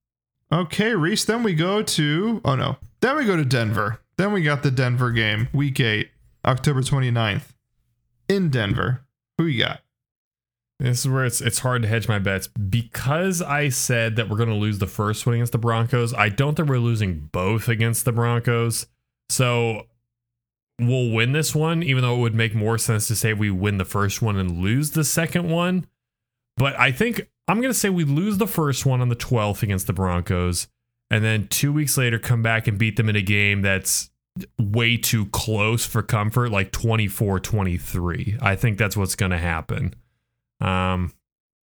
Okay, 0.50 0.94
Rhys. 0.94 1.26
Then 1.26 1.42
we 1.42 1.54
go 1.54 1.82
to, 1.82 2.40
oh 2.44 2.56
no. 2.56 2.76
Then 3.00 3.16
we 3.16 3.24
go 3.24 3.36
to 3.36 3.44
Denver. 3.44 4.00
Then 4.18 4.32
we 4.32 4.42
got 4.42 4.64
the 4.64 4.72
Denver 4.72 5.12
game, 5.12 5.48
week 5.52 5.78
eight, 5.78 6.10
October 6.44 6.80
29th, 6.80 7.54
in 8.28 8.50
Denver. 8.50 9.06
Who 9.38 9.46
you 9.46 9.62
got? 9.62 9.80
This 10.80 11.00
is 11.00 11.08
where 11.08 11.24
it's 11.24 11.40
it's 11.40 11.60
hard 11.60 11.82
to 11.82 11.88
hedge 11.88 12.08
my 12.08 12.18
bets 12.18 12.48
because 12.48 13.40
I 13.40 13.68
said 13.68 14.16
that 14.16 14.28
we're 14.28 14.36
going 14.36 14.48
to 14.48 14.54
lose 14.56 14.80
the 14.80 14.86
first 14.88 15.24
one 15.24 15.36
against 15.36 15.52
the 15.52 15.58
Broncos. 15.58 16.14
I 16.14 16.28
don't 16.28 16.56
think 16.56 16.68
we're 16.68 16.78
losing 16.78 17.28
both 17.32 17.68
against 17.68 18.04
the 18.04 18.12
Broncos. 18.12 18.86
So 19.28 19.86
we'll 20.80 21.12
win 21.12 21.32
this 21.32 21.54
one, 21.54 21.84
even 21.84 22.02
though 22.02 22.16
it 22.16 22.20
would 22.20 22.34
make 22.34 22.54
more 22.54 22.78
sense 22.78 23.06
to 23.08 23.16
say 23.16 23.34
we 23.34 23.50
win 23.50 23.78
the 23.78 23.84
first 23.84 24.20
one 24.20 24.36
and 24.36 24.58
lose 24.58 24.92
the 24.92 25.04
second 25.04 25.48
one. 25.48 25.86
But 26.56 26.78
I 26.78 26.90
think 26.90 27.28
I'm 27.46 27.60
going 27.60 27.72
to 27.72 27.78
say 27.78 27.88
we 27.88 28.04
lose 28.04 28.38
the 28.38 28.48
first 28.48 28.84
one 28.84 29.00
on 29.00 29.08
the 29.08 29.16
12th 29.16 29.62
against 29.62 29.86
the 29.86 29.92
Broncos, 29.92 30.66
and 31.10 31.24
then 31.24 31.48
two 31.48 31.72
weeks 31.72 31.96
later 31.96 32.18
come 32.18 32.42
back 32.42 32.66
and 32.66 32.78
beat 32.78 32.96
them 32.96 33.08
in 33.08 33.16
a 33.16 33.22
game 33.22 33.62
that's 33.62 34.10
way 34.58 34.96
too 34.96 35.26
close 35.26 35.84
for 35.84 36.02
comfort, 36.02 36.50
like 36.50 36.72
24 36.72 37.40
23. 37.40 38.38
I 38.40 38.56
think 38.56 38.78
that's 38.78 38.96
what's 38.96 39.14
going 39.14 39.32
to 39.32 39.38
happen. 39.38 39.94
Um, 40.60 41.12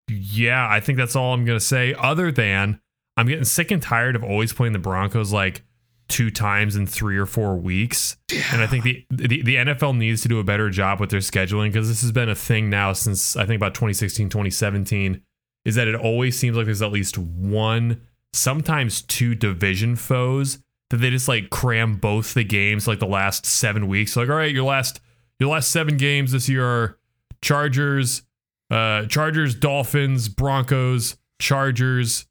yeah, 0.08 0.68
I 0.68 0.80
think 0.80 0.98
that's 0.98 1.16
all 1.16 1.34
I'm 1.34 1.44
going 1.44 1.58
to 1.58 1.64
say, 1.64 1.94
other 1.94 2.30
than 2.30 2.80
I'm 3.16 3.26
getting 3.26 3.44
sick 3.44 3.70
and 3.70 3.82
tired 3.82 4.16
of 4.16 4.24
always 4.24 4.52
playing 4.52 4.72
the 4.72 4.78
Broncos 4.78 5.32
like 5.32 5.62
two 6.08 6.30
times 6.30 6.76
in 6.76 6.86
three 6.86 7.16
or 7.16 7.26
four 7.26 7.56
weeks. 7.56 8.16
Yeah. 8.30 8.42
And 8.52 8.62
I 8.62 8.66
think 8.66 8.84
the, 8.84 9.06
the, 9.10 9.42
the 9.42 9.56
NFL 9.56 9.96
needs 9.96 10.22
to 10.22 10.28
do 10.28 10.38
a 10.38 10.44
better 10.44 10.68
job 10.70 11.00
with 11.00 11.10
their 11.10 11.20
scheduling 11.20 11.72
because 11.72 11.88
this 11.88 12.02
has 12.02 12.12
been 12.12 12.28
a 12.28 12.34
thing 12.34 12.68
now 12.68 12.92
since 12.92 13.36
I 13.36 13.46
think 13.46 13.56
about 13.56 13.74
2016, 13.74 14.28
2017, 14.28 15.22
is 15.64 15.76
that 15.76 15.88
it 15.88 15.94
always 15.94 16.38
seems 16.38 16.56
like 16.56 16.66
there's 16.66 16.82
at 16.82 16.92
least 16.92 17.16
one, 17.16 18.02
sometimes 18.34 19.02
two 19.02 19.34
division 19.34 19.96
foes 19.96 20.58
that 20.90 20.98
they 20.98 21.10
just 21.10 21.28
like 21.28 21.50
cram 21.50 21.96
both 21.96 22.34
the 22.34 22.44
games 22.44 22.86
like 22.86 22.98
the 22.98 23.06
last 23.06 23.46
seven 23.46 23.88
weeks. 23.88 24.16
Like, 24.16 24.28
all 24.28 24.36
right, 24.36 24.52
your 24.52 24.64
last 24.64 25.00
your 25.38 25.50
last 25.50 25.70
seven 25.70 25.96
games 25.96 26.32
this 26.32 26.48
year 26.48 26.64
are 26.64 26.98
Chargers, 27.42 28.22
uh, 28.70 29.06
Chargers, 29.06 29.54
Dolphins, 29.54 30.28
Broncos, 30.28 31.16
Chargers, 31.40 32.26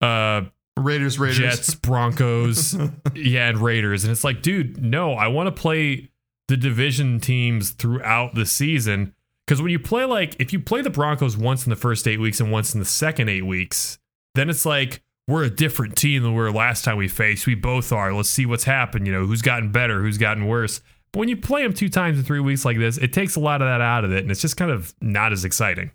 uh, 0.00 0.42
Raiders, 0.76 1.18
Raiders, 1.18 1.38
Jets, 1.38 1.74
Broncos, 1.74 2.76
yeah, 3.14 3.48
and 3.48 3.58
Raiders. 3.58 4.04
And 4.04 4.10
it's 4.10 4.24
like, 4.24 4.42
dude, 4.42 4.82
no, 4.82 5.14
I 5.14 5.28
want 5.28 5.46
to 5.46 5.60
play 5.60 6.10
the 6.48 6.56
division 6.56 7.20
teams 7.20 7.70
throughout 7.70 8.34
the 8.34 8.46
season. 8.46 9.14
Because 9.46 9.60
when 9.60 9.70
you 9.70 9.78
play 9.78 10.04
like 10.04 10.36
if 10.38 10.52
you 10.52 10.60
play 10.60 10.82
the 10.82 10.90
Broncos 10.90 11.36
once 11.36 11.66
in 11.66 11.70
the 11.70 11.76
first 11.76 12.08
eight 12.08 12.20
weeks 12.20 12.40
and 12.40 12.50
once 12.50 12.74
in 12.74 12.80
the 12.80 12.86
second 12.86 13.28
eight 13.28 13.46
weeks, 13.46 13.98
then 14.34 14.48
it's 14.48 14.64
like 14.64 15.02
we're 15.26 15.44
a 15.44 15.50
different 15.50 15.96
team 15.96 16.22
than 16.22 16.32
we 16.32 16.38
were 16.38 16.52
last 16.52 16.84
time 16.84 16.96
we 16.96 17.08
faced. 17.08 17.46
We 17.46 17.54
both 17.54 17.92
are. 17.92 18.12
Let's 18.12 18.28
see 18.28 18.46
what's 18.46 18.64
happened. 18.64 19.06
You 19.06 19.12
know, 19.12 19.26
who's 19.26 19.42
gotten 19.42 19.72
better, 19.72 20.02
who's 20.02 20.18
gotten 20.18 20.46
worse. 20.46 20.80
But 21.12 21.20
when 21.20 21.28
you 21.28 21.36
play 21.36 21.62
them 21.62 21.72
two 21.72 21.88
times 21.88 22.18
in 22.18 22.24
three 22.24 22.40
weeks 22.40 22.64
like 22.64 22.78
this, 22.78 22.98
it 22.98 23.12
takes 23.12 23.36
a 23.36 23.40
lot 23.40 23.62
of 23.62 23.68
that 23.68 23.80
out 23.80 24.04
of 24.04 24.12
it, 24.12 24.22
and 24.22 24.30
it's 24.30 24.40
just 24.40 24.56
kind 24.56 24.70
of 24.70 24.94
not 25.00 25.32
as 25.32 25.44
exciting. 25.44 25.92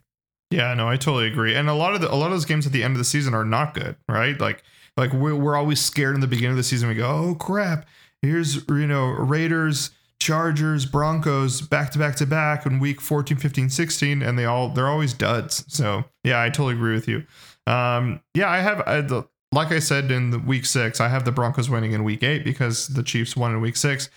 Yeah, 0.50 0.74
no, 0.74 0.88
I 0.88 0.96
totally 0.96 1.28
agree. 1.28 1.56
And 1.56 1.70
a 1.70 1.74
lot 1.74 1.94
of 1.94 2.02
the, 2.02 2.12
a 2.12 2.16
lot 2.16 2.28
of 2.28 2.32
those 2.32 2.46
games 2.46 2.66
at 2.66 2.72
the 2.72 2.84
end 2.84 2.94
of 2.94 2.98
the 2.98 3.06
season 3.06 3.34
are 3.34 3.46
not 3.46 3.74
good, 3.74 3.96
right? 4.08 4.40
Like 4.40 4.64
like 4.98 5.14
we're 5.14 5.36
we're 5.36 5.56
always 5.56 5.80
scared 5.80 6.16
in 6.16 6.22
the 6.22 6.28
beginning 6.28 6.52
of 6.52 6.58
the 6.58 6.64
season. 6.64 6.90
We 6.90 6.96
go, 6.96 7.08
oh 7.08 7.36
crap, 7.36 7.86
here's 8.22 8.68
you 8.68 8.88
know 8.88 9.10
Raiders, 9.10 9.92
Chargers, 10.20 10.86
Broncos 10.86 11.62
back 11.62 11.92
to 11.92 12.00
back 12.00 12.16
to 12.16 12.26
back 12.26 12.66
in 12.66 12.80
week 12.80 13.00
14, 13.00 13.38
15, 13.38 13.70
16, 13.70 14.22
and 14.24 14.40
they 14.40 14.46
all 14.46 14.70
they're 14.70 14.88
always 14.88 15.14
duds. 15.14 15.66
So 15.68 16.06
yeah, 16.24 16.42
I 16.42 16.50
totally 16.50 16.74
agree 16.74 16.94
with 16.94 17.08
you. 17.08 17.26
Um, 17.70 18.22
yeah, 18.34 18.50
I 18.50 18.58
have 18.60 18.82
I, 18.88 19.02
the, 19.02 19.28
like 19.52 19.72
I 19.72 19.80
said 19.80 20.12
in 20.12 20.32
the 20.32 20.40
week 20.40 20.66
six, 20.66 21.00
I 21.00 21.08
have 21.08 21.24
the 21.24 21.32
Broncos 21.32 21.70
winning 21.70 21.92
in 21.92 22.04
week 22.04 22.24
eight 22.24 22.44
because 22.44 22.88
the 22.88 23.04
Chiefs 23.04 23.36
won 23.36 23.54
in 23.54 23.62
week 23.62 23.78
six. 23.78 24.10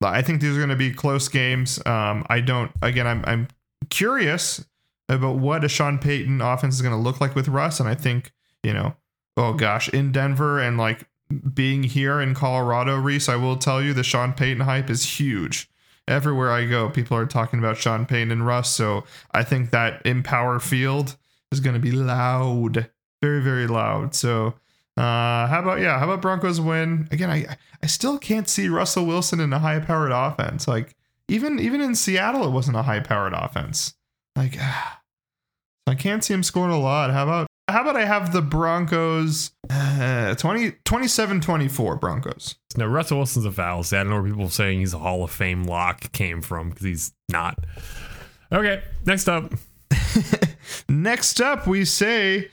I 0.00 0.22
think 0.22 0.40
these 0.40 0.54
are 0.54 0.58
going 0.58 0.68
to 0.68 0.76
be 0.76 0.92
close 0.92 1.28
games. 1.28 1.84
Um, 1.84 2.24
I 2.30 2.40
don't. 2.40 2.70
Again, 2.82 3.06
I'm 3.06 3.24
I'm 3.26 3.48
curious 3.90 4.64
about 5.08 5.38
what 5.38 5.64
a 5.64 5.68
Sean 5.68 5.98
Payton 5.98 6.40
offense 6.40 6.76
is 6.76 6.82
going 6.82 6.94
to 6.94 7.00
look 7.00 7.20
like 7.20 7.34
with 7.34 7.48
Russ. 7.48 7.80
And 7.80 7.88
I 7.88 7.94
think, 7.94 8.32
you 8.62 8.72
know, 8.72 8.94
oh 9.36 9.54
gosh, 9.54 9.88
in 9.88 10.12
Denver 10.12 10.60
and 10.60 10.78
like 10.78 11.08
being 11.52 11.82
here 11.82 12.20
in 12.20 12.34
Colorado, 12.34 12.96
Rhys, 12.96 13.28
I 13.28 13.36
will 13.36 13.56
tell 13.56 13.82
you 13.82 13.92
the 13.92 14.04
Sean 14.04 14.32
Payton 14.32 14.60
hype 14.60 14.90
is 14.90 15.18
huge. 15.18 15.68
Everywhere 16.06 16.50
I 16.52 16.66
go, 16.66 16.88
people 16.88 17.16
are 17.16 17.26
talking 17.26 17.58
about 17.58 17.76
Sean 17.76 18.06
Payton 18.06 18.30
and 18.30 18.46
Russ. 18.46 18.70
So 18.72 19.04
I 19.32 19.44
think 19.44 19.70
that 19.70 20.04
Empower 20.06 20.58
Field 20.58 21.16
is 21.52 21.60
going 21.60 21.74
to 21.74 21.80
be 21.80 21.92
loud, 21.92 22.90
very, 23.22 23.40
very 23.40 23.66
loud. 23.66 24.14
So, 24.14 24.54
uh, 24.96 25.46
how 25.46 25.60
about 25.62 25.80
yeah? 25.80 25.98
How 25.98 26.04
about 26.04 26.22
Broncos 26.22 26.60
win 26.60 27.08
again? 27.10 27.30
I 27.30 27.56
I 27.82 27.86
still 27.86 28.18
can't 28.18 28.48
see 28.48 28.68
Russell 28.68 29.06
Wilson 29.06 29.40
in 29.40 29.52
a 29.52 29.58
high 29.58 29.78
powered 29.80 30.12
offense. 30.12 30.66
Like 30.66 30.96
even 31.28 31.58
even 31.60 31.80
in 31.80 31.94
Seattle, 31.94 32.44
it 32.44 32.50
wasn't 32.50 32.76
a 32.76 32.82
high 32.82 33.00
powered 33.00 33.32
offense. 33.32 33.94
Like 34.34 34.56
ah, 34.58 35.00
I 35.86 35.94
can't 35.94 36.24
see 36.24 36.34
him 36.34 36.42
scoring 36.42 36.72
a 36.72 36.80
lot. 36.80 37.10
How 37.12 37.24
about 37.24 37.46
how 37.68 37.82
about 37.82 37.96
I 37.96 38.06
have 38.06 38.32
the 38.32 38.42
Broncos 38.42 39.52
uh, 39.70 40.34
20, 40.34 40.72
27-24 40.84 42.00
Broncos. 42.00 42.56
No, 42.76 42.86
Russell 42.86 43.18
Wilson's 43.18 43.44
a 43.44 43.52
foul. 43.52 43.80
I 43.80 43.82
don't 43.90 44.08
know 44.08 44.20
where 44.20 44.30
people 44.30 44.48
saying 44.48 44.80
he's 44.80 44.94
a 44.94 44.98
Hall 44.98 45.22
of 45.22 45.30
Fame 45.30 45.64
lock 45.64 46.10
came 46.12 46.40
from 46.40 46.70
because 46.70 46.84
he's 46.84 47.12
not. 47.28 47.58
Okay, 48.50 48.82
next 49.04 49.28
up. 49.28 49.52
next 50.88 51.40
up, 51.40 51.66
we 51.66 51.84
say, 51.84 52.50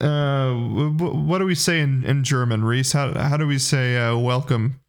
uh, 0.00 0.52
what 0.54 1.38
do 1.38 1.44
we 1.44 1.54
say 1.54 1.80
in, 1.80 2.04
in 2.04 2.24
German, 2.24 2.64
Rhys? 2.64 2.92
How, 2.92 3.12
how 3.14 3.36
do 3.36 3.46
we 3.46 3.58
say 3.58 3.96
uh, 3.96 4.16
welcome? 4.16 4.80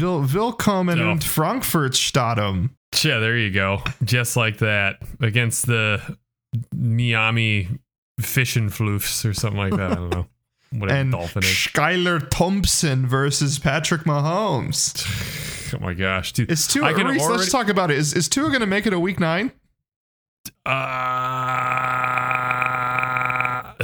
Will, 0.00 0.22
willkommen 0.22 1.00
oh. 1.00 1.12
in 1.12 1.18
Frankfurtstadion. 1.18 2.70
Yeah, 3.02 3.18
there 3.18 3.36
you 3.36 3.50
go. 3.50 3.82
Just 4.04 4.36
like 4.36 4.58
that. 4.58 5.02
Against 5.20 5.66
the 5.66 6.16
Miami 6.74 7.68
fish 8.20 8.56
and 8.56 8.70
floofs 8.70 9.28
or 9.28 9.34
something 9.34 9.58
like 9.58 9.74
that. 9.74 9.92
I 9.92 9.94
don't 9.94 10.10
know. 10.10 10.26
Whatever 10.72 11.00
and 11.00 11.12
dolphin 11.12 11.42
is. 11.42 11.48
Skylar 11.50 12.28
Thompson 12.30 13.06
versus 13.06 13.58
Patrick 13.58 14.02
Mahomes. 14.02 15.40
Oh 15.74 15.78
my 15.78 15.94
gosh, 15.94 16.34
dude. 16.34 16.52
Is 16.52 16.66
Tua? 16.66 16.92
Rhys, 16.92 17.22
already- 17.22 17.38
let's 17.38 17.50
talk 17.50 17.68
about 17.68 17.90
it. 17.90 17.96
Is 17.96 18.12
is 18.12 18.28
Tua 18.28 18.48
going 18.48 18.60
to 18.60 18.66
make 18.66 18.86
it 18.86 18.92
a 18.92 19.00
week 19.00 19.18
nine? 19.18 19.52
Uh, 20.64 20.70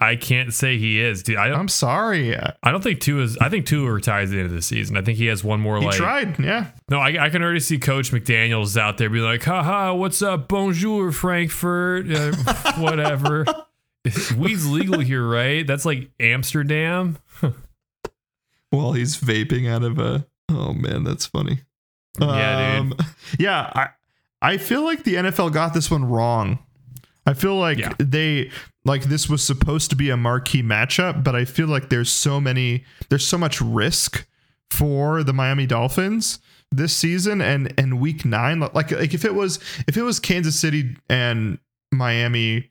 I 0.00 0.16
can't 0.20 0.52
say 0.52 0.76
he 0.76 1.00
is, 1.00 1.22
dude. 1.22 1.36
I, 1.36 1.52
I'm 1.52 1.68
sorry. 1.68 2.36
I 2.36 2.70
don't 2.70 2.82
think 2.82 3.00
two 3.00 3.20
is. 3.20 3.38
I 3.38 3.48
think 3.48 3.64
Tua 3.66 3.90
retires 3.92 4.30
at 4.30 4.32
the 4.32 4.38
end 4.40 4.46
of 4.46 4.52
the 4.52 4.60
season. 4.62 4.96
I 4.96 5.02
think 5.02 5.18
he 5.18 5.26
has 5.26 5.44
one 5.44 5.60
more. 5.60 5.80
like 5.80 5.94
tried. 5.94 6.38
Yeah. 6.38 6.72
no, 6.90 6.98
I, 6.98 7.26
I 7.26 7.30
can 7.30 7.42
already 7.42 7.60
see 7.60 7.78
Coach 7.78 8.10
McDaniel's 8.10 8.76
out 8.76 8.98
there 8.98 9.08
be 9.08 9.20
like, 9.20 9.42
"Haha, 9.44 9.94
what's 9.94 10.20
up, 10.20 10.48
Bonjour, 10.48 11.12
Frankfurt, 11.12 12.10
uh, 12.10 12.32
whatever." 12.78 13.44
Weed's 14.36 14.68
legal 14.68 15.00
here, 15.00 15.26
right? 15.26 15.66
That's 15.66 15.84
like 15.84 16.10
Amsterdam. 16.18 17.18
While 18.70 18.92
he's 18.92 19.16
vaping 19.18 19.70
out 19.70 19.84
of 19.84 19.98
a. 19.98 20.26
Oh 20.50 20.72
man, 20.72 21.04
that's 21.04 21.26
funny. 21.26 21.60
Yeah, 22.20 22.80
dude. 22.82 22.92
Um, 22.92 22.94
Yeah, 23.38 23.70
I 23.74 23.88
I 24.40 24.56
feel 24.58 24.82
like 24.84 25.04
the 25.04 25.14
NFL 25.16 25.52
got 25.52 25.74
this 25.74 25.90
one 25.90 26.04
wrong. 26.04 26.58
I 27.26 27.34
feel 27.34 27.56
like 27.56 27.78
Yeah. 27.78 27.92
they 27.98 28.50
like 28.84 29.04
this 29.04 29.28
was 29.28 29.42
supposed 29.44 29.90
to 29.90 29.96
be 29.96 30.08
a 30.10 30.16
marquee 30.16 30.62
matchup, 30.62 31.22
but 31.24 31.34
I 31.36 31.44
feel 31.44 31.66
like 31.66 31.88
there's 31.90 32.10
so 32.10 32.40
many 32.40 32.84
there's 33.10 33.26
so 33.26 33.36
much 33.36 33.60
risk 33.60 34.26
for 34.70 35.22
the 35.22 35.32
Miami 35.32 35.66
Dolphins 35.66 36.38
this 36.70 36.94
season 36.94 37.40
and 37.40 37.72
and 37.78 37.98
week 38.00 38.24
9 38.24 38.60
like 38.60 38.90
like 38.92 39.14
if 39.14 39.24
it 39.24 39.34
was 39.34 39.58
if 39.86 39.96
it 39.96 40.02
was 40.02 40.20
Kansas 40.20 40.58
City 40.58 40.96
and 41.08 41.58
Miami 41.90 42.70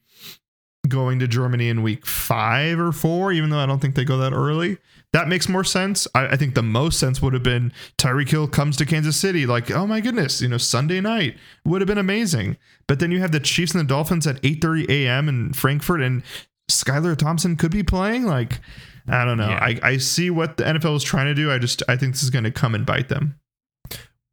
going 0.88 1.20
to 1.20 1.28
Germany 1.28 1.68
in 1.70 1.82
week 1.84 2.06
5 2.06 2.80
or 2.80 2.92
4 2.92 3.32
even 3.34 3.50
though 3.50 3.60
I 3.60 3.66
don't 3.66 3.80
think 3.80 3.96
they 3.96 4.06
go 4.06 4.18
that 4.20 4.34
early 4.34 4.78
that 5.18 5.28
makes 5.28 5.50
more 5.50 5.64
sense. 5.64 6.08
I, 6.14 6.28
I 6.28 6.36
think 6.36 6.54
the 6.54 6.62
most 6.62 7.00
sense 7.00 7.24
would 7.24 7.34
have 7.34 7.42
been 7.42 7.74
Tyreek 7.98 8.30
Hill 8.30 8.48
comes 8.48 8.78
to 8.78 8.86
Kansas 8.86 9.18
City, 9.18 9.48
like, 9.48 9.72
oh 9.72 9.88
my 9.88 10.00
goodness, 10.00 10.44
you 10.44 10.48
know, 10.48 10.60
Sunday 10.60 11.02
night 11.02 11.38
would 11.66 11.82
have 11.82 11.88
been 11.88 11.98
amazing. 11.98 12.56
But 12.86 13.00
then 13.00 13.10
you 13.10 13.20
have 13.20 13.32
the 13.32 13.40
Chiefs 13.40 13.74
and 13.74 13.82
the 13.82 13.88
Dolphins 13.88 14.28
at 14.28 14.40
8:30 14.44 14.88
a.m. 14.90 15.28
in 15.28 15.54
Frankfurt, 15.54 16.02
and 16.02 16.22
Skylar 16.70 17.18
Thompson 17.18 17.56
could 17.56 17.72
be 17.72 17.82
playing. 17.82 18.26
Like, 18.26 18.60
I 19.08 19.26
don't 19.26 19.38
know. 19.38 19.50
Yeah. 19.50 19.60
I, 19.60 19.80
I 19.82 19.98
see 19.98 20.30
what 20.30 20.58
the 20.58 20.66
NFL 20.66 20.96
is 20.98 21.04
trying 21.04 21.26
to 21.26 21.34
do. 21.34 21.52
I 21.52 21.58
just 21.58 21.82
I 21.90 21.98
think 21.98 22.14
this 22.14 22.22
is 22.22 22.30
going 22.30 22.46
to 22.46 22.52
come 22.52 22.76
and 22.76 22.86
bite 22.86 23.10
them. 23.10 23.40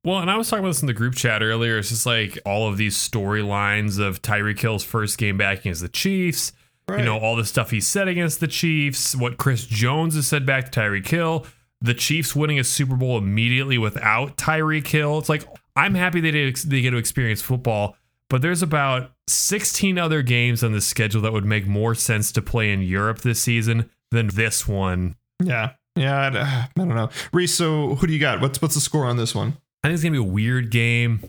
Well, 0.05 0.19
and 0.19 0.31
I 0.31 0.37
was 0.37 0.51
talking 0.51 0.61
about 0.63 0.69
this 0.69 0.83
in 0.83 0.87
the 0.87 0.93
group 0.93 1.15
chat 1.15 1.43
earlier. 1.43 1.79
It's 1.79 1.89
just 1.89 2.05
like 2.05 2.39
all 2.45 2.69
of 2.69 2.77
these 2.77 2.95
storylines 2.95 3.99
of 3.99 4.21
Tyreek 4.21 4.61
Hill's 4.61 4.85
first 4.85 5.17
game 5.17 5.39
back 5.39 5.61
against 5.61 5.81
the 5.81 5.89
Chiefs. 5.89 6.53
You 6.89 7.03
know, 7.03 7.19
all 7.19 7.35
the 7.35 7.47
stuff 7.47 7.71
he 7.71 7.81
said 7.81 8.09
against 8.09 8.41
the 8.41 8.47
Chiefs, 8.47 9.17
what 9.17 9.39
Chris 9.39 9.67
Jones 9.67 10.17
has 10.17 10.27
said 10.27 10.45
back 10.45 10.71
to 10.71 10.81
Tyreek 10.81 11.09
Hill, 11.09 11.47
the 11.81 11.95
Chiefs 11.95 12.37
winning 12.37 12.59
a 12.59 12.65
Super 12.65 12.95
Bowl 12.95 13.17
immediately 13.17 13.79
without 13.79 14.37
Tyreek 14.37 14.87
Hill. 14.87 15.19
It's 15.19 15.29
like, 15.29 15.45
I'm 15.77 15.95
happy 15.95 16.21
they, 16.21 16.31
did, 16.31 16.57
they 16.57 16.83
get 16.83 16.91
to 16.91 16.99
experience 16.99 17.41
football, 17.41 17.97
but 18.29 18.43
there's 18.43 18.63
about 18.63 19.13
16 19.29 19.99
other 19.99 20.23
games 20.23 20.63
on 20.63 20.73
the 20.73 20.81
schedule 20.81 21.23
that 21.23 21.33
would 21.33 21.45
make 21.45 21.67
more 21.67 21.95
sense 21.95 22.33
to 22.33 22.43
play 22.43 22.71
in 22.73 22.83
Europe 22.83 23.21
this 23.21 23.41
season 23.41 23.91
than 24.11 24.29
this 24.29 24.69
one. 24.69 25.17
Yeah, 25.43 25.73
yeah. 25.97 26.19
I, 26.19 26.81
I 26.83 26.85
don't 26.85 26.95
know. 26.95 27.11
Rhys, 27.33 27.55
so 27.55 27.95
who 27.97 28.07
do 28.07 28.13
you 28.13 28.19
got? 28.19 28.41
What's 28.41 28.61
what's 28.61 28.75
the 28.75 28.81
score 28.81 29.07
on 29.07 29.17
this 29.17 29.35
one? 29.35 29.57
I 29.83 29.89
think 29.89 29.95
it's 29.95 30.03
gonna 30.03 30.13
be 30.13 30.19
a 30.19 30.23
weird 30.23 30.71
game. 30.71 31.23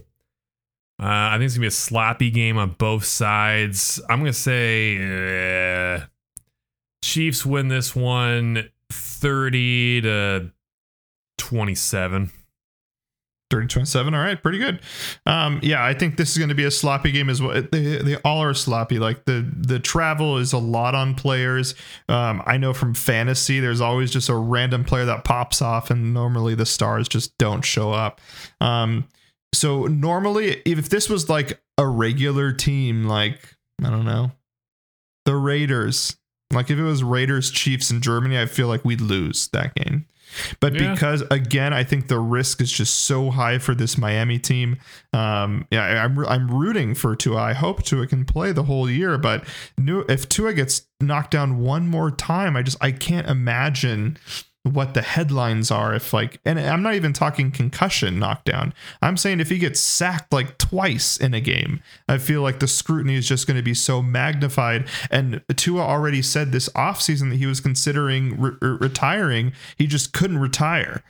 Uh, 0.98 1.06
I 1.08 1.34
think 1.34 1.46
it's 1.46 1.56
gonna 1.56 1.64
be 1.64 1.68
a 1.68 1.72
sloppy 1.72 2.32
game 2.32 2.58
on 2.58 2.72
both 2.72 3.06
sides. 3.06 4.02
I'm 4.10 4.20
gonna 4.20 4.34
say 4.34 4.98
uh, 5.96 6.06
Chiefs 7.04 7.46
win 7.46 7.68
this 7.68 7.96
one 7.96 8.70
30 8.92 10.02
to 10.02 10.52
27. 11.38 12.32
30 13.52 13.68
27 13.68 14.14
all 14.16 14.20
right 14.20 14.42
pretty 14.42 14.58
good. 14.58 14.80
Um 15.28 15.60
yeah 15.62 15.86
i 15.86 15.94
think 15.94 16.18
this 16.18 16.32
is 16.32 16.38
going 16.40 16.50
to 16.50 16.56
be 16.56 16.64
a 16.64 16.72
sloppy 16.72 17.12
game 17.12 17.30
as 17.30 17.42
well. 17.42 17.62
They, 17.72 17.98
they 17.98 18.16
all 18.26 18.42
are 18.42 18.56
sloppy. 18.56 18.98
Like 18.98 19.26
the 19.26 19.48
the 19.56 19.80
travel 19.80 20.38
is 20.40 20.52
a 20.52 20.58
lot 20.58 20.96
on 20.96 21.14
players. 21.14 21.76
Um 22.10 22.42
i 22.48 22.58
know 22.58 22.74
from 22.74 22.96
fantasy 22.96 23.60
there's 23.60 23.82
always 23.82 24.10
just 24.10 24.30
a 24.30 24.36
random 24.36 24.84
player 24.84 25.06
that 25.06 25.26
pops 25.26 25.62
off 25.62 25.92
and 25.92 26.14
normally 26.14 26.56
the 26.56 26.66
stars 26.66 27.08
just 27.08 27.38
don't 27.38 27.62
show 27.64 27.92
up. 27.92 28.20
Um 28.60 29.08
so 29.56 29.86
normally 29.86 30.62
if 30.66 30.90
this 30.90 31.10
was 31.10 31.30
like 31.30 31.60
a 31.78 31.88
regular 31.88 32.52
team 32.52 33.06
like 33.06 33.56
i 33.84 33.90
don't 33.90 34.06
know 34.06 34.32
the 35.26 35.36
raiders 35.36 36.18
like 36.54 36.70
if 36.70 36.78
it 36.78 36.84
was 36.84 37.04
raiders 37.04 37.50
chiefs 37.52 37.90
in 37.92 38.02
germany 38.02 38.40
i 38.40 38.46
feel 38.46 38.68
like 38.68 38.84
we'd 38.86 39.02
lose 39.02 39.48
that 39.50 39.74
game 39.76 40.06
but 40.60 40.74
Yeah. 40.74 40.92
because 40.94 41.22
again, 41.32 41.72
I 41.72 41.84
think 41.86 42.08
the 42.08 42.20
risk 42.20 42.60
is 42.60 42.70
just 42.70 43.06
so 43.06 43.30
high 43.30 43.58
for 43.58 43.74
this 43.76 43.98
Miami 43.98 44.38
team. 44.40 44.78
Um, 45.14 45.66
yeah, 45.72 46.04
I'm 46.04 46.18
I'm 46.26 46.50
rooting 46.52 46.94
for 46.96 47.16
Tua. 47.16 47.38
I 47.42 47.54
hope 47.54 47.84
Tua 47.84 48.06
can 48.08 48.26
play 48.26 48.52
the 48.52 48.64
whole 48.64 48.90
year, 48.90 49.18
but 49.18 49.46
new- 49.78 50.04
if 50.10 50.28
Tua 50.28 50.54
gets 50.54 50.88
knocked 51.00 51.32
down 51.32 51.60
one 51.60 51.88
more 51.88 52.12
time, 52.12 52.58
I 52.58 52.64
just 52.64 52.76
I 52.82 52.92
can't 52.92 53.28
imagine 53.30 54.18
what 54.66 54.96
the 54.96 55.02
headlines 55.04 55.70
are 55.70 55.94
if 55.94 56.12
like 56.12 56.40
and 56.44 56.60
I'm 56.60 56.82
not 56.82 56.96
even 56.96 57.14
talking 57.14 57.52
concussion 57.52 58.18
knockdown. 58.18 58.74
I'm 59.02 59.16
saying 59.16 59.40
if 59.40 59.50
he 59.50 59.60
gets 59.60 59.80
sacked 59.80 60.34
like 60.34 60.58
twice 60.58 61.18
in 61.18 61.36
a 61.36 61.40
game, 61.40 61.82
I 62.10 62.18
feel 62.18 62.42
like 62.42 62.60
the 62.60 62.68
scrutiny 62.68 63.16
is 63.16 63.28
just 63.28 63.46
going 63.46 63.58
to 63.58 63.64
be 63.64 63.76
so 63.76 64.02
magnified 64.02 64.88
and 65.12 65.42
Tua 65.56 65.82
already 65.82 66.24
said 66.24 66.52
this 66.52 66.68
offseason 66.70 67.30
that 67.30 67.38
he 67.38 67.46
was 67.46 67.60
considering 67.60 68.42
re- 68.42 68.52
re- 68.60 68.78
retiring. 68.82 69.54
He 69.78 69.86
just 69.86 70.14
couldn't 70.14 70.40
retire. 70.40 71.04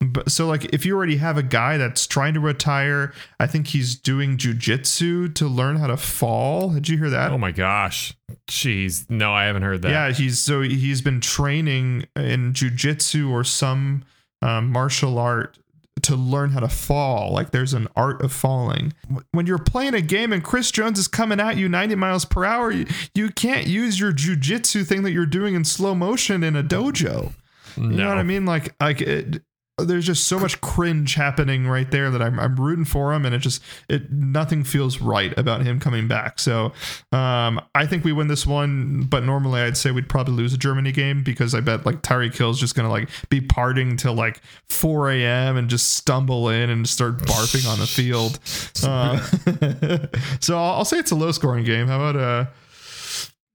But 0.00 0.30
so 0.30 0.46
like 0.46 0.64
if 0.66 0.86
you 0.86 0.96
already 0.96 1.16
have 1.16 1.36
a 1.36 1.42
guy 1.42 1.76
that's 1.76 2.06
trying 2.06 2.32
to 2.34 2.40
retire, 2.40 3.12
I 3.38 3.46
think 3.46 3.68
he's 3.68 3.94
doing 3.94 4.38
jujitsu 4.38 5.34
to 5.34 5.46
learn 5.46 5.76
how 5.76 5.88
to 5.88 5.96
fall. 5.98 6.70
Did 6.70 6.88
you 6.88 6.96
hear 6.96 7.10
that? 7.10 7.30
Oh 7.30 7.38
my 7.38 7.52
gosh. 7.52 8.14
Jeez. 8.48 9.08
No, 9.10 9.34
I 9.34 9.44
haven't 9.44 9.62
heard 9.62 9.82
that. 9.82 9.90
Yeah, 9.90 10.10
he's 10.12 10.38
so 10.38 10.62
he's 10.62 11.02
been 11.02 11.20
training 11.20 12.06
in 12.16 12.54
jujitsu 12.54 13.30
or 13.30 13.44
some 13.44 14.04
um, 14.40 14.70
martial 14.70 15.18
art 15.18 15.58
to 16.02 16.16
learn 16.16 16.50
how 16.50 16.60
to 16.60 16.68
fall. 16.68 17.32
Like 17.32 17.50
there's 17.50 17.74
an 17.74 17.86
art 17.94 18.22
of 18.22 18.32
falling. 18.32 18.94
When 19.32 19.46
you're 19.46 19.58
playing 19.58 19.92
a 19.92 20.00
game 20.00 20.32
and 20.32 20.42
Chris 20.42 20.70
Jones 20.70 20.98
is 20.98 21.08
coming 21.08 21.40
at 21.40 21.58
you 21.58 21.68
90 21.68 21.94
miles 21.96 22.24
per 22.24 22.46
hour, 22.46 22.70
you, 22.70 22.86
you 23.14 23.30
can't 23.30 23.66
use 23.66 24.00
your 24.00 24.12
jujitsu 24.12 24.86
thing 24.86 25.02
that 25.02 25.12
you're 25.12 25.26
doing 25.26 25.54
in 25.54 25.64
slow 25.64 25.94
motion 25.94 26.42
in 26.42 26.56
a 26.56 26.62
dojo. 26.62 27.34
You 27.76 27.84
know 27.84 28.08
what 28.08 28.18
I 28.18 28.22
mean? 28.24 28.46
Like 28.46 28.74
like 28.80 29.00
it, 29.00 29.42
there's 29.84 30.06
just 30.06 30.26
so 30.28 30.38
much 30.38 30.60
cringe 30.60 31.14
happening 31.14 31.66
right 31.66 31.90
there 31.90 32.10
that 32.10 32.22
I'm 32.22 32.38
I'm 32.38 32.56
rooting 32.56 32.84
for 32.84 33.12
him, 33.12 33.24
and 33.24 33.34
it 33.34 33.38
just 33.38 33.62
it 33.88 34.10
nothing 34.10 34.64
feels 34.64 35.00
right 35.00 35.36
about 35.38 35.62
him 35.62 35.80
coming 35.80 36.08
back. 36.08 36.38
So 36.38 36.72
um, 37.12 37.60
I 37.74 37.86
think 37.86 38.04
we 38.04 38.12
win 38.12 38.28
this 38.28 38.46
one, 38.46 39.02
but 39.02 39.24
normally 39.24 39.60
I'd 39.60 39.76
say 39.76 39.90
we'd 39.90 40.08
probably 40.08 40.34
lose 40.34 40.54
a 40.54 40.58
Germany 40.58 40.92
game 40.92 41.22
because 41.22 41.54
I 41.54 41.60
bet 41.60 41.86
like 41.86 42.02
Tyreek 42.02 42.36
Hill's 42.36 42.60
just 42.60 42.74
gonna 42.74 42.90
like 42.90 43.08
be 43.28 43.40
partying 43.40 43.98
till 43.98 44.14
like 44.14 44.40
4 44.68 45.10
a.m. 45.12 45.56
and 45.56 45.68
just 45.68 45.94
stumble 45.94 46.48
in 46.48 46.70
and 46.70 46.88
start 46.88 47.18
barfing 47.18 47.70
on 47.70 47.78
the 47.78 47.86
field. 47.86 48.38
Uh, 48.82 49.18
so 50.40 50.56
I'll, 50.56 50.74
I'll 50.76 50.84
say 50.84 50.98
it's 50.98 51.10
a 51.10 51.14
low 51.14 51.32
scoring 51.32 51.64
game. 51.64 51.86
How 51.86 51.96
about 51.96 52.16
uh 52.16 52.50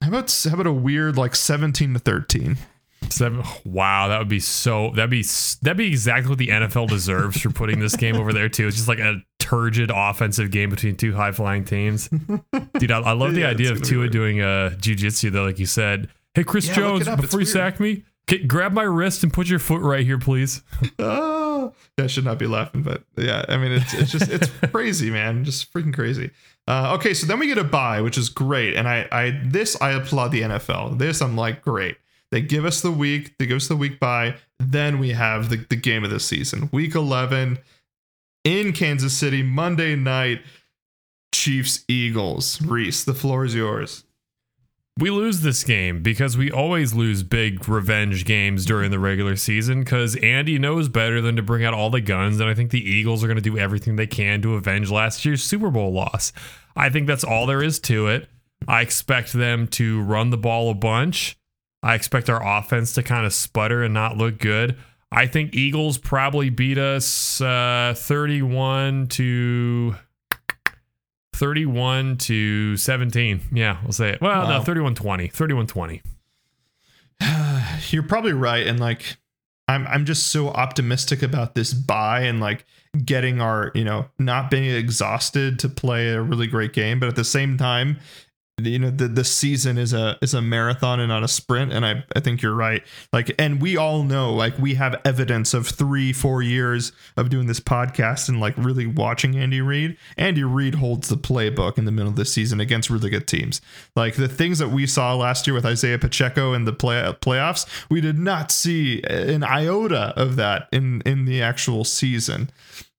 how 0.02 0.08
about 0.08 0.44
how 0.44 0.54
about 0.54 0.66
a 0.66 0.72
weird 0.72 1.16
like 1.16 1.34
17 1.34 1.94
to 1.94 1.98
13? 1.98 2.56
Seven, 3.10 3.42
wow, 3.64 4.08
that 4.08 4.18
would 4.18 4.28
be 4.28 4.40
so. 4.40 4.90
That'd 4.94 5.10
be 5.10 5.22
that'd 5.62 5.76
be 5.76 5.86
exactly 5.88 6.28
what 6.28 6.38
the 6.38 6.48
NFL 6.48 6.88
deserves 6.88 7.40
for 7.40 7.50
putting 7.50 7.80
this 7.80 7.96
game 7.96 8.16
over 8.16 8.32
there 8.32 8.48
too. 8.48 8.66
It's 8.66 8.76
just 8.76 8.88
like 8.88 8.98
a 8.98 9.22
turgid 9.38 9.90
offensive 9.94 10.50
game 10.50 10.70
between 10.70 10.96
two 10.96 11.14
high 11.14 11.32
flying 11.32 11.64
teams. 11.64 12.08
Dude, 12.78 12.90
I, 12.90 13.00
I 13.00 13.12
love 13.12 13.34
the 13.34 13.42
Yeah, 13.42 13.48
idea 13.50 13.72
of 13.72 13.82
Tua 13.82 14.08
doing 14.08 14.40
uh, 14.40 14.70
jujitsu 14.78 15.30
though, 15.32 15.44
like 15.44 15.58
you 15.58 15.66
said. 15.66 16.08
Hey, 16.34 16.44
Chris 16.44 16.66
Yeah, 16.68 16.74
Jones. 16.74 17.06
It's 17.08 17.20
before 17.20 17.40
you 17.40 17.44
weird. 17.46 17.52
sack 17.52 17.80
me, 17.80 18.04
okay, 18.28 18.44
grab 18.44 18.72
my 18.72 18.82
wrist 18.82 19.22
and 19.22 19.32
put 19.32 19.48
your 19.48 19.58
foot 19.58 19.80
right 19.80 20.04
here, 20.04 20.18
please. 20.18 20.62
oh, 20.98 21.72
yeah, 21.98 22.04
I 22.04 22.06
should 22.08 22.24
not 22.24 22.38
be 22.38 22.46
laughing, 22.46 22.82
but 22.82 23.04
yeah, 23.16 23.44
I 23.48 23.56
mean, 23.56 23.72
it's, 23.72 23.94
it's 23.94 24.12
just, 24.12 24.28
it's 24.30 24.48
crazy, 24.70 25.10
man. 25.10 25.44
Just 25.44 25.72
freaking 25.72 25.94
crazy. 25.94 26.30
Uh, 26.68 26.94
okay, 26.98 27.14
so 27.14 27.26
then 27.26 27.38
we 27.38 27.46
get 27.46 27.58
a 27.58 27.64
bye, 27.64 28.00
which 28.02 28.18
is 28.18 28.28
great. 28.28 28.74
And 28.74 28.86
I, 28.88 29.06
I, 29.12 29.40
this, 29.44 29.80
I 29.80 29.92
applaud 29.92 30.32
the 30.32 30.42
NFL. 30.42 30.98
This, 30.98 31.22
I'm 31.22 31.36
like, 31.36 31.62
great. 31.62 31.96
They 32.30 32.40
give 32.40 32.64
us 32.64 32.80
the 32.80 32.90
week, 32.90 33.34
they 33.38 33.46
give 33.46 33.56
us 33.56 33.68
the 33.68 33.76
week 33.76 34.00
bye, 34.00 34.36
Then 34.58 34.98
we 34.98 35.10
have 35.10 35.48
the, 35.48 35.56
the 35.56 35.76
game 35.76 36.04
of 36.04 36.10
the 36.10 36.20
season, 36.20 36.68
week 36.72 36.94
11 36.94 37.58
in 38.44 38.72
Kansas 38.72 39.16
City, 39.16 39.42
Monday 39.42 39.96
night, 39.96 40.40
Chiefs, 41.32 41.84
Eagles. 41.88 42.60
Rhys, 42.62 43.04
the 43.04 43.14
floor 43.14 43.44
is 43.44 43.54
yours. 43.54 44.04
We 44.98 45.10
lose 45.10 45.42
this 45.42 45.62
game 45.62 46.02
because 46.02 46.38
we 46.38 46.50
always 46.50 46.94
lose 46.94 47.22
big 47.22 47.68
revenge 47.68 48.24
games 48.24 48.64
during 48.64 48.90
the 48.90 48.98
regular 48.98 49.36
season 49.36 49.80
because 49.80 50.16
Andy 50.16 50.58
knows 50.58 50.88
better 50.88 51.20
than 51.20 51.36
to 51.36 51.42
bring 51.42 51.64
out 51.66 51.74
all 51.74 51.90
the 51.90 52.00
guns. 52.00 52.40
And 52.40 52.48
I 52.48 52.54
think 52.54 52.70
the 52.70 52.82
Eagles 52.82 53.22
are 53.22 53.26
going 53.26 53.36
to 53.36 53.42
do 53.42 53.58
everything 53.58 53.96
they 53.96 54.06
can 54.06 54.40
to 54.40 54.54
avenge 54.54 54.90
last 54.90 55.24
year's 55.26 55.44
Super 55.44 55.70
Bowl 55.70 55.92
loss. 55.92 56.32
I 56.74 56.88
think 56.88 57.06
that's 57.06 57.24
all 57.24 57.44
there 57.44 57.62
is 57.62 57.78
to 57.80 58.06
it. 58.06 58.28
I 58.66 58.80
expect 58.80 59.34
them 59.34 59.66
to 59.68 60.00
run 60.00 60.30
the 60.30 60.38
ball 60.38 60.70
a 60.70 60.74
bunch. 60.74 61.36
I 61.86 61.94
expect 61.94 62.28
our 62.28 62.44
offense 62.58 62.92
to 62.94 63.02
kind 63.02 63.24
of 63.24 63.32
sputter 63.32 63.82
and 63.84 63.94
not 63.94 64.16
look 64.16 64.38
good. 64.38 64.76
I 65.12 65.26
think 65.26 65.54
Eagles 65.54 65.98
probably 65.98 66.50
beat 66.50 66.78
us 66.78 67.40
uh, 67.40 67.94
31 67.96 69.06
to 69.08 69.94
31 71.32 72.16
to 72.18 72.76
17. 72.76 73.40
Yeah, 73.52 73.78
we'll 73.82 73.92
say 73.92 74.10
it. 74.10 74.20
Well, 74.20 74.42
Wow. 74.44 74.58
no, 74.58 74.64
31 74.64 74.94
20. 74.94 75.28
31 75.28 75.66
20. 75.66 76.02
You're 77.90 78.02
probably 78.02 78.32
right, 78.32 78.66
and 78.66 78.80
like 78.80 79.16
I'm 79.68 79.86
I'm 79.86 80.04
just 80.04 80.28
so 80.28 80.48
optimistic 80.48 81.22
about 81.22 81.54
this 81.54 81.72
bye 81.72 82.20
and 82.20 82.40
like 82.40 82.64
getting 83.04 83.40
our 83.40 83.70
you 83.74 83.84
know 83.84 84.06
not 84.18 84.50
being 84.50 84.64
exhausted 84.64 85.58
to 85.60 85.68
play 85.68 86.08
a 86.08 86.20
really 86.20 86.46
great 86.46 86.72
game, 86.72 86.98
but 86.98 87.08
at 87.08 87.16
the 87.16 87.24
same 87.24 87.56
time, 87.56 87.98
you 88.62 88.78
know 88.78 88.90
the 88.90 89.06
the 89.06 89.24
season 89.24 89.76
is 89.76 89.92
a 89.92 90.16
is 90.22 90.32
a 90.32 90.40
marathon 90.40 90.98
and 90.98 91.08
not 91.08 91.22
a 91.22 91.28
sprint, 91.28 91.72
and 91.74 91.84
I 91.84 92.04
I 92.14 92.20
think 92.20 92.40
you're 92.40 92.54
right. 92.54 92.82
Like, 93.12 93.30
and 93.38 93.60
we 93.60 93.76
all 93.76 94.02
know 94.02 94.32
like 94.32 94.58
we 94.58 94.74
have 94.74 94.98
evidence 95.04 95.52
of 95.52 95.66
three 95.66 96.10
four 96.14 96.40
years 96.40 96.92
of 97.18 97.28
doing 97.28 97.48
this 97.48 97.60
podcast 97.60 98.30
and 98.30 98.40
like 98.40 98.54
really 98.56 98.86
watching 98.86 99.36
Andy 99.36 99.60
Reid. 99.60 99.98
Andy 100.16 100.42
Reid 100.42 100.76
holds 100.76 101.08
the 101.08 101.18
playbook 101.18 101.76
in 101.76 101.84
the 101.84 101.92
middle 101.92 102.08
of 102.08 102.16
the 102.16 102.24
season 102.24 102.58
against 102.58 102.88
really 102.88 103.10
good 103.10 103.26
teams. 103.26 103.60
Like 103.94 104.14
the 104.14 104.28
things 104.28 104.58
that 104.58 104.68
we 104.68 104.86
saw 104.86 105.14
last 105.14 105.46
year 105.46 105.52
with 105.52 105.66
Isaiah 105.66 105.98
Pacheco 105.98 106.54
in 106.54 106.64
the 106.64 106.72
play 106.72 107.02
playoffs, 107.20 107.66
we 107.90 108.00
did 108.00 108.18
not 108.18 108.50
see 108.50 109.02
an 109.02 109.44
iota 109.44 110.14
of 110.16 110.36
that 110.36 110.68
in 110.72 111.02
in 111.02 111.26
the 111.26 111.42
actual 111.42 111.84
season. 111.84 112.48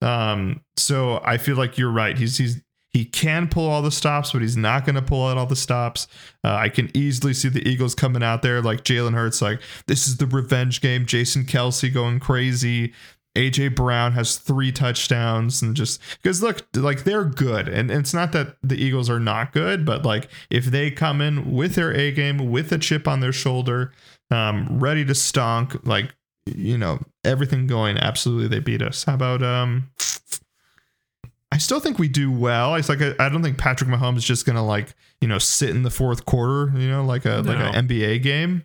Um, 0.04 0.62
so 0.76 1.20
I 1.26 1.38
feel 1.38 1.56
like 1.58 1.80
you're 1.80 1.92
right. 1.92 2.16
He's 2.16 2.38
he's 2.38 2.62
he 2.94 3.06
can 3.06 3.48
pull 3.48 3.70
all 3.70 3.82
the 3.82 3.92
stops, 3.92 4.32
but 4.32 4.42
he's 4.42 4.58
not 4.58 4.86
going 4.86 4.96
to 4.96 5.02
pull 5.02 5.28
out 5.28 5.38
all 5.38 5.46
the 5.46 5.56
stops. 5.56 6.08
Uh, 6.44 6.56
I 6.56 6.70
can 6.70 6.90
easily 6.96 7.34
see 7.34 7.50
the 7.50 7.68
Eagles 7.68 7.94
coming 7.94 8.24
out 8.24 8.42
there 8.42 8.62
like 8.62 8.84
Jalen 8.84 9.14
Hurts, 9.14 9.42
like 9.42 9.62
this 9.88 10.08
is 10.08 10.18
the 10.18 10.26
revenge 10.26 10.82
game. 10.82 11.06
Jason 11.06 11.44
Kelce 11.44 11.94
going 11.94 12.20
crazy. 12.20 12.94
AJ 13.38 13.76
Brown 13.76 14.14
has 14.14 14.38
three 14.38 14.72
touchdowns 14.72 15.62
and 15.62 15.76
just 15.76 16.02
because 16.24 16.42
look, 16.42 16.66
like 16.76 17.04
they're 17.04 17.24
good, 17.24 17.70
and, 17.70 17.92
and 17.92 18.00
it's 18.00 18.14
not 18.14 18.32
that 18.32 18.58
the 18.64 18.76
Eagles 18.76 19.12
are 19.12 19.20
not 19.20 19.54
good, 19.54 19.86
but 19.86 20.04
like 20.04 20.28
if 20.50 20.66
they 20.66 20.90
come 20.90 21.22
in 21.22 21.52
with 21.52 21.76
their 21.76 21.94
A 21.94 22.12
game, 22.12 22.50
with 22.50 22.72
a 22.72 22.80
chip 22.80 23.08
on 23.08 23.20
their 23.20 23.32
shoulder, 23.32 23.94
um, 24.32 24.80
ready 24.80 25.06
to 25.06 25.14
stonk, 25.14 25.86
like 25.86 26.16
you 26.48 26.80
know 26.80 27.00
everything 27.24 27.68
going, 27.68 27.98
absolutely 27.98 28.48
they 28.48 28.60
beat 28.60 28.82
us. 28.82 29.04
How 29.04 29.14
about 29.14 29.44
um? 29.44 29.92
I 31.58 31.60
still 31.60 31.80
think 31.80 31.98
we 31.98 32.08
do 32.08 32.32
well. 32.32 32.76
It's 32.76 32.88
like 32.88 33.02
I 33.02 33.16
I 33.18 33.30
don't 33.30 33.42
think 33.42 33.58
Patrick 33.58 33.90
Mahomes 33.90 34.18
is 34.18 34.26
just 34.26 34.46
gonna 34.46 34.64
like 34.64 34.94
you 35.22 35.28
know 35.28 35.40
sit 35.40 35.72
in 35.72 35.82
the 35.82 35.90
fourth 35.90 36.24
quarter, 36.24 36.72
you 36.78 36.88
know, 36.88 37.04
like 37.04 37.26
a 37.26 37.38
like 37.38 37.58
an 37.58 37.88
NBA 37.88 38.22
game. 38.22 38.64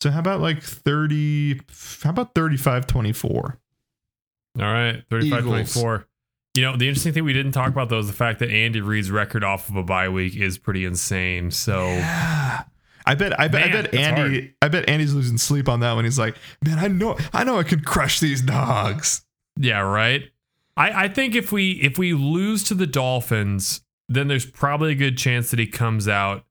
So 0.00 0.10
how 0.10 0.20
about 0.20 0.40
like 0.40 0.62
30 0.62 1.60
how 2.02 2.08
about 2.08 2.34
35-24? 2.34 3.26
All 3.34 3.58
right, 4.56 5.02
35 5.10 5.38
Eagles. 5.38 5.74
24. 5.74 6.06
You 6.54 6.62
know, 6.62 6.76
the 6.78 6.88
interesting 6.88 7.12
thing 7.12 7.24
we 7.24 7.34
didn't 7.34 7.52
talk 7.52 7.68
about, 7.68 7.90
though, 7.90 7.98
is 7.98 8.06
the 8.06 8.14
fact 8.14 8.38
that 8.38 8.48
Andy 8.48 8.80
Reid's 8.80 9.10
record 9.10 9.44
off 9.44 9.68
of 9.68 9.76
a 9.76 9.82
bye 9.82 10.08
week 10.08 10.34
is 10.34 10.56
pretty 10.56 10.86
insane. 10.86 11.50
So, 11.50 11.88
I 11.88 12.64
bet 13.18 13.38
I 13.38 13.48
bet 13.48 13.64
I 13.64 13.68
bet 13.70 13.92
that's 13.92 13.96
Andy 13.98 14.54
I 14.62 14.68
bet 14.68 14.88
Andy's 14.88 15.12
losing 15.12 15.36
sleep 15.36 15.68
on 15.68 15.80
that 15.80 15.92
one. 15.92 16.04
He's 16.04 16.18
like, 16.18 16.36
man, 16.64 16.78
I 16.78 16.88
know 16.88 17.18
I 17.34 17.44
know 17.44 17.58
I 17.58 17.64
could 17.64 17.84
crush 17.84 18.18
these 18.18 18.40
dogs. 18.40 19.26
yeah, 19.58 19.80
right. 19.80 20.22
I, 20.76 21.04
I 21.04 21.08
think 21.08 21.34
if 21.34 21.52
we 21.52 21.72
if 21.72 21.98
we 21.98 22.12
lose 22.12 22.64
to 22.64 22.74
the 22.74 22.86
Dolphins, 22.86 23.82
then 24.08 24.28
there's 24.28 24.46
probably 24.46 24.92
a 24.92 24.96
good 24.96 25.18
chance 25.18 25.50
that 25.50 25.58
he 25.58 25.66
comes 25.66 26.08
out 26.08 26.44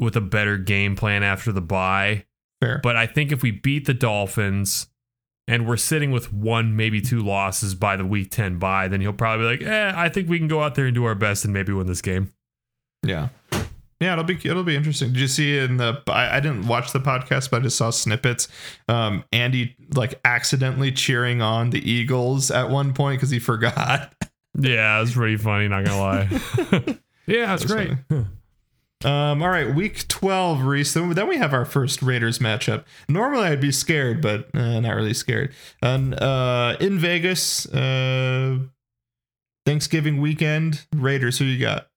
with 0.00 0.16
a 0.16 0.20
better 0.20 0.58
game 0.58 0.96
plan 0.96 1.22
after 1.22 1.52
the 1.52 1.60
bye. 1.60 2.24
Fair. 2.60 2.80
But 2.82 2.96
I 2.96 3.06
think 3.06 3.32
if 3.32 3.42
we 3.42 3.50
beat 3.50 3.86
the 3.86 3.94
Dolphins 3.94 4.88
and 5.48 5.66
we're 5.66 5.76
sitting 5.76 6.10
with 6.10 6.32
one, 6.32 6.76
maybe 6.76 7.00
two 7.00 7.20
losses 7.20 7.74
by 7.74 7.96
the 7.96 8.04
week 8.04 8.30
10 8.30 8.58
bye, 8.58 8.88
then 8.88 9.00
he'll 9.00 9.12
probably 9.12 9.56
be 9.56 9.64
like, 9.64 9.72
eh, 9.72 9.92
I 9.94 10.08
think 10.08 10.28
we 10.28 10.38
can 10.38 10.48
go 10.48 10.62
out 10.62 10.74
there 10.74 10.86
and 10.86 10.94
do 10.94 11.04
our 11.04 11.14
best 11.14 11.44
and 11.44 11.52
maybe 11.52 11.72
win 11.72 11.86
this 11.86 12.02
game. 12.02 12.32
Yeah. 13.02 13.28
Yeah, 14.02 14.14
it'll 14.14 14.24
be 14.24 14.34
it'll 14.42 14.64
be 14.64 14.74
interesting. 14.74 15.12
Did 15.12 15.20
you 15.20 15.28
see 15.28 15.58
in 15.58 15.76
the 15.76 16.02
I, 16.08 16.38
I 16.38 16.40
didn't 16.40 16.66
watch 16.66 16.92
the 16.92 16.98
podcast, 16.98 17.50
but 17.50 17.60
I 17.60 17.64
just 17.64 17.76
saw 17.76 17.90
snippets. 17.90 18.48
Um, 18.88 19.22
Andy 19.32 19.76
like 19.94 20.18
accidentally 20.24 20.90
cheering 20.90 21.40
on 21.40 21.70
the 21.70 21.88
Eagles 21.88 22.50
at 22.50 22.68
one 22.68 22.94
point 22.94 23.20
because 23.20 23.30
he 23.30 23.38
forgot. 23.38 24.12
Yeah, 24.58 25.00
it's 25.00 25.14
pretty 25.14 25.38
funny, 25.38 25.66
not 25.66 25.86
gonna 25.86 25.98
lie. 25.98 26.28
yeah, 27.26 27.46
that's 27.46 27.64
That's 27.64 27.64
great. 27.64 27.92
Um, 29.02 29.42
all 29.42 29.48
right, 29.48 29.74
week 29.74 30.06
twelve, 30.08 30.62
Rhys. 30.62 30.92
Then, 30.92 31.08
then 31.14 31.26
we 31.26 31.38
have 31.38 31.54
our 31.54 31.64
first 31.64 32.02
Raiders 32.02 32.38
matchup. 32.38 32.84
Normally, 33.08 33.46
I'd 33.46 33.62
be 33.62 33.72
scared, 33.72 34.20
but 34.20 34.54
uh, 34.54 34.80
not 34.80 34.94
really 34.94 35.14
scared. 35.14 35.54
And 35.80 36.12
uh, 36.20 36.76
in 36.80 36.98
Vegas, 36.98 37.64
uh, 37.72 38.58
Thanksgiving 39.64 40.20
weekend, 40.20 40.84
Raiders. 40.94 41.38
Who 41.38 41.46
you 41.46 41.58
got? 41.58 41.88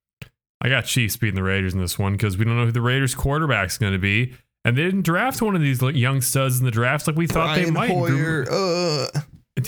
I 0.61 0.69
got 0.69 0.85
Chiefs 0.85 1.17
beating 1.17 1.35
the 1.35 1.43
Raiders 1.43 1.73
in 1.73 1.79
this 1.79 1.99
one 1.99 2.13
because 2.13 2.37
we 2.37 2.45
don't 2.45 2.57
know 2.57 2.65
who 2.65 2.71
the 2.71 2.81
Raiders 2.81 3.13
quarterback's 3.13 3.77
going 3.77 3.93
to 3.93 3.99
be. 3.99 4.33
And 4.63 4.75
they 4.75 4.83
didn't 4.83 5.03
draft 5.03 5.41
one 5.41 5.55
of 5.55 5.61
these 5.61 5.81
young 5.81 6.21
studs 6.21 6.59
in 6.59 6.65
the 6.65 6.71
drafts 6.71 7.07
like 7.07 7.15
we 7.15 7.27
thought 7.27 7.55
they 7.55 7.69
might. 7.69 7.91
Uh, 8.49 9.07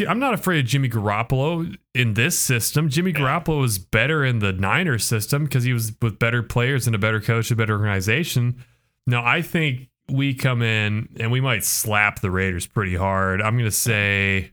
I'm 0.07 0.19
not 0.19 0.33
afraid 0.33 0.59
of 0.59 0.65
Jimmy 0.65 0.89
Garoppolo 0.89 1.75
in 1.93 2.15
this 2.15 2.37
system. 2.37 2.89
Jimmy 2.89 3.13
Garoppolo 3.13 3.61
was 3.61 3.77
better 3.77 4.25
in 4.25 4.39
the 4.39 4.51
Niners 4.51 5.05
system 5.05 5.43
because 5.45 5.63
he 5.63 5.71
was 5.71 5.93
with 6.01 6.19
better 6.19 6.41
players 6.41 6.87
and 6.87 6.95
a 6.95 6.99
better 6.99 7.21
coach, 7.21 7.51
a 7.51 7.55
better 7.55 7.73
organization. 7.73 8.65
Now, 9.05 9.23
I 9.23 9.41
think 9.41 9.87
we 10.09 10.33
come 10.33 10.61
in 10.61 11.09
and 11.19 11.31
we 11.31 11.41
might 11.41 11.63
slap 11.63 12.19
the 12.19 12.31
Raiders 12.31 12.65
pretty 12.65 12.95
hard. 12.95 13.41
I'm 13.41 13.53
going 13.53 13.69
to 13.69 13.71
say, 13.71 14.51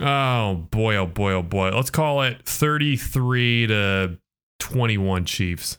oh 0.00 0.54
boy, 0.70 0.96
oh 0.96 1.06
boy, 1.06 1.32
oh 1.32 1.42
boy. 1.42 1.70
Let's 1.70 1.90
call 1.90 2.22
it 2.22 2.44
33 2.44 3.66
to 3.68 4.18
21 4.58 5.24
Chiefs. 5.24 5.78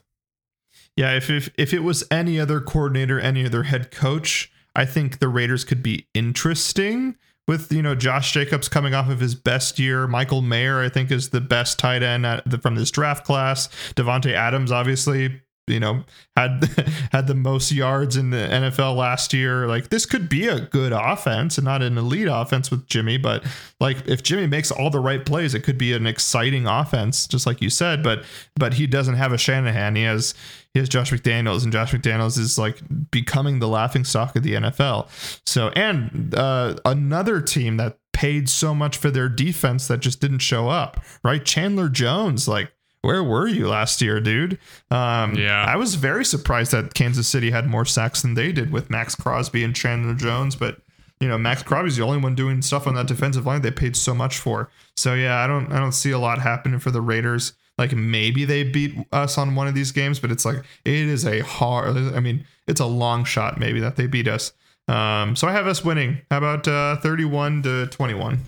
Yeah, 0.96 1.12
if, 1.16 1.30
if 1.30 1.50
if 1.56 1.72
it 1.72 1.82
was 1.82 2.04
any 2.10 2.38
other 2.38 2.60
coordinator, 2.60 3.18
any 3.18 3.46
other 3.46 3.64
head 3.64 3.90
coach, 3.90 4.52
I 4.74 4.84
think 4.84 5.18
the 5.18 5.28
Raiders 5.28 5.64
could 5.64 5.82
be 5.82 6.06
interesting. 6.14 7.16
With 7.48 7.72
you 7.72 7.82
know 7.82 7.94
Josh 7.94 8.32
Jacobs 8.32 8.68
coming 8.68 8.94
off 8.94 9.08
of 9.08 9.20
his 9.20 9.34
best 9.34 9.78
year, 9.78 10.06
Michael 10.06 10.42
Mayer 10.42 10.80
I 10.80 10.88
think 10.88 11.10
is 11.10 11.30
the 11.30 11.40
best 11.40 11.78
tight 11.78 12.02
end 12.02 12.24
the, 12.46 12.58
from 12.58 12.76
this 12.76 12.90
draft 12.90 13.24
class. 13.24 13.68
Davante 13.94 14.32
Adams 14.32 14.70
obviously 14.70 15.40
you 15.66 15.80
know 15.80 16.04
had 16.36 16.64
had 17.12 17.26
the 17.26 17.34
most 17.34 17.72
yards 17.72 18.16
in 18.16 18.30
the 18.30 18.36
NFL 18.36 18.96
last 18.96 19.32
year. 19.32 19.66
Like 19.66 19.90
this 19.90 20.06
could 20.06 20.28
be 20.28 20.46
a 20.46 20.60
good 20.60 20.92
offense 20.92 21.58
and 21.58 21.64
not 21.64 21.82
an 21.82 21.98
elite 21.98 22.28
offense 22.30 22.70
with 22.70 22.86
Jimmy, 22.86 23.18
but 23.18 23.44
like 23.80 24.06
if 24.06 24.22
Jimmy 24.22 24.46
makes 24.46 24.70
all 24.70 24.90
the 24.90 25.00
right 25.00 25.24
plays, 25.24 25.54
it 25.54 25.60
could 25.60 25.78
be 25.78 25.92
an 25.92 26.06
exciting 26.06 26.66
offense, 26.66 27.26
just 27.26 27.46
like 27.46 27.60
you 27.60 27.70
said. 27.70 28.02
But 28.02 28.24
but 28.56 28.74
he 28.74 28.86
doesn't 28.86 29.14
have 29.14 29.32
a 29.32 29.38
Shanahan. 29.38 29.96
He 29.96 30.02
has 30.02 30.34
he 30.74 30.80
has 30.80 30.88
Josh 30.88 31.10
McDaniels, 31.10 31.64
and 31.64 31.72
Josh 31.72 31.92
McDaniels 31.92 32.38
is 32.38 32.58
like 32.58 32.80
becoming 33.10 33.58
the 33.58 33.68
laughing 33.68 34.04
stock 34.04 34.36
of 34.36 34.42
the 34.42 34.54
NFL. 34.54 35.08
So 35.46 35.68
and 35.70 36.34
uh, 36.34 36.76
another 36.84 37.40
team 37.40 37.76
that 37.78 37.98
paid 38.12 38.48
so 38.48 38.74
much 38.74 38.96
for 38.96 39.10
their 39.10 39.28
defense 39.28 39.88
that 39.88 40.00
just 40.00 40.20
didn't 40.20 40.40
show 40.40 40.68
up, 40.68 41.02
right? 41.24 41.44
Chandler 41.44 41.88
Jones, 41.88 42.46
like 42.46 42.72
where 43.02 43.22
were 43.24 43.46
you 43.48 43.68
last 43.68 44.00
year, 44.02 44.20
dude? 44.20 44.58
Um, 44.90 45.34
Yeah. 45.34 45.64
I 45.66 45.76
was 45.76 45.94
very 45.94 46.24
surprised 46.24 46.72
that 46.72 46.94
Kansas 46.94 47.26
City 47.28 47.50
had 47.50 47.66
more 47.66 47.84
sacks 47.84 48.22
than 48.22 48.34
they 48.34 48.52
did 48.52 48.70
with 48.72 48.90
Maxx 48.90 49.14
Crosby 49.14 49.64
and 49.64 49.74
Chandler 49.74 50.14
Jones, 50.14 50.56
but 50.56 50.80
you 51.20 51.28
know 51.28 51.36
Maxx 51.38 51.62
Crosby's 51.62 51.96
the 51.96 52.02
only 52.04 52.18
one 52.18 52.34
doing 52.34 52.62
stuff 52.62 52.86
on 52.86 52.94
that 52.94 53.06
defensive 53.06 53.46
line 53.46 53.62
they 53.62 53.70
paid 53.70 53.96
so 53.96 54.14
much 54.14 54.38
for. 54.38 54.70
So 54.96 55.14
yeah, 55.14 55.38
I 55.42 55.46
don't 55.46 55.72
I 55.72 55.78
don't 55.78 55.92
see 55.92 56.10
a 56.10 56.18
lot 56.18 56.38
happening 56.40 56.78
for 56.78 56.90
the 56.90 57.00
Raiders. 57.00 57.52
Like 57.78 57.92
maybe 57.94 58.44
they 58.44 58.62
beat 58.62 58.94
us 59.12 59.38
on 59.38 59.54
one 59.54 59.66
of 59.66 59.74
these 59.74 59.92
games, 59.92 60.18
but 60.18 60.30
it's 60.30 60.44
like 60.44 60.58
it 60.84 60.94
is 60.94 61.24
a 61.26 61.40
hard. 61.40 61.96
I 61.96 62.20
mean, 62.20 62.44
it's 62.66 62.80
a 62.80 62.86
long 62.86 63.24
shot 63.24 63.58
maybe 63.58 63.80
that 63.80 63.96
they 63.96 64.06
beat 64.06 64.28
us. 64.28 64.52
Um, 64.88 65.36
so 65.36 65.46
I 65.48 65.52
have 65.52 65.66
us 65.66 65.82
winning. 65.84 66.20
How 66.30 66.38
about 66.38 66.66
uh, 66.68 66.96
thirty-one 66.96 67.62
to 67.62 67.86
twenty-one? 67.86 68.38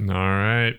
All 0.00 0.14
right. 0.14 0.74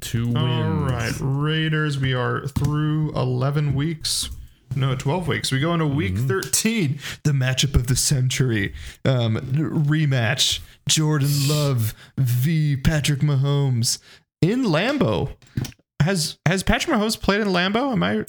Two 0.00 0.26
wins. 0.26 0.36
All 0.36 0.70
right, 0.72 1.12
Raiders. 1.20 1.98
We 1.98 2.12
are 2.14 2.46
through 2.48 3.12
eleven 3.14 3.74
weeks. 3.74 4.28
No, 4.74 4.94
twelve 4.94 5.26
weeks. 5.26 5.50
We 5.50 5.60
go 5.60 5.72
into 5.72 5.86
week 5.86 6.16
thirteen, 6.18 6.98
the 7.22 7.32
matchup 7.32 7.74
of 7.74 7.86
the 7.86 7.96
century, 7.96 8.74
um, 9.04 9.36
rematch. 9.36 10.60
Jordan 10.88 11.48
Love 11.48 11.94
v 12.18 12.76
Patrick 12.76 13.20
Mahomes 13.20 13.98
in 14.42 14.64
Lambeau. 14.64 15.34
Has 16.02 16.38
has 16.46 16.62
Patrick 16.62 16.96
Mahomes 16.96 17.20
played 17.20 17.40
in 17.40 17.48
Lambeau? 17.48 17.92
Am 17.92 18.02
I? 18.02 18.24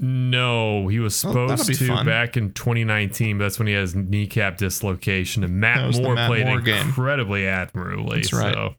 No, 0.00 0.88
he 0.88 0.98
was 0.98 1.24
Oh, 1.24 1.46
supposed 1.46 1.66
to 1.78 1.86
fun. 1.86 2.04
back 2.04 2.36
in 2.36 2.52
2019, 2.52 3.38
but 3.38 3.44
that's 3.44 3.58
when 3.60 3.68
he 3.68 3.74
has 3.74 3.94
kneecap 3.94 4.56
dislocation. 4.56 5.44
And 5.44 5.60
Matt 5.60 5.94
Moore 5.94 6.14
Matt 6.16 6.28
played 6.28 6.46
Moore 6.46 6.58
incredibly 6.68 7.46
admirably. 7.46 8.16
That's 8.16 8.32
right. 8.32 8.52
So 8.54 8.74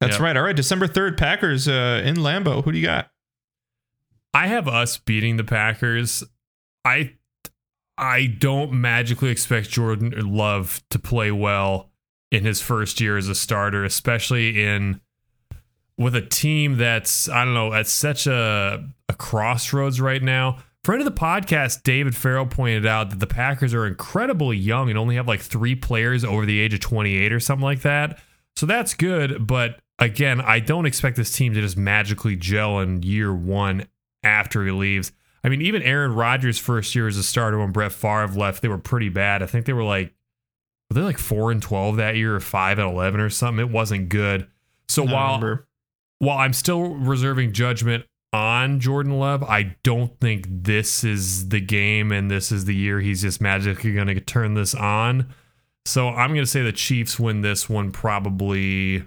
That's 0.00 0.14
Yep. 0.14 0.20
right. 0.20 0.36
All 0.36 0.42
right, 0.42 0.56
December 0.56 0.86
third, 0.86 1.16
Packers 1.16 1.68
uh, 1.68 2.02
in 2.04 2.16
Lambeau. 2.16 2.62
Who 2.64 2.72
do 2.72 2.78
you 2.78 2.84
got? 2.84 3.10
I 4.34 4.48
have 4.48 4.68
us 4.68 4.98
beating 4.98 5.36
the 5.38 5.44
Packers. 5.44 6.22
I 6.84 7.14
I 7.98 8.26
don't 8.26 8.72
magically 8.72 9.30
expect 9.30 9.70
Jordan 9.70 10.12
Love 10.34 10.82
to 10.90 10.98
play 10.98 11.30
well 11.30 11.90
in 12.30 12.44
his 12.44 12.60
first 12.60 13.00
year 13.00 13.16
as 13.16 13.28
a 13.28 13.34
starter, 13.34 13.84
especially 13.84 14.62
in 14.62 15.00
with 15.96 16.14
a 16.14 16.20
team 16.20 16.76
that's 16.76 17.28
I 17.28 17.44
don't 17.46 17.54
know 17.54 17.72
at 17.72 17.86
such 17.86 18.26
a 18.26 18.86
a 19.08 19.14
crossroads 19.14 20.00
right 20.00 20.22
now. 20.22 20.58
Friend 20.84 21.00
of 21.00 21.06
the 21.06 21.18
podcast, 21.20 21.82
David 21.82 22.14
Farrell 22.14 22.46
pointed 22.46 22.86
out 22.86 23.10
that 23.10 23.18
the 23.18 23.26
Packers 23.26 23.72
are 23.74 23.86
incredibly 23.86 24.56
young 24.56 24.88
and 24.90 24.96
only 24.98 25.16
have 25.16 25.26
like 25.26 25.40
three 25.40 25.74
players 25.74 26.24
over 26.24 26.46
the 26.46 26.60
age 26.60 26.74
of 26.74 26.80
28 26.80 27.32
or 27.32 27.40
something 27.40 27.64
like 27.64 27.80
that. 27.82 28.20
So 28.54 28.66
that's 28.66 28.94
good, 28.94 29.46
but 29.48 29.80
again, 29.98 30.40
I 30.40 30.60
don't 30.60 30.86
expect 30.86 31.16
this 31.16 31.32
team 31.32 31.54
to 31.54 31.60
just 31.60 31.76
magically 31.76 32.36
gel 32.36 32.80
in 32.80 33.02
year 33.02 33.34
one 33.34 33.86
after 34.22 34.64
he 34.64 34.70
leaves. 34.70 35.12
I 35.44 35.48
mean, 35.48 35.62
even 35.62 35.82
Aaron 35.82 36.14
Rodgers' 36.14 36.58
first 36.58 36.94
year 36.94 37.06
as 37.06 37.16
a 37.16 37.22
starter 37.22 37.58
when 37.58 37.70
Brett 37.70 37.92
Favre 37.92 38.28
left, 38.28 38.62
they 38.62 38.68
were 38.68 38.78
pretty 38.78 39.08
bad. 39.08 39.42
I 39.42 39.46
think 39.46 39.66
they 39.66 39.72
were 39.72 39.84
like, 39.84 40.12
were 40.90 40.94
they 40.94 41.02
like 41.02 41.18
four 41.18 41.50
and 41.52 41.62
twelve 41.62 41.96
that 41.96 42.16
year, 42.16 42.34
or 42.34 42.40
five 42.40 42.78
and 42.78 42.90
eleven, 42.90 43.20
or 43.20 43.30
something? 43.30 43.64
It 43.64 43.72
wasn't 43.72 44.08
good. 44.08 44.48
So 44.88 45.04
while 45.04 45.60
while 46.18 46.38
I'm 46.38 46.52
still 46.52 46.94
reserving 46.94 47.52
judgment 47.52 48.04
on 48.32 48.80
Jordan 48.80 49.18
Love, 49.18 49.42
I 49.42 49.76
don't 49.82 50.18
think 50.20 50.46
this 50.48 51.04
is 51.04 51.48
the 51.48 51.60
game 51.60 52.12
and 52.12 52.30
this 52.30 52.50
is 52.50 52.64
the 52.64 52.74
year 52.74 53.00
he's 53.00 53.22
just 53.22 53.40
magically 53.40 53.92
going 53.92 54.08
to 54.08 54.20
turn 54.20 54.54
this 54.54 54.74
on. 54.74 55.32
So 55.84 56.08
I'm 56.08 56.30
going 56.30 56.44
to 56.44 56.50
say 56.50 56.62
the 56.62 56.72
Chiefs 56.72 57.18
win 57.20 57.42
this 57.42 57.68
one 57.68 57.92
probably, 57.92 59.04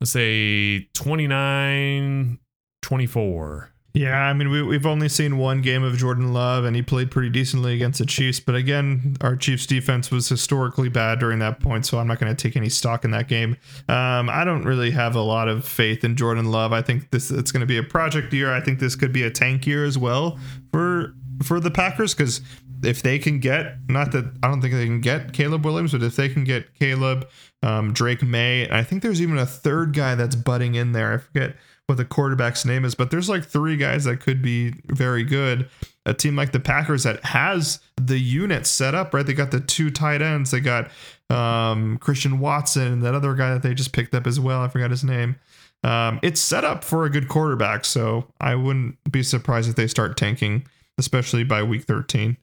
let's 0.00 0.12
say 0.12 0.88
29 0.94 2.38
24. 2.82 3.72
Yeah, 3.96 4.26
I 4.26 4.34
mean, 4.34 4.50
we, 4.50 4.62
we've 4.62 4.84
only 4.84 5.08
seen 5.08 5.38
one 5.38 5.62
game 5.62 5.82
of 5.82 5.96
Jordan 5.96 6.34
Love, 6.34 6.66
and 6.66 6.76
he 6.76 6.82
played 6.82 7.10
pretty 7.10 7.30
decently 7.30 7.74
against 7.74 7.98
the 7.98 8.04
Chiefs. 8.04 8.38
But 8.38 8.54
again, 8.54 9.16
our 9.22 9.36
Chiefs 9.36 9.64
defense 9.64 10.10
was 10.10 10.28
historically 10.28 10.90
bad 10.90 11.18
during 11.18 11.38
that 11.38 11.60
point, 11.60 11.86
so 11.86 11.98
I'm 11.98 12.06
not 12.06 12.20
going 12.20 12.34
to 12.34 12.40
take 12.40 12.58
any 12.58 12.68
stock 12.68 13.06
in 13.06 13.10
that 13.12 13.26
game. 13.26 13.56
Um, 13.88 14.28
I 14.28 14.44
don't 14.44 14.64
really 14.64 14.90
have 14.90 15.16
a 15.16 15.22
lot 15.22 15.48
of 15.48 15.66
faith 15.66 16.04
in 16.04 16.14
Jordan 16.14 16.50
Love. 16.50 16.74
I 16.74 16.82
think 16.82 17.10
this 17.10 17.30
it's 17.30 17.50
going 17.50 17.62
to 17.62 17.66
be 17.66 17.78
a 17.78 17.82
project 17.82 18.34
year. 18.34 18.52
I 18.52 18.60
think 18.60 18.80
this 18.80 18.96
could 18.96 19.14
be 19.14 19.22
a 19.22 19.30
tank 19.30 19.66
year 19.66 19.86
as 19.86 19.96
well 19.96 20.38
for 20.72 21.14
for 21.42 21.60
the 21.60 21.70
Packers 21.70 22.14
because 22.14 22.40
if 22.82 23.02
they 23.02 23.18
can 23.18 23.40
get 23.40 23.76
not 23.88 24.12
that 24.12 24.32
I 24.42 24.48
don't 24.48 24.60
think 24.60 24.74
they 24.74 24.86
can 24.86 25.00
get 25.00 25.32
Caleb 25.32 25.64
Williams, 25.64 25.92
but 25.92 26.02
if 26.02 26.16
they 26.16 26.28
can 26.28 26.44
get 26.44 26.74
Caleb, 26.78 27.28
um, 27.62 27.92
Drake 27.92 28.22
Maye, 28.22 28.68
I 28.70 28.82
think 28.82 29.02
there's 29.02 29.22
even 29.22 29.38
a 29.38 29.46
third 29.46 29.94
guy 29.94 30.14
that's 30.14 30.36
butting 30.36 30.74
in 30.74 30.92
there. 30.92 31.14
I 31.14 31.18
forget 31.18 31.56
what 31.86 31.96
the 31.96 32.04
quarterback's 32.04 32.64
name 32.64 32.84
is, 32.84 32.94
but 32.94 33.10
there's 33.10 33.28
like 33.28 33.44
three 33.44 33.76
guys 33.76 34.04
that 34.04 34.20
could 34.20 34.42
be 34.42 34.74
very 34.86 35.22
good. 35.22 35.68
A 36.04 36.14
team 36.14 36.36
like 36.36 36.52
the 36.52 36.60
Packers 36.60 37.04
that 37.04 37.24
has 37.24 37.80
the 37.96 38.18
unit 38.18 38.66
set 38.66 38.94
up, 38.94 39.14
right? 39.14 39.26
They 39.26 39.34
got 39.34 39.50
the 39.50 39.60
two 39.60 39.90
tight 39.90 40.22
ends. 40.22 40.50
They 40.50 40.60
got 40.60 40.90
um, 41.30 41.98
Christian 41.98 42.38
Watson 42.38 42.92
and 42.92 43.02
that 43.02 43.14
other 43.14 43.34
guy 43.34 43.54
that 43.54 43.62
they 43.62 43.74
just 43.74 43.92
picked 43.92 44.14
up 44.14 44.26
as 44.26 44.38
well. 44.38 44.62
I 44.62 44.68
forgot 44.68 44.90
his 44.90 45.04
name. 45.04 45.36
Um, 45.84 46.18
it's 46.22 46.40
set 46.40 46.64
up 46.64 46.82
for 46.82 47.04
a 47.04 47.10
good 47.10 47.28
quarterback, 47.28 47.84
so 47.84 48.26
I 48.40 48.54
wouldn't 48.54 48.96
be 49.10 49.22
surprised 49.22 49.68
if 49.68 49.76
they 49.76 49.86
start 49.86 50.16
tanking, 50.16 50.66
especially 50.98 51.44
by 51.44 51.62
week 51.62 51.84
13. 51.84 52.36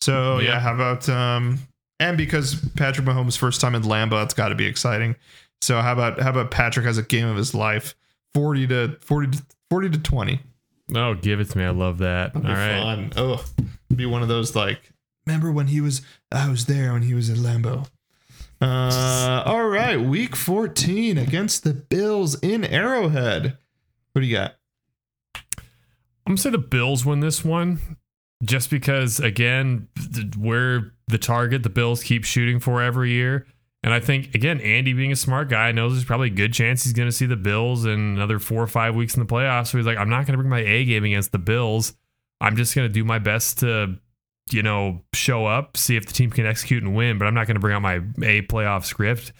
So 0.00 0.38
yeah, 0.38 0.48
yeah 0.48 0.60
how 0.60 0.74
about 0.74 1.08
um, 1.08 1.58
and 2.00 2.16
because 2.16 2.54
Patrick 2.76 3.06
Mahomes' 3.06 3.36
first 3.36 3.60
time 3.60 3.74
in 3.74 3.82
Lambeau, 3.82 4.22
it's 4.24 4.34
got 4.34 4.48
to 4.48 4.54
be 4.54 4.66
exciting. 4.66 5.16
So 5.60 5.80
how 5.80 5.92
about 5.92 6.20
how 6.20 6.30
about 6.30 6.50
Patrick 6.50 6.86
has 6.86 6.98
a 6.98 7.02
game 7.02 7.26
of 7.26 7.36
his 7.36 7.54
life? 7.54 7.94
40 8.34 8.66
to 8.68 8.96
40 9.00 9.36
to 9.36 9.42
40 9.70 9.90
to 9.90 9.98
20. 9.98 10.40
Oh, 10.94 11.14
give 11.14 11.40
it 11.40 11.50
to 11.50 11.58
me. 11.58 11.64
I 11.64 11.70
love 11.70 11.98
that. 11.98 12.34
All 12.34 12.42
right. 12.42 12.80
Fun. 12.80 13.12
Oh, 13.16 13.44
be 13.94 14.06
one 14.06 14.22
of 14.22 14.28
those 14.28 14.56
like, 14.56 14.92
remember 15.26 15.52
when 15.52 15.66
he 15.66 15.80
was, 15.80 16.02
I 16.32 16.48
was 16.48 16.66
there 16.66 16.92
when 16.92 17.02
he 17.02 17.14
was 17.14 17.28
in 17.28 17.36
Lambeau. 17.36 17.86
Uh, 18.60 19.42
all 19.44 19.68
right. 19.68 20.00
Week 20.00 20.34
14 20.34 21.18
against 21.18 21.62
the 21.62 21.74
Bills 21.74 22.38
in 22.40 22.64
Arrowhead. 22.64 23.58
What 24.12 24.22
do 24.22 24.26
you 24.26 24.34
got? 24.34 24.54
I'm 26.26 26.36
to 26.36 26.42
say 26.42 26.50
the 26.50 26.58
Bills 26.58 27.04
win 27.04 27.20
this 27.20 27.44
one 27.44 27.97
just 28.44 28.70
because, 28.70 29.20
again, 29.20 29.88
we're 30.36 30.92
the 31.08 31.18
target 31.18 31.62
the 31.62 31.70
Bills 31.70 32.02
keep 32.02 32.24
shooting 32.24 32.60
for 32.60 32.82
every 32.82 33.10
year. 33.10 33.46
And 33.82 33.94
I 33.94 34.00
think 34.00 34.34
again, 34.34 34.60
Andy 34.60 34.92
being 34.92 35.12
a 35.12 35.16
smart 35.16 35.48
guy 35.48 35.72
knows 35.72 35.92
there's 35.92 36.04
probably 36.04 36.28
a 36.28 36.34
good 36.34 36.52
chance 36.52 36.84
he's 36.84 36.92
going 36.92 37.08
to 37.08 37.14
see 37.14 37.26
the 37.26 37.36
Bills 37.36 37.84
in 37.84 37.92
another 37.92 38.38
four 38.38 38.62
or 38.62 38.66
five 38.66 38.94
weeks 38.94 39.16
in 39.16 39.20
the 39.20 39.26
playoffs. 39.32 39.68
So 39.68 39.78
he's 39.78 39.86
like, 39.86 39.98
I'm 39.98 40.08
not 40.08 40.26
going 40.26 40.36
to 40.36 40.38
bring 40.38 40.50
my 40.50 40.60
A 40.60 40.84
game 40.84 41.04
against 41.04 41.32
the 41.32 41.38
Bills. 41.38 41.94
I'm 42.40 42.56
just 42.56 42.74
going 42.74 42.88
to 42.88 42.92
do 42.92 43.04
my 43.04 43.18
best 43.18 43.60
to, 43.60 43.96
you 44.50 44.62
know, 44.62 45.02
show 45.12 45.46
up, 45.46 45.76
see 45.76 45.96
if 45.96 46.06
the 46.06 46.12
team 46.12 46.30
can 46.30 46.44
execute 46.44 46.82
and 46.82 46.94
win. 46.94 47.18
But 47.18 47.26
I'm 47.26 47.34
not 47.34 47.46
going 47.46 47.54
to 47.54 47.60
bring 47.60 47.74
out 47.74 47.82
my 47.82 47.96
A 47.96 48.42
playoff 48.42 48.84
script. 48.84 49.32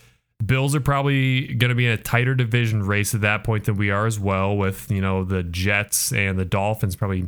Bills 0.45 0.75
are 0.77 0.81
probably 0.81 1.55
going 1.55 1.70
to 1.70 1.75
be 1.75 1.87
in 1.87 1.93
a 1.93 1.97
tighter 1.97 2.37
division 2.37 2.85
race 2.85 3.15
at 3.15 3.23
that 3.23 3.43
point 3.43 3.65
than 3.65 3.77
we 3.77 3.91
are 3.91 4.07
as 4.07 4.20
well, 4.20 4.57
with 4.57 4.89
you 4.89 5.01
know 5.01 5.25
the 5.25 5.43
Jets 5.43 6.12
and 6.12 6.39
the 6.39 6.45
Dolphins 6.45 6.95
probably 6.95 7.27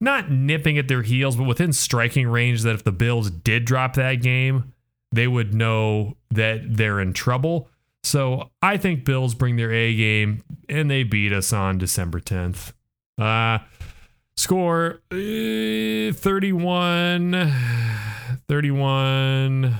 not 0.00 0.30
nipping 0.30 0.78
at 0.78 0.88
their 0.88 1.02
heels, 1.02 1.36
but 1.36 1.44
within 1.44 1.72
striking 1.72 2.28
range. 2.28 2.62
That 2.62 2.74
if 2.74 2.84
the 2.84 2.92
Bills 2.92 3.30
did 3.30 3.64
drop 3.64 3.94
that 3.94 4.16
game 4.16 4.72
they 5.12 5.26
would 5.26 5.54
know 5.54 6.16
that 6.30 6.76
they're 6.76 7.00
in 7.00 7.12
trouble. 7.12 7.68
So 8.02 8.50
I 8.62 8.76
think 8.76 9.04
Bills 9.04 9.34
bring 9.34 9.56
their 9.56 9.72
A 9.72 9.94
game 9.94 10.42
and 10.68 10.90
they 10.90 11.02
beat 11.02 11.32
us 11.32 11.52
on 11.52 11.78
December 11.78 12.20
10th. 12.20 12.72
Uh, 13.18 13.58
score 14.36 15.02
uh, 15.10 16.12
31 16.12 17.52
31 18.48 19.76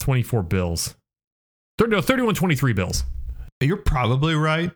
24 0.00 0.42
Bills. 0.42 0.96
no, 1.80 2.00
31 2.00 2.34
23 2.34 2.72
Bills. 2.72 3.04
You're 3.60 3.76
probably 3.78 4.34
right, 4.34 4.70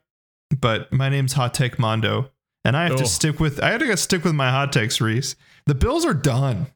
but 0.60 0.92
my 0.92 1.08
name's 1.08 1.34
Hot 1.34 1.54
Take 1.54 1.78
Mondo, 1.78 2.30
and 2.64 2.76
I 2.76 2.84
have 2.84 2.92
oh. 2.92 2.98
to 2.98 3.06
stick 3.06 3.40
with 3.40 3.62
I 3.62 3.70
have 3.70 3.80
to 3.80 3.96
stick 3.96 4.24
with 4.24 4.34
my 4.34 4.50
hot 4.50 4.72
takes, 4.72 5.00
Rhys. 5.00 5.36
The 5.66 5.74
Bills 5.74 6.04
are 6.04 6.14
done. 6.14 6.66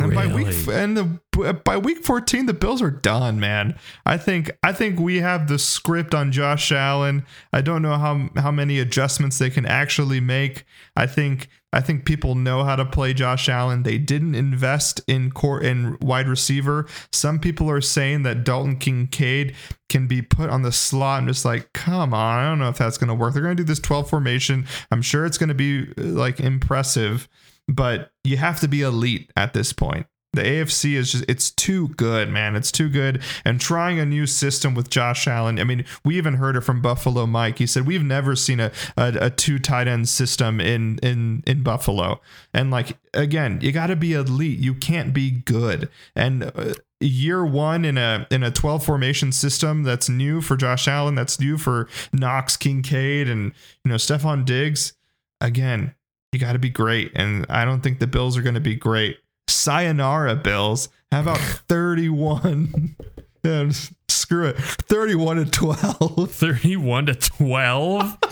And 0.00 0.14
by 0.14 0.32
week 0.32 0.68
and 0.68 0.96
the, 0.96 1.52
by 1.64 1.76
week 1.76 2.04
14 2.04 2.46
the 2.46 2.54
Bills 2.54 2.80
are 2.80 2.90
done, 2.90 3.40
man. 3.40 3.76
I 4.06 4.16
think 4.16 4.50
I 4.62 4.72
think 4.72 4.98
we 4.98 5.18
have 5.18 5.48
the 5.48 5.58
script 5.58 6.14
on 6.14 6.30
Josh 6.30 6.70
Allen. 6.70 7.26
I 7.52 7.62
don't 7.62 7.82
know 7.82 7.98
how 7.98 8.30
how 8.36 8.52
many 8.52 8.78
adjustments 8.78 9.38
they 9.38 9.50
can 9.50 9.66
actually 9.66 10.20
make. 10.20 10.64
I 10.96 11.06
think 11.06 11.48
I 11.72 11.80
think 11.80 12.04
people 12.04 12.34
know 12.34 12.64
how 12.64 12.76
to 12.76 12.84
play 12.84 13.14
Josh 13.14 13.48
Allen. 13.48 13.82
They 13.82 13.98
didn't 13.98 14.34
invest 14.34 15.00
in 15.06 15.30
court 15.30 15.64
in 15.64 15.96
wide 16.00 16.28
receiver. 16.28 16.86
Some 17.12 17.38
people 17.38 17.70
are 17.70 17.80
saying 17.80 18.24
that 18.24 18.44
Dalton 18.44 18.76
Kincaid 18.76 19.54
can 19.88 20.06
be 20.06 20.22
put 20.22 20.50
on 20.50 20.62
the 20.62 20.72
slot. 20.72 21.22
I'm 21.22 21.28
just 21.28 21.44
like, 21.44 21.72
come 21.72 22.12
on. 22.12 22.38
I 22.38 22.48
don't 22.48 22.58
know 22.58 22.68
if 22.68 22.78
that's 22.78 22.98
going 22.98 23.08
to 23.08 23.14
work. 23.14 23.34
They're 23.34 23.42
going 23.42 23.56
to 23.56 23.62
do 23.62 23.66
this 23.66 23.80
12 23.80 24.08
formation. 24.08 24.66
I'm 24.90 25.02
sure 25.02 25.24
it's 25.24 25.38
going 25.38 25.48
to 25.48 25.54
be 25.54 25.86
like 25.96 26.40
impressive 26.40 27.28
but 27.68 28.10
you 28.24 28.36
have 28.36 28.60
to 28.60 28.68
be 28.68 28.82
elite 28.82 29.30
at 29.36 29.54
this 29.54 29.72
point. 29.72 30.06
The 30.32 30.42
AFC 30.42 30.94
is 30.94 31.12
just, 31.12 31.24
it's 31.28 31.50
too 31.50 31.88
good, 31.88 32.30
man. 32.30 32.56
It's 32.56 32.72
too 32.72 32.88
good. 32.88 33.22
And 33.44 33.60
trying 33.60 33.98
a 33.98 34.06
new 34.06 34.26
system 34.26 34.74
with 34.74 34.88
Josh 34.88 35.28
Allen, 35.28 35.58
I 35.58 35.64
mean, 35.64 35.84
we 36.04 36.16
even 36.16 36.34
heard 36.34 36.56
it 36.56 36.62
from 36.62 36.80
Buffalo 36.80 37.26
Mike. 37.26 37.58
He 37.58 37.66
said, 37.66 37.86
We've 37.86 38.02
never 38.02 38.34
seen 38.34 38.58
a, 38.58 38.72
a, 38.96 39.12
a 39.20 39.30
two 39.30 39.58
tight 39.58 39.88
end 39.88 40.08
system 40.08 40.58
in, 40.60 40.98
in, 41.02 41.42
in 41.46 41.62
Buffalo. 41.62 42.20
And 42.54 42.70
like, 42.70 42.96
again, 43.12 43.58
you 43.60 43.72
got 43.72 43.88
to 43.88 43.96
be 43.96 44.14
elite. 44.14 44.58
You 44.58 44.74
can't 44.74 45.12
be 45.12 45.30
good. 45.30 45.90
And, 46.16 46.44
uh, 46.44 46.74
year 47.00 47.44
one 47.44 47.84
in 47.84 47.98
a 47.98 48.28
in 48.30 48.44
a 48.44 48.50
12 48.52 48.84
formation 48.84 49.32
system 49.32 49.82
that's 49.82 50.08
new 50.08 50.40
for 50.40 50.56
Josh 50.56 50.86
Allen, 50.86 51.16
that's 51.16 51.40
new 51.40 51.58
for 51.58 51.88
Knox 52.12 52.56
Kincaid 52.56 53.28
and 53.28 53.52
you 53.84 53.90
know 53.90 53.96
Stefon 53.96 54.44
Diggs. 54.44 54.92
Again, 55.40 55.96
you 56.32 56.38
got 56.38 56.54
to 56.54 56.58
be 56.58 56.70
great. 56.70 57.12
And 57.14 57.46
I 57.48 57.64
don't 57.64 57.82
think 57.82 57.98
the 57.98 58.06
Bills 58.06 58.36
are 58.36 58.42
going 58.42 58.54
to 58.54 58.60
be 58.60 58.74
great. 58.74 59.18
Sayonara, 59.48 60.36
Bills. 60.36 60.88
How 61.10 61.20
about 61.20 61.38
31? 61.38 62.96
yeah, 63.44 63.70
screw 64.08 64.46
it. 64.46 64.56
31 64.58 65.36
to 65.36 65.44
12. 65.46 66.30
31 66.32 67.06
to 67.06 67.14
12? 67.14 68.18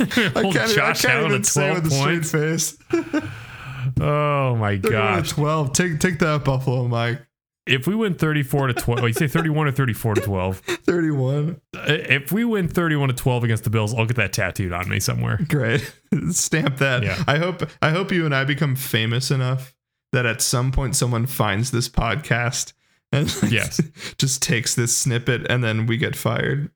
I 0.00 0.06
can't, 0.32 0.70
Josh 0.70 1.04
I 1.04 1.08
can't 1.08 1.26
even 1.26 1.44
say 1.44 1.74
with 1.74 1.86
a 1.86 1.90
straight 1.90 2.26
face. 2.26 2.78
oh 4.00 4.56
my 4.56 4.76
god. 4.76 5.26
12. 5.26 5.72
Take 5.72 6.00
take 6.00 6.18
that 6.20 6.44
Buffalo 6.44 6.86
Mike 6.86 7.28
if 7.68 7.86
we 7.86 7.94
win 7.94 8.14
34 8.14 8.68
to 8.68 8.74
12, 8.74 9.02
you 9.02 9.12
say 9.12 9.28
31 9.28 9.68
or 9.68 9.72
34 9.72 10.14
to 10.14 10.20
12? 10.22 10.58
31. 10.58 11.60
If 11.74 12.32
we 12.32 12.44
win 12.44 12.66
31 12.66 13.10
to 13.10 13.14
12 13.14 13.44
against 13.44 13.64
the 13.64 13.70
Bills, 13.70 13.94
I'll 13.94 14.06
get 14.06 14.16
that 14.16 14.32
tattooed 14.32 14.72
on 14.72 14.88
me 14.88 14.98
somewhere. 15.00 15.38
Great. 15.48 15.92
Stamp 16.30 16.78
that. 16.78 17.02
Yeah. 17.02 17.22
I 17.26 17.36
hope 17.38 17.68
I 17.82 17.90
hope 17.90 18.10
you 18.10 18.24
and 18.24 18.34
I 18.34 18.44
become 18.44 18.74
famous 18.74 19.30
enough 19.30 19.74
that 20.12 20.26
at 20.26 20.40
some 20.40 20.72
point 20.72 20.96
someone 20.96 21.26
finds 21.26 21.70
this 21.70 21.88
podcast 21.88 22.72
and 23.12 23.34
like, 23.42 23.52
yes. 23.52 23.80
just 24.18 24.42
takes 24.42 24.74
this 24.74 24.96
snippet 24.96 25.46
and 25.50 25.62
then 25.62 25.86
we 25.86 25.96
get 25.96 26.16
fired. 26.16 26.70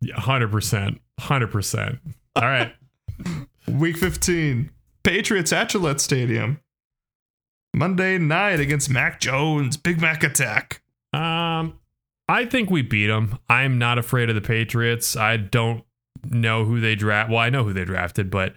Yeah, 0.00 0.16
100%. 0.16 0.98
100%. 1.20 1.98
All 2.36 2.42
right. 2.42 2.74
Week 3.68 3.96
15. 3.96 4.70
Patriots 5.04 5.52
at 5.52 5.68
Gillette 5.68 6.00
Stadium. 6.00 6.60
Monday 7.74 8.18
night 8.18 8.60
against 8.60 8.90
Mac 8.90 9.20
Jones. 9.20 9.76
Big 9.76 10.00
Mac 10.00 10.22
attack. 10.22 10.82
Um, 11.12 11.78
I 12.28 12.46
think 12.46 12.70
we 12.70 12.82
beat 12.82 13.06
them. 13.06 13.38
I'm 13.48 13.78
not 13.78 13.98
afraid 13.98 14.28
of 14.28 14.34
the 14.34 14.40
Patriots. 14.40 15.16
I 15.16 15.36
don't 15.36 15.84
know 16.24 16.64
who 16.64 16.80
they 16.80 16.94
draft. 16.94 17.30
Well, 17.30 17.38
I 17.38 17.50
know 17.50 17.64
who 17.64 17.72
they 17.72 17.84
drafted, 17.84 18.30
but 18.30 18.54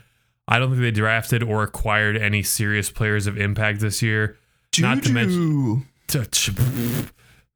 I 0.48 0.60
don't 0.60 0.70
think 0.70 0.82
they 0.82 0.92
drafted 0.92 1.42
or 1.44 1.64
acquired 1.64 2.16
any 2.18 2.44
serious 2.44 2.90
players 2.92 3.26
of 3.28 3.38
impact 3.38 3.80
this 3.80 4.02
year. 4.02 4.38
Juju. 4.72 4.88
Not 4.88 5.04
to 5.04 5.12
mention- 5.12 5.86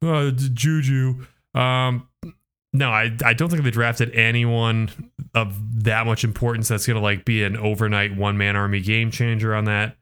uh, 0.02 0.30
Juju. 0.30 1.26
Um, 1.54 2.08
no, 2.72 2.90
I 2.90 3.16
I 3.24 3.32
don't 3.32 3.48
think 3.50 3.62
they 3.64 3.70
drafted 3.70 4.10
anyone 4.14 4.90
of 5.34 5.84
that 5.84 6.06
much 6.06 6.24
importance 6.24 6.68
that's 6.68 6.86
gonna 6.86 7.00
like 7.00 7.24
be 7.24 7.42
an 7.44 7.56
overnight 7.56 8.16
one 8.16 8.36
man 8.38 8.56
army 8.56 8.80
game 8.80 9.10
changer 9.10 9.54
on 9.54 9.64
that 9.64 9.96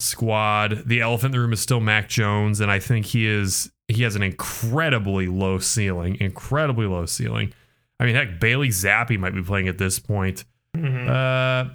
squad. 0.00 0.82
The 0.86 1.00
elephant 1.00 1.26
in 1.26 1.32
the 1.32 1.40
room 1.40 1.52
is 1.52 1.60
still 1.60 1.80
Mac 1.80 2.08
Jones, 2.08 2.60
and 2.60 2.70
I 2.70 2.78
think 2.78 3.06
he 3.06 3.26
is 3.26 3.70
he 3.88 4.02
has 4.02 4.16
an 4.16 4.22
incredibly 4.22 5.26
low 5.26 5.58
ceiling, 5.58 6.16
incredibly 6.20 6.86
low 6.86 7.06
ceiling. 7.06 7.52
I 7.98 8.04
mean, 8.06 8.14
heck, 8.14 8.38
Bailey 8.40 8.68
Zappe 8.68 9.18
might 9.18 9.34
be 9.34 9.42
playing 9.42 9.68
at 9.68 9.78
this 9.78 9.98
point. 9.98 10.44
Mhm. 10.76 11.08
Uh, 11.08 11.74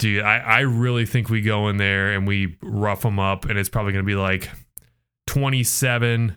dude, 0.00 0.24
I, 0.24 0.38
I 0.38 0.60
really 0.60 1.06
think 1.06 1.30
we 1.30 1.40
go 1.40 1.68
in 1.68 1.76
there 1.76 2.10
and 2.12 2.26
we 2.26 2.56
rough 2.62 3.02
them 3.02 3.20
up, 3.20 3.44
and 3.44 3.56
it's 3.56 3.68
probably 3.68 3.92
going 3.92 4.04
to 4.04 4.06
be 4.10 4.16
like 4.16 4.50
27. 5.28 6.36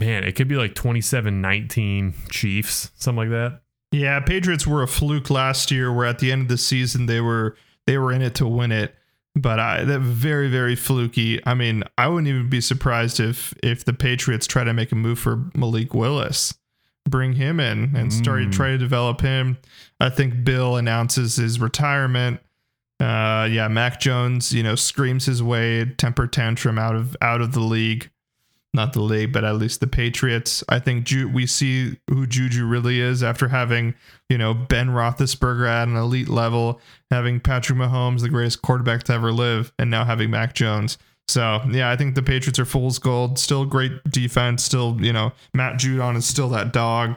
Man, 0.00 0.24
it 0.24 0.32
could 0.32 0.48
be 0.48 0.56
like 0.56 0.74
27 0.74 1.40
19 1.40 2.14
Chiefs, 2.30 2.90
something 2.96 3.16
like 3.18 3.28
that. 3.30 3.60
Yeah, 3.92 4.20
Patriots 4.20 4.66
were 4.66 4.82
a 4.82 4.86
fluke 4.88 5.30
last 5.30 5.70
year 5.70 5.92
where 5.92 6.06
at 6.06 6.20
the 6.20 6.32
end 6.32 6.42
of 6.42 6.48
the 6.48 6.56
season 6.58 7.06
they 7.06 7.20
were 7.20 7.56
they 7.86 7.98
were 7.98 8.12
in 8.12 8.22
it 8.22 8.34
to 8.36 8.46
win 8.46 8.72
it. 8.72 8.94
But 9.36 9.60
I 9.60 9.84
that 9.84 10.00
very, 10.00 10.48
very 10.48 10.74
fluky. 10.74 11.44
I 11.46 11.54
mean, 11.54 11.84
I 11.98 12.08
wouldn't 12.08 12.28
even 12.28 12.48
be 12.48 12.60
surprised 12.60 13.20
if 13.20 13.52
if 13.62 13.84
the 13.84 13.92
Patriots 13.92 14.46
try 14.46 14.64
to 14.64 14.72
make 14.72 14.90
a 14.90 14.96
move 14.96 15.18
for 15.18 15.50
Malik 15.54 15.92
Willis. 15.92 16.54
Bring 17.08 17.34
him 17.34 17.60
in 17.60 17.94
and 17.96 18.12
start 18.12 18.40
Mm. 18.40 18.52
try 18.52 18.68
to 18.70 18.78
develop 18.78 19.20
him. 19.20 19.58
I 20.00 20.08
think 20.10 20.44
Bill 20.44 20.76
announces 20.76 21.36
his 21.36 21.60
retirement. 21.60 22.40
Uh 22.98 23.48
yeah, 23.50 23.68
Mac 23.68 24.00
Jones, 24.00 24.52
you 24.52 24.62
know, 24.62 24.74
screams 24.74 25.26
his 25.26 25.42
way 25.42 25.84
temper 25.84 26.26
tantrum 26.26 26.78
out 26.78 26.96
of 26.96 27.16
out 27.20 27.40
of 27.40 27.52
the 27.52 27.60
league 27.60 28.10
not 28.72 28.92
the 28.92 29.00
league, 29.00 29.32
but 29.32 29.44
at 29.44 29.56
least 29.56 29.80
the 29.80 29.86
Patriots. 29.86 30.62
I 30.68 30.78
think 30.78 31.04
Ju- 31.04 31.28
we 31.28 31.46
see 31.46 31.98
who 32.08 32.26
Juju 32.26 32.66
really 32.66 33.00
is 33.00 33.22
after 33.22 33.48
having, 33.48 33.94
you 34.28 34.38
know, 34.38 34.54
Ben 34.54 34.90
Roethlisberger 34.90 35.68
at 35.68 35.88
an 35.88 35.96
elite 35.96 36.28
level, 36.28 36.80
having 37.10 37.40
Patrick 37.40 37.78
Mahomes, 37.78 38.20
the 38.20 38.28
greatest 38.28 38.62
quarterback 38.62 39.02
to 39.04 39.12
ever 39.12 39.32
live, 39.32 39.72
and 39.78 39.90
now 39.90 40.04
having 40.04 40.30
Mac 40.30 40.54
Jones. 40.54 40.98
So 41.26 41.60
yeah, 41.70 41.90
I 41.90 41.96
think 41.96 42.14
the 42.14 42.22
Patriots 42.22 42.58
are 42.58 42.64
fool's 42.64 42.98
gold. 42.98 43.38
Still 43.38 43.64
great 43.64 43.92
defense. 44.08 44.64
Still, 44.64 44.96
you 45.00 45.12
know, 45.12 45.32
Matt 45.52 45.74
Judon 45.74 46.16
is 46.16 46.26
still 46.26 46.48
that 46.50 46.72
dog, 46.72 47.16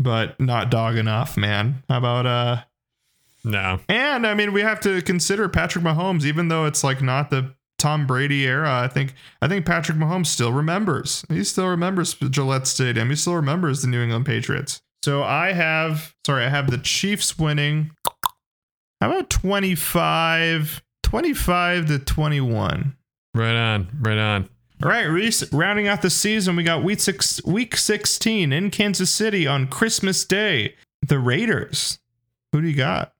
but 0.00 0.40
not 0.40 0.70
dog 0.70 0.96
enough, 0.96 1.36
man. 1.36 1.84
How 1.88 1.98
about 1.98 2.26
uh? 2.26 2.62
No. 3.44 3.80
And 3.88 4.26
I 4.26 4.34
mean, 4.34 4.52
we 4.52 4.62
have 4.62 4.80
to 4.80 5.00
consider 5.02 5.48
Patrick 5.48 5.84
Mahomes, 5.84 6.24
even 6.24 6.48
though 6.48 6.64
it's 6.64 6.82
like 6.82 7.00
not 7.00 7.30
the 7.30 7.54
Tom 7.78 8.06
Brady 8.06 8.46
era. 8.46 8.80
I 8.82 8.88
think 8.88 9.14
I 9.40 9.48
think 9.48 9.66
Patrick 9.66 9.98
Mahomes 9.98 10.26
still 10.26 10.52
remembers. 10.52 11.24
He 11.28 11.44
still 11.44 11.68
remembers 11.68 12.14
Gillette 12.14 12.66
Stadium. 12.66 13.10
He 13.10 13.16
still 13.16 13.36
remembers 13.36 13.82
the 13.82 13.88
New 13.88 14.02
England 14.02 14.26
Patriots. 14.26 14.82
So 15.02 15.22
I 15.22 15.52
have 15.52 16.14
sorry, 16.26 16.44
I 16.44 16.48
have 16.48 16.70
the 16.70 16.78
Chiefs 16.78 17.38
winning. 17.38 17.92
How 19.00 19.10
about 19.10 19.30
25 19.30 20.82
25 21.02 21.86
to 21.86 21.98
21? 21.98 22.96
Right 23.34 23.56
on. 23.56 23.88
Right 24.00 24.18
on. 24.18 24.48
All 24.82 24.88
right, 24.88 25.04
Rhys, 25.04 25.52
rounding 25.52 25.88
out 25.88 26.00
the 26.00 26.08
season, 26.08 26.56
we 26.56 26.62
got 26.62 26.82
week 26.82 27.00
six, 27.00 27.44
week 27.44 27.76
16 27.76 28.50
in 28.50 28.70
Kansas 28.70 29.12
City 29.12 29.46
on 29.46 29.66
Christmas 29.66 30.24
Day. 30.24 30.74
The 31.06 31.18
Raiders. 31.18 31.98
Who 32.52 32.62
do 32.62 32.68
you 32.68 32.76
got? 32.76 33.12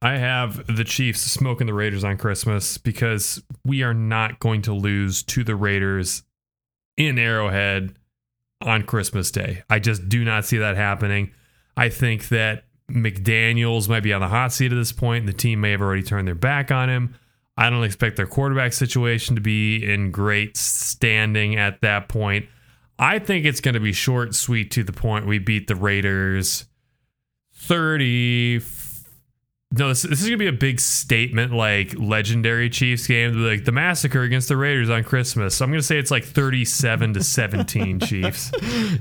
I 0.00 0.12
have 0.12 0.66
the 0.74 0.84
Chiefs 0.84 1.20
smoking 1.20 1.66
the 1.66 1.74
Raiders 1.74 2.02
on 2.02 2.16
Christmas 2.16 2.78
because 2.78 3.42
we 3.62 3.82
are 3.82 3.92
not 3.92 4.40
going 4.40 4.62
to 4.62 4.72
lose 4.72 5.22
to 5.24 5.44
the 5.44 5.54
Raiders 5.54 6.22
in 6.96 7.18
Arrowhead 7.18 7.94
on 8.62 8.84
Christmas 8.84 9.30
Day. 9.30 9.64
I 9.68 9.80
just 9.80 10.08
do 10.08 10.24
not 10.24 10.46
see 10.46 10.56
that 10.58 10.76
happening. 10.76 11.30
I 11.76 11.90
think 11.90 12.30
that 12.30 12.64
McDaniels 12.90 13.86
might 13.86 14.02
be 14.02 14.14
on 14.14 14.22
the 14.22 14.28
hot 14.28 14.52
seat 14.54 14.72
at 14.72 14.76
this 14.76 14.92
point. 14.92 15.26
The 15.26 15.34
team 15.34 15.60
may 15.60 15.72
have 15.72 15.82
already 15.82 16.02
turned 16.02 16.26
their 16.26 16.34
back 16.34 16.70
on 16.70 16.88
him. 16.88 17.16
I 17.56 17.70
don't 17.70 17.84
expect 17.84 18.16
their 18.16 18.26
quarterback 18.26 18.72
situation 18.72 19.34
to 19.34 19.40
be 19.40 19.84
in 19.84 20.10
great 20.10 20.56
standing 20.56 21.56
at 21.56 21.80
that 21.82 22.08
point. 22.08 22.46
I 22.98 23.18
think 23.18 23.44
it's 23.44 23.60
going 23.60 23.74
to 23.74 23.80
be 23.80 23.92
short, 23.92 24.34
sweet 24.34 24.70
to 24.72 24.84
the 24.84 24.92
point. 24.92 25.26
We 25.26 25.38
beat 25.38 25.66
the 25.66 25.76
Raiders 25.76 26.66
30 27.54 28.60
no, 29.74 29.88
this, 29.88 30.02
this 30.02 30.20
is 30.20 30.26
gonna 30.26 30.36
be 30.36 30.48
a 30.48 30.52
big 30.52 30.80
statement, 30.80 31.52
like 31.52 31.94
legendary 31.98 32.68
Chiefs 32.68 33.06
game, 33.06 33.34
like 33.34 33.64
the 33.64 33.72
massacre 33.72 34.20
against 34.22 34.48
the 34.48 34.56
Raiders 34.56 34.90
on 34.90 35.02
Christmas. 35.02 35.56
So 35.56 35.64
I'm 35.64 35.70
gonna 35.70 35.82
say 35.82 35.98
it's 35.98 36.10
like 36.10 36.24
37 36.24 37.14
to 37.14 37.22
17 37.22 38.00
Chiefs. 38.06 38.52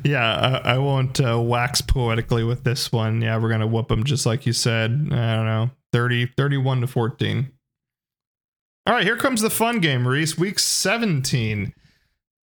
Yeah, 0.03 0.61
I, 0.63 0.75
I 0.75 0.77
won't 0.77 1.19
uh, 1.19 1.39
wax 1.41 1.81
poetically 1.81 2.45
with 2.45 2.63
this 2.63 2.89
one. 2.91 3.21
Yeah, 3.21 3.37
we're 3.37 3.49
going 3.49 3.61
to 3.61 3.67
whoop 3.67 3.89
them 3.89 4.03
just 4.05 4.25
like 4.25 4.45
you 4.45 4.53
said. 4.53 4.91
I 4.91 5.35
don't 5.35 5.45
know, 5.45 5.71
30, 5.91 6.27
31 6.37 6.81
to 6.81 6.87
14. 6.87 7.51
All 8.87 8.95
right, 8.95 9.03
here 9.03 9.15
comes 9.15 9.41
the 9.41 9.51
fun 9.51 9.79
game, 9.79 10.07
Rhys. 10.07 10.39
Week 10.39 10.57
17 10.57 11.71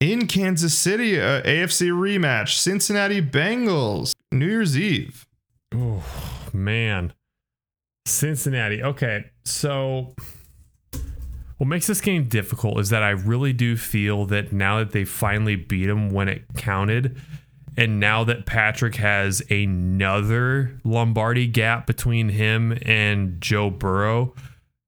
in 0.00 0.26
Kansas 0.26 0.76
City, 0.76 1.20
uh, 1.20 1.42
AFC 1.42 1.90
rematch, 1.90 2.56
Cincinnati 2.56 3.20
Bengals, 3.20 4.14
New 4.32 4.46
Year's 4.46 4.78
Eve. 4.78 5.26
Oh 5.74 6.02
man, 6.54 7.12
Cincinnati. 8.06 8.82
Okay, 8.82 9.26
so 9.44 10.14
what 11.59 11.66
makes 11.66 11.86
this 11.86 12.00
game 12.00 12.24
difficult 12.24 12.80
is 12.80 12.88
that 12.88 13.02
I 13.02 13.10
really 13.10 13.52
do 13.52 13.76
feel 13.76 14.24
that 14.26 14.54
now 14.54 14.78
that 14.78 14.92
they 14.92 15.04
finally 15.04 15.56
beat 15.56 15.88
him 15.90 16.09
when 16.09 16.28
it 16.28 16.44
counted, 16.56 17.20
and 17.76 18.00
now 18.00 18.24
that 18.24 18.46
Patrick 18.46 18.94
has 18.94 19.42
another 19.50 20.78
Lombardi 20.82 21.46
gap 21.46 21.86
between 21.86 22.30
him 22.30 22.78
and 22.86 23.38
Joe 23.38 23.68
Burrow, 23.68 24.34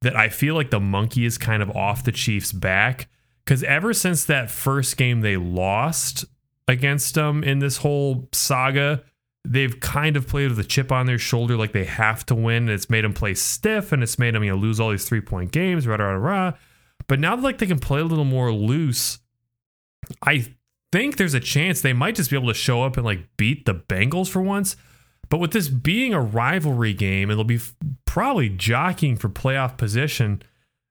that 0.04 0.16
I 0.16 0.28
feel 0.28 0.54
like 0.54 0.70
the 0.70 0.80
monkey 0.80 1.24
is 1.24 1.36
kind 1.36 1.62
of 1.62 1.70
off 1.70 2.04
the 2.04 2.12
Chiefs' 2.12 2.52
back. 2.52 3.08
Because 3.44 3.62
ever 3.64 3.92
since 3.92 4.24
that 4.24 4.50
first 4.50 4.96
game 4.96 5.20
they 5.20 5.36
lost 5.36 6.24
against 6.66 7.14
them 7.14 7.44
in 7.44 7.58
this 7.58 7.78
whole 7.78 8.28
saga, 8.32 9.02
they've 9.44 9.78
kind 9.80 10.16
of 10.16 10.26
played 10.26 10.48
with 10.48 10.58
a 10.58 10.64
chip 10.64 10.90
on 10.90 11.06
their 11.06 11.18
shoulder, 11.18 11.56
like 11.56 11.72
they 11.72 11.84
have 11.84 12.24
to 12.26 12.34
win. 12.34 12.64
And 12.64 12.70
it's 12.70 12.88
made 12.88 13.04
them 13.04 13.12
play 13.12 13.34
stiff, 13.34 13.92
and 13.92 14.02
it's 14.02 14.18
made 14.18 14.34
them 14.34 14.44
you 14.44 14.50
know 14.50 14.56
lose 14.56 14.80
all 14.80 14.90
these 14.90 15.06
three 15.06 15.20
point 15.20 15.52
games. 15.52 15.86
Rah, 15.86 15.96
rah, 15.96 16.12
rah. 16.12 16.52
But 17.06 17.20
now 17.20 17.36
like 17.36 17.58
they 17.58 17.66
can 17.66 17.80
play 17.80 18.00
a 18.00 18.04
little 18.04 18.24
more 18.24 18.52
loose, 18.52 19.18
I 20.22 20.46
think 20.92 21.16
there's 21.16 21.34
a 21.34 21.40
chance 21.40 21.80
they 21.80 21.92
might 21.92 22.14
just 22.14 22.30
be 22.30 22.36
able 22.36 22.48
to 22.48 22.54
show 22.54 22.82
up 22.82 22.96
and 22.96 23.04
like 23.04 23.36
beat 23.36 23.66
the 23.66 23.74
Bengals 23.74 24.28
for 24.28 24.40
once. 24.40 24.76
But 25.28 25.38
with 25.38 25.52
this 25.52 25.68
being 25.68 26.14
a 26.14 26.20
rivalry 26.20 26.94
game, 26.94 27.28
they'll 27.28 27.44
be 27.44 27.60
probably 28.04 28.48
jockeying 28.48 29.16
for 29.16 29.28
playoff 29.28 29.76
position. 29.76 30.42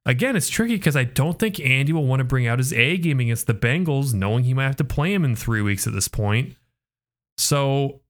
Again, 0.05 0.35
it's 0.35 0.49
tricky 0.49 0.75
because 0.75 0.95
I 0.95 1.05
don't 1.05 1.39
think 1.39 1.59
Andy 1.59 1.93
will 1.93 2.05
want 2.05 2.19
to 2.19 2.25
bring 2.25 2.45
out 2.47 2.59
his 2.59 2.73
A 2.73 2.97
game 2.97 3.19
against 3.19 3.47
the 3.47 3.53
Bengals, 3.53 4.13
knowing 4.13 4.43
he 4.43 4.53
might 4.53 4.65
have 4.65 4.75
to 4.77 4.83
play 4.83 5.13
him 5.13 5.23
in 5.23 5.35
three 5.35 5.61
weeks 5.61 5.87
at 5.87 5.93
this 5.93 6.07
point. 6.09 6.55
So 7.37 8.01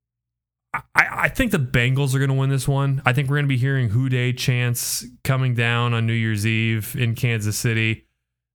I, 0.73 0.81
I 0.95 1.29
think 1.29 1.51
the 1.51 1.59
Bengals 1.59 2.15
are 2.15 2.19
going 2.19 2.29
to 2.29 2.35
win 2.35 2.49
this 2.49 2.67
one. 2.67 3.01
I 3.05 3.13
think 3.13 3.29
we're 3.29 3.37
going 3.37 3.45
to 3.45 3.49
be 3.49 3.57
hearing 3.57 3.89
Who 3.89 4.09
Dey 4.09 4.33
chants 4.33 5.05
coming 5.23 5.53
down 5.53 5.93
on 5.93 6.07
New 6.07 6.13
Year's 6.13 6.47
Eve 6.47 6.95
in 6.97 7.13
Kansas 7.13 7.57
City. 7.57 8.07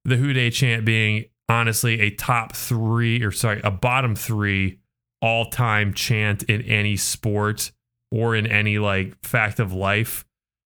The 0.04 0.16
Who 0.16 0.32
Dey 0.32 0.50
chant 0.50 0.84
being 0.84 1.26
honestly 1.48 2.00
a 2.00 2.10
top 2.10 2.56
three, 2.56 3.22
or 3.22 3.30
sorry, 3.30 3.60
a 3.62 3.70
bottom 3.70 4.16
three 4.16 4.80
all 5.20 5.46
time 5.46 5.92
chant 5.92 6.42
in 6.44 6.62
any 6.62 6.96
sport 6.96 7.72
or 8.10 8.34
in 8.34 8.46
any 8.46 8.78
like 8.78 9.16
fact 9.24 9.60
of 9.60 9.72
life. 9.72 10.24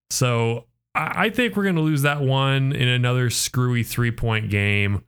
So 0.09 0.65
I, 0.95 1.25
I 1.25 1.29
think 1.29 1.55
we're 1.55 1.63
going 1.63 1.75
to 1.75 1.81
lose 1.81 2.03
that 2.03 2.21
one 2.21 2.71
in 2.71 2.87
another 2.87 3.29
screwy 3.29 3.83
three 3.83 4.11
point 4.11 4.49
game. 4.49 5.03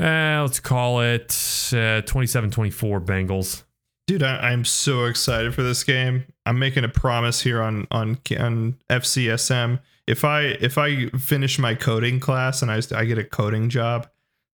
Eh, 0.00 0.40
let's 0.40 0.60
call 0.60 1.00
it 1.00 1.32
uh, 1.72 2.02
27 2.02 2.50
24 2.50 3.00
Bengals. 3.00 3.64
Dude, 4.06 4.22
I, 4.22 4.50
I'm 4.50 4.64
so 4.64 5.04
excited 5.04 5.54
for 5.54 5.62
this 5.62 5.82
game. 5.84 6.24
I'm 6.44 6.58
making 6.58 6.84
a 6.84 6.88
promise 6.88 7.40
here 7.40 7.62
on 7.62 7.86
on 7.90 8.18
on 8.38 8.76
FCSM. 8.90 9.80
If 10.06 10.24
I 10.24 10.42
if 10.42 10.76
I 10.76 11.08
finish 11.10 11.58
my 11.58 11.74
coding 11.74 12.20
class 12.20 12.60
and 12.60 12.70
I 12.70 12.80
I 12.94 13.04
get 13.04 13.18
a 13.18 13.24
coding 13.24 13.70
job, 13.70 14.08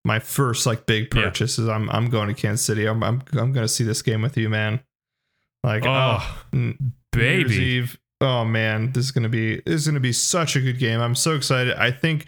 my 0.04 0.18
first 0.18 0.66
like 0.66 0.86
big 0.86 1.14
Yeah. 1.14 1.24
purchase 1.24 1.58
is 1.58 1.68
I'm 1.68 1.88
I'm 1.90 2.08
going 2.10 2.28
to 2.28 2.34
Kansas 2.34 2.64
City. 2.64 2.86
I'm 2.86 3.02
I'm 3.02 3.22
I'm 3.32 3.52
gonna 3.52 3.68
see 3.68 3.84
this 3.84 4.02
game 4.02 4.22
with 4.22 4.36
you, 4.36 4.48
man. 4.48 4.80
Like 5.64 5.84
Oh, 5.84 6.18
oh, 6.20 6.42
N- 6.52 6.92
New 7.14 7.22
Year's 7.22 7.50
baby. 7.50 7.64
Eve, 7.64 7.98
oh 8.20 8.44
man, 8.44 8.92
this 8.92 9.04
is 9.06 9.10
gonna 9.10 9.28
be 9.28 9.56
this 9.66 9.74
is 9.82 9.86
gonna 9.86 10.00
be 10.00 10.12
such 10.12 10.56
a 10.56 10.60
good 10.60 10.78
game. 10.78 11.00
I'm 11.00 11.14
so 11.14 11.34
excited. 11.34 11.74
I 11.74 11.90
think 11.90 12.26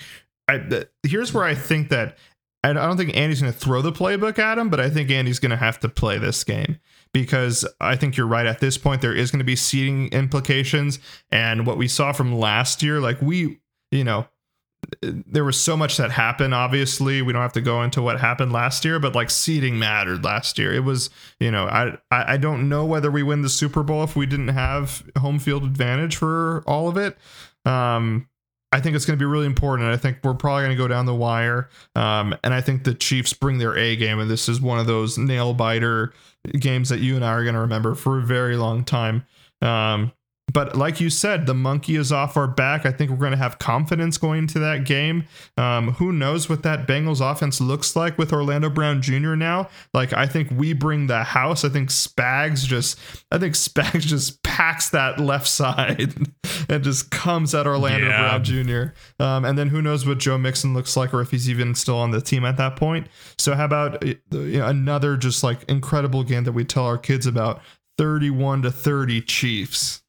I 0.48 0.58
th- 0.58 0.88
here's 1.06 1.32
where 1.32 1.44
I 1.44 1.54
think 1.54 1.88
that 1.90 2.18
I 2.62 2.72
don't 2.74 2.96
think 2.98 3.16
Andy's 3.16 3.40
gonna 3.40 3.52
throw 3.52 3.80
the 3.82 3.92
playbook 3.92 4.38
at 4.38 4.58
him, 4.58 4.68
but 4.68 4.80
I 4.80 4.90
think 4.90 5.10
Andy's 5.10 5.38
gonna 5.38 5.56
have 5.56 5.80
to 5.80 5.88
play 5.88 6.18
this 6.18 6.44
game 6.44 6.78
because 7.14 7.64
I 7.80 7.96
think 7.96 8.16
you're 8.16 8.26
right. 8.26 8.44
At 8.46 8.60
this 8.60 8.76
point, 8.76 9.00
there 9.00 9.14
is 9.14 9.30
gonna 9.30 9.44
be 9.44 9.56
seeding 9.56 10.08
implications, 10.08 10.98
and 11.30 11.66
what 11.66 11.78
we 11.78 11.88
saw 11.88 12.12
from 12.12 12.34
last 12.38 12.82
year, 12.82 13.00
like 13.00 13.22
we, 13.22 13.60
you 13.90 14.04
know, 14.04 14.26
there 15.02 15.44
was 15.44 15.60
so 15.60 15.76
much 15.76 15.96
that 15.96 16.10
happened 16.10 16.54
obviously 16.54 17.22
we 17.22 17.32
don't 17.32 17.42
have 17.42 17.52
to 17.52 17.60
go 17.60 17.82
into 17.82 18.00
what 18.02 18.18
happened 18.18 18.52
last 18.52 18.84
year 18.84 18.98
but 18.98 19.14
like 19.14 19.30
seeding 19.30 19.78
mattered 19.78 20.24
last 20.24 20.58
year 20.58 20.72
it 20.72 20.84
was 20.84 21.10
you 21.38 21.50
know 21.50 21.66
i 21.66 21.96
i 22.10 22.36
don't 22.36 22.68
know 22.68 22.84
whether 22.84 23.10
we 23.10 23.22
win 23.22 23.42
the 23.42 23.48
super 23.48 23.82
bowl 23.82 24.02
if 24.02 24.16
we 24.16 24.26
didn't 24.26 24.48
have 24.48 25.02
home 25.18 25.38
field 25.38 25.64
advantage 25.64 26.16
for 26.16 26.62
all 26.66 26.88
of 26.88 26.96
it 26.96 27.16
um 27.66 28.26
I 28.72 28.80
think 28.80 28.94
it's 28.94 29.04
going 29.04 29.18
to 29.18 29.22
be 29.22 29.26
really 29.26 29.46
important. 29.46 29.88
I 29.88 29.96
think 29.96 30.18
we're 30.22 30.34
probably 30.34 30.62
going 30.62 30.76
to 30.76 30.80
go 30.80 30.86
down 30.86 31.06
the 31.06 31.14
wire. 31.14 31.68
Um, 31.96 32.36
and 32.44 32.54
I 32.54 32.60
think 32.60 32.84
the 32.84 32.94
Chiefs 32.94 33.32
bring 33.32 33.58
their 33.58 33.76
A 33.76 33.96
game. 33.96 34.20
And 34.20 34.30
this 34.30 34.48
is 34.48 34.60
one 34.60 34.78
of 34.78 34.86
those 34.86 35.18
nail 35.18 35.54
biter 35.54 36.12
games 36.52 36.88
that 36.90 37.00
you 37.00 37.16
and 37.16 37.24
I 37.24 37.32
are 37.32 37.42
going 37.42 37.56
to 37.56 37.60
remember 37.60 37.96
for 37.96 38.18
a 38.18 38.22
very 38.22 38.56
long 38.56 38.84
time. 38.84 39.26
Um, 39.60 40.12
but 40.52 40.76
like 40.76 41.00
you 41.00 41.10
said, 41.10 41.46
the 41.46 41.54
monkey 41.54 41.96
is 41.96 42.10
off 42.10 42.36
our 42.36 42.46
back. 42.46 42.86
I 42.86 42.92
think 42.92 43.10
we're 43.10 43.18
going 43.18 43.32
to 43.32 43.36
have 43.36 43.58
confidence 43.58 44.18
going 44.18 44.40
into 44.40 44.58
that 44.58 44.84
game. 44.84 45.24
Um, 45.56 45.92
who 45.92 46.12
knows 46.12 46.48
what 46.48 46.62
that 46.62 46.86
Bengals 46.86 47.20
offense 47.20 47.60
looks 47.60 47.94
like 47.94 48.18
with 48.18 48.32
Orlando 48.32 48.70
Brown 48.70 49.02
Jr. 49.02 49.34
now? 49.34 49.68
Like, 49.92 50.12
I 50.12 50.26
think 50.26 50.50
we 50.50 50.72
bring 50.72 51.06
the 51.06 51.22
house. 51.22 51.64
I 51.64 51.68
think 51.68 51.90
Spags 51.90 52.64
just, 52.64 52.98
I 53.30 53.38
think 53.38 53.54
Spags 53.54 54.00
just 54.00 54.42
packs 54.42 54.90
that 54.90 55.20
left 55.20 55.46
side 55.46 56.14
and 56.68 56.82
just 56.82 57.10
comes 57.10 57.54
at 57.54 57.66
Orlando 57.66 58.08
yeah. 58.08 58.38
Brown 58.38 58.44
Jr. 58.44 59.22
Um, 59.22 59.44
and 59.44 59.58
then 59.58 59.68
who 59.68 59.82
knows 59.82 60.06
what 60.06 60.18
Joe 60.18 60.38
Mixon 60.38 60.74
looks 60.74 60.96
like 60.96 61.14
or 61.14 61.20
if 61.20 61.30
he's 61.30 61.48
even 61.48 61.74
still 61.74 61.98
on 61.98 62.10
the 62.10 62.20
team 62.20 62.44
at 62.44 62.56
that 62.56 62.76
point. 62.76 63.06
So, 63.38 63.54
how 63.54 63.64
about 63.66 64.04
uh, 64.04 64.14
you 64.32 64.58
know, 64.58 64.66
another 64.66 65.16
just 65.16 65.42
like 65.42 65.62
incredible 65.64 66.24
game 66.24 66.44
that 66.44 66.52
we 66.52 66.64
tell 66.64 66.84
our 66.84 66.98
kids 66.98 67.26
about 67.26 67.60
31 67.98 68.62
to 68.62 68.70
30 68.70 69.20
Chiefs? 69.22 69.99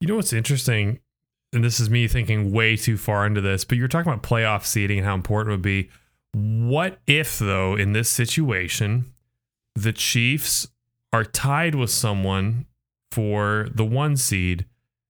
You 0.00 0.08
know 0.08 0.16
what's 0.16 0.32
interesting, 0.32 1.00
and 1.52 1.62
this 1.62 1.78
is 1.78 1.90
me 1.90 2.08
thinking 2.08 2.52
way 2.52 2.74
too 2.74 2.96
far 2.96 3.26
into 3.26 3.42
this, 3.42 3.64
but 3.64 3.76
you're 3.76 3.86
talking 3.86 4.10
about 4.10 4.22
playoff 4.22 4.64
seeding 4.64 4.98
and 4.98 5.06
how 5.06 5.14
important 5.14 5.52
it 5.52 5.56
would 5.56 5.62
be. 5.62 5.90
What 6.32 7.00
if, 7.06 7.38
though, 7.38 7.76
in 7.76 7.92
this 7.92 8.08
situation, 8.08 9.12
the 9.74 9.92
Chiefs 9.92 10.68
are 11.12 11.24
tied 11.24 11.74
with 11.74 11.90
someone 11.90 12.64
for 13.12 13.68
the 13.74 13.84
one 13.84 14.16
seed, 14.16 14.64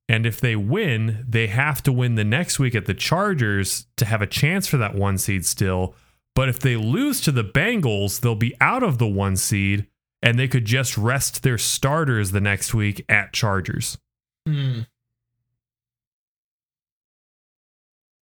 and 0.09 0.27
if 0.27 0.41
they 0.41 0.57
win, 0.57 1.25
they 1.29 1.47
have 1.47 1.85
to 1.85 1.93
win 1.93 2.17
the 2.17 2.25
next 2.25 2.59
week 2.59 2.75
at 2.75 2.87
the 2.87 2.95
Chargers 2.95 3.87
to 3.97 4.05
have 4.05 4.23
a 4.23 4.27
chance 4.27 4.67
for 4.67 4.77
that 4.79 4.97
one 4.97 5.19
seed 5.19 5.47
still. 5.47 5.95
But 6.35 6.49
if 6.49 6.59
they 6.59 6.75
lose 6.75 7.21
to 7.21 7.31
the 7.31 7.45
Bengals, 7.45 8.21
they'll 8.21 8.35
be 8.35 8.57
out 8.61 8.83
of 8.83 8.99
the 8.99 9.07
one 9.07 9.37
seed 9.37 9.87
and 10.21 10.37
they 10.37 10.49
could 10.49 10.65
just 10.65 10.99
rest 10.99 11.43
their 11.43 11.59
starters 11.59 12.33
the 12.33 12.41
next 12.41 12.75
week 12.75 13.05
at 13.09 13.33
Chargers. 13.33 13.99
Hmm. 14.47 14.81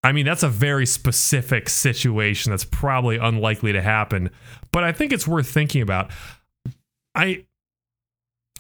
I 0.05 0.13
mean, 0.13 0.25
that's 0.25 0.43
a 0.43 0.49
very 0.49 0.87
specific 0.87 1.69
situation 1.69 2.51
that's 2.51 2.65
probably 2.65 3.17
unlikely 3.17 3.73
to 3.73 3.83
happen, 3.83 4.31
but 4.73 4.85
I 4.85 4.93
think 4.93 5.13
it's 5.13 5.27
worth 5.27 5.49
thinking 5.49 5.83
about. 5.83 6.11
I 7.15 7.45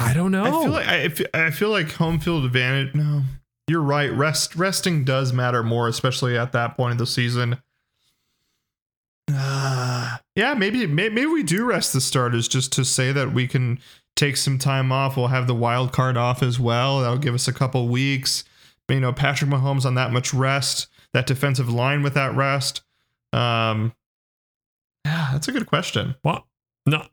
I 0.00 0.14
don't 0.14 0.32
know. 0.32 0.44
I 0.44 0.50
feel 0.50 0.70
like 0.70 0.86
I 0.86 1.08
feel, 1.08 1.26
I 1.34 1.50
feel 1.50 1.70
like 1.70 1.92
home 1.92 2.18
field 2.18 2.44
advantage. 2.44 2.94
No, 2.94 3.22
you're 3.68 3.82
right. 3.82 4.10
Rest 4.12 4.56
resting 4.56 5.04
does 5.04 5.32
matter 5.32 5.62
more, 5.62 5.88
especially 5.88 6.36
at 6.36 6.52
that 6.52 6.76
point 6.76 6.92
of 6.92 6.98
the 6.98 7.06
season. 7.06 7.62
Uh, 9.32 10.18
yeah, 10.36 10.54
maybe, 10.54 10.86
maybe 10.86 11.14
maybe 11.14 11.26
we 11.26 11.42
do 11.42 11.64
rest 11.64 11.92
the 11.92 12.00
starters 12.00 12.48
just 12.48 12.72
to 12.72 12.84
say 12.84 13.12
that 13.12 13.32
we 13.32 13.46
can 13.46 13.78
take 14.18 14.36
some 14.36 14.58
time 14.58 14.90
off. 14.90 15.16
We'll 15.16 15.28
have 15.28 15.46
the 15.46 15.54
wild 15.54 15.92
card 15.92 16.16
off 16.16 16.42
as 16.42 16.58
well. 16.58 17.00
That'll 17.00 17.18
give 17.18 17.34
us 17.34 17.48
a 17.48 17.52
couple 17.52 17.88
weeks. 17.88 18.44
You 18.88 19.00
know, 19.00 19.12
Patrick 19.12 19.50
Mahomes 19.50 19.84
on 19.84 19.94
that 19.94 20.12
much 20.12 20.34
rest, 20.34 20.88
that 21.12 21.26
defensive 21.26 21.70
line 21.70 22.02
with 22.02 22.14
that 22.14 22.34
rest. 22.34 22.82
Um, 23.32 23.92
yeah, 25.04 25.28
that's 25.32 25.46
a 25.46 25.52
good 25.52 25.66
question. 25.66 26.16
Well, 26.24 26.48
no, 26.86 27.04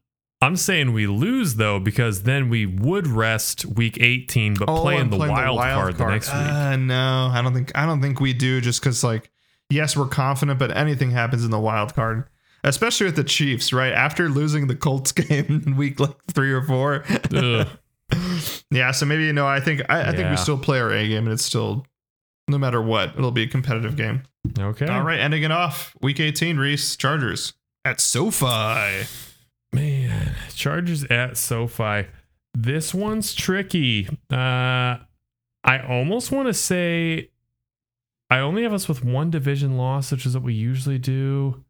I'm 0.41 0.55
saying 0.55 0.93
we 0.93 1.05
lose 1.05 1.55
though 1.55 1.79
because 1.79 2.23
then 2.23 2.49
we 2.49 2.65
would 2.65 3.07
rest 3.07 3.65
week 3.65 3.97
18, 3.99 4.55
but 4.55 4.69
oh, 4.69 4.81
play 4.81 4.97
in 4.97 5.09
the 5.09 5.17
wild, 5.17 5.29
the 5.29 5.33
wild, 5.33 5.59
card, 5.59 5.73
card 5.73 5.97
the 5.97 6.07
next 6.07 6.27
week. 6.29 6.37
Uh, 6.37 6.75
no, 6.77 7.29
I 7.31 7.41
don't 7.41 7.53
think 7.53 7.71
I 7.75 7.85
don't 7.85 8.01
think 8.01 8.19
we 8.19 8.33
do. 8.33 8.61
Just 8.61 8.81
because 8.81 9.03
like, 9.03 9.31
yes, 9.69 9.95
we're 9.95 10.07
confident, 10.07 10.57
but 10.57 10.75
anything 10.75 11.11
happens 11.11 11.43
in 11.43 11.51
the 11.51 11.59
wild 11.59 11.93
card 11.93 12.29
especially 12.65 13.05
with 13.05 13.15
the 13.15 13.23
Chiefs, 13.23 13.71
right? 13.71 13.93
After 13.93 14.27
losing 14.27 14.67
the 14.67 14.75
Colts 14.75 15.11
game 15.13 15.63
in 15.65 15.77
week 15.77 15.99
like 15.99 16.15
three 16.31 16.51
or 16.51 16.61
four. 16.63 17.05
yeah, 18.71 18.91
so 18.91 19.05
maybe 19.05 19.23
you 19.23 19.33
know, 19.33 19.47
I 19.47 19.59
think 19.59 19.81
I, 19.87 19.95
I 19.95 19.99
yeah. 19.99 20.11
think 20.11 20.29
we 20.31 20.37
still 20.37 20.57
play 20.57 20.79
our 20.79 20.91
A 20.91 21.07
game, 21.07 21.25
and 21.25 21.33
it's 21.33 21.45
still 21.45 21.85
no 22.47 22.57
matter 22.57 22.81
what, 22.81 23.09
it'll 23.17 23.31
be 23.31 23.43
a 23.43 23.47
competitive 23.47 23.95
game. 23.95 24.23
Okay. 24.57 24.87
All 24.87 25.03
right, 25.03 25.19
ending 25.19 25.43
it 25.43 25.51
off, 25.51 25.95
week 26.01 26.19
18, 26.19 26.57
Rhys 26.57 26.95
Chargers 26.95 27.53
at 27.83 27.99
SoFi. 27.99 29.07
Man, 29.73 30.35
Chargers 30.53 31.03
at 31.05 31.37
SoFi. 31.37 32.07
This 32.53 32.93
one's 32.93 33.33
tricky. 33.33 34.07
Uh 34.31 34.97
I 35.67 35.79
almost 35.79 36.31
want 36.31 36.47
to 36.47 36.53
say 36.53 37.31
I 38.29 38.39
only 38.39 38.63
have 38.63 38.73
us 38.73 38.87
with 38.87 39.03
one 39.03 39.31
division 39.31 39.77
loss, 39.77 40.11
which 40.11 40.25
is 40.25 40.35
what 40.35 40.43
we 40.43 40.53
usually 40.53 40.99
do. 40.99 41.64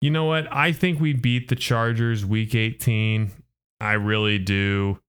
You 0.00 0.10
know 0.10 0.26
what? 0.26 0.46
I 0.52 0.72
think 0.72 1.00
we 1.00 1.12
beat 1.12 1.48
the 1.48 1.56
Chargers 1.56 2.24
week 2.24 2.54
18. 2.54 3.32
I 3.80 3.92
really 3.94 4.38
do. 4.38 5.00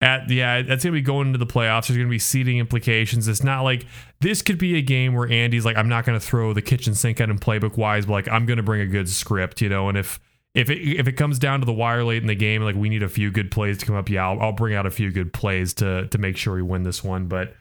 At 0.00 0.28
yeah, 0.30 0.62
that's 0.62 0.82
gonna 0.82 0.94
be 0.94 1.00
going 1.00 1.28
into 1.28 1.38
the 1.38 1.46
playoffs. 1.46 1.86
There's 1.86 1.96
gonna 1.96 2.08
be 2.08 2.18
seeding 2.18 2.58
implications. 2.58 3.28
It's 3.28 3.44
not 3.44 3.62
like 3.62 3.86
this 4.20 4.42
could 4.42 4.58
be 4.58 4.76
a 4.76 4.82
game 4.82 5.14
where 5.14 5.30
Andy's 5.30 5.64
like, 5.64 5.76
I'm 5.76 5.88
not 5.88 6.04
gonna 6.04 6.18
throw 6.18 6.52
the 6.52 6.62
kitchen 6.62 6.94
sink 6.94 7.20
at 7.20 7.30
him 7.30 7.38
playbook 7.38 7.76
wise, 7.76 8.06
but 8.06 8.12
like 8.12 8.28
I'm 8.28 8.44
gonna 8.44 8.64
bring 8.64 8.80
a 8.80 8.86
good 8.86 9.08
script, 9.08 9.60
you 9.60 9.68
know. 9.68 9.88
And 9.88 9.96
if 9.96 10.18
if 10.54 10.70
it 10.70 10.78
if 10.80 11.06
it 11.06 11.12
comes 11.12 11.38
down 11.38 11.60
to 11.60 11.66
the 11.66 11.72
wire 11.72 12.02
late 12.02 12.20
in 12.20 12.26
the 12.26 12.34
game, 12.34 12.62
like 12.62 12.74
we 12.74 12.88
need 12.88 13.04
a 13.04 13.08
few 13.08 13.30
good 13.30 13.52
plays 13.52 13.78
to 13.78 13.86
come 13.86 13.94
up, 13.94 14.08
yeah, 14.08 14.28
I'll, 14.28 14.40
I'll 14.40 14.52
bring 14.52 14.74
out 14.74 14.86
a 14.86 14.90
few 14.90 15.12
good 15.12 15.32
plays 15.32 15.72
to 15.74 16.08
to 16.08 16.18
make 16.18 16.36
sure 16.36 16.54
we 16.54 16.62
win 16.62 16.82
this 16.82 17.04
one. 17.04 17.28
But 17.28 17.54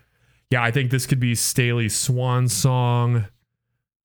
yeah, 0.50 0.64
I 0.64 0.72
think 0.72 0.90
this 0.90 1.06
could 1.06 1.20
be 1.20 1.36
Staley's 1.36 1.96
swan 1.96 2.48
song. 2.48 3.28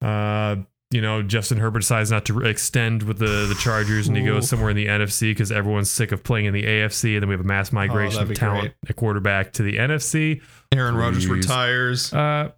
Uh, 0.02 0.56
you 0.90 1.00
know, 1.00 1.22
Justin 1.22 1.58
Herbert 1.58 1.80
decides 1.80 2.12
not 2.12 2.24
to 2.26 2.40
extend 2.40 3.02
with 3.02 3.18
the, 3.18 3.46
the 3.46 3.56
Chargers 3.60 4.06
and 4.06 4.16
he 4.16 4.24
goes 4.24 4.48
somewhere 4.48 4.70
in 4.70 4.76
the 4.76 4.86
NFC 4.86 5.30
because 5.30 5.50
everyone's 5.50 5.90
sick 5.90 6.12
of 6.12 6.22
playing 6.22 6.46
in 6.46 6.54
the 6.54 6.62
AFC. 6.62 7.14
And 7.14 7.22
then 7.22 7.28
we 7.28 7.34
have 7.34 7.40
a 7.40 7.48
mass 7.48 7.72
oh, 7.72 7.74
migration 7.74 8.20
oh, 8.20 8.22
of 8.22 8.34
talent 8.34 8.62
great. 8.62 8.90
at 8.90 8.96
quarterback 8.96 9.52
to 9.54 9.64
the 9.64 9.78
NFC. 9.78 10.42
Aaron 10.72 10.94
Rodgers 10.94 11.26
retires. 11.26 12.12
Uh, 12.12 12.52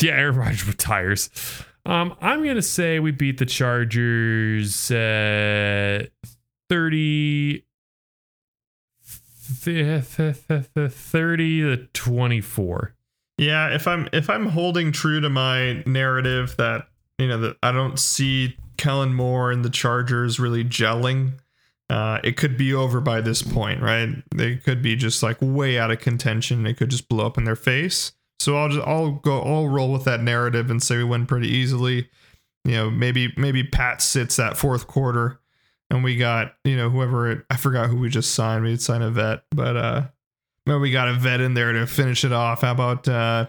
yeah, 0.00 0.12
Aaron 0.12 0.36
Rodgers 0.36 0.66
retires. 0.68 1.30
Um, 1.86 2.14
I'm 2.20 2.44
going 2.44 2.56
to 2.56 2.62
say 2.62 3.00
we 3.00 3.10
beat 3.10 3.38
the 3.38 3.46
Chargers 3.46 4.90
uh, 4.90 6.04
30. 6.68 7.64
30 9.50 11.62
to 11.62 11.88
24. 11.94 12.94
Yeah, 13.38 13.74
if 13.74 13.88
I'm 13.88 14.08
if 14.12 14.28
I'm 14.28 14.46
holding 14.46 14.92
true 14.92 15.20
to 15.20 15.30
my 15.30 15.82
narrative 15.86 16.54
that 16.58 16.88
you 17.18 17.28
know 17.28 17.38
that 17.38 17.56
I 17.62 17.72
don't 17.72 17.98
see 17.98 18.56
Kellen 18.76 19.14
Moore 19.14 19.50
and 19.50 19.64
the 19.64 19.70
Chargers 19.70 20.40
really 20.40 20.64
gelling. 20.64 21.32
Uh, 21.90 22.20
it 22.22 22.36
could 22.36 22.56
be 22.56 22.74
over 22.74 23.00
by 23.00 23.20
this 23.20 23.42
point, 23.42 23.82
right? 23.82 24.10
They 24.34 24.56
could 24.56 24.82
be 24.82 24.94
just 24.94 25.22
like 25.22 25.38
way 25.40 25.78
out 25.78 25.90
of 25.90 26.00
contention. 26.00 26.66
It 26.66 26.76
could 26.76 26.90
just 26.90 27.08
blow 27.08 27.26
up 27.26 27.38
in 27.38 27.44
their 27.44 27.56
face. 27.56 28.12
So 28.40 28.56
I'll 28.56 28.68
just 28.68 28.86
I'll 28.86 29.12
go 29.12 29.42
I'll 29.42 29.68
roll 29.68 29.92
with 29.92 30.04
that 30.04 30.22
narrative 30.22 30.70
and 30.70 30.82
say 30.82 30.96
we 30.96 31.04
win 31.04 31.26
pretty 31.26 31.48
easily. 31.48 32.08
You 32.64 32.72
know, 32.72 32.90
maybe 32.90 33.32
maybe 33.36 33.64
Pat 33.64 34.00
sits 34.02 34.36
that 34.36 34.56
fourth 34.56 34.86
quarter, 34.86 35.40
and 35.90 36.04
we 36.04 36.16
got 36.16 36.54
you 36.64 36.76
know 36.76 36.90
whoever 36.90 37.30
it, 37.30 37.44
I 37.50 37.56
forgot 37.56 37.88
who 37.88 37.96
we 37.96 38.08
just 38.10 38.34
signed. 38.34 38.64
We 38.64 38.76
signed 38.76 39.02
a 39.02 39.10
vet, 39.10 39.42
but 39.50 39.76
uh, 39.76 40.02
we 40.66 40.90
got 40.90 41.08
a 41.08 41.14
vet 41.14 41.40
in 41.40 41.54
there 41.54 41.72
to 41.72 41.86
finish 41.86 42.24
it 42.24 42.32
off. 42.32 42.60
How 42.60 42.72
about 42.72 43.08
uh, 43.08 43.46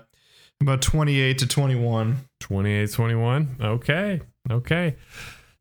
about 0.61 0.81
28 0.81 1.37
to 1.39 1.47
21. 1.47 2.17
28 2.39 2.91
21. 2.91 3.55
Okay. 3.61 4.21
Okay. 4.51 4.95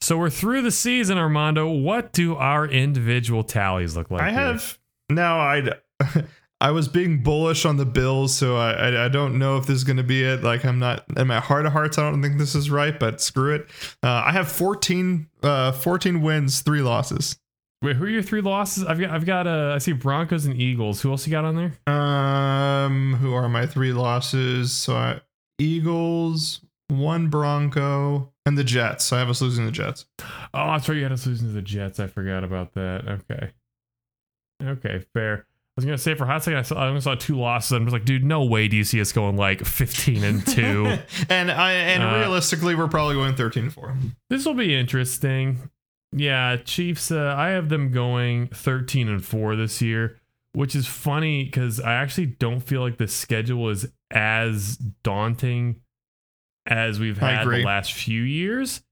So 0.00 0.16
we're 0.16 0.30
through 0.30 0.62
the 0.62 0.70
season, 0.70 1.18
Armando. 1.18 1.68
What 1.68 2.12
do 2.12 2.36
our 2.36 2.66
individual 2.66 3.42
tallies 3.42 3.96
look 3.96 4.10
like? 4.10 4.22
I 4.22 4.30
here? 4.30 4.40
have 4.40 4.78
now. 5.10 5.40
I 5.40 5.72
I 6.60 6.72
was 6.72 6.88
being 6.88 7.22
bullish 7.22 7.64
on 7.64 7.76
the 7.76 7.86
Bills, 7.86 8.34
so 8.34 8.56
I, 8.56 8.72
I, 8.72 9.04
I 9.04 9.08
don't 9.08 9.38
know 9.38 9.58
if 9.58 9.66
this 9.66 9.76
is 9.76 9.84
going 9.84 9.98
to 9.98 10.02
be 10.02 10.24
it. 10.24 10.42
Like 10.42 10.64
I'm 10.64 10.78
not 10.78 11.04
in 11.16 11.26
my 11.26 11.40
heart 11.40 11.66
of 11.66 11.72
hearts. 11.72 11.98
I 11.98 12.10
don't 12.10 12.22
think 12.22 12.38
this 12.38 12.54
is 12.54 12.70
right, 12.70 12.98
but 12.98 13.20
screw 13.20 13.54
it. 13.54 13.68
Uh, 14.02 14.22
I 14.26 14.32
have 14.32 14.50
14 14.50 15.28
uh, 15.42 15.72
14 15.72 16.22
wins, 16.22 16.60
three 16.60 16.82
losses. 16.82 17.38
Wait, 17.82 17.94
who 17.96 18.05
are 18.05 18.09
your 18.09 18.22
three 18.22 18.40
losses? 18.40 18.84
I've 18.84 18.98
got 19.00 19.10
I've 19.10 19.24
got 19.26 19.46
uh 19.46 19.72
I 19.74 19.78
see 19.78 19.92
Broncos 19.92 20.46
and 20.46 20.60
Eagles. 20.60 21.00
Who 21.00 21.10
else 21.10 21.26
you 21.26 21.30
got 21.30 21.44
on 21.44 21.55
there? 21.56 21.92
Um, 21.94 23.14
who 23.20 23.32
are 23.34 23.48
my 23.48 23.66
three 23.66 23.92
losses? 23.92 24.72
So 24.72 24.96
I, 24.96 25.20
Eagles, 25.60 26.60
one 26.88 27.28
Bronco, 27.28 28.32
and 28.46 28.59
the 28.59 28.64
Jets. 28.64 29.12
I 29.12 29.18
have 29.20 29.30
us 29.30 29.40
losing 29.40 29.64
the 29.66 29.70
Jets. 29.72 30.06
Oh, 30.20 30.72
that's 30.72 30.88
right. 30.88 30.96
You 30.96 31.05
had 31.05 31.12
us 31.12 31.26
losing 31.26 31.46
to 31.48 31.52
the 31.52 31.62
Jets. 31.62 32.00
I 32.00 32.09
forgot 32.09 32.42
about 32.44 32.74
that. 32.74 33.05
Okay. 33.30 33.50
Okay, 34.64 35.05
fair. 35.14 35.46
I 35.46 35.72
was 35.76 35.84
gonna 35.84 35.98
say 35.98 36.14
for 36.16 36.24
a 36.24 36.26
hot 36.26 36.42
second, 36.42 36.59
I 36.59 36.62
saw, 36.62 36.74
I 36.82 36.88
only 36.88 37.00
saw 37.00 37.14
two 37.14 37.38
losses. 37.38 37.70
and 37.70 37.82
I 37.82 37.84
was 37.84 37.92
like, 37.92 38.05
dude, 38.05 38.24
no 38.24 38.42
way 38.44 38.66
do 38.66 38.76
you 38.76 38.82
see 38.82 39.00
us 39.00 39.12
going 39.12 39.36
like 39.36 39.64
fifteen 39.64 40.24
and 40.24 40.44
two. 40.44 40.98
and 41.28 41.52
I 41.52 41.72
and 41.74 42.02
Uh, 42.02 42.18
realistically, 42.18 42.74
we're 42.74 42.88
probably 42.88 43.14
going 43.14 43.36
thirteen 43.36 43.64
and 43.64 43.72
four. 43.72 43.94
this 44.30 44.44
will 44.44 44.55
be 44.55 44.74
interesting. 44.76 45.70
Yeah, 46.12 46.56
Chiefs. 46.56 47.10
Uh, 47.10 47.35
I 47.36 47.51
have 47.51 47.68
them 47.68 47.90
going 47.93 48.48
thirteen 48.48 49.09
and 49.09 49.24
four 49.24 49.56
this 49.56 49.82
year, 49.82 50.18
which 50.52 50.74
is 50.74 50.86
funny 50.86 51.44
because 51.44 51.80
I 51.80 51.94
actually 51.94 52.26
don't 52.26 52.60
feel 52.60 52.80
like 52.80 52.97
the 52.98 53.09
schedule 53.09 53.68
is 53.68 53.86
as 54.10 54.76
daunting 55.02 55.80
as 56.66 56.98
we've 56.98 57.18
had 57.18 57.47
the 57.60 57.66
last 57.66 57.93
few 57.93 58.22
years. 58.22 58.82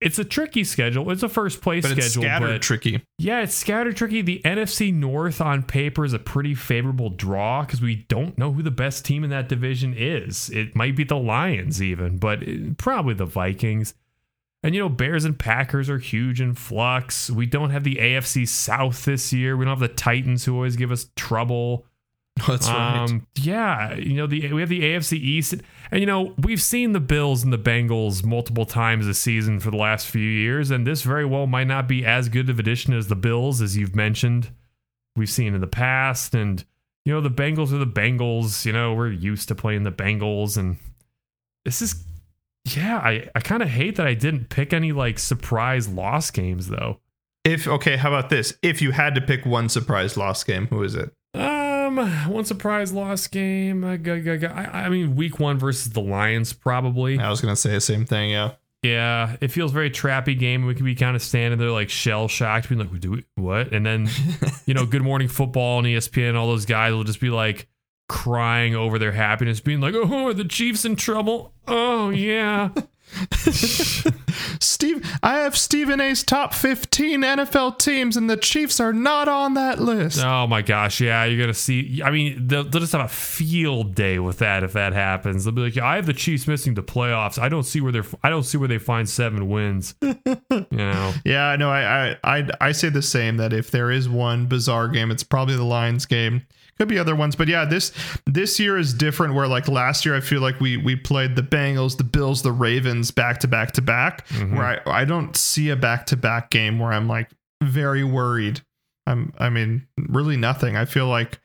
It's 0.00 0.18
a 0.18 0.24
tricky 0.24 0.64
schedule. 0.64 1.10
It's 1.10 1.22
a 1.22 1.30
first 1.30 1.62
place 1.62 1.82
But 1.82 1.96
it's 1.96 2.08
schedule, 2.08 2.24
scattered 2.24 2.46
but 2.46 2.62
tricky. 2.62 3.02
Yeah, 3.18 3.40
it's 3.40 3.54
scattered 3.54 3.96
tricky. 3.96 4.20
The 4.20 4.42
NFC 4.44 4.92
North 4.92 5.40
on 5.40 5.62
paper 5.62 6.04
is 6.04 6.12
a 6.12 6.18
pretty 6.18 6.54
favorable 6.54 7.08
draw 7.08 7.62
because 7.62 7.80
we 7.80 7.96
don't 8.08 8.36
know 8.36 8.52
who 8.52 8.62
the 8.62 8.70
best 8.70 9.06
team 9.06 9.24
in 9.24 9.30
that 9.30 9.48
division 9.48 9.94
is. 9.96 10.50
It 10.50 10.76
might 10.76 10.94
be 10.94 11.04
the 11.04 11.16
Lions, 11.16 11.80
even, 11.82 12.18
but 12.18 12.42
it- 12.42 12.76
probably 12.76 13.14
the 13.14 13.24
Vikings. 13.24 13.94
And, 14.64 14.74
you 14.74 14.80
know, 14.80 14.88
Bears 14.88 15.26
and 15.26 15.38
Packers 15.38 15.90
are 15.90 15.98
huge 15.98 16.40
in 16.40 16.54
flux. 16.54 17.28
We 17.28 17.44
don't 17.44 17.68
have 17.68 17.84
the 17.84 17.96
AFC 17.96 18.48
South 18.48 19.04
this 19.04 19.30
year. 19.30 19.58
We 19.58 19.66
don't 19.66 19.78
have 19.78 19.88
the 19.88 19.94
Titans 19.94 20.46
who 20.46 20.54
always 20.54 20.74
give 20.74 20.90
us 20.90 21.10
trouble. 21.16 21.84
That's 22.48 22.66
right. 22.68 23.04
Um, 23.04 23.26
yeah, 23.36 23.94
you 23.94 24.14
know 24.14 24.26
the 24.26 24.52
we 24.52 24.60
have 24.60 24.68
the 24.70 24.80
AFC 24.80 25.12
East, 25.18 25.54
and 25.92 26.00
you 26.00 26.06
know 26.06 26.34
we've 26.36 26.62
seen 26.62 26.90
the 26.92 26.98
Bills 26.98 27.44
and 27.44 27.52
the 27.52 27.58
Bengals 27.58 28.24
multiple 28.24 28.64
times 28.64 29.06
this 29.06 29.20
season 29.20 29.60
for 29.60 29.70
the 29.70 29.76
last 29.76 30.08
few 30.08 30.20
years, 30.20 30.72
and 30.72 30.84
this 30.84 31.02
very 31.02 31.24
well 31.24 31.46
might 31.46 31.68
not 31.68 31.86
be 31.86 32.04
as 32.04 32.28
good 32.28 32.50
of 32.50 32.58
addition 32.58 32.92
as 32.92 33.06
the 33.06 33.14
Bills, 33.14 33.60
as 33.60 33.76
you've 33.76 33.94
mentioned. 33.94 34.50
We've 35.14 35.30
seen 35.30 35.54
in 35.54 35.60
the 35.60 35.68
past, 35.68 36.34
and 36.34 36.64
you 37.04 37.12
know 37.12 37.20
the 37.20 37.30
Bengals 37.30 37.72
are 37.72 37.78
the 37.78 37.86
Bengals. 37.86 38.64
You 38.64 38.72
know 38.72 38.94
we're 38.94 39.12
used 39.12 39.46
to 39.48 39.54
playing 39.54 39.84
the 39.84 39.92
Bengals, 39.92 40.56
and 40.56 40.78
this 41.64 41.80
is 41.80 42.02
yeah. 42.64 42.98
I 42.98 43.28
I 43.34 43.40
kind 43.40 43.62
of 43.62 43.68
hate 43.68 43.96
that 43.96 44.06
I 44.06 44.14
didn't 44.14 44.48
pick 44.48 44.72
any 44.72 44.92
like 44.92 45.18
surprise 45.18 45.88
loss 45.88 46.30
games 46.30 46.68
though. 46.68 47.00
If 47.44 47.68
okay, 47.68 47.96
how 47.96 48.08
about 48.08 48.30
this? 48.30 48.56
If 48.62 48.80
you 48.80 48.92
had 48.92 49.14
to 49.16 49.20
pick 49.20 49.44
one 49.44 49.68
surprise 49.68 50.16
loss 50.16 50.42
game, 50.44 50.66
who 50.68 50.82
is 50.82 50.94
it? 50.94 51.14
Um, 51.34 51.96
one 52.30 52.44
surprise 52.44 52.92
loss 52.92 53.26
game. 53.26 53.84
I 53.84 53.94
I 53.94 54.88
mean, 54.88 55.14
week 55.14 55.38
one 55.38 55.58
versus 55.58 55.92
the 55.92 56.00
Lions, 56.00 56.52
probably. 56.52 57.18
I 57.18 57.28
was 57.28 57.40
gonna 57.40 57.56
say 57.56 57.72
the 57.72 57.80
same 57.80 58.06
thing. 58.06 58.30
Yeah. 58.30 58.52
Yeah, 58.82 59.36
it 59.40 59.48
feels 59.48 59.72
very 59.72 59.90
trappy 59.90 60.38
game. 60.38 60.66
We 60.66 60.74
could 60.74 60.84
be 60.84 60.94
kind 60.94 61.16
of 61.16 61.22
standing 61.22 61.58
there 61.58 61.70
like 61.70 61.88
shell 61.88 62.28
shocked, 62.28 62.68
being 62.68 62.78
like, 62.78 63.00
"Do 63.00 63.12
we, 63.12 63.24
what?" 63.34 63.72
And 63.72 63.84
then, 63.84 64.10
you 64.66 64.74
know, 64.74 64.84
Good 64.84 65.00
Morning 65.00 65.26
Football 65.26 65.78
and 65.78 65.86
ESPN, 65.86 66.36
all 66.36 66.48
those 66.48 66.66
guys 66.66 66.92
will 66.92 67.02
just 67.02 67.18
be 67.18 67.30
like 67.30 67.66
crying 68.08 68.74
over 68.74 68.98
their 68.98 69.12
happiness, 69.12 69.60
being 69.60 69.80
like, 69.80 69.94
"Oh, 69.94 70.28
are 70.28 70.34
the 70.34 70.44
Chiefs 70.44 70.84
in 70.84 70.96
trouble?" 70.96 71.52
Oh 71.66 72.10
yeah. 72.10 72.70
Steve, 74.60 75.08
I 75.22 75.38
have 75.40 75.56
Stephen 75.56 76.00
A's 76.00 76.22
top 76.22 76.52
15 76.54 77.20
NFL 77.20 77.78
teams, 77.78 78.16
and 78.16 78.28
the 78.28 78.36
Chiefs 78.36 78.80
are 78.80 78.92
not 78.92 79.28
on 79.28 79.54
that 79.54 79.78
list. 79.78 80.22
Oh 80.24 80.46
my 80.46 80.62
gosh, 80.62 81.00
yeah, 81.00 81.24
you're 81.24 81.40
gonna 81.40 81.54
see. 81.54 82.02
I 82.02 82.10
mean, 82.10 82.46
they'll, 82.46 82.64
they'll 82.64 82.80
just 82.80 82.92
have 82.92 83.04
a 83.04 83.08
field 83.08 83.94
day 83.94 84.18
with 84.18 84.38
that 84.38 84.64
if 84.64 84.72
that 84.72 84.92
happens. 84.92 85.44
They'll 85.44 85.54
be 85.54 85.62
like, 85.62 85.76
yeah, 85.76 85.86
"I 85.86 85.96
have 85.96 86.06
the 86.06 86.12
Chiefs 86.12 86.46
missing 86.48 86.74
the 86.74 86.82
playoffs. 86.82 87.38
I 87.38 87.48
don't 87.48 87.64
see 87.64 87.80
where 87.80 87.92
they're. 87.92 88.04
I 88.22 88.30
don't 88.30 88.42
see 88.42 88.58
where 88.58 88.68
they 88.68 88.78
find 88.78 89.08
seven 89.08 89.48
wins." 89.48 89.94
you 90.02 90.16
know, 90.72 91.12
Yeah, 91.24 91.56
no, 91.56 91.70
I, 91.70 92.16
I, 92.24 92.38
I, 92.38 92.48
I 92.60 92.72
say 92.72 92.88
the 92.88 93.02
same. 93.02 93.36
That 93.36 93.52
if 93.52 93.70
there 93.70 93.90
is 93.90 94.08
one 94.08 94.46
bizarre 94.46 94.88
game, 94.88 95.10
it's 95.10 95.22
probably 95.22 95.56
the 95.56 95.64
Lions 95.64 96.06
game. 96.06 96.46
Could 96.78 96.88
be 96.88 96.98
other 96.98 97.14
ones, 97.14 97.36
but 97.36 97.46
yeah, 97.46 97.64
this 97.64 97.92
this 98.26 98.58
year 98.58 98.76
is 98.76 98.92
different. 98.92 99.34
Where 99.34 99.46
like 99.46 99.68
last 99.68 100.04
year, 100.04 100.16
I 100.16 100.20
feel 100.20 100.40
like 100.40 100.58
we 100.58 100.76
we 100.76 100.96
played 100.96 101.36
the 101.36 101.42
Bengals, 101.42 101.96
the 101.96 102.04
Bills, 102.04 102.42
the 102.42 102.50
Ravens 102.50 103.12
back 103.12 103.38
to 103.40 103.48
back 103.48 103.72
to 103.72 103.82
back. 103.82 104.26
Mm-hmm. 104.28 104.56
Where 104.56 104.82
I 104.86 105.02
I 105.02 105.04
don't 105.04 105.36
see 105.36 105.70
a 105.70 105.76
back 105.76 106.06
to 106.06 106.16
back 106.16 106.50
game 106.50 106.80
where 106.80 106.92
I'm 106.92 107.06
like 107.06 107.30
very 107.62 108.02
worried. 108.02 108.60
I'm 109.06 109.32
I 109.38 109.50
mean 109.50 109.86
really 109.96 110.36
nothing. 110.36 110.76
I 110.76 110.84
feel 110.84 111.06
like 111.06 111.38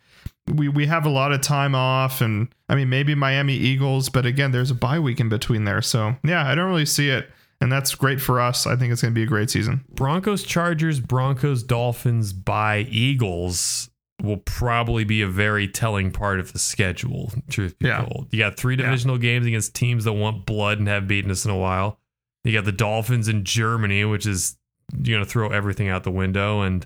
we 0.52 0.68
we 0.68 0.88
have 0.88 1.06
a 1.06 1.10
lot 1.10 1.32
of 1.32 1.42
time 1.42 1.76
off, 1.76 2.22
and 2.22 2.48
I 2.68 2.74
mean 2.74 2.90
maybe 2.90 3.14
Miami 3.14 3.54
Eagles, 3.54 4.10
but 4.10 4.26
again, 4.26 4.52
there's 4.52 4.72
a 4.72 4.76
bye 4.76 5.00
week 5.00 5.20
in 5.20 5.30
between 5.30 5.66
there. 5.66 5.84
So 5.84 6.16
yeah, 6.24 6.50
I 6.50 6.56
don't 6.56 6.70
really 6.70 6.88
see 6.88 7.10
it, 7.10 7.30
and 7.62 7.72
that's 7.72 7.94
great 7.94 8.20
for 8.20 8.42
us. 8.42 8.66
I 8.66 8.76
think 8.76 8.92
it's 8.92 9.04
going 9.04 9.14
to 9.14 9.16
be 9.16 9.24
a 9.24 9.28
great 9.28 9.52
season. 9.52 9.86
Broncos, 9.92 10.44
Chargers, 10.44 11.00
Broncos, 11.00 11.62
Dolphins 11.62 12.34
bye 12.34 12.88
Eagles 12.90 13.92
will 14.22 14.38
probably 14.38 15.04
be 15.04 15.22
a 15.22 15.28
very 15.28 15.68
telling 15.68 16.12
part 16.12 16.40
of 16.40 16.54
the 16.54 16.60
schedule. 16.60 17.32
Truth 17.50 17.80
be 17.80 17.88
Yeah. 17.88 18.02
told, 18.06 18.28
you 18.32 18.40
got 18.40 18.58
three 18.58 18.76
Yeah. 18.76 18.84
divisional 18.86 19.18
games 19.18 19.46
against 19.46 19.74
teams 19.76 20.04
that 20.04 20.14
want 20.14 20.46
blood 20.46 20.80
and 20.80 20.88
have 20.88 21.08
beaten 21.08 21.32
us 21.32 21.46
in 21.46 21.52
a 21.52 21.58
while. 21.58 22.00
You 22.44 22.54
got 22.54 22.66
the 22.66 22.72
Dolphins 22.72 23.28
in 23.28 23.44
Germany, 23.44 24.06
which 24.06 24.26
is 24.26 24.58
you're 25.04 25.18
gonna 25.18 25.26
throw 25.26 25.50
everything 25.50 25.88
out 25.90 26.04
the 26.04 26.12
window, 26.12 26.62
and 26.62 26.86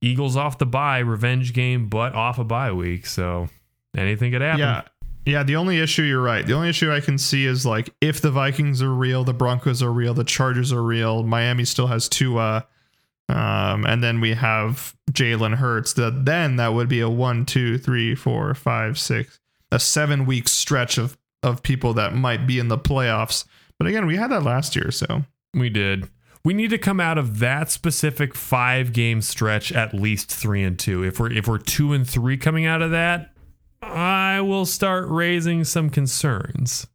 Eagles 0.00 0.36
off 0.36 0.58
the 0.58 0.66
bye, 0.66 0.98
revenge 0.98 1.52
game, 1.52 1.88
but 1.88 2.14
off 2.14 2.38
a 2.38 2.44
bye 2.44 2.72
week. 2.72 3.06
So 3.06 3.48
anything 3.96 4.32
could 4.32 4.42
happen. 4.42 4.60
Yeah. 4.60 4.82
Yeah, 5.26 5.42
the 5.42 5.56
only 5.56 5.78
issue 5.78 6.02
you're 6.04 6.22
right. 6.22 6.46
The 6.46 6.54
only 6.54 6.70
issue 6.70 6.90
I 6.90 7.00
can 7.00 7.18
see 7.18 7.44
is 7.44 7.66
like 7.66 7.90
if 8.00 8.20
the 8.22 8.30
Vikings 8.30 8.80
are 8.80 8.94
real, 8.94 9.24
the 9.24 9.34
Broncos 9.34 9.82
are 9.82 9.92
real, 9.92 10.14
the 10.14 10.24
Chargers 10.24 10.72
are 10.72 10.82
real, 10.82 11.22
Miami 11.22 11.66
still 11.66 11.88
has 11.88 12.08
Tua, 12.08 12.66
um, 13.28 13.84
and 13.84 14.02
then 14.02 14.20
we 14.20 14.34
have 14.34 14.94
Jalen 15.12 15.56
Hurts. 15.56 15.92
That 15.94 16.24
then 16.24 16.56
that 16.56 16.72
would 16.74 16.88
be 16.88 17.00
a 17.00 17.10
one, 17.10 17.44
two, 17.44 17.78
three, 17.78 18.14
four, 18.14 18.54
five, 18.54 18.98
six, 18.98 19.38
a 19.70 19.78
seven 19.78 20.26
week 20.26 20.48
stretch 20.48 20.98
of 20.98 21.16
of 21.42 21.62
people 21.62 21.94
that 21.94 22.14
might 22.14 22.46
be 22.46 22.58
in 22.58 22.68
the 22.68 22.78
playoffs. 22.78 23.44
But 23.78 23.86
again, 23.86 24.06
we 24.06 24.16
had 24.16 24.30
that 24.30 24.42
last 24.42 24.74
year, 24.74 24.90
so 24.90 25.24
We 25.54 25.70
did. 25.70 26.08
We 26.44 26.54
need 26.54 26.70
to 26.70 26.78
come 26.78 27.00
out 27.00 27.18
of 27.18 27.40
that 27.40 27.70
specific 27.70 28.34
five 28.34 28.92
game 28.92 29.20
stretch 29.20 29.72
at 29.72 29.92
least 29.92 30.30
three 30.32 30.62
and 30.62 30.78
two. 30.78 31.02
If 31.02 31.20
we're 31.20 31.32
if 31.32 31.46
we're 31.46 31.58
two 31.58 31.92
and 31.92 32.08
three 32.08 32.38
coming 32.38 32.64
out 32.64 32.80
of 32.80 32.90
that, 32.92 33.32
I 33.82 34.40
will 34.40 34.64
start 34.64 35.06
raising 35.08 35.64
some 35.64 35.90
concerns. 35.90 36.86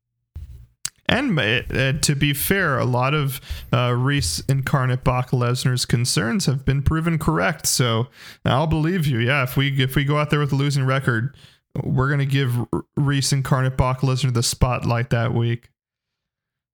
And 1.07 1.37
uh, 1.37 1.93
to 1.99 2.15
be 2.15 2.33
fair, 2.33 2.79
a 2.79 2.85
lot 2.85 3.13
of 3.13 3.41
uh, 3.73 3.93
Rhys 3.93 4.41
Incarnate 4.47 5.03
Brock 5.03 5.31
Lesnar's 5.31 5.85
concerns 5.85 6.45
have 6.45 6.65
been 6.65 6.81
proven 6.81 7.19
correct. 7.19 7.67
So 7.67 8.07
I'll 8.45 8.67
believe 8.67 9.05
you. 9.05 9.19
Yeah, 9.19 9.43
if 9.43 9.57
we 9.57 9.81
if 9.81 9.95
we 9.95 10.05
go 10.05 10.17
out 10.17 10.29
there 10.29 10.39
with 10.39 10.53
a 10.53 10.55
losing 10.55 10.85
record, 10.85 11.35
we're 11.83 12.09
gonna 12.09 12.25
give 12.25 12.55
Rhys 12.95 13.33
Incarnate 13.33 13.75
Bach 13.75 13.99
Lesnar 13.99 14.33
the 14.33 14.43
spotlight 14.43 15.09
that 15.09 15.33
week. 15.33 15.69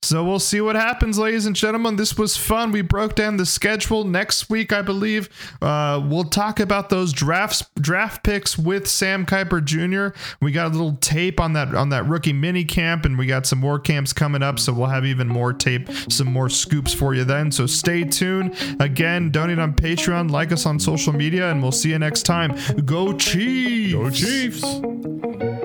So 0.02 0.24
we'll 0.24 0.40
see 0.40 0.62
what 0.62 0.78
happens, 0.78 1.20
ladies 1.20 1.46
and 1.46 1.56
gentlemen. 1.56 1.98
This 1.98 2.18
was 2.18 2.38
fun. 2.38 2.72
We 2.72 2.82
broke 2.82 3.16
down 3.16 3.36
the 3.36 3.46
schedule. 3.46 4.06
Next 4.06 4.50
week, 4.50 4.72
I 4.72 4.82
believe, 4.82 5.30
uh, 5.62 6.02
we'll 6.04 6.24
talk 6.24 6.62
about 6.62 6.90
those 6.90 7.12
drafts, 7.12 7.66
draft 7.76 8.24
picks 8.24 8.58
with 8.58 8.88
Sam 8.88 9.26
Kiper 9.26 9.64
Jr. 9.64 10.18
We 10.42 10.54
got 10.54 10.68
a 10.68 10.70
little 10.70 10.98
tape 11.02 11.40
on 11.42 11.52
that 11.54 11.76
on 11.76 11.90
that 11.90 12.08
rookie 12.08 12.32
mini 12.32 12.64
camp, 12.64 13.04
and 13.04 13.18
we 13.18 13.26
got 13.26 13.46
some 13.46 13.60
more 13.60 13.78
camps 13.78 14.14
coming 14.14 14.42
up. 14.42 14.58
So 14.58 14.72
we'll 14.72 14.88
have 14.88 15.06
even 15.06 15.28
more 15.28 15.52
tape, 15.52 15.90
some 16.10 16.32
more 16.32 16.50
scoops 16.50 16.94
for 16.94 17.14
you 17.14 17.26
then. 17.26 17.52
So 17.52 17.66
stay 17.68 18.06
tuned. 18.06 18.56
Again, 18.80 19.32
donate 19.32 19.60
on 19.60 19.74
Patreon, 19.74 20.32
like 20.32 20.54
us 20.54 20.66
on 20.66 20.80
social 20.80 21.12
media, 21.12 21.52
and 21.52 21.62
we'll 21.62 21.74
see 21.74 21.90
you 21.90 22.00
next 22.00 22.24
time. 22.24 22.58
Go 22.86 23.18
Chiefs! 23.18 23.94
Go 23.94 24.10
Chiefs! 24.10 25.59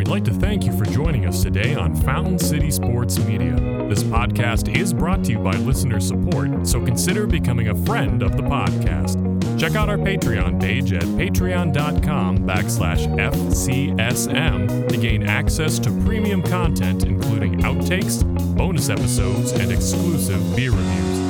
We'd 0.00 0.08
like 0.08 0.24
to 0.24 0.32
thank 0.32 0.64
you 0.64 0.72
for 0.78 0.86
joining 0.86 1.26
us 1.26 1.42
today 1.42 1.74
on 1.74 1.94
Fountain 1.94 2.38
City 2.38 2.70
Sports 2.70 3.18
Media. 3.18 3.52
This 3.86 4.02
podcast 4.02 4.74
is 4.74 4.94
brought 4.94 5.22
to 5.24 5.32
you 5.32 5.38
by 5.38 5.50
listener 5.50 6.00
support, 6.00 6.66
so 6.66 6.82
consider 6.82 7.26
becoming 7.26 7.68
a 7.68 7.74
friend 7.84 8.22
of 8.22 8.34
the 8.34 8.42
podcast. 8.42 9.20
Check 9.60 9.74
out 9.74 9.90
our 9.90 9.98
Patreon 9.98 10.58
page 10.58 10.94
at 10.94 11.02
patreon.com 11.02 12.38
backslash 12.38 13.14
FCSM 13.18 14.88
to 14.88 14.96
gain 14.96 15.22
access 15.22 15.78
to 15.80 15.90
premium 16.02 16.42
content, 16.44 17.04
including 17.04 17.60
outtakes, 17.60 18.24
bonus 18.56 18.88
episodes, 18.88 19.52
and 19.52 19.70
exclusive 19.70 20.56
beer 20.56 20.70
reviews. 20.70 21.29